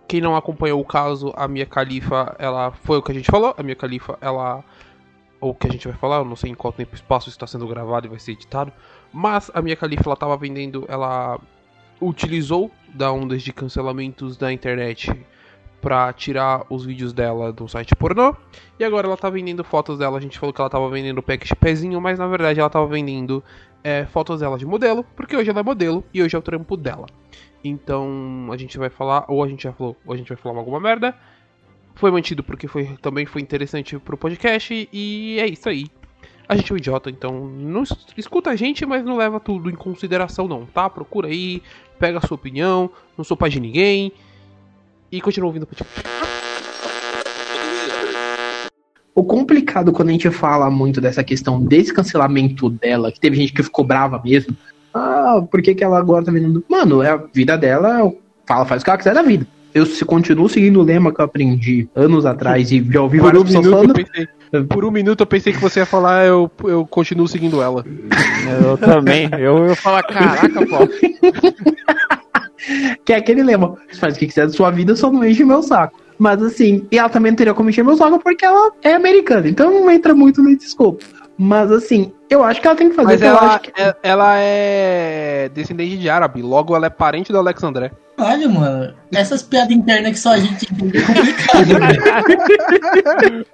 quem 0.05 0.19
não 0.19 0.35
acompanhou 0.35 0.81
o 0.81 0.85
caso, 0.85 1.31
a 1.37 1.47
Mia 1.47 1.65
Khalifa, 1.65 2.35
ela 2.37 2.73
foi 2.73 2.97
o 2.97 3.01
que 3.01 3.13
a 3.13 3.15
gente 3.15 3.31
falou. 3.31 3.55
A 3.57 3.63
Mia 3.63 3.75
Khalifa, 3.75 4.17
ela 4.19 4.65
ou 5.39 5.51
o 5.51 5.55
que 5.55 5.67
a 5.67 5.71
gente 5.71 5.87
vai 5.87 5.97
falar, 5.97 6.17
eu 6.17 6.25
não 6.25 6.35
sei 6.35 6.51
em 6.51 6.55
qual 6.55 6.71
tempo 6.71 6.93
espaço 6.93 7.27
está 7.27 7.47
sendo 7.47 7.67
gravado 7.67 8.05
e 8.05 8.09
vai 8.09 8.19
ser 8.19 8.33
editado. 8.33 8.71
Mas 9.13 9.51
a 9.53 9.61
Mia 9.61 9.75
Khalifa, 9.75 10.03
ela 10.05 10.13
estava 10.13 10.37
vendendo, 10.37 10.85
ela 10.87 11.39
utilizou 12.01 12.71
da 12.93 13.11
ondas 13.11 13.43
de 13.43 13.53
cancelamentos 13.53 14.37
da 14.37 14.51
internet 14.51 15.11
pra 15.81 16.13
tirar 16.13 16.65
os 16.69 16.85
vídeos 16.85 17.11
dela 17.11 17.51
do 17.51 17.67
site 17.67 17.95
pornô. 17.95 18.35
E 18.79 18.83
agora 18.83 19.07
ela 19.07 19.17
tá 19.17 19.29
vendendo 19.29 19.63
fotos 19.63 19.97
dela. 19.97 20.17
A 20.17 20.21
gente 20.21 20.37
falou 20.37 20.53
que 20.53 20.61
ela 20.61 20.69
tava 20.69 20.89
vendendo 20.89 21.21
pack 21.21 21.47
de 21.47 21.55
pezinho, 21.55 21.99
mas 21.99 22.19
na 22.19 22.27
verdade 22.27 22.59
ela 22.59 22.69
tava 22.69 22.85
vendendo 22.85 23.43
é, 23.83 24.05
fotos 24.05 24.39
dela 24.39 24.57
de 24.57 24.65
modelo, 24.65 25.03
porque 25.15 25.35
hoje 25.35 25.49
ela 25.49 25.59
é 25.59 25.63
modelo 25.63 26.03
e 26.13 26.21
hoje 26.21 26.35
é 26.35 26.39
o 26.39 26.41
trampo 26.41 26.77
dela. 26.77 27.07
Então 27.63 28.49
a 28.51 28.57
gente 28.57 28.77
vai 28.77 28.89
falar, 28.89 29.25
ou 29.27 29.43
a 29.43 29.47
gente 29.47 29.63
já 29.63 29.73
falou, 29.73 29.97
ou 30.05 30.13
a 30.13 30.17
gente 30.17 30.29
vai 30.29 30.37
falar 30.37 30.59
alguma 30.59 30.79
merda. 30.79 31.15
Foi 31.95 32.09
mantido 32.09 32.43
porque 32.43 32.67
foi, 32.67 32.97
também 33.01 33.25
foi 33.25 33.41
interessante 33.41 33.97
pro 33.99 34.17
podcast 34.17 34.89
e 34.91 35.37
é 35.39 35.47
isso 35.47 35.67
aí. 35.67 35.87
A 36.51 36.55
gente 36.57 36.69
é 36.69 36.75
um 36.75 36.77
idiota, 36.77 37.09
então 37.09 37.47
não 37.47 37.83
es- 37.83 37.95
escuta 38.17 38.49
a 38.49 38.57
gente, 38.57 38.85
mas 38.85 39.05
não 39.05 39.15
leva 39.15 39.39
tudo 39.39 39.69
em 39.69 39.73
consideração 39.73 40.49
não, 40.49 40.65
tá? 40.65 40.89
Procura 40.89 41.29
aí, 41.29 41.61
pega 41.97 42.17
a 42.17 42.27
sua 42.27 42.35
opinião, 42.35 42.89
não 43.17 43.23
sou 43.23 43.37
pai 43.37 43.49
de 43.49 43.57
ninguém 43.57 44.11
e 45.09 45.21
continua 45.21 45.47
ouvindo 45.47 45.65
o 49.15 49.23
complicado 49.23 49.93
quando 49.93 50.09
a 50.09 50.11
gente 50.11 50.29
fala 50.29 50.69
muito 50.69 50.99
dessa 50.99 51.23
questão 51.23 51.63
desse 51.63 51.93
cancelamento 51.93 52.69
dela, 52.69 53.13
que 53.13 53.19
teve 53.21 53.37
gente 53.37 53.53
que 53.53 53.63
ficou 53.63 53.85
brava 53.85 54.21
mesmo. 54.21 54.53
Ah, 54.93 55.41
por 55.49 55.61
que, 55.61 55.73
que 55.73 55.85
ela 55.85 55.99
agora 55.99 56.25
tá 56.25 56.33
vendo? 56.33 56.61
Mano, 56.67 57.01
é 57.01 57.11
a 57.11 57.15
vida 57.15 57.57
dela, 57.57 58.11
fala, 58.45 58.65
faz 58.65 58.81
o 58.81 58.83
que 58.83 58.89
ela 58.89 58.97
quiser 58.97 59.13
da 59.13 59.21
vida. 59.21 59.47
Eu 59.73 59.85
se 59.85 60.03
continuo 60.03 60.49
seguindo 60.49 60.81
o 60.81 60.83
lema 60.83 61.13
que 61.13 61.21
eu 61.21 61.25
aprendi 61.25 61.87
anos 61.95 62.25
atrás 62.25 62.73
e 62.73 62.83
já 62.91 63.01
ouvi 63.01 63.19
várias 63.19 63.41
pessoas 63.43 63.67
falando. 63.67 63.93
Por 64.69 64.83
um 64.85 64.91
minuto 64.91 65.21
eu 65.21 65.25
pensei 65.25 65.53
que 65.53 65.59
você 65.59 65.79
ia 65.79 65.85
falar, 65.85 66.25
eu, 66.25 66.51
eu 66.65 66.85
continuo 66.85 67.27
seguindo 67.27 67.61
ela. 67.61 67.85
Eu 68.63 68.77
também. 68.77 69.29
Eu 69.39 69.69
ia 69.69 69.75
falar, 69.75 70.03
caraca, 70.03 70.65
pô. 70.65 70.87
Que 73.03 73.13
é 73.13 73.15
aquele 73.15 73.41
lema, 73.41 73.75
faz 73.99 74.15
o 74.15 74.19
que 74.19 74.27
quiser 74.27 74.45
da 74.45 74.53
sua 74.53 74.69
vida, 74.69 74.95
só 74.95 75.11
não 75.11 75.25
enche 75.25 75.43
meu 75.43 75.63
saco. 75.63 75.99
Mas 76.19 76.43
assim, 76.43 76.85
e 76.91 76.99
ela 76.99 77.09
também 77.09 77.31
não 77.31 77.35
teria 77.37 77.55
como 77.55 77.71
encher 77.71 77.83
meu 77.83 77.97
saco 77.97 78.19
porque 78.19 78.45
ela 78.45 78.71
é 78.83 78.93
americana, 78.93 79.47
então 79.49 79.71
não 79.71 79.89
entra 79.89 80.13
muito 80.13 80.43
nesse 80.43 80.67
escopo. 80.67 81.03
Mas 81.35 81.71
assim, 81.71 82.13
eu 82.29 82.43
acho 82.43 82.61
que 82.61 82.67
ela 82.67 82.75
tem 82.75 82.89
que 82.89 82.95
fazer 82.95 83.07
Mas 83.07 83.17
o 83.17 83.23
que 83.23 83.25
ela 83.27 83.39
ela, 83.39 83.59
que... 83.59 83.71
é- 83.75 83.95
ela 84.03 84.35
é 84.37 85.49
descendente 85.49 85.97
de 85.97 86.07
árabe, 86.07 86.43
logo 86.43 86.75
ela 86.75 86.85
é 86.85 86.89
parente 86.91 87.31
do 87.31 87.39
Alex 87.39 87.63
Olha, 88.23 88.47
mano, 88.47 88.93
essas 89.11 89.41
piadas 89.41 89.71
internas 89.71 90.11
que 90.11 90.19
só 90.19 90.33
a 90.33 90.37
gente 90.37 90.71
entende 90.71 90.97
é 90.97 91.01
complicado, 91.01 91.65
velho. 91.65 93.45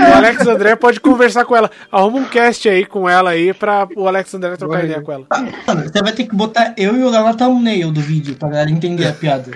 O 0.00 0.14
Alex 0.16 0.46
André 0.46 0.74
pode 0.74 1.00
conversar 1.00 1.44
com 1.44 1.54
ela. 1.54 1.70
Arruma 1.92 2.20
um 2.20 2.24
cast 2.24 2.66
aí 2.66 2.86
com 2.86 3.06
ela 3.06 3.30
aí 3.30 3.52
pra 3.52 3.86
o 3.94 4.08
Alex 4.08 4.32
André 4.32 4.56
trocar 4.56 4.84
ideia 4.84 5.02
com 5.02 5.12
ela. 5.12 5.26
Mano, 5.66 5.82
você 5.82 6.02
vai 6.02 6.12
ter 6.12 6.24
que 6.24 6.34
botar 6.34 6.72
eu 6.78 6.96
e 6.96 7.02
o 7.02 7.10
Léo 7.10 7.24
na 7.24 7.34
thumbnail 7.34 7.92
do 7.92 8.00
vídeo 8.00 8.34
pra 8.36 8.48
galera 8.48 8.70
entender 8.70 9.06
a 9.06 9.12
piada. 9.12 9.50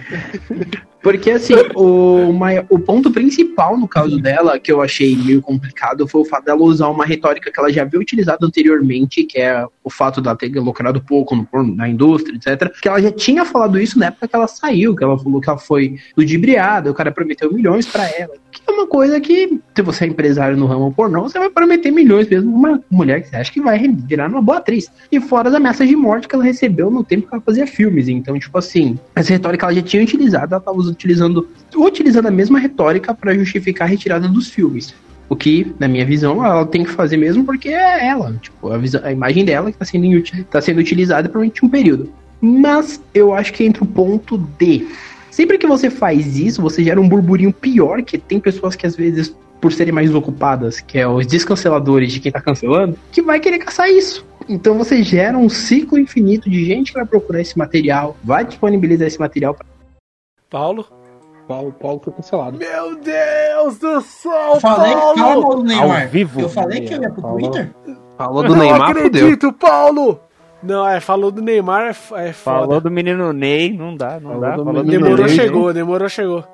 Porque 1.02 1.30
assim, 1.30 1.54
o, 1.74 2.30
o 2.68 2.78
ponto 2.78 3.10
principal 3.10 3.76
no 3.76 3.88
caso 3.88 4.20
dela, 4.20 4.58
que 4.58 4.70
eu 4.70 4.82
achei 4.82 5.16
meio 5.16 5.40
complicado, 5.40 6.06
foi 6.06 6.20
o 6.20 6.24
fato 6.24 6.44
dela 6.44 6.60
usar 6.60 6.88
uma 6.88 7.06
retórica 7.06 7.50
que 7.50 7.58
ela 7.58 7.72
já 7.72 7.82
havia 7.82 7.98
utilizado 7.98 8.46
anteriormente, 8.46 9.24
que 9.24 9.38
é 9.38 9.66
o 9.82 9.90
fato 9.90 10.20
dela 10.20 10.36
ter 10.36 10.48
lucrado 10.60 11.00
pouco 11.00 11.34
no 11.34 11.48
na 11.74 11.88
indústria, 11.88 12.36
etc. 12.36 12.70
Que 12.80 12.88
ela 12.88 13.00
já 13.00 13.10
tinha 13.10 13.44
falado 13.44 13.80
isso 13.80 13.98
na 13.98 14.06
época 14.06 14.28
que 14.28 14.36
ela 14.36 14.46
saiu, 14.50 14.94
que 14.94 15.02
ela 15.02 15.18
falou 15.18 15.40
que 15.40 15.48
ela 15.48 15.58
foi 15.58 15.96
ludibriada, 16.16 16.90
o 16.90 16.94
cara 16.94 17.10
prometeu 17.10 17.52
milhões 17.52 17.86
pra 17.86 18.04
ela. 18.08 18.34
Que 18.50 18.60
é 18.66 18.70
uma 18.72 18.86
coisa 18.86 19.20
que, 19.20 19.60
se 19.74 19.82
você 19.82 20.04
é 20.04 20.08
empresário 20.08 20.56
no 20.56 20.66
ramo 20.66 20.92
pornô, 20.92 21.22
você 21.22 21.38
vai 21.38 21.48
prometer 21.48 21.90
milhões 21.90 22.28
mesmo 22.28 22.54
uma 22.54 22.82
mulher 22.90 23.22
que 23.22 23.28
você 23.28 23.36
acha 23.36 23.52
que 23.52 23.60
vai 23.60 23.78
virar 23.88 24.28
uma 24.28 24.42
boa 24.42 24.58
atriz. 24.58 24.90
E 25.10 25.20
fora 25.20 25.48
as 25.48 25.54
ameaças 25.54 25.88
de 25.88 25.96
morte 25.96 26.28
que 26.28 26.34
ela 26.34 26.44
recebeu 26.44 26.90
no 26.90 27.02
tempo 27.04 27.28
que 27.28 27.34
ela 27.34 27.42
fazia 27.42 27.66
filmes. 27.66 28.08
Então, 28.08 28.38
tipo 28.38 28.58
assim, 28.58 28.98
essa 29.14 29.32
retórica 29.32 29.66
ela 29.66 29.74
já 29.74 29.82
tinha 29.82 30.02
utilizado, 30.02 30.54
ela 30.54 30.60
tava 30.62 30.78
utilizando, 30.78 31.48
utilizando 31.76 32.26
a 32.26 32.30
mesma 32.30 32.58
retórica 32.58 33.14
pra 33.14 33.34
justificar 33.34 33.86
a 33.86 33.90
retirada 33.90 34.28
dos 34.28 34.48
filmes. 34.48 34.94
O 35.28 35.36
que, 35.36 35.72
na 35.78 35.86
minha 35.86 36.04
visão, 36.04 36.44
ela 36.44 36.66
tem 36.66 36.82
que 36.82 36.90
fazer 36.90 37.16
mesmo 37.16 37.44
porque 37.44 37.68
é 37.68 38.08
ela. 38.08 38.34
Tipo, 38.42 38.72
a, 38.72 38.76
visão- 38.76 39.00
a 39.04 39.12
imagem 39.12 39.44
dela 39.44 39.70
que 39.70 39.78
tá 39.78 39.84
sendo, 39.84 40.22
tá 40.50 40.60
sendo 40.60 40.80
utilizada 40.80 41.28
por 41.28 41.40
um 41.40 41.68
período. 41.68 42.12
Mas 42.40 43.02
eu 43.12 43.34
acho 43.34 43.52
que 43.52 43.64
entra 43.64 43.84
o 43.84 43.86
ponto 43.86 44.38
de. 44.58 44.88
Sempre 45.30 45.58
que 45.58 45.66
você 45.66 45.90
faz 45.90 46.38
isso, 46.38 46.60
você 46.60 46.82
gera 46.82 47.00
um 47.00 47.08
burburinho 47.08 47.52
pior, 47.52 48.02
que 48.02 48.18
tem 48.18 48.40
pessoas 48.40 48.74
que 48.74 48.86
às 48.86 48.96
vezes, 48.96 49.34
por 49.60 49.72
serem 49.72 49.92
mais 49.92 50.12
ocupadas, 50.14 50.80
que 50.80 50.98
é 50.98 51.06
os 51.06 51.26
descanceladores 51.26 52.12
de 52.12 52.20
quem 52.20 52.32
tá 52.32 52.40
cancelando, 52.40 52.98
que 53.12 53.22
vai 53.22 53.38
querer 53.38 53.58
caçar 53.58 53.88
isso. 53.88 54.26
Então 54.48 54.76
você 54.76 55.02
gera 55.02 55.38
um 55.38 55.48
ciclo 55.48 55.98
infinito 55.98 56.50
de 56.50 56.64
gente 56.64 56.92
que 56.92 56.98
vai 56.98 57.06
procurar 57.06 57.40
esse 57.40 57.56
material, 57.56 58.16
vai 58.24 58.44
disponibilizar 58.44 59.06
esse 59.06 59.20
material 59.20 59.54
pra 59.54 59.64
Paulo? 60.50 60.84
Paulo, 61.46 61.72
Paulo 61.72 62.00
foi 62.02 62.12
cancelado. 62.12 62.58
Meu 62.58 62.96
Deus 62.96 63.78
do 63.78 64.00
céu, 64.00 64.54
Eu 64.54 64.60
falei, 64.60 64.94
mal 64.94 65.56
do 65.56 65.62
Neymar. 65.64 66.02
Ao 66.02 66.08
vivo. 66.08 66.40
Eu 66.40 66.48
falei 66.48 66.80
que 66.80 66.94
eu 66.94 67.02
ia 67.02 67.10
pro. 67.10 67.22
Twitter? 67.22 67.70
Falou 68.16 68.42
do 68.42 68.54
Neymar, 68.54 68.94
fudeu. 68.94 69.06
acredito, 69.06 69.52
Paulo! 69.52 70.20
Não, 70.62 70.86
é, 70.86 71.00
falou 71.00 71.30
do 71.30 71.40
Neymar, 71.40 71.82
é, 71.86 71.88
é 72.28 72.32
foda. 72.32 72.34
Falou 72.60 72.80
do 72.80 72.90
menino 72.90 73.32
Ney, 73.32 73.72
não 73.76 73.96
dá, 73.96 74.20
não 74.20 74.30
Falou 74.32 74.40
dá. 74.40 74.56
do 74.56 74.64
Falou 74.64 74.84
Demorou, 74.84 75.16
Ney, 75.26 75.28
chegou, 75.34 75.72
demorou, 75.72 76.08
chegou. 76.08 76.44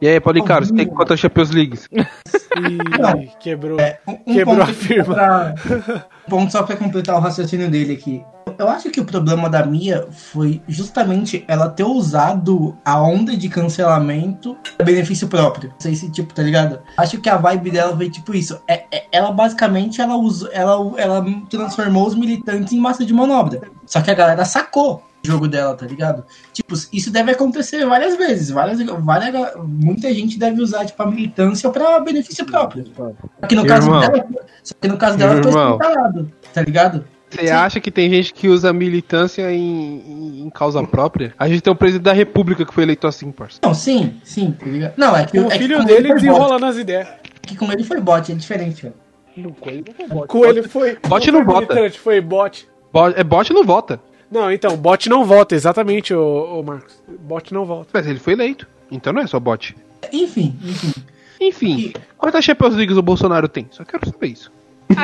E 0.00 0.06
aí, 0.08 0.20
Paulinho 0.20 0.44
Carlos, 0.44 0.70
tem 0.70 0.86
quantas 0.86 1.18
Champions 1.18 1.50
Leagues? 1.50 1.88
Ih, 1.92 3.30
quebrou. 3.40 3.78
Um, 4.06 4.12
um 4.26 4.34
Quebrou 4.34 4.56
ponto 4.58 4.70
a 4.70 4.74
firma. 4.74 5.14
pra- 5.14 5.54
um 6.26 6.30
ponto 6.30 6.52
só 6.52 6.62
pra 6.62 6.76
completar 6.76 7.16
o 7.16 7.20
raciocínio 7.20 7.70
dele 7.70 7.94
aqui. 7.94 8.22
Eu 8.58 8.68
acho 8.68 8.90
que 8.90 9.00
o 9.00 9.04
problema 9.04 9.48
da 9.48 9.64
Mia 9.64 10.08
foi 10.10 10.62
justamente 10.68 11.44
ela 11.46 11.68
ter 11.68 11.84
usado 11.84 12.76
a 12.84 13.00
onda 13.00 13.36
de 13.36 13.48
cancelamento 13.48 14.56
a 14.78 14.82
benefício 14.82 15.28
próprio. 15.28 15.70
Não 15.70 15.80
sei 15.80 15.94
se, 15.94 16.10
tipo, 16.10 16.32
tá 16.32 16.42
ligado? 16.42 16.78
Acho 16.96 17.20
que 17.20 17.28
a 17.28 17.36
vibe 17.36 17.70
dela 17.70 17.96
foi 17.96 18.10
tipo 18.10 18.34
isso. 18.34 18.60
É, 18.68 18.84
é- 18.90 19.06
ela 19.12 19.30
basicamente 19.32 20.00
ela, 20.00 20.16
usou, 20.16 20.48
ela, 20.52 20.76
ela 20.96 21.24
transformou 21.50 22.06
os 22.06 22.14
militantes 22.14 22.72
em 22.72 22.78
massa 22.80 23.04
de 23.04 23.12
manobra. 23.12 23.62
Só 23.86 24.00
que 24.00 24.10
a 24.10 24.14
galera 24.14 24.44
sacou. 24.44 25.02
jogo 25.24 25.48
dela, 25.48 25.74
tá 25.74 25.84
ligado? 25.84 26.24
Tipo, 26.52 26.74
isso 26.92 27.10
deve 27.10 27.32
acontecer 27.32 27.84
várias 27.84 28.16
vezes. 28.16 28.50
Várias, 28.50 28.80
várias, 28.80 29.56
muita 29.66 30.14
gente 30.14 30.38
deve 30.38 30.62
usar, 30.62 30.84
tipo, 30.84 31.02
a 31.02 31.06
militância 31.10 31.68
pra 31.68 31.98
benefício 31.98 32.46
próprio. 32.46 32.84
Só 32.96 33.46
que 33.48 33.56
no 33.56 33.66
caso 33.66 33.88
Irmão. 33.88 34.00
dela, 34.00 34.24
só 34.62 34.74
que 34.80 34.86
no 34.86 34.96
caso 34.96 35.18
dela 35.18 35.42
foi 35.42 35.50
escancarado, 35.50 36.32
tá 36.54 36.62
ligado? 36.62 37.04
Você 37.30 37.50
acha 37.50 37.80
que 37.80 37.90
tem 37.90 38.08
gente 38.08 38.32
que 38.32 38.48
usa 38.48 38.72
militância 38.72 39.50
em, 39.52 39.58
em- 39.60 40.42
em 40.46 40.50
causa 40.50 40.82
própria? 40.84 41.34
A 41.38 41.48
gente 41.48 41.60
tem 41.60 41.72
o 41.72 41.76
presidente 41.76 42.04
da 42.04 42.12
república 42.12 42.64
que 42.64 42.72
foi 42.72 42.84
eleito 42.84 43.06
assim, 43.06 43.30
parça. 43.32 43.58
Não, 43.62 43.74
sim, 43.74 44.14
sim, 44.24 44.52
tá 44.52 44.64
ligado? 44.66 44.94
Não, 44.96 45.14
é 45.16 45.26
que 45.26 45.38
O 45.38 45.46
é 45.46 45.50
que 45.50 45.58
filho 45.58 45.78
com 45.78 45.84
dele 45.84 45.98
ele 45.98 46.08
foi 46.08 46.14
bot. 46.16 46.20
desenrola 46.26 46.58
nas 46.58 46.76
ideias. 46.76 47.08
Que 47.42 47.56
com 47.56 47.70
ele 47.72 47.84
foi 47.84 48.00
bot, 48.00 48.30
é 48.30 48.34
diferente, 48.34 48.82
velho. 48.82 48.94
Com 50.28 50.44
ele 50.46 50.62
foi. 50.62 50.96
Bot 51.06 51.30
não 51.30 51.40
não 51.40 51.44
foi 51.52 51.54
vota. 51.66 51.90
Foi 51.98 52.20
bot. 52.20 52.68
Bo- 52.92 53.08
É 53.08 53.22
bot 53.24 53.52
não 53.52 53.64
vota. 53.64 54.00
Não, 54.30 54.50
então, 54.50 54.76
bot 54.76 55.08
não 55.08 55.24
vota, 55.24 55.54
exatamente, 55.54 56.14
ô, 56.14 56.58
ô 56.58 56.62
Marcos. 56.62 57.00
Bot 57.20 57.52
não 57.52 57.64
vota. 57.66 57.88
Mas 57.92 58.06
ele 58.06 58.18
foi 58.18 58.32
eleito. 58.32 58.66
Então 58.90 59.12
não 59.12 59.20
é 59.22 59.26
só 59.26 59.38
bot. 59.38 59.76
Enfim, 60.12 60.56
enfim. 60.64 60.92
Enfim, 61.40 61.92
quantas 62.16 62.44
Champions 62.44 62.74
Leagues 62.74 62.96
o 62.96 63.02
Bolsonaro 63.02 63.46
tem? 63.48 63.66
Só 63.70 63.84
quero 63.84 64.08
saber 64.08 64.28
isso. 64.28 64.50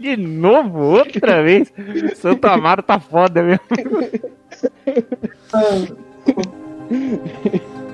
De 0.00 0.16
novo, 0.16 0.78
outra 0.98 1.42
vez. 1.42 1.72
Santo 2.16 2.46
Amaro 2.46 2.82
tá 2.82 3.00
foda 3.00 3.42
mesmo. 3.42 3.60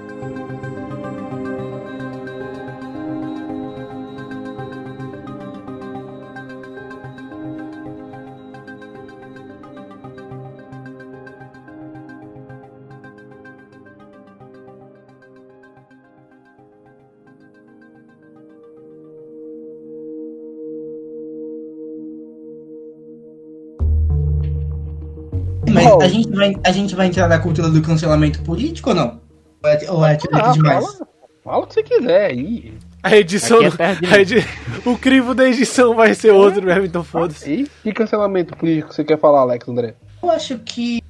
Mas 25.72 25.86
a 26.00 26.08
gente, 26.08 26.30
vai, 26.30 26.54
a 26.64 26.72
gente 26.72 26.94
vai 26.94 27.06
entrar 27.06 27.28
na 27.28 27.38
cultura 27.38 27.68
do 27.68 27.80
cancelamento 27.82 28.42
político 28.42 28.90
ou 28.90 28.94
não? 28.96 29.20
Ou 29.62 29.70
é, 29.70 29.90
ou 29.90 30.06
é 30.06 30.16
tipo 30.16 30.36
Ah, 30.36 30.50
demais? 30.52 30.84
fala, 30.84 31.08
fala 31.44 31.64
o 31.64 31.66
que 31.66 31.74
você 31.74 31.82
quiser 31.82 32.26
aí. 32.30 32.74
A 33.02 33.16
edição. 33.16 33.58
É 33.62 34.14
a 34.14 34.20
edi- 34.20 34.44
O 34.86 34.96
crivo 34.96 35.34
da 35.34 35.48
edição 35.48 35.94
vai 35.94 36.14
ser 36.14 36.30
outro 36.32 36.62
mesmo, 36.64 36.84
então 36.84 37.02
foda-se. 37.02 37.50
E 37.52 37.68
que 37.82 37.92
cancelamento 37.92 38.56
político 38.56 38.92
você 38.94 39.02
quer 39.04 39.18
falar, 39.18 39.40
Alex 39.40 39.68
André? 39.68 39.94
Eu 40.22 40.30
acho 40.30 40.58
que. 40.58 41.00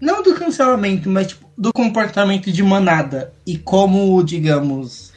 Não 0.00 0.22
do 0.22 0.34
cancelamento, 0.34 1.10
mas 1.10 1.26
tipo, 1.28 1.46
do 1.58 1.72
comportamento 1.72 2.50
de 2.50 2.62
manada. 2.62 3.32
E 3.46 3.58
como, 3.58 4.22
digamos. 4.22 5.12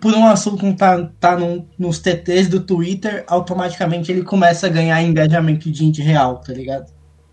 Por 0.00 0.14
um 0.14 0.24
assunto 0.26 0.58
que 0.64 0.72
tá, 0.72 1.10
tá 1.20 1.36
num- 1.36 1.66
nos 1.78 1.98
TTs 1.98 2.48
do 2.48 2.60
Twitter, 2.60 3.24
automaticamente 3.26 4.10
ele 4.10 4.22
começa 4.22 4.66
a 4.66 4.70
ganhar 4.70 5.02
engajamento 5.02 5.70
de 5.70 5.78
gente 5.78 6.00
real, 6.00 6.36
tá 6.36 6.52
ligado? 6.52 6.86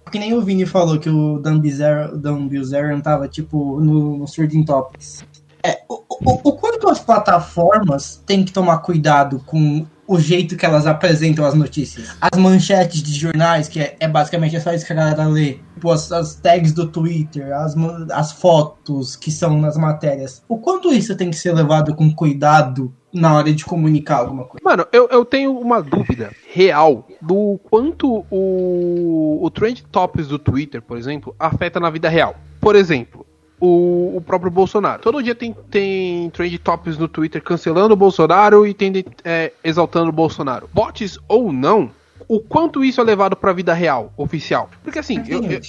Que 0.09 0.19
nem 0.19 0.33
o 0.33 0.41
Vini 0.41 0.65
falou 0.65 0.99
que 0.99 1.09
o 1.09 1.39
Dan 1.39 1.59
Bilzerian, 1.59 2.99
tava, 3.01 3.27
tipo, 3.27 3.79
no, 3.79 4.17
no 4.17 4.25
Trending 4.25 4.63
Topics. 4.63 5.25
É, 5.63 5.81
o, 5.87 6.01
o, 6.09 6.49
o 6.49 6.53
quanto 6.53 6.89
as 6.89 6.99
plataformas 6.99 8.21
têm 8.25 8.43
que 8.43 8.51
tomar 8.51 8.79
cuidado 8.79 9.39
com 9.45 9.85
o 10.07 10.19
jeito 10.19 10.57
que 10.57 10.65
elas 10.65 10.85
apresentam 10.85 11.45
as 11.45 11.53
notícias. 11.53 12.09
As 12.19 12.37
manchetes 12.37 13.01
de 13.01 13.13
jornais, 13.13 13.69
que 13.69 13.79
é, 13.79 13.95
é 13.99 14.07
basicamente 14.07 14.59
só 14.59 14.73
isso 14.73 14.85
que 14.85 14.91
a 14.91 14.95
galera 14.95 15.25
lê. 15.25 15.59
Tipo, 15.75 15.91
as, 15.91 16.11
as 16.11 16.35
tags 16.35 16.73
do 16.73 16.87
Twitter, 16.87 17.55
as, 17.55 17.75
as 18.11 18.31
fotos 18.33 19.15
que 19.15 19.31
são 19.31 19.57
nas 19.59 19.77
matérias. 19.77 20.43
O 20.49 20.57
quanto 20.57 20.91
isso 20.91 21.15
tem 21.15 21.29
que 21.29 21.37
ser 21.37 21.53
levado 21.53 21.95
com 21.95 22.13
cuidado 22.13 22.93
na 23.13 23.35
hora 23.35 23.51
de 23.53 23.65
comunicar 23.65 24.17
alguma 24.19 24.45
coisa? 24.45 24.63
Mano, 24.63 24.85
eu, 24.91 25.07
eu 25.09 25.25
tenho 25.25 25.57
uma 25.57 25.81
dúvida 25.81 26.31
real 26.53 27.07
do 27.21 27.59
quanto 27.69 28.25
o, 28.29 29.39
o 29.41 29.49
Trend 29.49 29.83
Topics 29.91 30.27
do 30.27 30.39
Twitter, 30.39 30.81
por 30.81 30.97
exemplo, 30.97 31.35
afeta 31.39 31.79
na 31.79 31.89
vida 31.89 32.07
real. 32.09 32.35
Por 32.59 32.75
exemplo, 32.75 33.25
o, 33.59 34.17
o 34.17 34.21
próprio 34.21 34.51
Bolsonaro. 34.51 35.01
Todo 35.01 35.21
dia 35.21 35.35
tem, 35.35 35.55
tem 35.69 36.29
Trend 36.31 36.57
Topics 36.59 36.97
no 36.97 37.07
Twitter 37.07 37.41
cancelando 37.43 37.93
o 37.93 37.97
Bolsonaro 37.97 38.65
e 38.65 38.73
tem 38.73 38.91
é, 39.23 39.51
exaltando 39.63 40.09
o 40.09 40.13
Bolsonaro. 40.13 40.69
Bots 40.73 41.19
ou 41.27 41.51
não, 41.51 41.91
o 42.27 42.39
quanto 42.39 42.83
isso 42.83 43.01
é 43.01 43.03
levado 43.03 43.35
pra 43.35 43.53
vida 43.53 43.73
real, 43.73 44.11
oficial? 44.17 44.69
Porque 44.83 44.99
assim, 44.99 45.21
eu- 45.27 45.43
eu, 45.43 45.59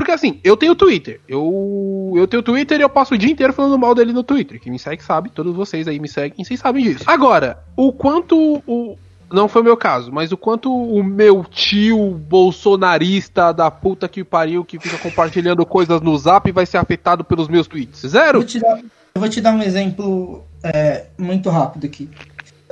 porque 0.00 0.12
assim, 0.12 0.40
eu 0.42 0.56
tenho 0.56 0.74
Twitter. 0.74 1.20
Eu, 1.28 2.14
eu 2.16 2.26
tenho 2.26 2.42
Twitter 2.42 2.80
e 2.80 2.82
eu 2.82 2.88
passo 2.88 3.12
o 3.12 3.18
dia 3.18 3.30
inteiro 3.30 3.52
falando 3.52 3.78
mal 3.78 3.94
dele 3.94 4.14
no 4.14 4.22
Twitter. 4.22 4.58
Quem 4.58 4.72
me 4.72 4.78
segue 4.78 5.04
sabe, 5.04 5.28
todos 5.28 5.54
vocês 5.54 5.86
aí 5.86 6.00
me 6.00 6.08
seguem, 6.08 6.42
vocês 6.42 6.58
sabem 6.58 6.82
disso. 6.82 7.04
Agora, 7.06 7.62
o 7.76 7.92
quanto 7.92 8.62
o. 8.66 8.96
Não 9.30 9.46
foi 9.46 9.60
o 9.60 9.64
meu 9.64 9.76
caso, 9.76 10.10
mas 10.10 10.32
o 10.32 10.38
quanto 10.38 10.74
o 10.74 11.04
meu 11.04 11.44
tio 11.44 12.12
bolsonarista 12.12 13.52
da 13.52 13.70
puta 13.70 14.08
que 14.08 14.24
pariu 14.24 14.64
que 14.64 14.80
fica 14.80 14.96
compartilhando 14.96 15.66
coisas 15.66 16.00
no 16.00 16.16
zap 16.16 16.50
vai 16.50 16.64
ser 16.64 16.78
afetado 16.78 17.22
pelos 17.22 17.46
meus 17.46 17.68
tweets? 17.68 18.02
Eu 18.02 18.10
Zero? 18.10 18.38
vou 18.38 18.48
te 18.48 18.58
dar, 18.58 18.78
eu 18.78 19.20
vou 19.20 19.28
te 19.28 19.40
dar 19.42 19.54
um 19.54 19.62
exemplo 19.62 20.42
é, 20.64 21.08
muito 21.18 21.50
rápido 21.50 21.84
aqui. 21.84 22.08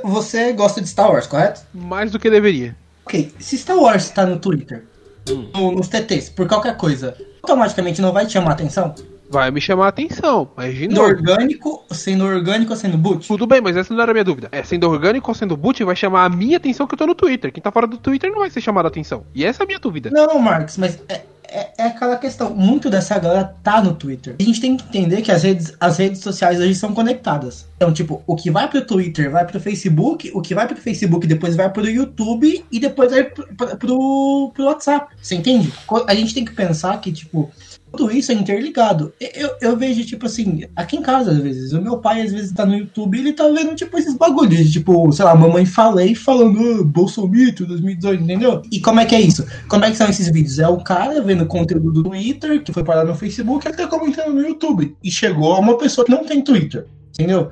Você 0.03 0.51
gosta 0.51 0.81
de 0.81 0.89
Star 0.89 1.11
Wars, 1.11 1.27
correto? 1.27 1.61
Mais 1.75 2.11
do 2.11 2.17
que 2.17 2.29
deveria. 2.29 2.75
Ok, 3.05 3.31
se 3.37 3.55
Star 3.55 3.77
Wars 3.77 4.09
tá 4.09 4.25
no 4.25 4.39
Twitter, 4.39 4.83
no- 5.29 5.71
nos 5.71 5.87
TTs, 5.87 6.29
por 6.29 6.47
qualquer 6.47 6.75
coisa, 6.77 7.15
automaticamente 7.41 8.01
não 8.01 8.11
vai 8.11 8.25
te 8.25 8.33
chamar 8.33 8.51
atenção? 8.51 8.93
Vai 9.31 9.51
me 9.51 9.61
chamar 9.61 9.85
a 9.85 9.89
atenção, 9.89 10.49
mas 10.57 10.73
de 10.73 10.81
Sendo 10.81 10.95
novo. 10.95 11.07
orgânico, 11.07 11.85
sendo 11.91 12.25
orgânico 12.25 12.71
ou 12.71 12.75
sendo 12.77 12.97
boot? 12.97 13.27
Tudo 13.27 13.45
bem, 13.45 13.61
mas 13.61 13.77
essa 13.77 13.93
não 13.93 14.01
era 14.01 14.11
a 14.11 14.13
minha 14.13 14.23
dúvida. 14.23 14.49
É, 14.51 14.63
sendo 14.63 14.89
orgânico 14.89 15.29
ou 15.29 15.35
sendo 15.35 15.55
boot, 15.55 15.83
vai 15.83 15.95
chamar 15.95 16.25
a 16.25 16.29
minha 16.29 16.57
atenção 16.57 16.87
que 16.87 16.95
eu 16.95 16.97
tô 16.97 17.05
no 17.05 17.13
Twitter. 17.13 17.51
Quem 17.53 17.61
tá 17.61 17.71
fora 17.71 17.85
do 17.85 17.97
Twitter 17.97 18.31
não 18.31 18.39
vai 18.39 18.49
ser 18.49 18.59
chamado 18.59 18.85
a 18.85 18.87
atenção. 18.87 19.25
E 19.35 19.45
essa 19.45 19.61
é 19.61 19.65
a 19.65 19.67
minha 19.67 19.77
dúvida. 19.77 20.09
Não, 20.11 20.39
Marcos, 20.39 20.77
mas 20.77 20.97
é, 21.07 21.21
é, 21.51 21.73
é 21.77 21.83
aquela 21.83 22.17
questão. 22.17 22.53
Muito 22.53 22.89
dessa 22.89 23.17
galera 23.19 23.55
tá 23.63 23.81
no 23.81 23.93
Twitter. 23.93 24.35
A 24.39 24.43
gente 24.43 24.61
tem 24.61 24.77
que 24.77 24.85
entender 24.85 25.21
que 25.21 25.31
as 25.31 25.43
redes, 25.43 25.73
as 25.79 25.97
redes 25.97 26.21
sociais 26.21 26.59
hoje 26.59 26.75
são 26.75 26.93
conectadas. 26.93 27.67
Então, 27.75 27.93
tipo, 27.93 28.21
o 28.27 28.35
que 28.35 28.51
vai 28.51 28.69
pro 28.69 28.85
Twitter 28.85 29.31
vai 29.31 29.45
pro 29.45 29.59
Facebook, 29.59 30.31
o 30.33 30.41
que 30.41 30.53
vai 30.53 30.67
pro 30.67 30.77
Facebook 30.77 31.25
depois 31.25 31.55
vai 31.55 31.69
pro 31.69 31.87
YouTube 31.89 32.65
e 32.71 32.79
depois 32.79 33.11
vai 33.11 33.23
pro, 33.23 33.47
pro, 33.77 34.51
pro 34.53 34.65
WhatsApp. 34.65 35.13
Você 35.21 35.35
entende? 35.35 35.71
A 36.07 36.15
gente 36.15 36.33
tem 36.33 36.45
que 36.45 36.53
pensar 36.53 36.99
que, 36.99 37.11
tipo, 37.11 37.49
tudo 37.91 38.11
isso 38.11 38.31
é 38.31 38.35
interligado. 38.35 39.13
Eu, 39.19 39.51
eu 39.61 39.77
vejo, 39.77 40.05
tipo 40.05 40.25
assim, 40.25 40.63
aqui 40.75 40.95
em 40.97 41.01
casa, 41.01 41.31
às 41.31 41.37
vezes, 41.37 41.73
o 41.73 41.81
meu 41.81 41.97
pai, 41.97 42.21
às 42.21 42.31
vezes, 42.31 42.51
tá 42.51 42.65
no 42.65 42.77
YouTube 42.77 43.17
e 43.17 43.21
ele 43.21 43.33
tá 43.33 43.47
vendo, 43.47 43.75
tipo, 43.75 43.97
esses 43.97 44.15
bagulhos, 44.15 44.71
tipo, 44.71 45.11
sei 45.11 45.25
lá, 45.25 45.35
mamãe 45.35 45.65
falei 45.65 46.13
falando, 46.13 46.59
ah, 46.59 46.83
Bolsomito 46.83 47.65
2018, 47.65 48.23
entendeu? 48.23 48.61
E 48.71 48.79
como 48.79 48.99
é 48.99 49.05
que 49.05 49.15
é 49.15 49.21
isso? 49.21 49.45
Como 49.67 49.85
é 49.85 49.91
que 49.91 49.97
são 49.97 50.09
esses 50.09 50.31
vídeos? 50.31 50.59
É 50.59 50.67
o 50.67 50.83
cara 50.83 51.21
vendo 51.21 51.45
conteúdo 51.45 51.91
do 51.91 52.03
Twitter, 52.03 52.63
que 52.63 52.71
foi 52.71 52.83
parar 52.83 53.05
no 53.05 53.15
Facebook, 53.15 53.67
ele 53.67 53.77
tá 53.77 53.87
comentando 53.87 54.33
no 54.33 54.41
YouTube. 54.41 54.95
E 55.03 55.11
chegou 55.11 55.53
a 55.53 55.59
uma 55.59 55.77
pessoa 55.77 56.05
que 56.05 56.11
não 56.11 56.23
tem 56.23 56.41
Twitter, 56.41 56.85
entendeu? 57.13 57.49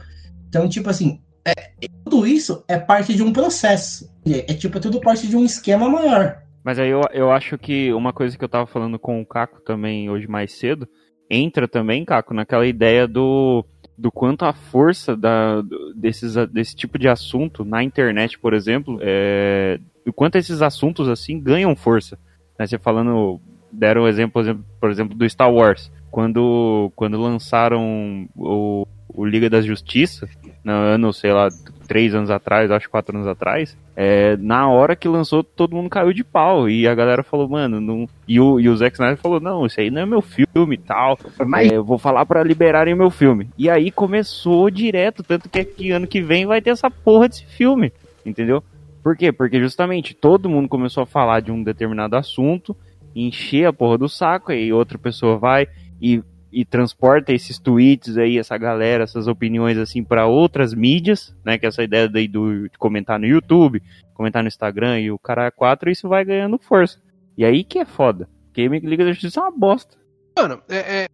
Então, 0.49 0.69
tipo 0.69 0.89
assim, 0.89 1.19
é- 1.45 1.87
tudo 2.03 2.27
isso 2.27 2.63
é 2.67 2.77
parte 2.77 3.13
de 3.13 3.23
um 3.23 3.33
processo. 3.33 4.09
É, 4.25 4.51
é, 4.51 4.53
tipo, 4.53 4.77
é 4.77 4.81
tudo 4.81 4.99
parte 4.99 5.27
de 5.27 5.35
um 5.35 5.45
esquema 5.45 5.89
maior. 5.89 6.46
Mas 6.67 6.79
aí 6.79 6.89
eu, 6.89 6.99
eu 7.13 7.31
acho 7.31 7.57
que 7.57 7.93
uma 7.93 8.11
coisa 8.11 8.37
que 8.37 8.43
eu 8.43 8.49
tava 8.49 8.67
falando 8.67 8.99
com 8.99 9.21
o 9.21 9.25
Caco 9.25 9.61
também 9.61 10.09
hoje 10.09 10.27
mais 10.27 10.51
cedo, 10.51 10.85
entra 11.29 11.65
também, 11.65 12.03
Caco, 12.03 12.33
naquela 12.33 12.67
ideia 12.67 13.07
do, 13.07 13.63
do 13.97 14.11
quanto 14.11 14.43
a 14.43 14.51
força 14.51 15.15
da, 15.15 15.63
desses, 15.95 16.35
desse 16.51 16.75
tipo 16.75 16.99
de 16.99 17.07
assunto 17.07 17.63
na 17.63 17.81
internet, 17.81 18.37
por 18.37 18.53
exemplo, 18.53 18.99
é, 19.01 19.79
o 20.05 20.11
quanto 20.11 20.35
esses 20.35 20.61
assuntos 20.61 21.07
assim 21.07 21.39
ganham 21.39 21.73
força. 21.73 22.19
Né? 22.59 22.67
Você 22.67 22.77
falando, 22.77 23.39
deram 23.71 24.01
o 24.01 24.07
exemplo, 24.09 24.41
exemplo, 24.41 24.65
por 24.77 24.91
exemplo, 24.91 25.15
do 25.15 25.29
Star 25.29 25.49
Wars. 25.49 25.89
Quando, 26.11 26.91
quando 26.97 27.17
lançaram 27.17 28.27
o, 28.35 28.85
o 29.07 29.25
Liga 29.25 29.49
da 29.49 29.61
Justiça, 29.61 30.27
no 30.65 30.73
ano, 30.73 31.13
sei 31.13 31.31
lá, 31.31 31.47
três 31.87 32.13
anos 32.13 32.29
atrás, 32.29 32.69
acho 32.69 32.89
quatro 32.89 33.15
anos 33.15 33.27
atrás, 33.27 33.77
é, 33.95 34.35
na 34.37 34.69
hora 34.69 34.95
que 34.95 35.07
lançou, 35.07 35.43
todo 35.43 35.75
mundo 35.75 35.89
caiu 35.89 36.11
de 36.13 36.23
pau. 36.23 36.69
E 36.69 36.87
a 36.87 36.93
galera 36.93 37.23
falou, 37.23 37.47
mano, 37.49 37.79
não. 37.81 38.07
E 38.27 38.39
o, 38.39 38.59
e 38.59 38.67
o 38.69 38.75
Zack 38.75 38.95
Snyder 38.95 39.17
falou, 39.17 39.39
não, 39.39 39.65
isso 39.65 39.79
aí 39.79 39.89
não 39.89 40.01
é 40.01 40.05
meu 40.05 40.21
filme 40.21 40.75
e 40.75 40.77
tal. 40.77 41.17
Mas- 41.45 41.71
É, 41.71 41.75
eu 41.77 41.83
vou 41.83 41.97
falar 41.97 42.25
pra 42.25 42.43
liberarem 42.43 42.93
meu 42.93 43.09
filme. 43.09 43.49
E 43.57 43.69
aí 43.69 43.89
começou 43.89 44.69
direto, 44.69 45.23
tanto 45.23 45.49
que 45.49 45.59
aqui 45.59 45.91
ano 45.91 46.05
que 46.05 46.21
vem 46.21 46.45
vai 46.45 46.61
ter 46.61 46.69
essa 46.71 46.91
porra 46.91 47.29
desse 47.29 47.45
filme. 47.45 47.91
Entendeu? 48.25 48.61
Por 49.01 49.15
quê? 49.15 49.31
Porque 49.31 49.59
justamente 49.59 50.13
todo 50.13 50.49
mundo 50.49 50.67
começou 50.67 51.03
a 51.03 51.07
falar 51.07 51.39
de 51.39 51.51
um 51.51 51.63
determinado 51.63 52.17
assunto, 52.17 52.75
encher 53.15 53.65
a 53.65 53.71
porra 53.73 53.97
do 53.97 54.09
saco, 54.09 54.51
aí 54.51 54.71
outra 54.73 54.97
pessoa 54.97 55.37
vai 55.37 55.67
e, 56.01 56.21
e 56.59 56.65
transporta 56.65 57.31
esses 57.33 57.59
tweets 57.59 58.17
aí, 58.17 58.37
essa 58.39 58.57
galera, 58.57 59.03
essas 59.03 59.27
opiniões 59.27 59.77
assim 59.77 60.03
pra 60.03 60.25
outras 60.25 60.73
mídias, 60.73 61.35
né? 61.45 61.57
Que 61.57 61.65
é 61.65 61.69
essa 61.69 61.83
ideia 61.83 62.09
daí 62.09 62.27
do, 62.27 62.67
de 62.67 62.77
comentar 62.77 63.19
no 63.19 63.25
YouTube, 63.27 63.81
comentar 64.13 64.41
no 64.41 64.47
Instagram 64.47 64.99
e 64.99 65.11
o 65.11 65.19
cara 65.19 65.45
é 65.45 65.51
quatro, 65.51 65.89
isso 65.91 66.07
vai 66.09 66.25
ganhando 66.25 66.57
força. 66.57 66.97
E 67.37 67.45
aí 67.45 67.63
que 67.63 67.77
é 67.79 67.85
foda. 67.85 68.27
Porque 68.47 68.67
Liga 68.67 69.05
da 69.05 69.11
Justiça 69.11 69.39
é 69.39 69.43
uma 69.43 69.51
bosta. 69.51 69.95
Mano, 70.35 70.61
é, 70.67 70.77
é- 71.03 71.07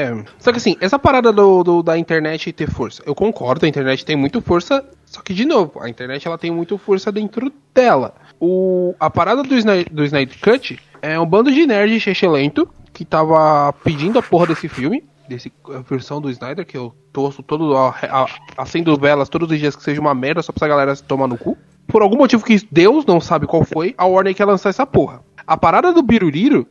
é. 0.00 0.24
Só 0.38 0.52
que 0.52 0.58
assim, 0.58 0.76
essa 0.80 0.96
parada 0.96 1.32
do, 1.32 1.64
do- 1.64 1.82
da 1.82 1.98
internet 1.98 2.52
ter 2.52 2.70
força, 2.70 3.02
eu 3.04 3.16
concordo, 3.16 3.66
a 3.66 3.68
internet 3.68 4.04
tem 4.04 4.14
muito 4.14 4.40
força, 4.40 4.88
só 5.04 5.20
que 5.20 5.34
de 5.34 5.44
novo, 5.44 5.80
a 5.82 5.88
internet 5.88 6.24
ela 6.28 6.38
tem 6.38 6.52
muito 6.52 6.78
força 6.78 7.10
dentro 7.10 7.52
dela. 7.74 8.14
O, 8.40 8.94
a 9.00 9.10
parada 9.10 9.42
do, 9.42 9.48
do 9.90 10.04
Snyder 10.04 10.38
Cut 10.40 10.78
é 11.02 11.18
um 11.18 11.26
bando 11.26 11.50
de 11.50 11.66
nerd 11.66 12.00
lento 12.30 12.68
que 12.98 13.04
tava 13.04 13.72
pedindo 13.84 14.18
a 14.18 14.22
porra 14.22 14.48
desse 14.48 14.68
filme, 14.68 15.04
desse 15.28 15.52
a 15.72 15.78
versão 15.88 16.20
do 16.20 16.28
Snyder, 16.30 16.66
que 16.66 16.76
eu 16.76 16.92
torço 17.12 17.44
todo, 17.44 17.76
a- 17.76 17.94
a- 18.02 18.26
acendo 18.56 18.96
velas 18.98 19.28
todos 19.28 19.48
os 19.48 19.56
dias 19.56 19.76
que 19.76 19.84
seja 19.84 20.00
uma 20.00 20.12
merda 20.16 20.42
só 20.42 20.50
pra 20.50 20.66
essa 20.66 20.68
galera 20.68 20.96
se 20.96 21.04
tomar 21.04 21.28
no 21.28 21.38
cu. 21.38 21.56
Por 21.86 22.02
algum 22.02 22.16
motivo 22.16 22.44
que 22.44 22.60
Deus 22.72 23.06
não 23.06 23.20
sabe 23.20 23.46
qual 23.46 23.62
foi, 23.64 23.94
a 23.96 24.04
Warner 24.04 24.34
quer 24.34 24.46
lançar 24.46 24.70
essa 24.70 24.84
porra. 24.84 25.22
A 25.46 25.56
parada 25.56 25.92
do 25.92 26.02
Biruliro 26.02 26.66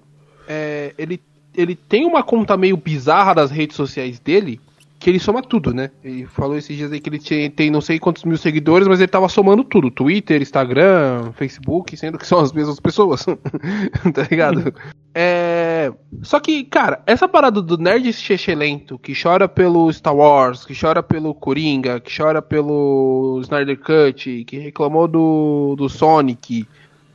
é, 0.49 0.93
ele, 0.97 1.21
ele 1.55 1.75
tem 1.75 2.05
uma 2.05 2.21
conta 2.21 2.57
meio 2.57 2.75
bizarra 2.75 3.33
das 3.33 3.49
redes 3.49 3.77
sociais 3.77 4.19
dele, 4.19 4.59
que 5.07 5.11
ele 5.11 5.19
soma 5.19 5.41
tudo, 5.41 5.73
né? 5.73 5.89
Ele 6.03 6.25
falou 6.25 6.57
esses 6.57 6.75
dias 6.75 6.91
aí 6.91 6.99
que 6.99 7.07
ele 7.07 7.17
tinha- 7.17 7.49
tem 7.49 7.71
não 7.71 7.79
sei 7.79 7.97
quantos 7.97 8.25
mil 8.25 8.35
seguidores, 8.35 8.89
mas 8.89 8.99
ele 8.99 9.07
tava 9.07 9.29
somando 9.29 9.63
tudo: 9.63 9.89
Twitter, 9.89 10.41
Instagram, 10.41 11.31
Facebook, 11.31 11.95
sendo 11.95 12.17
que 12.17 12.27
são 12.27 12.39
as 12.39 12.51
mesmas 12.51 12.77
pessoas. 12.77 13.25
tá 14.13 14.27
ligado? 14.29 14.73
É. 15.15 15.93
Só 16.21 16.41
que, 16.41 16.65
cara, 16.65 17.01
essa 17.05 17.25
parada 17.25 17.61
do 17.61 17.77
nerd 17.77 18.11
lento 18.53 18.99
que 18.99 19.13
chora 19.13 19.47
pelo 19.47 19.89
Star 19.93 20.13
Wars, 20.13 20.65
que 20.65 20.77
chora 20.77 21.01
pelo 21.01 21.33
Coringa, 21.33 22.01
que 22.01 22.11
chora 22.13 22.41
pelo 22.41 23.39
Snyder 23.43 23.79
Cut, 23.79 24.43
que 24.43 24.57
reclamou 24.57 25.07
do, 25.07 25.75
do 25.77 25.87
Sonic, 25.87 26.67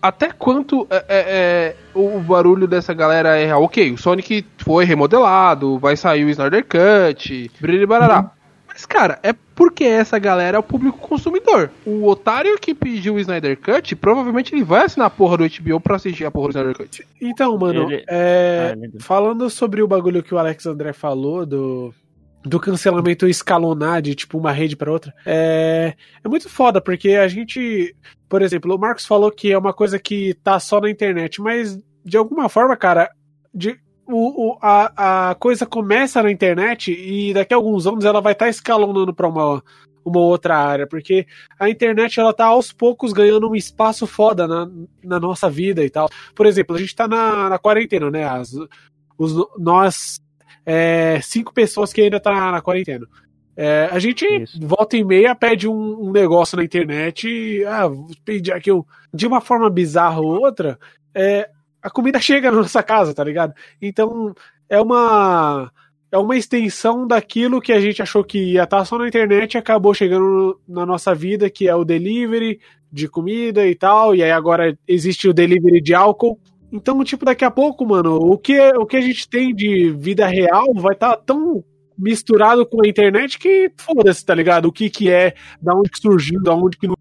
até 0.03 0.31
quanto 0.33 0.87
é, 0.91 0.97
é, 0.97 1.05
é, 1.09 1.77
o 1.95 2.19
barulho 2.19 2.67
dessa 2.67 2.93
galera 2.93 3.39
é 3.39 3.47
real? 3.47 3.63
Ok, 3.63 3.93
o 3.93 3.97
Sonic 3.99 4.45
foi 4.59 4.85
remodelado, 4.85 5.79
vai 5.79 5.97
sair 5.97 6.25
o 6.25 6.29
Snyder 6.31 6.65
Cut, 6.67 7.51
brilho 7.61 7.87
barará. 7.87 8.31
Mas, 8.67 8.87
cara, 8.87 9.19
é 9.23 9.35
porque 9.55 9.85
essa 9.85 10.19
galera 10.19 10.57
é 10.57 10.59
o 10.59 10.63
público 10.63 10.97
consumidor. 10.97 11.71
O 11.85 12.07
otário 12.09 12.59
que 12.59 12.75
pediu 12.75 13.15
o 13.17 13.21
Snyder 13.21 13.59
Cut, 13.59 13.95
provavelmente 13.95 14.55
ele 14.55 14.65
vai 14.65 14.87
assinar 14.87 15.09
a 15.09 15.11
porra 15.11 15.37
do 15.37 15.45
HBO 15.45 15.79
pra 15.79 15.97
assistir 15.97 16.25
a 16.25 16.31
porra 16.31 16.49
do 16.49 16.51
Snyder 16.59 16.77
Cut. 16.79 17.07
Então, 17.21 17.59
mano, 17.59 17.83
Ele- 17.93 18.03
é, 18.09 18.73
Ah, 18.75 18.79
ele- 18.83 18.93
falando 18.99 19.51
sobre 19.51 19.83
o 19.83 19.87
bagulho 19.87 20.23
que 20.23 20.35
o 20.35 20.39
Alex 20.39 20.65
André 20.65 20.95
falou, 20.95 21.45
do, 21.45 21.93
do 22.45 22.59
cancelamento 22.61 23.27
escalonar 23.29 24.03
de 24.03 24.15
tipo 24.15 24.39
uma 24.39 24.53
rede 24.53 24.77
para 24.77 24.91
outra, 24.93 25.15
é, 25.25 25.95
é 26.25 26.29
muito 26.29 26.49
foda, 26.49 26.81
porque 26.81 27.11
a 27.11 27.29
gente, 27.29 27.95
por 28.29 28.43
exemplo, 28.43 28.75
o 28.75 28.79
Marcos 28.79 29.07
falou 29.07 29.31
que 29.31 29.53
é 29.53 29.59
uma 29.59 29.73
coisa 29.73 29.99
que 29.99 30.35
tá 30.43 30.59
só 30.59 30.81
na 30.81 30.91
internet, 30.91 31.41
mas 31.41 31.79
de 32.05 32.17
alguma 32.17 32.49
forma, 32.49 32.77
cara, 32.77 33.11
de, 33.55 33.79
o, 34.07 34.51
o- 34.55 34.59
a, 34.61 35.31
a 35.31 35.35
coisa 35.37 35.65
começa 35.67 36.23
na 36.23 36.31
internet 36.33 36.93
e 36.93 37.33
daqui 37.33 37.55
a 37.55 37.57
alguns 37.57 37.87
anos 37.87 38.05
ela 38.05 38.21
vai 38.21 38.33
estar 38.33 38.49
escalonando 38.49 39.15
pra 39.15 39.29
uma, 39.29 39.63
uma 40.05 40.19
outra 40.21 40.57
área, 40.59 40.87
porque 40.87 41.27
a 41.61 41.71
internet 41.71 42.19
ela 42.19 42.33
tá 42.33 42.47
aos 42.47 42.73
poucos 42.73 43.13
ganhando 43.13 43.49
um 43.49 43.55
espaço 43.55 44.05
foda 44.07 44.49
na, 44.49 44.69
na 45.05 45.21
nossa 45.21 45.49
vida 45.49 45.85
e 45.85 45.89
tal. 45.91 46.09
Por 46.35 46.45
exemplo, 46.47 46.75
a 46.75 46.79
gente 46.81 46.97
tá 46.97 47.07
na, 47.07 47.49
na 47.51 47.59
quarentena, 47.59 48.11
né? 48.11 48.25
As, 48.25 48.53
os, 49.17 49.33
nós, 49.59 50.21
é, 50.65 51.21
cinco 51.23 51.53
pessoas 51.53 51.93
que 51.93 52.01
ainda 52.01 52.21
tá 52.21 52.53
na 52.53 52.61
quarentena. 52.61 53.07
É, 53.57 53.89
a 53.91 53.99
gente 53.99 54.25
Isso. 54.25 54.59
volta 54.61 54.97
e 54.97 55.05
meia 55.05 55.35
pede 55.35 55.69
um, 55.69 56.09
um 56.09 56.11
negócio 56.11 56.57
na 56.57 56.65
internet 56.65 57.29
e 57.29 57.65
ah, 57.67 57.91
pedir 58.25 58.53
aqui 58.53 58.73
um, 58.73 58.83
de 59.13 59.27
uma 59.27 59.43
forma 59.43 59.69
bizarra 59.69 60.21
ou 60.21 60.41
outra, 60.41 60.79
é, 61.15 61.51
a 61.83 61.91
comida 61.91 62.19
chega 62.21 62.51
na 62.51 62.59
nossa 62.59 62.83
casa, 62.83 63.15
tá 63.15 63.23
ligado? 63.23 63.53
Então 63.81 64.35
é 64.69 64.81
uma 64.81 65.71
é 66.11 66.19
uma 66.19 66.37
extensão 66.37 67.07
daquilo 67.07 67.61
que 67.61 67.73
a 67.73 67.81
gente 67.81 68.03
achou 68.03 68.23
que 68.23 68.53
ia 68.53 68.65
estar 68.65 68.85
só 68.85 68.99
na 68.99 69.09
internet 69.09 69.55
e 69.55 69.59
acabou 69.59 69.95
chegando 69.95 70.61
na 70.69 70.85
nossa 70.85 71.15
vida, 71.15 71.49
que 71.49 71.67
é 71.67 71.75
o 71.75 71.85
delivery 71.85 72.61
de 72.93 73.09
comida 73.09 73.67
e 73.67 73.75
tal, 73.75 74.15
e 74.15 74.23
aí 74.23 74.31
agora 74.31 74.77
existe 74.87 75.27
o 75.27 75.33
delivery 75.33 75.81
de 75.81 75.95
álcool. 75.95 76.39
Então, 76.73 77.05
tipo, 77.05 77.27
daqui 77.27 77.45
a 77.45 77.51
pouco, 77.51 77.85
mano, 77.85 78.17
o 78.17 78.39
que, 78.39 78.59
o 78.77 78.87
que 78.87 78.97
a 78.97 79.01
gente 79.01 79.29
tem 79.29 79.55
de 79.55 79.91
vida 79.91 80.27
real 80.27 80.73
vai 80.75 80.95
estar 80.95 81.17
tão 81.19 81.63
misturado 81.99 82.65
com 82.67 82.83
a 82.83 82.89
internet 82.89 83.39
que 83.39 83.71
foda-se, 83.77 84.25
tá 84.25 84.35
ligado? 84.35 84.67
O 84.67 84.73
que 84.73 84.89
que 84.89 85.11
é, 85.11 85.35
da 85.61 85.75
onde 85.75 85.91
que 85.91 85.99
surgiu, 85.99 86.43
da 86.43 86.55
onde 86.55 86.79
que 86.79 86.89
não 86.89 86.97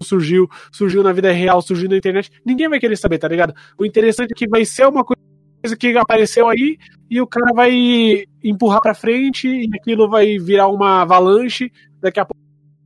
surgiu, 0.00 0.48
surgiu 0.70 1.02
na 1.02 1.12
vida 1.12 1.32
real, 1.32 1.60
surgiu 1.60 1.88
na 1.88 1.96
internet, 1.96 2.30
ninguém 2.44 2.68
vai 2.68 2.78
querer 2.78 2.96
saber, 2.96 3.18
tá 3.18 3.26
ligado? 3.26 3.52
O 3.76 3.84
interessante 3.84 4.30
é 4.30 4.34
que 4.34 4.48
vai 4.48 4.64
ser 4.64 4.86
uma 4.86 5.04
coisa 5.04 5.76
que 5.76 5.96
apareceu 5.96 6.48
aí 6.48 6.78
e 7.10 7.20
o 7.20 7.26
cara 7.26 7.52
vai 7.52 8.24
empurrar 8.44 8.80
pra 8.80 8.94
frente 8.94 9.48
e 9.48 9.68
aquilo 9.74 10.08
vai 10.08 10.38
virar 10.38 10.68
uma 10.68 11.02
avalanche, 11.02 11.72
daqui 12.00 12.20
a 12.20 12.26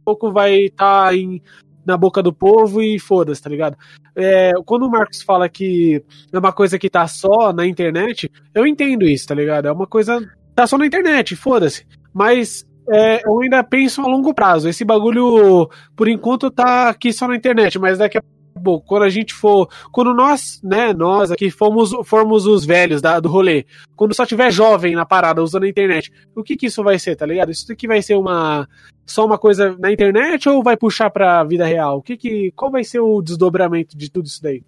pouco 0.04 0.32
vai 0.32 0.54
estar 0.62 1.14
em 1.14 1.42
na 1.90 1.96
boca 1.96 2.22
do 2.22 2.32
povo 2.32 2.80
e 2.80 2.98
foda-se, 2.98 3.42
tá 3.42 3.50
ligado? 3.50 3.76
É, 4.16 4.52
quando 4.64 4.86
o 4.86 4.90
Marcos 4.90 5.22
fala 5.22 5.48
que 5.48 6.02
é 6.32 6.38
uma 6.38 6.52
coisa 6.52 6.78
que 6.78 6.88
tá 6.88 7.06
só 7.06 7.52
na 7.52 7.66
internet, 7.66 8.30
eu 8.54 8.66
entendo 8.66 9.04
isso, 9.04 9.26
tá 9.26 9.34
ligado? 9.34 9.68
É 9.68 9.72
uma 9.72 9.86
coisa. 9.86 10.18
tá 10.54 10.66
só 10.66 10.78
na 10.78 10.86
internet, 10.86 11.36
foda-se. 11.36 11.86
Mas 12.12 12.66
é, 12.88 13.26
eu 13.26 13.40
ainda 13.40 13.62
penso 13.62 14.00
a 14.00 14.06
longo 14.06 14.34
prazo. 14.34 14.68
Esse 14.68 14.84
bagulho, 14.84 15.68
por 15.94 16.08
enquanto, 16.08 16.50
tá 16.50 16.88
aqui 16.88 17.12
só 17.12 17.28
na 17.28 17.36
internet, 17.36 17.78
mas 17.78 17.98
daqui 17.98 18.18
a 18.18 18.22
pouco, 18.60 18.86
quando 18.86 19.02
a 19.04 19.08
gente 19.08 19.32
for. 19.32 19.68
Quando 19.92 20.14
nós, 20.14 20.60
né, 20.62 20.92
nós 20.92 21.30
aqui 21.30 21.50
fomos, 21.50 21.92
formos 22.04 22.46
os 22.46 22.64
velhos 22.64 23.00
da, 23.00 23.18
do 23.20 23.28
rolê, 23.28 23.64
quando 23.96 24.14
só 24.14 24.26
tiver 24.26 24.50
jovem 24.52 24.94
na 24.94 25.04
parada 25.06 25.42
usando 25.42 25.64
a 25.64 25.68
internet, 25.68 26.12
o 26.34 26.42
que 26.42 26.56
que 26.56 26.66
isso 26.66 26.82
vai 26.82 26.98
ser, 26.98 27.16
tá 27.16 27.26
ligado? 27.26 27.50
Isso 27.50 27.70
aqui 27.72 27.86
vai 27.86 28.02
ser 28.02 28.16
uma. 28.16 28.68
Só 29.06 29.26
uma 29.26 29.38
coisa 29.38 29.76
na 29.78 29.90
internet 29.90 30.48
ou 30.48 30.62
vai 30.62 30.76
puxar 30.76 31.10
pra 31.10 31.42
vida 31.44 31.66
real? 31.66 31.98
O 31.98 32.02
que 32.02 32.16
que. 32.16 32.52
Qual 32.54 32.70
vai 32.70 32.84
ser 32.84 33.00
o 33.00 33.20
desdobramento 33.20 33.96
de 33.96 34.10
tudo 34.10 34.26
isso 34.26 34.42
daí? 34.42 34.62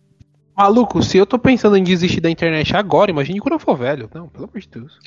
Maluco, 0.56 1.02
se 1.02 1.16
eu 1.16 1.24
tô 1.24 1.38
pensando 1.38 1.76
em 1.76 1.82
desistir 1.82 2.20
da 2.20 2.30
internet 2.30 2.76
agora, 2.76 3.10
imagine 3.10 3.40
quando 3.40 3.54
eu 3.54 3.58
for 3.58 3.76
velho. 3.76 4.10
Não, 4.14 4.28
pelo 4.28 4.44
amor 4.44 4.60
de 4.60 4.68
Deus. 4.68 4.98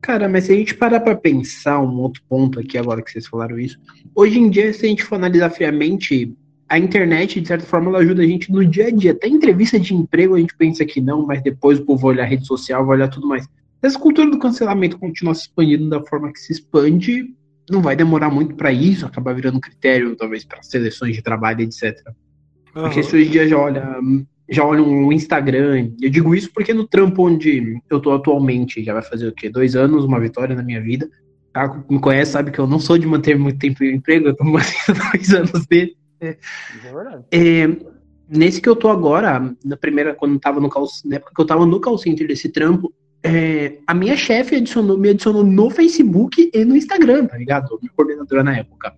Cara, 0.00 0.28
mas 0.28 0.44
se 0.44 0.52
a 0.52 0.56
gente 0.56 0.74
parar 0.74 1.00
pra 1.00 1.14
pensar 1.14 1.80
um 1.80 2.00
outro 2.00 2.22
ponto 2.28 2.58
aqui, 2.58 2.76
agora 2.76 3.02
que 3.02 3.10
vocês 3.10 3.26
falaram 3.26 3.58
isso, 3.58 3.78
hoje 4.14 4.38
em 4.38 4.50
dia, 4.50 4.72
se 4.72 4.84
a 4.84 4.88
gente 4.88 5.04
for 5.04 5.14
analisar 5.14 5.50
friamente, 5.50 6.34
a 6.72 6.78
internet, 6.78 7.38
de 7.38 7.46
certa 7.46 7.66
forma, 7.66 7.90
ela 7.90 7.98
ajuda 7.98 8.22
a 8.22 8.26
gente 8.26 8.50
no 8.50 8.64
dia 8.64 8.86
a 8.86 8.90
dia. 8.90 9.10
Até 9.10 9.28
entrevista 9.28 9.78
de 9.78 9.94
emprego 9.94 10.36
a 10.36 10.38
gente 10.38 10.56
pensa 10.56 10.86
que 10.86 11.02
não, 11.02 11.26
mas 11.26 11.42
depois 11.42 11.78
o 11.78 11.84
povo 11.84 12.00
vai 12.00 12.14
olhar 12.14 12.22
a 12.22 12.26
rede 12.26 12.46
social, 12.46 12.86
vai 12.86 12.96
olhar 12.96 13.08
tudo 13.08 13.28
mais. 13.28 13.42
Se 13.42 13.48
essa 13.82 13.98
cultura 13.98 14.30
do 14.30 14.38
cancelamento 14.38 14.98
continuar 14.98 15.34
se 15.34 15.42
expandindo 15.42 15.90
da 15.90 16.02
forma 16.02 16.32
que 16.32 16.40
se 16.40 16.50
expande, 16.50 17.26
não 17.70 17.82
vai 17.82 17.94
demorar 17.94 18.30
muito 18.30 18.54
pra 18.54 18.72
isso, 18.72 19.04
acabar 19.04 19.34
virando 19.34 19.60
critério, 19.60 20.16
talvez, 20.16 20.46
para 20.46 20.62
seleções 20.62 21.14
de 21.14 21.20
trabalho, 21.20 21.60
etc. 21.60 21.94
Porque 22.72 23.02
se 23.02 23.16
hoje 23.16 23.28
em 23.28 23.30
dia 23.30 23.46
já 23.46 23.58
olha, 23.58 24.00
já 24.48 24.64
olha 24.64 24.82
um 24.82 25.12
Instagram, 25.12 25.90
eu 26.00 26.08
digo 26.08 26.34
isso 26.34 26.50
porque 26.54 26.72
no 26.72 26.88
trampo 26.88 27.28
onde 27.28 27.82
eu 27.90 28.00
tô 28.00 28.12
atualmente, 28.12 28.82
já 28.82 28.94
vai 28.94 29.02
fazer 29.02 29.28
o 29.28 29.32
quê? 29.32 29.50
Dois 29.50 29.76
anos, 29.76 30.06
uma 30.06 30.18
vitória 30.18 30.56
na 30.56 30.62
minha 30.62 30.80
vida. 30.80 31.06
Tá? 31.52 31.84
Me 31.90 32.00
conhece, 32.00 32.32
sabe 32.32 32.50
que 32.50 32.58
eu 32.58 32.66
não 32.66 32.78
sou 32.78 32.96
de 32.96 33.06
manter 33.06 33.38
muito 33.38 33.58
tempo 33.58 33.84
em 33.84 33.96
emprego, 33.96 34.28
eu 34.28 34.34
tô 34.34 34.44
mantendo 34.48 34.98
dois 35.12 35.34
anos 35.34 35.66
dele. 35.66 35.94
É, 37.30 37.68
nesse 38.28 38.60
que 38.60 38.68
eu 38.68 38.76
tô 38.76 38.88
agora, 38.88 39.54
na 39.64 39.76
primeira, 39.76 40.14
quando 40.14 40.34
eu 40.34 40.40
tava 40.40 40.60
no 40.60 40.68
call, 40.68 40.86
na 41.04 41.16
época 41.16 41.32
que 41.34 41.40
eu 41.40 41.46
tava 41.46 41.66
no 41.66 41.80
call 41.80 41.98
center 41.98 42.26
desse 42.26 42.48
trampo, 42.48 42.92
é, 43.24 43.78
a 43.86 43.94
minha 43.94 44.16
chefe 44.16 44.56
adicionou, 44.56 44.98
me 44.98 45.10
adicionou 45.10 45.44
no 45.44 45.70
Facebook 45.70 46.50
e 46.52 46.64
no 46.64 46.76
Instagram, 46.76 47.26
tá 47.26 47.38
ligado? 47.38 47.78
Minha 47.80 47.92
coordenadora 47.94 48.42
na 48.42 48.56
época. 48.56 48.94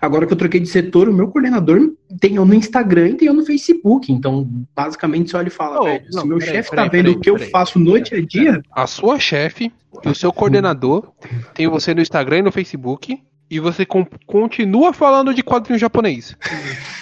Agora 0.00 0.26
que 0.26 0.32
eu 0.32 0.36
troquei 0.36 0.60
de 0.60 0.68
setor, 0.68 1.08
o 1.08 1.12
meu 1.12 1.28
coordenador 1.28 1.94
tem 2.20 2.34
eu 2.36 2.44
no 2.44 2.52
Instagram 2.54 3.10
e 3.10 3.14
tem 3.14 3.28
eu 3.28 3.34
no 3.34 3.46
Facebook. 3.46 4.12
Então, 4.12 4.46
basicamente, 4.74 5.30
você 5.30 5.36
olha 5.36 5.48
e 5.48 5.50
fala, 5.50 5.80
Oh, 5.80 5.84
velho, 5.84 6.04
não, 6.12 6.22
se 6.22 6.28
meu 6.28 6.38
peraí, 6.38 6.54
chefe 6.54 6.70
tá 6.70 6.76
peraí, 6.76 6.90
vendo 6.90 7.04
peraí, 7.04 7.16
o 7.16 7.20
que 7.20 7.30
eu 7.30 7.34
peraí. 7.36 7.50
faço 7.50 7.78
no 7.78 7.98
dia 8.00 8.18
a 8.18 8.26
dia, 8.26 8.62
A 8.72 8.86
sua 8.86 9.18
chefe 9.18 9.72
e 10.04 10.08
o 10.08 10.14
seu 10.14 10.32
coordenador 10.32 11.10
tem 11.54 11.66
você 11.66 11.94
no 11.94 12.02
Instagram 12.02 12.38
e 12.38 12.42
no 12.42 12.52
Facebook. 12.52 13.22
E 13.52 13.60
você 13.60 13.84
con- 13.84 14.06
continua 14.26 14.94
falando 14.94 15.34
de 15.34 15.42
quadrinho 15.42 15.78
japonês. 15.78 16.34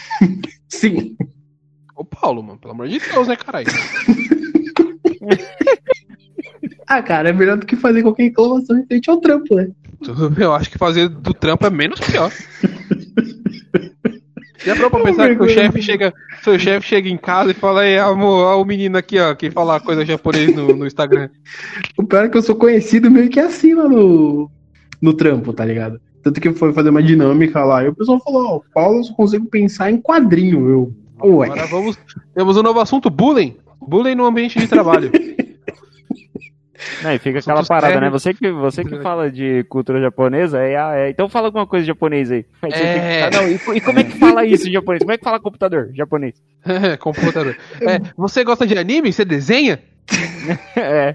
sim. 0.68 1.16
Ô 1.94 2.04
Paulo, 2.04 2.42
mano, 2.42 2.58
pelo 2.58 2.74
amor 2.74 2.88
de 2.88 2.98
Deus, 2.98 3.28
né, 3.28 3.36
caralho? 3.36 3.68
Ah, 6.88 7.00
cara, 7.00 7.28
é 7.28 7.32
melhor 7.32 7.56
do 7.56 7.64
que 7.64 7.76
fazer 7.76 8.02
qualquer 8.02 8.24
reclamação 8.24 8.74
referente 8.74 9.08
ao 9.08 9.20
trampo, 9.20 9.54
né? 9.54 9.70
Eu 10.36 10.52
acho 10.52 10.68
que 10.68 10.76
fazer 10.76 11.08
do 11.08 11.32
trampo 11.32 11.64
é 11.64 11.70
menos 11.70 12.00
pior. 12.00 12.32
Já 14.64 14.74
pra 14.74 14.90
pensar 14.90 15.36
que 15.36 15.40
o 15.40 15.48
chefe 15.48 15.80
chega, 15.80 16.12
seu 16.42 16.58
chefe 16.58 16.88
chega 16.88 17.08
em 17.08 17.16
casa 17.16 17.52
e 17.52 17.54
fala, 17.54 17.82
aí, 17.82 17.96
amor, 17.96 18.44
ó 18.44 18.60
o 18.60 18.64
menino 18.64 18.98
aqui, 18.98 19.20
ó, 19.20 19.32
que 19.36 19.52
fala 19.52 19.78
coisa 19.78 20.04
japonês 20.04 20.52
no, 20.52 20.74
no 20.74 20.84
Instagram. 20.84 21.28
O 21.96 22.02
pior 22.02 22.24
é 22.24 22.28
que 22.28 22.36
eu 22.36 22.42
sou 22.42 22.56
conhecido 22.56 23.08
meio 23.08 23.30
que 23.30 23.38
acima 23.38 23.88
no, 23.88 24.50
no 25.00 25.14
trampo, 25.14 25.52
tá 25.52 25.64
ligado? 25.64 26.00
Tanto 26.22 26.40
que 26.40 26.52
foi 26.52 26.72
fazer 26.72 26.90
uma 26.90 27.02
dinâmica 27.02 27.64
lá 27.64 27.82
e 27.82 27.88
o 27.88 27.94
pessoal 27.94 28.20
falou, 28.22 28.56
ó, 28.56 28.60
Paulo, 28.74 28.98
eu 28.98 29.04
só 29.04 29.14
consigo 29.14 29.46
pensar 29.46 29.90
em 29.90 29.98
quadrinho. 29.98 30.68
Eu, 30.68 30.94
ué. 31.36 31.46
Agora 31.46 31.66
vamos. 31.66 31.98
Temos 32.34 32.56
um 32.56 32.62
novo 32.62 32.80
assunto, 32.80 33.08
bullying. 33.08 33.56
Bullying 33.80 34.14
no 34.14 34.26
ambiente 34.26 34.58
de 34.58 34.68
trabalho. 34.68 35.10
Não, 37.02 37.12
e 37.12 37.18
fica 37.18 37.40
São 37.40 37.52
aquela 37.52 37.66
parada, 37.66 37.92
términos. 37.92 38.12
né? 38.12 38.32
Você 38.32 38.34
que, 38.34 38.50
você 38.50 38.84
que 38.84 38.98
fala 39.00 39.30
de 39.30 39.64
cultura 39.64 40.00
japonesa, 40.00 40.58
é, 40.58 40.76
ah, 40.76 40.92
é, 40.96 41.10
então 41.10 41.28
fala 41.28 41.48
alguma 41.48 41.66
coisa 41.66 41.84
japonês 41.84 42.30
aí. 42.30 42.44
É. 42.62 43.24
ah, 43.24 43.30
não, 43.30 43.48
e, 43.48 43.54
e 43.76 43.80
como 43.80 43.98
é 43.98 44.04
que 44.04 44.18
fala 44.18 44.44
isso 44.44 44.68
em 44.68 44.72
japonês? 44.72 45.00
Como 45.02 45.12
é 45.12 45.18
que 45.18 45.24
fala 45.24 45.40
computador 45.40 45.90
japonês? 45.94 46.34
Computador. 47.00 47.56
É, 47.82 48.00
você 48.16 48.44
gosta 48.44 48.66
de 48.66 48.76
anime? 48.76 49.12
Você 49.12 49.24
desenha? 49.24 49.78
É. 50.76 51.14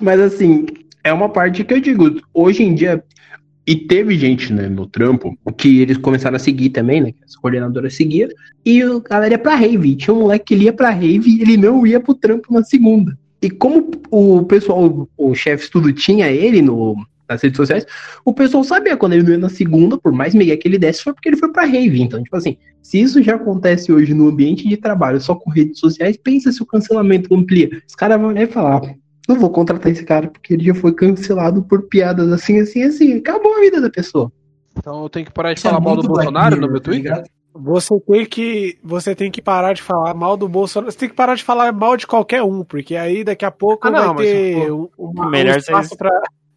Mas 0.00 0.20
assim, 0.20 0.64
é 1.04 1.12
uma 1.12 1.28
parte 1.28 1.64
que 1.64 1.74
eu 1.74 1.80
digo, 1.80 2.20
hoje 2.32 2.62
em 2.62 2.74
dia, 2.74 3.02
e 3.70 3.76
teve 3.76 4.18
gente 4.18 4.52
né, 4.52 4.68
no 4.68 4.84
trampo 4.84 5.38
que 5.56 5.80
eles 5.80 5.96
começaram 5.96 6.34
a 6.34 6.40
seguir 6.40 6.70
também, 6.70 7.00
né? 7.00 7.14
As 7.24 7.36
coordenadoras 7.36 7.94
seguiam, 7.94 8.28
e 8.66 8.82
a 8.82 8.98
galera 8.98 9.34
ia 9.34 9.38
pra 9.38 9.54
rave. 9.54 9.94
Tinha 9.94 10.12
um 10.12 10.22
moleque 10.22 10.56
que 10.56 10.64
ia 10.64 10.72
pra 10.72 10.90
rave 10.90 11.30
e 11.30 11.40
ele 11.40 11.56
não 11.56 11.86
ia 11.86 12.00
pro 12.00 12.12
trampo 12.12 12.52
na 12.52 12.64
segunda. 12.64 13.16
E 13.40 13.48
como 13.48 13.88
o 14.10 14.42
pessoal, 14.42 15.08
o 15.16 15.34
chefe 15.36 15.70
tudo 15.70 15.92
tinha 15.92 16.28
ele 16.32 16.60
no, 16.60 16.96
nas 17.28 17.40
redes 17.40 17.58
sociais, 17.58 17.86
o 18.24 18.34
pessoal 18.34 18.64
sabia 18.64 18.96
quando 18.96 19.12
ele 19.12 19.22
não 19.22 19.30
ia 19.30 19.38
na 19.38 19.48
segunda, 19.48 19.96
por 19.96 20.10
mais 20.10 20.34
migué 20.34 20.56
que 20.56 20.66
ele 20.66 20.76
desse, 20.76 21.04
foi 21.04 21.14
porque 21.14 21.28
ele 21.28 21.36
foi 21.36 21.52
pra 21.52 21.64
rave. 21.64 22.02
Então, 22.02 22.20
tipo 22.20 22.36
assim, 22.36 22.56
se 22.82 23.00
isso 23.00 23.22
já 23.22 23.36
acontece 23.36 23.92
hoje 23.92 24.12
no 24.12 24.30
ambiente 24.30 24.68
de 24.68 24.76
trabalho 24.76 25.20
só 25.20 25.36
com 25.36 25.48
redes 25.48 25.78
sociais, 25.78 26.16
pensa 26.16 26.50
se 26.50 26.60
o 26.60 26.66
cancelamento 26.66 27.32
amplia. 27.32 27.70
Os 27.88 27.94
caras 27.94 28.20
vão 28.20 28.30
olhar 28.30 28.42
e 28.42 28.48
falar, 28.48 28.80
não 29.30 29.40
vou 29.40 29.50
contratar 29.50 29.90
esse 29.90 30.04
cara 30.04 30.28
porque 30.28 30.54
ele 30.54 30.64
já 30.64 30.74
foi 30.74 30.92
cancelado 30.94 31.62
por 31.62 31.82
piadas 31.88 32.30
assim, 32.32 32.60
assim, 32.60 32.82
assim. 32.82 33.16
Acabou 33.18 33.56
a 33.56 33.60
vida 33.60 33.80
da 33.80 33.90
pessoa. 33.90 34.30
Então 34.76 35.02
eu 35.02 35.08
tenho 35.08 35.26
que 35.26 35.32
parar 35.32 35.52
de 35.52 35.58
Isso 35.60 35.66
é 35.66 35.70
falar 35.70 35.82
mal 35.82 35.96
do 35.96 36.08
Bolsonaro 36.08 36.56
no 36.60 36.68
meu 36.68 36.80
tá 36.80 36.90
Twitter? 36.90 37.12
ligado? 37.12 37.28
Você 37.52 37.98
tem 38.00 38.24
que 38.26 38.78
você 38.82 39.14
tem 39.14 39.30
que 39.30 39.42
parar 39.42 39.72
de 39.72 39.82
falar 39.82 40.14
mal 40.14 40.36
do 40.36 40.48
Bolsonaro. 40.48 40.90
Você 40.92 40.98
tem 40.98 41.08
que 41.08 41.14
parar 41.16 41.34
de 41.34 41.42
falar 41.42 41.72
mal 41.72 41.96
de 41.96 42.06
qualquer 42.06 42.42
um, 42.44 42.62
porque 42.62 42.94
aí 42.94 43.24
daqui 43.24 43.44
a 43.44 43.50
pouco 43.50 43.88
Ah, 43.88 43.90
não, 43.90 44.14
vai 44.14 44.24
mas 44.24 44.26
ter 44.30 44.72
um, 44.72 44.88
uma, 44.96 45.28
Melhor 45.28 45.56
um 45.56 45.58
espaço 45.58 45.88
vocês- 45.88 45.98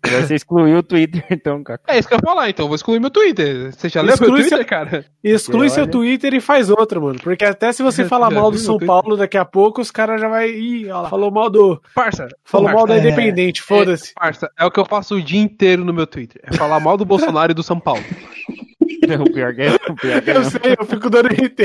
você 0.09 0.35
excluiu 0.35 0.79
o 0.79 0.83
Twitter, 0.83 1.23
então, 1.31 1.63
cara. 1.63 1.79
É 1.87 1.97
isso 1.97 2.07
que 2.07 2.13
eu 2.13 2.17
ia 2.17 2.23
falar, 2.23 2.49
então. 2.49 2.67
Vou 2.67 2.75
excluir 2.75 2.99
meu 2.99 3.09
Twitter. 3.09 3.71
Você 3.73 3.89
já 3.89 4.01
leu 4.01 4.15
meu 4.19 4.29
Twitter, 4.29 4.57
seu- 4.57 4.65
cara? 4.65 5.05
exclui 5.23 5.69
seu. 5.69 5.87
Twitter 5.87 6.33
e 6.33 6.41
faz 6.41 6.69
outro, 6.69 7.01
mano. 7.01 7.19
Porque 7.21 7.45
até 7.45 7.71
se 7.71 7.81
você 7.81 8.03
falar 8.05 8.29
mal 8.29 8.51
do 8.51 8.57
São 8.57 8.77
Paulo 8.77 9.15
daqui 9.15 9.37
a 9.37 9.45
pouco, 9.45 9.81
os 9.81 9.91
caras 9.91 10.19
já 10.19 10.27
vai. 10.27 10.49
Ih, 10.49 10.85
olha 10.85 11.01
lá, 11.01 11.09
falou 11.09 11.31
mal 11.31 11.49
do. 11.49 11.81
Parça. 11.95 12.27
Falou 12.43 12.65
parça, 12.67 12.77
mal 12.77 12.87
da 12.87 12.95
é, 12.95 12.99
Independente, 12.99 13.61
foda-se. 13.61 14.13
Parça, 14.13 14.49
é 14.59 14.65
o 14.65 14.71
que 14.71 14.79
eu 14.79 14.85
faço 14.85 15.15
o 15.15 15.21
dia 15.21 15.41
inteiro 15.41 15.85
no 15.85 15.93
meu 15.93 16.05
Twitter. 16.07 16.41
É 16.43 16.53
falar 16.53 16.79
mal 16.79 16.97
do 16.97 17.05
Bolsonaro 17.05 17.51
e 17.51 17.55
do 17.55 17.63
São 17.63 17.79
Paulo. 17.79 18.03
O 19.03 19.31
pior 19.33 19.53
que 19.53 19.61
é, 19.61 19.75
o 19.89 19.95
pior 19.95 20.21
que 20.21 20.31
é 20.31 20.37
Eu 20.37 20.43
sei, 20.45 20.61
eu 20.79 20.85
fico 20.85 21.09
dando 21.09 21.27
RT. 21.27 21.59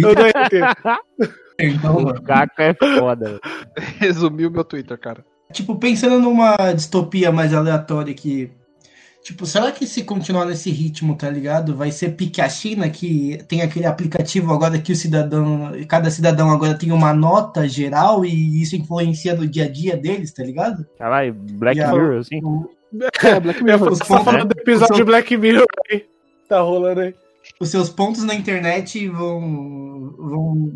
Eu 0.00 0.14
dou 0.14 0.24
RT. 0.26 1.00
Então, 1.58 1.96
o. 1.96 2.22
Caco 2.22 2.62
é 2.62 2.72
foda. 2.74 3.40
Resumiu 3.98 4.48
meu 4.50 4.62
Twitter, 4.64 4.96
cara. 4.96 5.24
Tipo, 5.52 5.74
pensando 5.76 6.18
numa 6.20 6.56
distopia 6.74 7.30
mais 7.32 7.52
aleatória 7.54 8.14
que. 8.14 8.50
Tipo, 9.22 9.44
será 9.44 9.70
que 9.70 9.86
se 9.86 10.02
continuar 10.02 10.46
nesse 10.46 10.70
ritmo, 10.70 11.14
tá 11.14 11.28
ligado? 11.28 11.76
Vai 11.76 11.90
ser 11.92 12.10
pique 12.16 12.40
a 12.40 12.48
China, 12.48 12.88
que 12.88 13.38
tem 13.46 13.60
aquele 13.60 13.84
aplicativo 13.84 14.52
agora 14.52 14.78
que 14.78 14.92
o 14.92 14.96
cidadão. 14.96 15.72
Cada 15.86 16.10
cidadão 16.10 16.50
agora 16.50 16.74
tem 16.78 16.90
uma 16.90 17.12
nota 17.12 17.68
geral 17.68 18.24
e 18.24 18.62
isso 18.62 18.76
influencia 18.76 19.34
no 19.34 19.46
dia 19.46 19.64
a 19.64 19.68
dia 19.68 19.96
deles, 19.96 20.32
tá 20.32 20.42
ligado? 20.42 20.86
Caralho, 20.98 21.34
Black 21.34 21.78
E 21.78 21.82
a- 21.82 21.92
Mirror, 21.92 22.18
assim. 22.20 22.40
É, 23.22 23.38
Black 23.38 23.62
Mirror. 23.62 23.92
Os 23.92 23.98
Você 23.98 24.04
tá 24.04 24.08
pontos- 24.16 24.24
falando 24.24 24.48
do 24.54 24.60
episódio 24.60 24.96
de 24.96 25.04
Black 25.04 25.36
Mirror 25.36 25.66
aí. 25.90 26.04
Tá 26.48 26.60
rolando 26.60 27.00
aí. 27.02 27.14
Os 27.60 27.68
seus 27.68 27.88
pontos 27.90 28.24
na 28.24 28.34
internet 28.34 29.06
vão. 29.08 30.12
vão. 30.18 30.72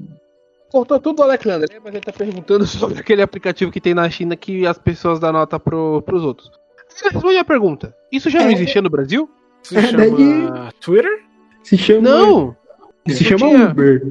Cortou 0.70 0.98
tudo 0.98 1.20
o 1.20 1.22
Alexandre, 1.22 1.72
né? 1.72 1.80
mas 1.84 1.94
ele 1.94 2.02
tá 2.04 2.12
perguntando 2.12 2.66
sobre 2.66 3.00
aquele 3.00 3.22
aplicativo 3.22 3.70
que 3.70 3.80
tem 3.80 3.94
na 3.94 4.08
China 4.10 4.34
que 4.36 4.66
as 4.66 4.78
pessoas 4.78 5.20
dão 5.20 5.32
nota 5.32 5.58
pro, 5.60 6.02
pros 6.02 6.22
outros. 6.24 6.50
Responde 7.02 7.36
a 7.38 7.44
pergunta. 7.44 7.94
Isso 8.12 8.28
já 8.30 8.40
não 8.40 8.48
É. 8.50 8.52
existia 8.52 8.82
no 8.82 8.90
Brasil? 8.90 9.28
Se 9.62 9.76
É, 9.78 9.82
chama 9.82 10.72
Twitter? 10.80 11.22
Se 11.62 11.76
chama. 11.78 12.00
Não! 12.02 12.56
Se 13.08 13.22
Não 13.24 13.38
chama 13.38 13.50
tinha. 13.50 13.70
Uber. 13.70 14.02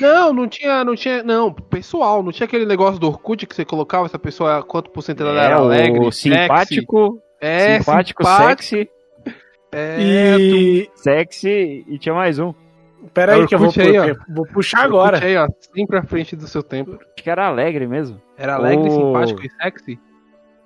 Não, 0.00 0.32
não 0.32 0.48
tinha, 0.48 0.84
não 0.84 0.94
tinha, 0.94 1.22
não, 1.22 1.52
pessoal, 1.52 2.22
não 2.22 2.32
tinha 2.32 2.44
aquele 2.44 2.66
negócio 2.66 2.98
do 3.00 3.06
Orkut 3.06 3.46
que 3.46 3.54
você 3.54 3.64
colocava 3.64 4.06
essa 4.06 4.18
pessoa, 4.18 4.62
quanto 4.62 4.90
por 4.90 5.00
cento 5.02 5.22
ela 5.22 5.40
era 5.40 5.54
É, 5.54 5.58
alegre, 5.58 6.00
o 6.06 6.10
simpático, 6.12 7.22
sexy. 7.40 7.62
é, 7.72 7.78
simpático, 7.78 8.22
simpático, 8.24 8.62
sexy, 8.62 8.90
é, 9.72 9.96
E. 10.40 10.90
sexy 10.96 11.84
e 11.88 11.98
tinha 11.98 12.14
mais 12.14 12.38
um. 12.38 12.52
Pera 13.12 13.34
aí 13.34 13.46
que 13.46 13.54
eu 13.54 13.58
vou, 13.58 13.70
aí, 13.76 13.98
ó. 14.12 14.14
vou 14.28 14.46
puxar 14.46 14.84
agora. 14.84 15.22
Aí, 15.24 15.36
ó, 15.36 15.46
sempre 15.74 15.98
à 15.98 16.02
frente 16.02 16.34
do 16.34 16.46
seu 16.46 16.62
tempo. 16.62 16.92
Acho 17.00 17.14
que 17.22 17.28
era 17.30 17.46
alegre 17.46 17.86
mesmo. 17.86 18.20
Era 18.36 18.54
alegre, 18.54 18.88
Oh. 18.88 18.90
simpático 19.06 19.42
e 19.44 19.50
sexy. 19.50 19.98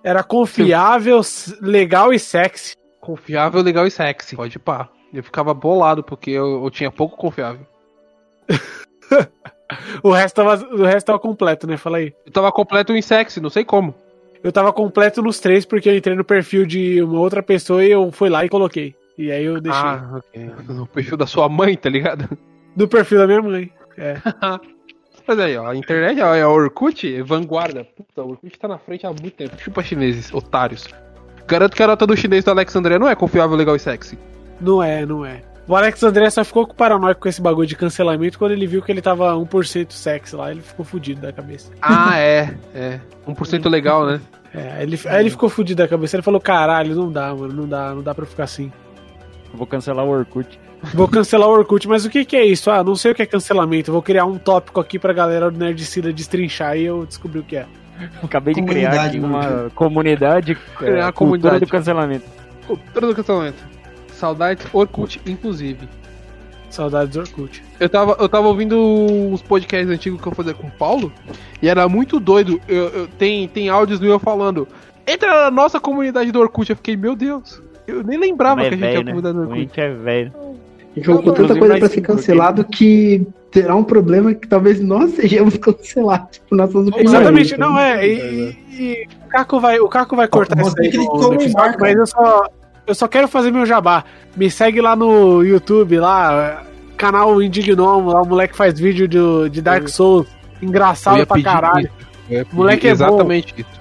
Era 0.05 0.23
confiável, 0.23 1.19
s- 1.21 1.57
legal 1.61 2.13
e 2.13 2.19
sexy. 2.19 2.77
Confiável, 3.01 3.61
legal 3.63 3.87
e 3.87 3.91
sexy. 3.91 4.37
Pode 4.37 4.59
pá. 4.59 4.89
Eu 5.13 5.23
ficava 5.23 5.53
bolado 5.55 6.03
porque 6.05 6.31
eu, 6.31 6.63
eu 6.65 6.71
tinha 6.71 6.91
pouco 6.91 7.17
confiável. 7.17 7.67
O 10.03 10.11
resto, 10.13 10.37
tava, 10.37 10.65
o 10.75 10.85
resto 10.85 11.07
tava 11.09 11.19
completo, 11.19 11.67
né? 11.67 11.77
Fala 11.77 11.99
aí. 11.99 12.15
Eu 12.25 12.33
tava 12.33 12.51
completo 12.51 12.95
em 12.95 13.03
sexy, 13.03 13.39
não 13.41 13.51
sei 13.51 13.65
como. 13.67 13.95
Eu 14.43 14.51
tava 14.51 14.73
completo 14.73 15.21
nos 15.21 15.41
três 15.41 15.67
porque 15.67 15.89
eu 15.91 15.95
entrei 15.97 16.17
no 16.17 16.25
perfil 16.25 16.65
de 16.65 17.03
uma 17.03 17.21
outra 17.21 17.43
pessoa 17.43 17.85
e 17.85 17.91
eu 17.91 18.11
fui 18.11 18.31
lá 18.31 18.45
e 18.45 18.49
coloquei. 18.49 18.95
E 19.19 19.33
aí 19.33 19.45
eu 19.45 19.61
deixei. 19.61 19.83
Ah, 19.83 20.09
ok. 20.15 20.51
No 20.69 20.87
perfil 20.87 21.17
da 21.17 21.27
sua 21.27 21.49
mãe, 21.49 21.77
tá 21.77 21.91
ligado? 21.91 22.39
Do 22.77 22.87
perfil 22.87 23.19
da 23.19 23.27
minha 23.27 23.43
mãe. 23.43 23.73
É. 23.97 24.15
Mas 25.27 25.39
aí, 25.41 25.57
ó, 25.59 25.67
a 25.67 25.77
internet, 25.77 26.21
ó, 26.23 26.35
é 26.35 26.47
o 26.47 26.51
Orkut, 26.51 27.21
vanguarda. 27.23 27.85
Puta, 27.85 28.23
o 28.23 28.31
Orkut 28.31 28.59
tá 28.59 28.69
na 28.69 28.79
frente 28.79 29.05
há 29.07 29.11
muito 29.11 29.33
tempo. 29.33 29.59
Chupa 29.59 29.83
chineses, 29.83 30.33
otários. 30.33 30.89
Garanto 31.47 31.77
que 31.77 31.83
a 31.83 31.87
nota 31.89 32.07
do 32.07 32.17
chinês 32.17 32.45
do 32.45 32.51
Alexandria 32.51 32.99
não 32.99 33.09
é 33.09 33.15
confiável, 33.15 33.57
legal 33.57 33.75
e 33.75 33.79
sexy. 33.79 34.19
Não 34.61 34.83
é, 34.83 35.05
não 35.05 35.27
é. 35.27 35.43
O 35.67 35.77
Alex 35.77 36.03
André 36.03 36.31
só 36.31 36.43
ficou 36.43 36.67
com 36.67 36.75
paranoico 36.75 37.21
com 37.21 37.29
esse 37.29 37.43
bagulho 37.43 37.67
de 37.67 37.77
cancelamento 37.77 38.39
quando 38.39 38.53
ele 38.53 38.67
viu 38.67 38.81
que 38.81 38.91
ele 38.91 39.03
tava 39.03 39.35
1% 39.35 39.93
sexy 39.93 40.35
lá, 40.35 40.51
ele 40.51 40.63
ficou 40.63 40.83
fudido 40.83 41.21
da 41.21 41.31
cabeça. 41.31 41.71
Ah, 41.83 42.19
é, 42.19 42.55
é. 42.75 43.01
1% 43.27 43.69
legal, 43.69 44.07
né? 44.07 44.19
É, 44.55 44.83
ele, 44.83 44.99
aí 45.05 45.21
ele 45.21 45.31
ficou 45.31 45.51
fudido 45.51 45.83
da 45.83 45.89
cabeça, 45.89 46.17
ele 46.17 46.23
falou, 46.23 46.41
caralho, 46.41 46.95
não 46.95 47.13
dá, 47.13 47.35
mano, 47.35 47.53
não 47.53 47.69
dá, 47.69 47.95
não 47.95 48.03
dá 48.03 48.15
pra 48.15 48.25
ficar 48.25 48.45
assim. 48.45 48.73
Vou 49.55 49.67
cancelar 49.67 50.05
o 50.05 50.09
Orkut. 50.11 50.59
Vou 50.95 51.09
cancelar 51.09 51.49
o 51.49 51.53
Orkut, 51.53 51.89
mas 51.89 52.05
o 52.05 52.11
que 52.11 52.25
que 52.25 52.37
é 52.37 52.45
isso? 52.45 52.71
Ah, 52.71 52.85
não 52.85 52.95
sei 52.95 53.11
o 53.11 53.15
que 53.15 53.23
é 53.23 53.27
cancelamento, 53.27 53.91
vou 53.91 54.01
criar 54.01 54.25
um 54.27 54.39
tópico 54.39 54.79
aqui 54.81 54.97
pra 54.97 55.13
galera 55.13 55.51
do 55.51 55.59
Nerdcida 55.59 56.13
destrinchar 56.13 56.77
e 56.77 56.85
eu 56.85 57.05
descobri 57.05 57.41
o 57.41 57.43
que 57.43 57.57
é. 57.57 57.67
Acabei 58.23 58.55
de 58.55 58.63
criar 58.63 58.91
Comunidade, 58.93 59.09
aqui 59.09 59.19
né? 59.19 59.27
uma 59.27 59.71
comunidade, 59.75 60.55
Criar 60.79 60.91
é, 60.99 61.01
a 61.03 61.11
cultura 61.13 61.13
comunidade. 61.13 61.61
do 61.65 61.67
cancelamento. 61.67 62.25
Cultura 62.65 63.07
do 63.09 63.15
cancelamento. 63.17 63.57
Saudades 64.13 64.67
Orkut, 64.73 65.21
inclusive. 65.27 65.89
Saudades 66.71 67.15
do 67.15 67.21
Orkut. 67.21 67.61
Eu 67.81 67.89
tava, 67.89 68.17
eu 68.21 68.29
tava 68.29 68.47
ouvindo 68.47 68.79
uns 68.79 69.43
podcasts 69.43 69.91
antigos 69.91 70.21
que 70.21 70.29
eu 70.29 70.33
fazia 70.33 70.55
com 70.55 70.69
o 70.69 70.71
Paulo, 70.71 71.13
e 71.61 71.69
era 71.69 71.89
muito 71.89 72.21
doido. 72.21 72.61
Eu, 72.69 72.89
eu- 72.91 73.09
tem, 73.19 73.49
tem 73.49 73.69
áudios 73.69 73.99
meu 73.99 74.19
falando, 74.21 74.69
entra 75.07 75.45
na 75.45 75.51
nossa 75.51 75.81
comunidade 75.81 76.31
do 76.31 76.39
Orkut. 76.39 76.71
Eu 76.71 76.77
fiquei, 76.77 76.97
meu 76.97 77.17
Deus, 77.17 77.61
eu 77.89 78.03
nem 78.05 78.19
lembrava 78.19 78.57
Mas 78.57 78.69
que 78.69 78.75
é 78.75 78.77
a 78.77 78.79
gente 78.79 78.91
tinha 78.91 79.05
velho, 79.05 79.05
né? 79.05 79.13
comunidade 79.13 79.35
do 79.37 79.41
A 79.41 79.47
Orkut. 79.47 79.61
gente 79.61 79.81
é 79.81 79.95
velho. 79.95 80.33
A 80.37 80.95
gente 80.95 81.07
colocou 81.07 81.33
tanta 81.33 81.43
Inclusive, 81.55 81.59
coisa 81.61 81.79
pra 81.79 81.89
ser 81.89 82.01
cancelado 82.01 82.65
que 82.65 83.27
terá 83.51 83.75
um 83.75 83.85
problema 83.85 84.35
que 84.35 84.47
talvez 84.47 84.81
nós 84.81 85.13
sejamos 85.13 85.57
cancelados 85.59 86.39
por 86.49 86.57
nossas 86.57 86.75
opiniões. 86.89 87.09
Exatamente, 87.09 87.57
não 87.57 87.79
é. 87.79 88.07
E, 88.07 88.59
e 88.71 89.07
o 89.25 89.29
Caco 89.29 89.61
vai, 89.61 89.79
o 89.81 89.89
Caco 89.89 90.17
vai 90.17 90.29
cortar 90.29 90.57
Você 90.59 90.89
isso 90.89 91.01
aí 91.01 91.07
no, 91.07 91.33
no 91.33 91.79
mas 91.81 91.97
eu 91.97 92.07
só, 92.07 92.47
eu 92.87 92.95
só 92.95 93.09
quero 93.09 93.29
fazer 93.29 93.51
meu 93.51 93.65
jabá. 93.67 94.05
Me 94.37 94.51
segue 94.51 94.81
lá 94.81 94.95
no 94.97 95.43
YouTube, 95.43 95.99
lá, 95.99 96.65
canal 96.97 97.41
Indignomo, 97.43 98.13
lá 98.13 98.23
o 98.23 98.27
moleque 98.27 98.57
faz 98.57 98.79
vídeo 98.79 99.07
de, 99.07 99.51
de 99.51 99.63
Dark 99.63 99.89
Souls, 99.89 100.27
engraçado 100.61 101.27
pra 101.27 101.43
caralho. 101.43 101.91
isso. 102.31 102.47
Moleque 102.53 102.87
é 102.87 102.91
bom. 102.91 103.05
exatamente 103.05 103.55
isso. 103.59 103.79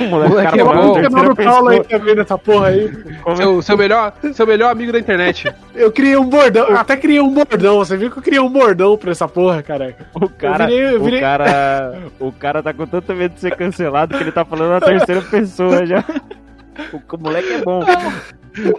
O 0.00 0.04
moleque, 0.08 0.60
é 0.60 0.64
bom. 0.64 0.70
O 0.70 0.74
canal 0.74 0.88
do 0.88 0.94
terceira 0.94 1.34
Paulo 1.34 1.68
aí 1.68 1.80
pessoa. 1.80 1.98
tá 2.00 2.04
vendo 2.04 2.20
essa 2.22 2.38
porra 2.38 2.66
aí. 2.68 2.92
Seu, 3.36 3.62
seu, 3.62 3.76
melhor, 3.76 4.12
seu 4.32 4.46
melhor 4.46 4.70
amigo 4.70 4.92
da 4.92 4.98
internet. 4.98 5.52
Eu 5.74 5.90
criei 5.92 6.16
um 6.16 6.28
bordão, 6.28 6.66
eu 6.68 6.76
até 6.76 6.96
criei 6.96 7.20
um 7.20 7.32
bordão. 7.32 7.78
Você 7.78 7.96
viu 7.96 8.10
que 8.10 8.18
eu 8.18 8.22
criei 8.22 8.40
um 8.40 8.48
bordão 8.50 8.96
pra 8.96 9.10
essa 9.10 9.28
porra, 9.28 9.62
cara? 9.62 9.96
O 10.14 10.28
cara, 10.28 10.66
virei- 10.66 10.94
eu 10.94 11.02
virei- 11.02 11.18
o 11.18 11.22
cara, 11.22 11.98
o 12.20 12.32
cara 12.32 12.62
tá 12.62 12.72
com 12.72 12.86
tanto 12.86 13.14
medo 13.14 13.34
de 13.34 13.40
ser 13.40 13.54
cancelado 13.56 14.16
que 14.16 14.22
ele 14.22 14.32
tá 14.32 14.44
falando 14.44 14.70
na 14.70 14.80
terceira 14.80 15.22
pessoa 15.22 15.84
já. 15.86 16.04
O, 16.92 16.96
o 16.96 17.18
moleque 17.20 17.52
é 17.52 17.58
bom. 17.62 17.80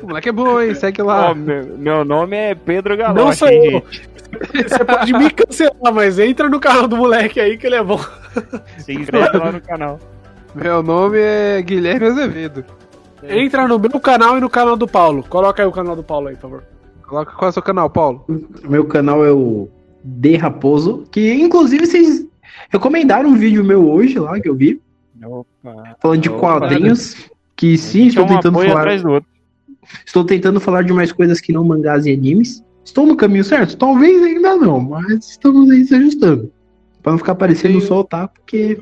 O 0.01 0.07
moleque 0.07 0.29
é 0.29 0.31
bom, 0.31 0.61
hein? 0.61 0.73
Segue 0.75 1.01
lá. 1.01 1.31
Ó, 1.31 1.33
meu, 1.35 1.63
meu 1.77 2.05
nome 2.05 2.35
é 2.35 2.55
Pedro 2.55 2.95
Galoche, 2.97 3.23
Não 3.25 3.31
sou 3.33 3.47
eu. 3.49 3.83
Você 4.53 4.83
pode 4.83 5.13
me 5.13 5.29
cancelar, 5.31 5.93
mas 5.93 6.19
entra 6.19 6.49
no 6.49 6.59
canal 6.59 6.87
do 6.89 6.97
moleque 6.97 7.39
aí 7.39 7.57
que 7.57 7.65
ele 7.67 7.75
é 7.75 7.83
bom. 7.83 7.99
Se 8.79 8.93
inscreve 8.93 9.37
lá 9.37 9.51
no 9.51 9.61
canal. 9.61 9.97
Meu 10.55 10.81
nome 10.81 11.19
é 11.19 11.61
Guilherme 11.61 12.07
Azevedo. 12.07 12.63
Entra 13.23 13.67
no 13.67 13.77
meu 13.77 13.99
canal 13.99 14.37
e 14.37 14.41
no 14.41 14.49
canal 14.49 14.77
do 14.77 14.87
Paulo. 14.87 15.23
Coloca 15.27 15.61
aí 15.61 15.67
o 15.67 15.71
canal 15.71 15.95
do 15.95 16.03
Paulo 16.03 16.29
aí, 16.29 16.35
por 16.35 16.41
favor. 16.43 16.63
Coloca 17.03 17.33
qual 17.33 17.47
é 17.47 17.49
o 17.49 17.53
seu 17.53 17.61
canal, 17.61 17.89
Paulo? 17.89 18.25
Meu 18.67 18.85
canal 18.85 19.25
é 19.25 19.31
o 19.31 19.67
de 20.03 20.35
Raposo, 20.37 21.03
que 21.11 21.33
inclusive 21.33 21.85
vocês 21.85 22.25
recomendaram 22.69 23.29
um 23.29 23.35
vídeo 23.35 23.63
meu 23.63 23.89
hoje 23.89 24.17
lá 24.17 24.39
que 24.39 24.47
eu 24.47 24.55
vi, 24.55 24.79
Opa. 25.23 25.97
falando 25.99 26.21
de 26.21 26.29
Opa. 26.29 26.39
quadrinhos, 26.39 27.29
que 27.55 27.77
sim, 27.77 28.09
gente 28.09 28.17
é 28.19 28.21
estou 28.21 28.25
um 28.25 28.27
tentando 28.27 28.59
falar, 28.59 28.79
atrás 28.79 29.01
do 29.01 29.11
outro. 29.11 29.29
estou 30.05 30.23
tentando 30.23 30.59
falar 30.59 30.83
de 30.83 30.93
mais 30.93 31.11
coisas 31.11 31.41
que 31.41 31.51
não 31.51 31.63
mangás 31.63 32.05
e 32.05 32.13
animes. 32.13 32.63
Estou 32.83 33.05
no 33.05 33.15
caminho 33.17 33.43
certo? 33.43 33.75
Talvez 33.77 34.21
ainda 34.23 34.55
não, 34.55 34.79
mas 34.79 35.31
estamos 35.31 35.69
aí 35.71 35.83
se 35.85 35.95
ajustando. 35.95 36.51
Pra 37.01 37.11
não 37.11 37.17
ficar 37.17 37.35
parecendo 37.35 37.81
só 37.81 38.03
tá, 38.03 38.27
porque 38.27 38.79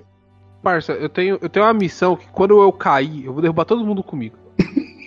Parça, 0.64 0.94
eu 0.94 1.10
tenho, 1.10 1.38
eu 1.42 1.50
tenho 1.50 1.66
uma 1.66 1.74
missão 1.74 2.16
que 2.16 2.26
quando 2.32 2.62
eu 2.62 2.72
cair, 2.72 3.26
eu 3.26 3.34
vou 3.34 3.42
derrubar 3.42 3.66
todo 3.66 3.86
mundo 3.86 4.02
comigo. 4.02 4.38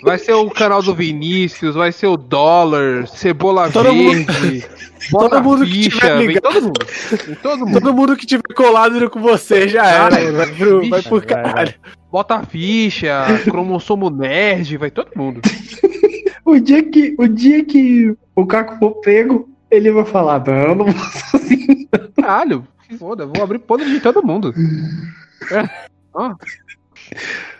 Vai 0.03 0.19
ser 0.19 0.35
o 0.35 0.51
canal 0.51 0.83
do 0.83 0.95
Vinícius, 0.95 1.75
vai 1.75 1.91
ser 1.91 2.07
o 2.07 2.17
Dólar, 2.17 3.09
Cebola 3.09 3.71
Todo 3.73 3.93
mundo- 3.93 4.31
Verde, 4.33 4.67
Bota 5.11 5.31
todo 5.41 5.43
mundo 5.43 5.65
que 5.65 5.73
ficha, 5.85 5.91
tiver 5.99 6.19
vem 6.19 6.27
ligado. 6.29 6.43
todo 6.53 6.63
mundo. 6.63 6.87
Todo 7.43 7.59
mundo. 7.67 7.73
Todo 7.81 7.95
mundo 7.95 8.17
que 8.17 8.27
tiver 8.27 8.43
colado 8.55 9.11
com 9.11 9.21
você 9.21 9.67
já 9.67 9.85
era, 9.87 10.11
Vai, 10.11 10.25
mano. 10.27 10.37
Vai, 10.37 10.47
pro, 10.55 10.79
bicho, 10.81 10.91
vai 10.91 11.03
pro 11.03 11.11
vai, 11.19 11.21
vai. 11.27 11.43
caralho. 11.45 11.75
Bota 12.13 12.43
ficha, 12.43 13.25
cromossomo 13.45 14.11
nerd, 14.11 14.77
vai 14.77 14.91
todo 14.91 15.09
mundo. 15.17 15.41
o 16.45 16.59
dia 16.61 16.83
que 16.85 17.17
o, 17.19 17.27
dia 17.27 17.65
que 17.65 18.15
o 18.37 18.47
Caco 18.47 18.79
for 18.79 19.01
pego, 19.01 19.49
ele 19.71 19.91
vai 19.91 20.05
falar, 20.05 20.45
não, 20.47 20.75
não 20.75 20.85
vou 20.87 21.03
assim. 21.35 21.89
Caralho, 22.21 22.67
foda, 22.99 23.27
vou 23.27 23.43
abrir 23.43 23.59
podre 23.59 23.91
de 23.91 23.99
todo 24.01 24.23
mundo. 24.25 24.55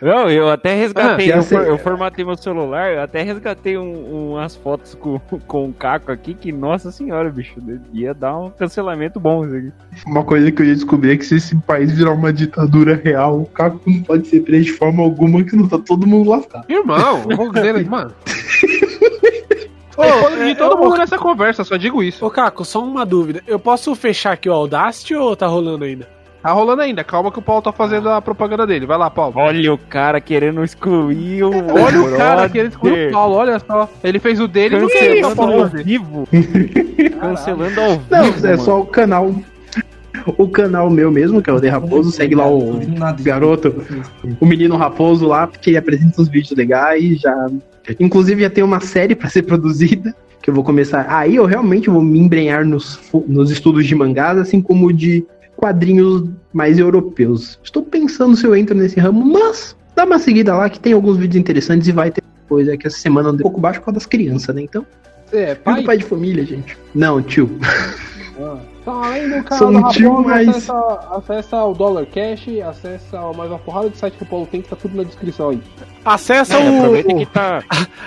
Não, 0.01 0.29
eu 0.29 0.49
até 0.49 0.75
resgatei, 0.75 1.31
Ah, 1.31 1.37
eu, 1.37 1.43
for- 1.43 1.63
eu 1.65 1.77
formatei 1.77 2.25
meu 2.25 2.35
celular, 2.35 2.91
eu 2.93 3.01
até 3.01 3.21
resgatei 3.23 3.77
um- 3.77 4.31
umas 4.33 4.55
fotos 4.57 4.93
com, 4.93 5.19
com 5.47 5.69
o 5.69 5.73
Caco 5.73 6.11
aqui, 6.11 6.33
que, 6.33 6.51
nossa 6.51 6.91
senhora, 6.91 7.29
bicho, 7.29 7.53
ia 7.93 8.13
dar 8.13 8.37
um 8.37 8.49
cancelamento 8.49 9.19
bom 9.19 9.45
isso 9.45 9.55
aqui. 9.55 9.71
Uma 10.05 10.23
coisa 10.23 10.51
que 10.51 10.61
eu 10.61 10.65
ia 10.65 10.75
descobrir 10.75 11.11
é 11.13 11.17
que 11.17 11.25
se 11.25 11.35
esse 11.35 11.55
país 11.61 11.91
virar 11.91 12.11
uma 12.11 12.33
ditadura 12.33 12.99
real, 13.01 13.39
o 13.41 13.45
Caco 13.45 13.79
não 13.87 14.01
pode 14.03 14.27
ser 14.27 14.41
preso 14.41 14.65
de 14.65 14.73
forma 14.73 15.01
alguma, 15.01 15.41
que 15.43 15.55
não 15.55 15.67
tá 15.67 15.77
todo 15.79 16.05
mundo 16.05 16.29
lascado. 16.29 16.65
irmão, 16.69 17.25
eu 17.29 17.37
vou 17.37 17.51
dizer, 17.51 17.85
mano. 17.89 18.11
Ô, 19.95 20.03
podre 20.21 20.45
de 20.45 20.55
todo 20.55 20.77
mundo 20.77 20.97
nessa 20.97 21.17
conversa, 21.17 21.63
só 21.63 21.75
digo 21.77 22.03
isso. 22.03 22.23
Ô, 22.23 22.29
Caco, 22.29 22.63
só 22.65 22.83
uma 22.83 23.03
dúvida. 23.05 23.41
Eu 23.47 23.57
posso 23.57 23.95
fechar 23.95 24.33
aqui 24.33 24.47
o 24.49 24.53
Audacity 24.53 25.15
ou 25.15 25.35
tá 25.35 25.47
rolando 25.47 25.85
ainda? 25.85 26.16
Tá 26.47 26.53
rolando 26.53 26.81
ainda, 26.81 27.03
calma 27.03 27.29
que 27.29 27.39
o 27.39 27.41
Paulo 27.41 27.61
tá 27.61 27.73
fazendo 27.73 28.07
a 28.07 28.21
propaganda 28.21 28.65
dele. 28.65 28.85
Vai 28.85 28.97
lá, 28.97 29.09
Paulo. 29.09 29.33
Olha 29.35 29.73
o 29.73 29.77
cara 29.77 30.21
querendo 30.21 30.63
excluir 30.63 31.43
o. 31.43 31.49
Olha 31.49 32.01
o 32.01 32.15
cara 32.15 32.35
brother. 32.35 32.51
que 32.51 32.57
ele 32.57 32.67
excluiu 32.69 33.09
o 33.09 33.11
Paulo, 33.11 33.35
olha 33.35 33.59
só. 33.59 33.89
Ele 34.01 34.17
fez 34.17 34.39
o 34.39 34.47
dele 34.47 34.77
e 34.77 34.79
Cancelando 34.79 35.35
Paulo 35.35 35.63
ao 35.63 35.67
vivo. 35.67 36.25
Cancelando 37.19 37.81
ao 37.81 37.89
vivo. 37.89 38.05
Não, 38.09 38.25
é 38.27 38.51
mano. 38.51 38.59
só 38.59 38.79
o 38.79 38.85
canal. 38.85 39.35
O 40.37 40.47
canal 40.47 40.89
meu 40.89 41.11
mesmo, 41.11 41.41
que 41.41 41.49
é 41.49 41.53
o 41.53 41.59
De 41.59 41.67
Raposo, 41.67 42.13
segue 42.13 42.33
lá 42.33 42.49
o 42.49 42.79
garoto, 43.19 43.83
o 44.39 44.45
menino 44.45 44.77
Raposo 44.77 45.27
lá, 45.27 45.47
porque 45.47 45.71
ele 45.71 45.77
apresenta 45.77 46.21
uns 46.21 46.29
vídeos 46.29 46.57
legais, 46.57 47.19
já. 47.19 47.47
Inclusive 47.99 48.43
já 48.43 48.49
tem 48.49 48.63
uma 48.63 48.79
série 48.79 49.15
pra 49.15 49.29
ser 49.29 49.41
produzida, 49.43 50.15
que 50.41 50.49
eu 50.49 50.53
vou 50.53 50.63
começar. 50.63 51.07
Aí 51.09 51.35
eu 51.35 51.45
realmente 51.45 51.89
vou 51.89 52.01
me 52.01 52.17
embrenhar 52.19 52.63
nos, 52.63 52.97
nos 53.27 53.51
estudos 53.51 53.85
de 53.85 53.93
mangás, 53.93 54.37
assim 54.37 54.61
como 54.61 54.93
de 54.93 55.25
quadrinhos 55.57 56.29
mais 56.53 56.79
europeus. 56.79 57.59
Estou 57.63 57.83
pensando 57.83 58.35
se 58.37 58.45
eu 58.45 58.55
entro 58.55 58.75
nesse 58.75 58.99
ramo, 58.99 59.25
mas 59.25 59.75
dá 59.95 60.05
uma 60.05 60.19
seguida 60.19 60.55
lá 60.55 60.69
que 60.69 60.79
tem 60.79 60.93
alguns 60.93 61.17
vídeos 61.17 61.35
interessantes 61.39 61.87
e 61.87 61.91
vai 61.91 62.11
ter 62.11 62.23
coisa 62.47 62.77
que 62.77 62.87
essa 62.87 62.97
semana 62.97 63.29
anda 63.29 63.39
um 63.39 63.43
pouco 63.43 63.59
baixo 63.59 63.79
por 63.81 63.85
causa 63.87 63.95
das 63.99 64.05
crianças, 64.05 64.55
né? 64.55 64.61
Então, 64.61 64.85
Você 65.25 65.37
é 65.37 65.55
pai, 65.55 65.73
pai? 65.75 65.83
pai 65.83 65.97
de 65.97 66.03
família, 66.05 66.45
gente. 66.45 66.77
Não, 66.95 67.21
tio. 67.21 67.49
Então, 68.81 69.03
além 69.03 69.27
do 69.27 69.33
Sou 69.33 69.43
canal 69.43 69.69
um 69.69 69.81
da 69.81 69.89
tio, 69.89 70.23
mas- 70.23 70.47
acessa, 70.47 70.99
acessa 71.11 71.63
o 71.65 71.73
Dollar 71.73 72.05
Cash, 72.05 72.47
acessa 72.69 73.19
mais 73.35 73.49
uma 73.49 73.57
porrada 73.59 73.89
de 73.89 73.97
site 73.97 74.15
que 74.15 74.23
o 74.23 74.27
Paulo 74.27 74.47
tem, 74.49 74.61
que 74.61 74.69
tá 74.69 74.75
tudo 74.75 74.95
na 74.95 75.03
descrição 75.03 75.49
aí. 75.49 75.61
Acessa 76.05 76.53
É, 76.55 76.69
o. 76.71 76.77
aproveita 76.77 77.13
que 77.15 77.25
tá. 77.25 77.63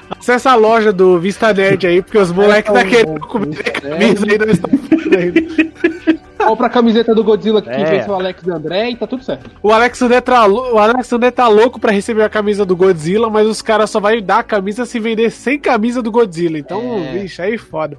Acessa 0.09 0.53
a 0.53 0.55
loja 0.55 0.93
do 0.93 1.19
Vista 1.19 1.53
Nerd 1.53 1.85
aí, 1.87 2.01
porque 2.01 2.17
os 2.17 2.31
moleques 2.33 2.73
tá 2.73 2.81
o- 2.81 2.87
querendo 2.89 3.21
comer 3.21 3.59
a 3.59 3.81
camisa 3.81 4.25
aí, 4.31 4.39
nós 4.39 4.51
estamos 4.51 4.81
fazendo 4.89 5.19
ainda. 5.19 6.20
Compra 6.47 6.67
a 6.67 6.71
camiseta 6.71 7.15
do 7.15 7.23
Godzilla 7.25 7.61
que 7.63 7.69
É. 7.71 8.03
foi 8.03 8.15
o 8.15 8.19
Alex 8.19 8.47
André 8.49 8.91
e 8.91 8.97
tá 8.97 9.07
tudo 9.07 9.23
certo. 9.23 9.51
O 9.63 9.71
Alex 9.73 10.01
André 10.03 10.21
tá, 10.21 10.47
o 10.47 10.79
Alex 10.79 11.13
André 11.13 11.31
tá 11.31 11.47
louco 11.49 11.79
pra 11.79 11.93
receber 11.93 12.23
a 12.23 12.29
camisa 12.29 12.65
do 12.65 12.75
Godzilla, 12.77 13.29
mas 13.31 13.47
os 13.47 13.63
caras 13.63 13.91
só 13.91 14.01
vai 14.01 14.21
dar 14.21 14.39
a 14.41 14.43
camisa 14.43 14.85
se 14.85 14.99
vender 14.99 15.31
sem 15.31 15.59
camisa 15.59 16.03
do 16.03 16.11
Godzilla. 16.11 16.59
Então, 16.59 16.81
É. 17.05 17.13
bicho, 17.19 17.41
aí 17.43 17.57
foda. 17.59 17.97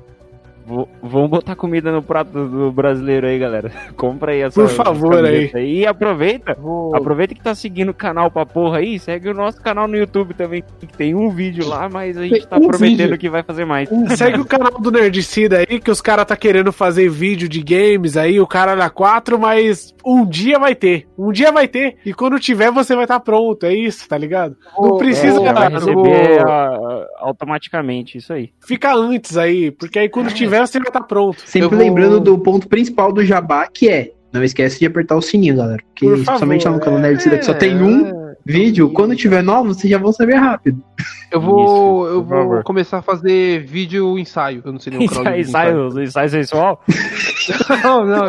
Vamos 1.02 1.30
botar 1.30 1.56
comida 1.56 1.92
no 1.92 2.02
prato 2.02 2.32
do 2.32 2.72
brasileiro 2.72 3.28
aí, 3.28 3.38
galera. 3.40 3.72
Compra 3.96 4.32
aí 4.32 4.42
essa 4.42 4.60
Por 4.60 4.70
favor, 4.70 5.16
camiseta 5.24 5.60
E 5.60 5.86
aproveita. 5.86 6.56
Vou... 6.60 6.96
Aproveita 6.96 7.34
que 7.34 7.42
tá 7.42 7.54
seguindo 7.56 7.90
o 7.90 7.94
canal 7.94 8.30
pra 8.32 8.46
porra 8.46 8.78
aí, 8.80 9.00
segue 9.00 9.30
o 9.30 9.34
nosso 9.34 9.62
canal 9.62 9.88
no 9.88 9.98
YouTube 9.98 10.34
também. 10.34 10.64
que 10.80 10.88
Tem 10.88 11.16
um 11.16 11.30
vídeo 11.30 11.68
lá, 11.68 11.90
mas 11.90 12.18
a 12.18 12.24
gente 12.24 12.40
Tem 12.40 12.48
tá 12.48 12.58
um 12.58 12.68
prometendo 12.68 12.98
vídeo. 12.98 13.18
que 13.18 13.30
vai 13.30 13.44
fazer 13.44 13.66
mais. 13.66 13.90
Segue 14.18 14.40
o 14.40 14.46
canal 14.46 14.72
do 14.80 14.92
Nerdicida 14.92 15.60
aí, 15.60 15.80
que 15.80 15.92
os 15.92 16.02
caras 16.02 16.26
tá 16.26 16.36
querendo 16.36 16.72
fazer 16.72 17.10
vídeo 17.10 17.48
de 17.50 17.62
games 17.62 18.18
aí, 18.18 18.40
o 18.40 18.48
cara 18.48 18.76
da 18.76 18.90
4, 18.90 19.40
mas 19.40 19.94
um 20.06 20.26
dia 20.26 20.60
vai 20.60 20.76
ter. 20.76 21.08
Um 21.18 21.32
dia 21.32 21.52
vai 21.52 21.68
ter. 21.68 21.98
E 22.06 22.14
quando 22.14 22.40
tiver, 22.40 22.72
você 22.72 22.96
vai 22.96 23.06
estar 23.06 23.20
pronto. 23.20 23.66
É 23.66 23.74
isso, 23.74 24.08
tá 24.08 24.18
ligado? 24.18 24.56
Não 24.78 24.92
Ô, 24.92 24.98
precisa, 24.98 25.40
ô, 25.40 25.46
Já 25.46 25.54
vai 25.54 25.70
cara, 25.70 25.80
cara. 25.80 25.92
eu 25.92 26.04
receber 26.04 26.42
ah, 26.48 27.06
automaticamente, 27.20 28.18
isso 28.18 28.34
aí. 28.34 28.50
Fica 28.66 28.94
antes 28.94 29.38
aí, 29.38 29.72
porque 29.72 30.00
aí 30.00 30.10
quando 30.10 30.32
tiver, 30.34 30.51
você 30.60 30.80
vai 30.80 30.88
estar 30.90 31.02
pronto. 31.02 31.42
Sempre 31.46 31.70
vou- 31.70 31.78
lembrando 31.80 32.20
do 32.20 32.38
ponto 32.38 32.68
principal 32.68 33.12
do 33.12 33.24
jabá, 33.26 33.68
que 33.68 33.90
é. 33.90 34.12
Não 34.34 34.42
esquece 34.44 34.80
de 34.80 34.86
apertar 34.86 35.16
o 35.18 35.22
sininho, 35.22 35.58
galera. 35.58 35.84
Porque 35.94 36.24
Por 36.24 36.38
somente 36.40 36.66
lá 36.66 36.72
no 36.72 36.80
canal 36.80 37.00
é. 37.00 37.02
Nerdcida 37.02 37.38
que 37.38 37.44
só 37.44 37.54
tem 37.54 37.76
um 37.82 38.32
vídeo, 38.46 38.90
quando 38.92 39.14
tiver 39.14 39.44
novo, 39.44 39.74
vocês 39.74 39.92
já 39.92 39.98
vão 39.98 40.14
saber 40.14 40.36
rápido. 40.36 40.82
Eu 41.30 41.42
vou, 41.42 42.06
Isso, 42.06 42.14
eu 42.16 42.24
vou 42.24 42.38
favor. 42.38 42.64
começar 42.64 43.00
a 43.00 43.02
fazer 43.02 43.66
vídeo 43.66 44.18
ensaio. 44.18 44.62
Eu 44.66 44.72
não 44.72 44.80
sei 44.80 44.94
nem 44.98 45.06
o 45.06 45.10
canal 45.10 45.34
de 45.34 45.40
Ensaio, 45.42 45.88
ensaio, 45.90 46.04
ensaio 46.04 46.30
sensual? 46.30 46.82
Não, 47.84 48.06
não, 48.06 48.28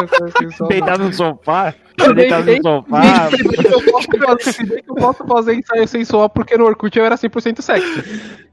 só- 0.56 0.66
Deitado 0.66 1.04
no 1.04 1.12
sofá? 1.12 1.74
Eu 2.02 2.14
Deitado 2.14 2.44
dei- 2.46 2.56
no 2.58 2.62
sofá? 2.62 3.30
Se 3.30 3.36
bem 3.44 3.52
que 3.62 3.66
eu 3.74 3.82
posso 3.92 4.08
fazer- 4.18 4.52
se 4.52 4.66
bem 4.66 4.82
que 4.82 4.90
eu 4.90 4.94
posso 4.94 5.26
fazer 5.26 5.54
ensaio 5.54 5.86
sensual 5.88 6.30
porque 6.30 6.56
no 6.56 6.64
Orkut 6.64 6.98
eu 6.98 7.04
era 7.04 7.16
100% 7.16 7.60
sexy. 7.62 8.02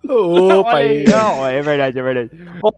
Opa, 0.07 0.75
aí. 0.75 1.05
Não, 1.05 1.47
é 1.47 1.61
verdade, 1.61 1.97
é 1.97 2.03
verdade. 2.03 2.29
Ó, 2.61 2.71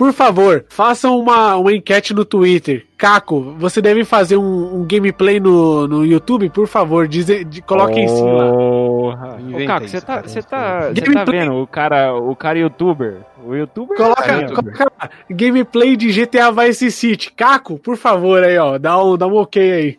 por 0.00 0.14
favor, 0.14 0.64
façam 0.70 1.18
uma, 1.18 1.56
uma 1.56 1.74
enquete 1.74 2.14
no 2.14 2.24
Twitter. 2.24 2.86
Caco, 2.96 3.54
você 3.58 3.82
deve 3.82 4.02
fazer 4.02 4.38
um, 4.38 4.76
um 4.80 4.86
gameplay 4.86 5.38
no, 5.38 5.86
no 5.86 6.06
YouTube, 6.06 6.48
por 6.48 6.66
favor, 6.66 7.06
dize, 7.06 7.44
de, 7.44 7.60
coloque 7.60 8.00
em 8.00 8.08
cima. 8.08 8.50
Porra. 8.50 9.36
Ô, 9.36 9.40
Inventa 9.40 9.66
Caco, 9.66 9.88
você 9.88 10.00
tá, 10.00 10.22
você 10.22 10.42
tá, 10.42 10.80
você 10.88 10.94
tá 11.02 11.12
Gameplay. 11.12 11.40
vendo 11.40 11.54
o 11.54 11.66
cara, 11.66 12.14
o 12.14 12.34
cara 12.34 12.58
youtuber? 12.58 13.18
O 13.44 13.54
youtuber 13.54 13.94
Coloca, 13.94 14.24
é 14.24 14.40
youtuber. 14.40 14.74
coloca 14.74 14.92
lá, 14.98 15.10
gameplay 15.28 15.94
de 15.98 16.10
GTA 16.10 16.50
Vice 16.50 16.90
City. 16.90 17.30
Caco, 17.36 17.78
por 17.78 17.98
favor, 17.98 18.42
aí, 18.42 18.56
ó. 18.56 18.78
Dá 18.78 19.04
um, 19.04 19.18
dá 19.18 19.26
um 19.26 19.36
ok 19.36 19.70
aí. 19.70 19.98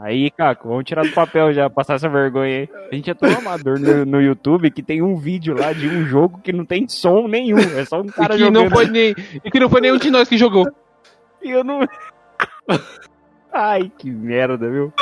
Aí, 0.00 0.30
Caco, 0.30 0.68
vamos 0.68 0.84
tirar 0.84 1.04
do 1.04 1.12
papel 1.12 1.52
já, 1.52 1.68
passar 1.68 1.94
essa 1.94 2.08
vergonha 2.08 2.60
aí. 2.60 2.68
A 2.90 2.94
gente 2.94 3.10
é 3.10 3.14
tão 3.14 3.30
amador 3.36 3.78
no, 3.78 4.06
no 4.06 4.22
YouTube 4.22 4.70
que 4.70 4.82
tem 4.82 5.02
um 5.02 5.16
vídeo 5.16 5.54
lá 5.54 5.72
de 5.72 5.86
um 5.86 6.04
jogo 6.06 6.40
que 6.42 6.52
não 6.52 6.64
tem 6.64 6.88
som 6.88 7.28
nenhum. 7.28 7.58
É 7.58 7.84
só 7.84 8.00
um 8.00 8.06
E 8.06 8.12
cara 8.12 8.34
que, 8.34 8.38
jogando. 8.40 8.62
não 8.64 8.70
foi 8.70 8.86
nem, 8.88 9.14
e 9.44 9.50
que 9.50 9.60
não 9.60 9.68
foi 9.68 9.80
nenhum 9.82 9.98
de 9.98 10.10
nós 10.10 10.28
que 10.28 10.38
jogou. 10.38 10.66
E 11.42 11.50
eu 11.50 11.62
não. 11.62 11.86
Ai, 13.52 13.92
que 13.98 14.10
merda, 14.10 14.68
viu? 14.70 14.92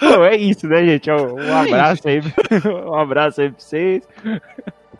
Bom, 0.00 0.24
é 0.24 0.36
isso, 0.36 0.66
né, 0.66 0.84
gente? 0.84 1.08
Um 1.10 1.34
um 1.36 1.56
abraço 1.56 2.08
aí. 2.08 2.20
Um 2.84 2.94
abraço 2.94 3.40
aí 3.40 3.50
pra 3.50 3.60
vocês. 3.60 4.08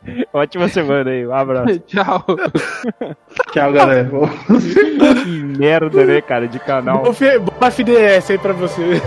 Ótima 0.32 0.68
semana 0.68 1.10
aí, 1.10 1.26
um 1.26 1.32
abraço. 1.32 1.78
Tchau. 1.86 2.24
Tchau, 3.52 3.72
galera. 3.72 4.10
Que 5.24 5.42
merda, 5.58 6.04
né, 6.04 6.20
cara, 6.20 6.46
de 6.46 6.58
canal. 6.58 7.02
Bom 7.02 7.12
FDS 7.12 8.30
aí 8.30 8.38
pra 8.38 8.52
você. 8.52 9.00